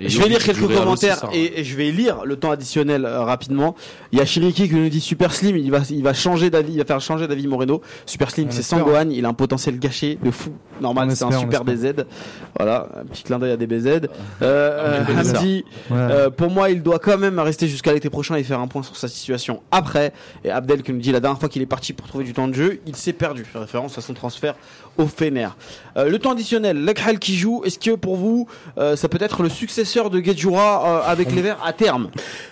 Et 0.00 0.08
je 0.08 0.20
vais 0.20 0.28
lire 0.28 0.42
quelques 0.42 0.62
aussi, 0.62 0.74
commentaires 0.74 1.16
ça. 1.18 1.28
et, 1.32 1.60
et 1.60 1.64
je 1.64 1.76
vais 1.76 1.90
lire 1.90 2.24
le 2.24 2.36
temps 2.36 2.50
additionnel 2.50 3.04
euh, 3.04 3.22
rapidement. 3.22 3.74
Il 4.12 4.18
y 4.18 4.22
a 4.22 4.24
Shiriki 4.24 4.68
qui 4.68 4.74
nous 4.74 4.88
dit 4.88 5.00
Super 5.00 5.32
Slim, 5.34 5.56
il 5.56 5.70
va, 5.70 5.80
il 5.90 6.02
va 6.02 6.12
changer 6.14 6.50
d'avis, 6.50 6.72
il 6.72 6.78
va 6.78 6.84
faire 6.84 7.00
changer 7.00 7.26
d'avis 7.28 7.46
Moreno. 7.46 7.80
Super 8.06 8.30
Slim, 8.30 8.48
c'est 8.50 8.60
espère. 8.60 8.80
Sangohan, 8.80 9.10
il 9.10 9.24
a 9.24 9.28
un 9.28 9.34
potentiel 9.34 9.78
gâché 9.78 10.18
de 10.22 10.30
fou. 10.30 10.50
Normal, 10.80 11.14
c'est 11.14 11.24
un 11.24 11.30
super. 11.38 11.64
DZ. 11.64 12.04
Voilà, 12.56 12.88
un 13.00 13.04
petit 13.04 13.22
clin 13.22 13.38
d'œil 13.38 13.52
à 13.52 13.56
des 13.56 13.66
BZ. 13.66 13.86
Euh, 13.86 13.98
euh, 14.42 15.04
Ah, 15.06 15.22
BZ. 15.22 15.34
Hamdi, 15.36 15.64
Ouais. 15.90 15.96
euh, 15.98 16.30
pour 16.30 16.50
moi, 16.50 16.70
il 16.70 16.82
doit 16.82 16.98
quand 16.98 17.18
même 17.18 17.38
rester 17.38 17.68
jusqu'à 17.68 17.92
l'été 17.92 18.10
prochain 18.10 18.34
et 18.36 18.42
faire 18.42 18.60
un 18.60 18.66
point 18.66 18.82
sur 18.82 18.96
sa 18.96 19.08
situation 19.08 19.62
après. 19.70 20.12
Et 20.44 20.50
Abdel 20.50 20.82
qui 20.82 20.92
nous 20.92 20.98
dit 21.00 21.12
la 21.12 21.20
dernière 21.20 21.38
fois 21.38 21.48
qu'il 21.48 21.62
est 21.62 21.66
parti 21.66 21.92
pour 21.92 22.06
trouver 22.08 22.24
du 22.24 22.32
temps 22.32 22.48
de 22.48 22.54
jeu, 22.54 22.80
il 22.86 22.96
s'est 22.96 23.12
perdu. 23.12 23.44
Référence 23.54 23.96
à 23.98 24.00
son 24.00 24.14
transfert 24.14 24.54
au 24.98 25.06
Fener. 25.06 25.48
Euh, 25.96 26.08
le 26.08 26.18
temps 26.18 26.32
additionnel, 26.32 26.84
Lekhal 26.84 27.18
qui 27.18 27.36
joue, 27.36 27.62
est-ce 27.64 27.78
que 27.78 27.94
pour 27.96 28.16
vous, 28.16 28.46
euh, 28.78 28.96
ça 28.96 29.08
peut 29.08 29.18
être 29.20 29.42
le 29.42 29.48
successeur 29.48 30.10
de 30.10 30.20
Guedjura 30.20 31.02
euh, 31.06 31.10
avec 31.10 31.32
les 31.32 31.42
Verts 31.42 31.58
à 31.64 31.72
terme? 31.72 32.08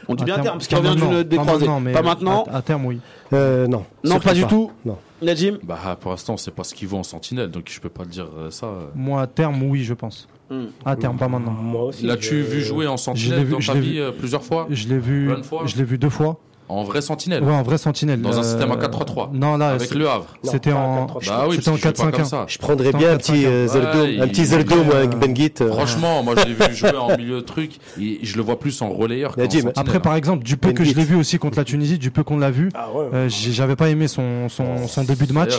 On 0.08 0.14
dit 0.14 0.24
bien 0.24 0.36
à 0.36 0.40
terme, 0.40 0.58
parce 0.58 0.66
qu'il 0.68 0.76
revient 0.78 0.96
d'une 0.96 1.22
décroisée. 1.22 1.66
maintenant, 1.66 1.80
mais 1.80 1.92
Pas 1.92 2.02
maintenant 2.02 2.44
À, 2.52 2.58
à 2.58 2.62
terme, 2.62 2.86
oui. 2.86 3.00
Euh, 3.32 3.66
non. 3.66 3.84
Non, 4.04 4.20
pas 4.20 4.34
du 4.34 4.44
tout. 4.46 4.70
Non. 4.84 4.98
Najim 5.22 5.58
Bah, 5.62 5.96
pour 6.00 6.10
l'instant, 6.10 6.36
c'est 6.36 6.50
pas 6.50 6.64
ce 6.64 6.74
qu'ils 6.74 6.88
vont 6.88 6.98
en 7.00 7.04
sentinelle, 7.04 7.50
donc 7.50 7.70
je 7.70 7.80
peux 7.80 7.88
pas 7.88 8.04
te 8.04 8.08
dire 8.10 8.26
euh, 8.36 8.50
ça. 8.50 8.68
Moi, 8.94 9.22
à 9.22 9.26
terme, 9.26 9.62
oui, 9.62 9.84
je 9.84 9.94
pense. 9.94 10.28
Hmm. 10.50 10.64
À 10.84 10.96
terme, 10.96 11.16
pas 11.16 11.28
maintenant. 11.28 11.52
Moi 11.52 11.84
aussi. 11.84 12.04
L'as-tu 12.04 12.42
vu 12.42 12.60
jouer 12.60 12.86
en 12.86 12.96
sentinelle 12.96 13.48
dans 13.48 13.60
je 13.60 13.68
ta 13.68 13.74
l'ai 13.74 13.80
vie 13.80 14.00
plusieurs 14.18 14.42
fois? 14.44 14.66
Je 14.68 14.88
l'ai 14.88 14.98
vu, 14.98 15.30
je 15.64 15.76
l'ai 15.76 15.84
vu 15.84 15.96
deux 15.96 16.10
fois. 16.10 16.38
En 16.72 16.84
vrai 16.84 17.00
sentinelle 17.02 17.42
Ouais, 17.42 17.52
en 17.52 17.62
vrai 17.62 17.76
sentinelle. 17.78 18.20
Dans 18.22 18.36
un 18.36 18.40
Euh, 18.40 18.42
système 18.42 18.70
en 18.70 18.76
4-3-3. 18.76 19.30
Non, 19.32 19.56
là, 19.56 19.68
Avec 19.70 19.94
le 19.94 20.08
Havre. 20.08 20.26
C'était 20.42 20.72
en- 20.72 21.06
4-3-3. 21.06 21.20
Bah 21.26 21.44
oui, 21.48 21.56
C'était 21.56 21.68
en 21.68 21.72
parce 21.72 21.82
qu'il 21.82 21.90
joue 21.90 22.02
pas 22.02 22.10
4-5-1. 22.10 22.10
comme 22.12 22.24
ça. 22.24 22.44
Je 22.48 22.58
prendrais 22.58 22.92
bien 22.92 23.10
un 23.12 23.16
4-5-1. 23.16 23.18
petit 23.18 23.46
euh, 23.46 23.66
Ouais, 23.68 24.20
un 24.20 24.26
petit 24.28 24.42
il- 24.42 24.84
moi, 24.86 24.96
avec 24.96 25.18
Ben 25.18 25.36
Git. 25.36 25.52
euh, 25.60 25.68
Franchement, 25.72 26.22
moi 26.22 26.34
je 26.38 26.44
l'ai 26.46 26.54
vu 26.54 26.74
jouer 26.74 26.96
en 26.96 27.16
milieu 27.16 27.36
de 27.36 27.40
truc. 27.40 27.72
Et 28.00 28.20
je 28.22 28.36
le 28.36 28.42
vois 28.42 28.58
plus 28.58 28.80
en 28.82 28.88
relayeur. 28.90 29.34
Après, 29.76 30.00
par 30.00 30.14
exemple, 30.16 30.44
du 30.44 30.56
peu 30.56 30.72
que 30.72 30.84
je 30.84 30.94
l'ai 30.94 31.04
vu 31.04 31.14
aussi 31.16 31.38
contre 31.38 31.58
la 31.58 31.64
Tunisie, 31.64 31.98
du 31.98 32.10
peu 32.10 32.22
qu'on 32.24 32.38
l'a 32.38 32.50
vu, 32.50 32.70
Ah 32.74 32.88
euh, 33.14 33.28
j'avais 33.28 33.76
pas 33.76 33.88
aimé 33.90 34.08
son, 34.08 34.48
son, 34.48 34.86
son 34.88 35.04
début 35.04 35.26
de 35.26 35.32
match. 35.32 35.52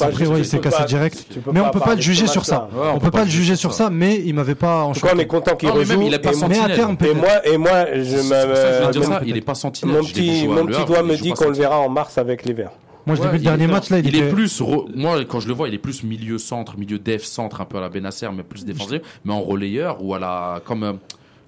Après, 0.00 0.26
ouais, 0.26 0.38
il 0.38 0.44
s'est 0.46 0.58
cassé 0.60 0.84
direct. 0.84 1.26
Mais 1.52 1.60
on 1.60 1.70
peut 1.70 1.80
pas 1.80 1.94
le 1.94 2.00
juger 2.00 2.26
sur 2.26 2.44
ça. 2.44 2.68
on 2.94 2.98
peut 2.98 3.10
pas 3.10 3.24
le 3.24 3.30
juger 3.30 3.56
sur 3.56 3.72
ça, 3.72 3.90
mais 3.90 4.22
il 4.24 4.34
m'avait 4.34 4.54
pas 4.54 4.82
En 4.84 4.92
tout 4.92 5.00
cas, 5.00 5.12
on 5.14 5.18
est 5.18 5.26
content 5.26 5.56
qu'il 5.56 5.70
rejoue. 5.70 5.98
Mais 5.98 6.14
à 6.14 6.32
Sentinelle. 6.32 6.76
terme, 6.76 6.96
et 7.04 7.14
moi, 7.14 7.46
et 7.46 7.58
moi, 7.58 7.86
je. 7.94 9.22
Il 9.26 9.36
est 9.36 9.40
pas 9.40 9.54
sentinelle. 9.54 9.96
mon 9.96 10.04
petit, 10.04 10.46
mon 10.52 10.66
petit 10.66 10.84
doigt 10.84 11.02
me 11.02 11.16
dit 11.16 11.30
qu'on 11.32 11.48
le 11.48 11.54
verra 11.56 11.80
en 11.80 11.88
mars 11.88 12.18
avec 12.18 12.44
les 12.44 12.52
Verts. 12.52 12.70
Moi, 13.04 13.16
je 13.16 13.20
l'ai 13.20 13.26
Ouais, 13.26 13.32
vu 13.32 13.38
le 13.38 13.44
dernier 13.44 13.66
match 13.66 13.90
là, 13.90 13.98
il, 13.98 14.06
il 14.06 14.14
était- 14.16 14.26
est 14.28 14.30
plus 14.30 14.60
re- 14.60 14.86
moi 14.94 15.24
quand 15.24 15.40
je 15.40 15.48
le 15.48 15.54
vois 15.54 15.66
il 15.66 15.74
est 15.74 15.78
plus 15.78 16.04
milieu 16.04 16.38
centre 16.38 16.78
milieu 16.78 17.00
def 17.00 17.24
centre 17.24 17.60
un 17.60 17.64
peu 17.64 17.78
à 17.78 17.80
la 17.80 17.88
Benasser 17.88 18.28
mais 18.32 18.44
plus 18.44 18.64
défensif 18.64 19.00
mais 19.24 19.32
en 19.32 19.40
relayeur 19.42 19.96
ou 20.04 20.14
à 20.14 20.20
la 20.20 20.62
comme 20.64 20.84
euh, 20.84 20.92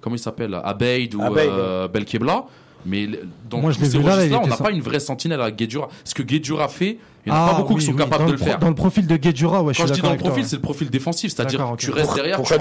comment 0.01 0.17
il 0.17 0.19
s'appelle 0.19 0.59
Abeid 0.63 1.15
ou 1.15 1.21
Abeid, 1.21 1.49
euh, 1.49 1.87
Belkebla. 1.87 2.45
Mais 2.85 3.07
dans 3.49 3.59
Moi, 3.61 3.71
je 3.71 3.77
tous 3.77 3.83
l'ai 3.85 3.89
ces 3.89 3.97
vu 3.97 4.03
là, 4.03 4.25
là, 4.27 4.41
on 4.43 4.47
n'a 4.47 4.57
pas 4.57 4.69
une 4.71 4.81
vraie 4.81 4.99
sentinelle 4.99 5.41
à 5.41 5.49
Guedjura 5.49 5.87
ce 6.03 6.13
que 6.13 6.21
Guedjura 6.23 6.67
fait 6.67 6.97
il 7.25 7.31
n'y 7.31 7.37
en 7.37 7.41
a 7.41 7.45
Ah, 7.45 7.51
pas 7.53 7.57
beaucoup 7.61 7.73
oui, 7.73 7.79
qui 7.79 7.85
sont 7.87 7.91
oui. 7.93 7.97
capables 7.97 8.23
Dans 8.23 8.27
de 8.27 8.31
le 8.33 8.37
pro- 8.37 8.45
faire 8.47 8.59
Dans 8.59 8.69
le 8.69 8.75
profil 8.75 9.07
de 9.07 9.15
Guedjura, 9.17 9.63
ouais, 9.63 9.73
je 9.73 9.79
quand 9.79 9.85
suis 9.87 9.95
je 9.95 10.01
dis 10.01 10.05
dans 10.05 10.11
le 10.11 10.17
profil, 10.17 10.45
c'est 10.45 10.55
le 10.57 10.61
profil 10.61 10.89
défensif, 10.89 11.33
c'est-à-dire 11.35 11.59
D'accord, 11.59 11.73
ok. 11.73 11.79
tu 11.79 11.91
restes 11.91 12.13
derrière, 12.15 12.35
pour 12.37 12.45
tu, 12.47 12.53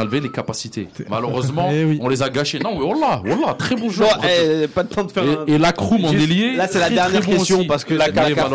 a 0.00 0.04
levé 0.04 0.20
les 0.20 0.30
capacités. 0.30 0.88
Malheureusement, 1.08 1.68
Eh 1.72 1.84
oui. 1.84 1.98
on 2.02 2.08
les 2.08 2.22
a 2.22 2.30
gâchés. 2.30 2.58
Non, 2.58 2.72
mais 2.78 2.84
voilà, 2.84 3.22
voilà, 3.24 3.54
très 3.54 3.76
bon 3.76 3.90
joueur. 3.90 4.18
Eh, 4.24 4.66
pas 4.68 4.82
de 4.82 4.88
temps 4.88 5.04
de 5.04 5.12
faire 5.12 5.24
un- 5.24 5.44
et, 5.46 5.52
et 5.54 5.58
la 5.58 5.72
Kroum 5.72 6.04
en 6.04 6.12
ailier. 6.12 6.54
là, 6.56 6.66
c'est 6.68 6.78
la 6.78 6.86
très, 6.86 6.94
dernière 6.94 7.22
bon 7.22 7.32
question, 7.32 7.58
aussi. 7.58 7.66
parce 7.68 7.84
que 7.84 7.94
la 7.94 8.08
la 8.08 8.12
CAF, 8.12 8.50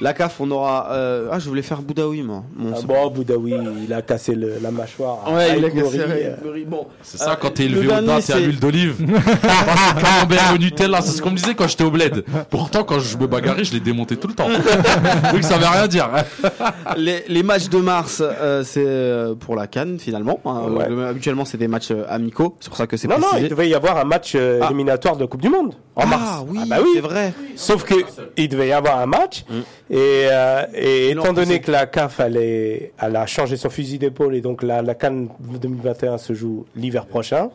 La 0.00 0.14
CAF, 0.14 0.40
on 0.40 0.50
aura. 0.50 0.88
euh, 0.92 1.28
Ah, 1.30 1.38
je 1.38 1.46
voulais 1.48 1.60
faire 1.62 1.82
Boudaoui, 1.82 2.22
moi. 2.22 2.42
Bon, 2.56 2.70
Ah 2.72 2.76
c'est- 2.80 2.86
bon, 2.86 3.10
Boudaoui, 3.10 3.52
il 3.86 3.92
a 3.92 4.00
cassé 4.00 4.34
le- 4.34 4.54
la 4.62 4.70
mâchoire. 4.70 5.30
Ouais, 5.30 5.58
il 5.58 5.64
a 5.66 5.70
cassé 5.70 6.00
euh. 6.00 6.36
Bon, 6.66 6.86
C'est 7.02 7.18
ça, 7.18 7.32
Euh, 7.32 7.36
quand 7.38 7.50
t'es 7.50 7.64
le 7.68 7.78
élevé 7.78 7.88
au 7.88 8.00
date 8.00 8.08
et 8.08 8.12
à 8.12 8.20
c'est- 8.36 8.40
l'huile 8.40 8.58
d'olive. 8.60 8.96
Camembert 10.00 10.52
au 10.54 10.58
Nutella, 10.58 11.00
c'est 11.02 11.12
ce 11.12 11.22
qu'on 11.22 11.30
me 11.30 11.36
disait 11.36 11.54
quand 11.54 11.68
j'étais 11.68 11.84
au 11.84 11.90
bled. 11.90 12.24
Pourtant, 12.50 12.82
quand 12.84 12.98
je 12.98 13.16
me 13.18 13.26
je 13.62 13.72
les 13.72 13.80
démontais 13.80 14.16
tout 14.16 14.28
le 14.28 14.34
temps. 14.34 14.48
Donc 15.32 15.42
ça 15.42 15.58
veut 15.58 15.66
rien 15.66 15.86
dire. 15.86 16.08
les, 16.96 17.24
les 17.28 17.42
matchs 17.42 17.68
de 17.68 17.78
mars, 17.78 18.22
euh, 18.24 18.62
c'est 18.64 18.84
euh, 18.86 19.34
pour 19.34 19.56
la 19.56 19.66
Cannes 19.66 19.98
finalement. 19.98 20.40
hein. 20.44 20.62
Ouais. 20.70 20.88
Le- 20.88 21.06
habituellement, 21.06 21.44
c'est 21.44 21.58
des 21.58 21.68
matchs 21.68 21.90
euh, 21.90 22.04
amicaux. 22.08 22.56
C'est 22.60 22.68
pour 22.68 22.76
ça 22.78 22.86
que 22.86 22.96
c'est 22.96 23.08
Non, 23.08 23.16
non, 23.16 23.22
précisé. 23.28 23.46
il 23.46 23.50
devait 23.50 23.68
y 23.68 23.74
avoir 23.74 23.96
un 23.98 24.04
match 24.04 24.32
euh, 24.34 24.60
Ah. 24.62 24.66
éliminatoire 24.66 25.16
de 25.16 25.24
Coupe 25.26 25.42
du 25.42 25.48
Monde 25.48 25.74
en 25.96 26.02
ah, 26.02 26.06
mars. 26.06 26.44
oui, 26.48 26.58
Ah 26.62 26.66
bah 26.68 26.76
oui. 26.82 26.88
c'est 26.94 27.00
vrai. 27.00 27.32
Sauf 27.56 27.84
que 27.84 27.94
il 28.36 28.48
devait 28.48 28.68
y 28.68 28.72
avoir 28.72 28.98
un 29.00 29.06
match 29.06 29.44
et, 29.90 29.96
euh, 29.98 30.62
et 30.74 31.10
Ils 31.10 31.14
l'ont 31.14 31.22
étant 31.24 31.32
donné 31.32 31.54
repoussé. 31.54 31.60
que 31.60 31.70
la 31.72 31.86
CAF 31.86 32.20
allait, 32.20 32.92
elle 33.00 33.16
a 33.16 33.26
changé 33.26 33.56
son 33.56 33.70
fusil 33.70 33.98
d'épaule 33.98 34.34
et 34.34 34.40
donc 34.40 34.62
la, 34.62 34.82
la 34.82 34.94
Cannes 34.94 35.28
2021 35.40 36.18
se 36.18 36.32
joue 36.32 36.64
l'hiver 36.76 37.06
prochain. 37.06 37.50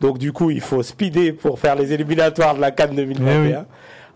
Donc 0.00 0.18
du 0.18 0.32
coup, 0.32 0.50
il 0.50 0.60
faut 0.60 0.82
speeder 0.82 1.32
pour 1.32 1.58
faire 1.58 1.74
les 1.74 1.92
éliminatoires 1.92 2.54
de 2.54 2.60
la 2.60 2.70
Cannes 2.70 2.94
2021. 2.94 3.66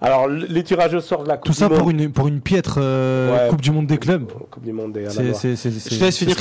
Alors 0.03 0.27
le- 0.27 0.47
les 0.47 0.63
tirages 0.65 0.95
au 0.95 1.01
sort 1.01 1.23
de 1.23 1.29
la 1.29 1.37
Coupe 1.37 1.47
Tout 1.47 1.53
ça 1.53 1.69
du 1.69 1.75
pour 1.75 1.87
Monde, 1.87 2.01
une, 2.01 2.13
pour 2.13 2.29
une 2.29 2.41
piètre 2.41 2.79
euh, 2.81 3.45
Ouais. 3.45 3.49
Coupe 3.51 3.61
du 3.61 3.71
Monde 3.71 3.87
des 3.87 3.99
clubs. 3.99 4.27
Coupe 4.51 4.63
du 4.65 4.73
Monde 4.73 4.93
c'est- 5.73 5.95
Je 5.95 5.99
te 5.99 6.05
laisse 6.05 6.19
finir 6.19 6.37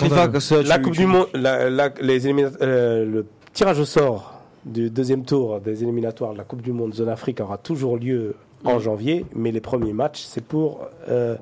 La 0.67 0.77
tu- 0.77 0.83
Coupe 0.83 0.93
tu- 0.93 0.99
du 1.01 1.05
Monde, 1.05 1.27
la- 1.33 1.69
la- 1.69 1.89
les 2.01 2.27
élimina- 2.27 2.51
euh, 2.61 3.05
le 3.05 3.25
tirage 3.53 3.79
au 3.79 3.85
sort 3.85 4.33
du 4.65 4.89
deuxième 4.89 5.23
tour 5.25 5.59
des 5.59 5.83
éliminatoires 5.83 6.33
de 6.33 6.37
la 6.37 6.43
Coupe 6.43 6.61
du 6.61 6.71
Monde 6.71 6.93
Zone 6.95 7.09
Afrique 7.09 7.39
aura 7.39 7.57
toujours 7.57 7.97
lieu 7.97 8.35
en 8.63 8.79
janvier, 8.79 9.25
mais 9.35 9.51
les 9.51 9.61
premiers 9.61 9.93
matchs, 9.93 10.21
c'est 10.23 10.43
pour 10.43 10.81
euh, 11.09 11.35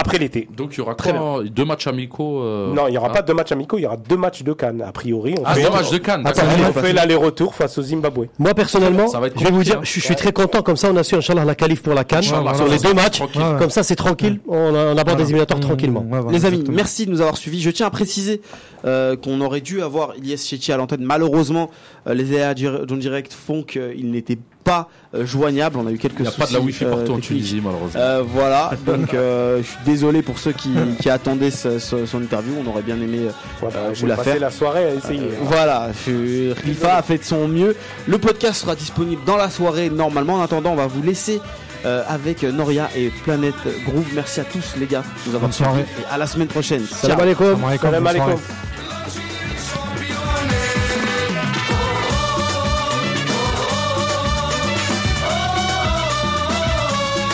après 0.00 0.18
l'été. 0.18 0.48
Donc 0.56 0.70
il 0.74 0.78
y 0.78 0.80
aura 0.80 0.94
Très 0.94 1.12
quoi 1.12 1.42
Deux 1.44 1.64
matchs 1.64 1.86
amicaux 1.86 2.42
euh, 2.42 2.72
non, 2.74 2.88
il 2.88 2.92
n'y 2.92 2.98
aura 2.98 3.08
hein 3.08 3.12
pas 3.12 3.22
de 3.22 3.32
matchs 3.32 3.52
amicaux, 3.52 3.78
il 3.78 3.82
y 3.82 3.86
aura 3.86 3.96
deux 3.96 4.16
matchs 4.16 4.42
de 4.42 4.52
Cannes, 4.52 4.82
a 4.86 4.92
priori. 4.92 5.34
On 5.38 5.42
Ah, 5.44 5.54
fait, 5.54 5.62
deux 5.62 5.70
matchs 5.70 5.90
de 5.90 5.98
Cannes. 5.98 6.22
Attends, 6.26 6.42
on 6.68 6.72
fait 6.80 6.92
l'aller-retour 6.92 7.54
face 7.54 7.78
au 7.78 7.82
Zimbabwe. 7.82 8.24
Moi, 8.38 8.54
personnellement, 8.54 9.08
Ça 9.08 9.20
va 9.20 9.28
être 9.28 9.38
je 9.38 9.44
vais 9.44 9.50
vous 9.50 9.62
dire, 9.62 9.76
hein. 9.76 9.80
je, 9.82 9.90
suis- 9.90 10.00
je 10.00 10.06
suis 10.06 10.16
très 10.16 10.32
content. 10.32 10.62
Comme 10.62 10.76
ça, 10.76 10.88
on 10.92 10.96
assure, 10.96 11.18
Inch'Allah, 11.18 11.44
la 11.44 11.54
qualif 11.54 11.82
pour 11.82 11.94
la 11.94 12.04
Cannes. 12.04 12.22
Sur 12.22 12.68
les 12.68 12.78
deux 12.78 12.94
matchs. 12.94 13.20
Ouais. 13.20 13.26
Comme 13.58 13.70
ça, 13.70 13.82
c'est 13.82 13.96
tranquille. 13.96 14.40
On, 14.48 14.56
on 14.56 14.74
aborde 14.74 14.96
Voilà. 15.08 15.14
les 15.18 15.24
éliminatoires 15.24 15.58
Mmh, 15.58 15.62
tranquillement. 15.62 16.00
ouais, 16.00 16.20
voilà, 16.20 16.32
Les 16.32 16.44
amis, 16.46 16.54
exactement. 16.56 16.76
merci 16.76 17.06
de 17.06 17.10
nous 17.10 17.20
avoir 17.20 17.36
suivis. 17.36 17.60
Je 17.60 17.70
tiens 17.70 17.86
à 17.86 17.90
préciser 17.90 18.40
euh, 18.84 19.16
qu'on 19.16 19.40
aurait 19.40 19.60
dû 19.60 19.82
avoir 19.82 20.16
Ilyes 20.16 20.38
Chechi 20.38 20.72
à 20.72 20.76
l'antenne. 20.76 21.02
Malheureusement, 21.02 21.70
euh, 22.06 22.14
les 22.14 22.24
aléas 22.40 22.54
John 22.56 22.98
Direct 22.98 23.32
font 23.32 23.62
qu'il 23.62 24.10
n'était 24.10 24.36
pas 24.36 24.40
euh, 24.68 25.26
joignable. 25.26 25.78
On 25.78 25.86
a 25.86 25.90
eu 25.90 25.98
quelques 25.98 26.18
Il 26.20 26.22
n'y 26.22 26.28
a 26.28 26.32
pas 26.32 26.46
de 26.46 26.52
la 26.52 26.60
Wi-Fi 26.60 26.84
euh, 26.84 26.90
partout 26.90 27.12
en. 27.12 27.18
Tunisie, 27.18 27.60
malheureusement. 27.64 28.00
Euh, 28.00 28.22
voilà, 28.26 28.70
donc 28.86 29.12
euh, 29.14 29.58
je 29.58 29.66
suis 29.66 29.78
désolé 29.84 30.22
pour 30.22 30.38
ceux 30.38 30.52
qui, 30.52 30.70
qui 31.00 31.10
attendaient 31.10 31.50
ce- 31.50 31.78
ce- 31.78 32.06
son 32.06 32.18
interview. 32.22 32.52
On 32.64 32.68
aurait 32.70 32.82
bien 32.82 32.96
aimé. 32.96 33.28
vous 33.60 34.06
la 34.06 34.16
faire. 34.16 34.38
la 34.38 34.50
soirée 34.50 34.84
à 34.84 34.94
essayer. 34.94 35.20
euh, 35.20 35.34
voilà, 35.42 35.88
je- 36.06 36.52
Khalifa 36.54 36.96
a 36.96 37.02
fait 37.02 37.18
de 37.18 37.24
son 37.24 37.48
mieux. 37.48 37.74
Le 38.06 38.18
podcast 38.18 38.60
sera 38.62 38.74
disponible 38.76 39.22
dans 39.26 39.36
la 39.36 39.50
soirée 39.50 39.90
normalement. 39.90 40.34
En 40.34 40.42
attendant, 40.42 40.70
on 40.72 40.76
va 40.76 40.86
vous 40.86 41.02
laisser 41.02 41.40
euh, 41.86 42.02
avec 42.08 42.42
Noria 42.44 42.88
et 42.96 43.08
Planète 43.24 43.54
Groove. 43.86 44.06
Merci 44.14 44.40
à 44.40 44.44
tous 44.44 44.74
les 44.78 44.86
gars 44.86 45.00
de 45.02 45.30
nous 45.30 45.34
avoir 45.36 45.42
Bonne 45.48 45.52
soirée. 45.52 45.84
suivis 45.86 46.02
et 46.02 46.14
à 46.14 46.18
la 46.18 46.26
semaine 46.26 46.48
prochaine. 46.48 46.84
Salam 46.86 47.16
Ciao. 47.18 47.22
alaikum. 47.26 47.60
Salam 47.80 48.06
alaikum. 48.06 48.40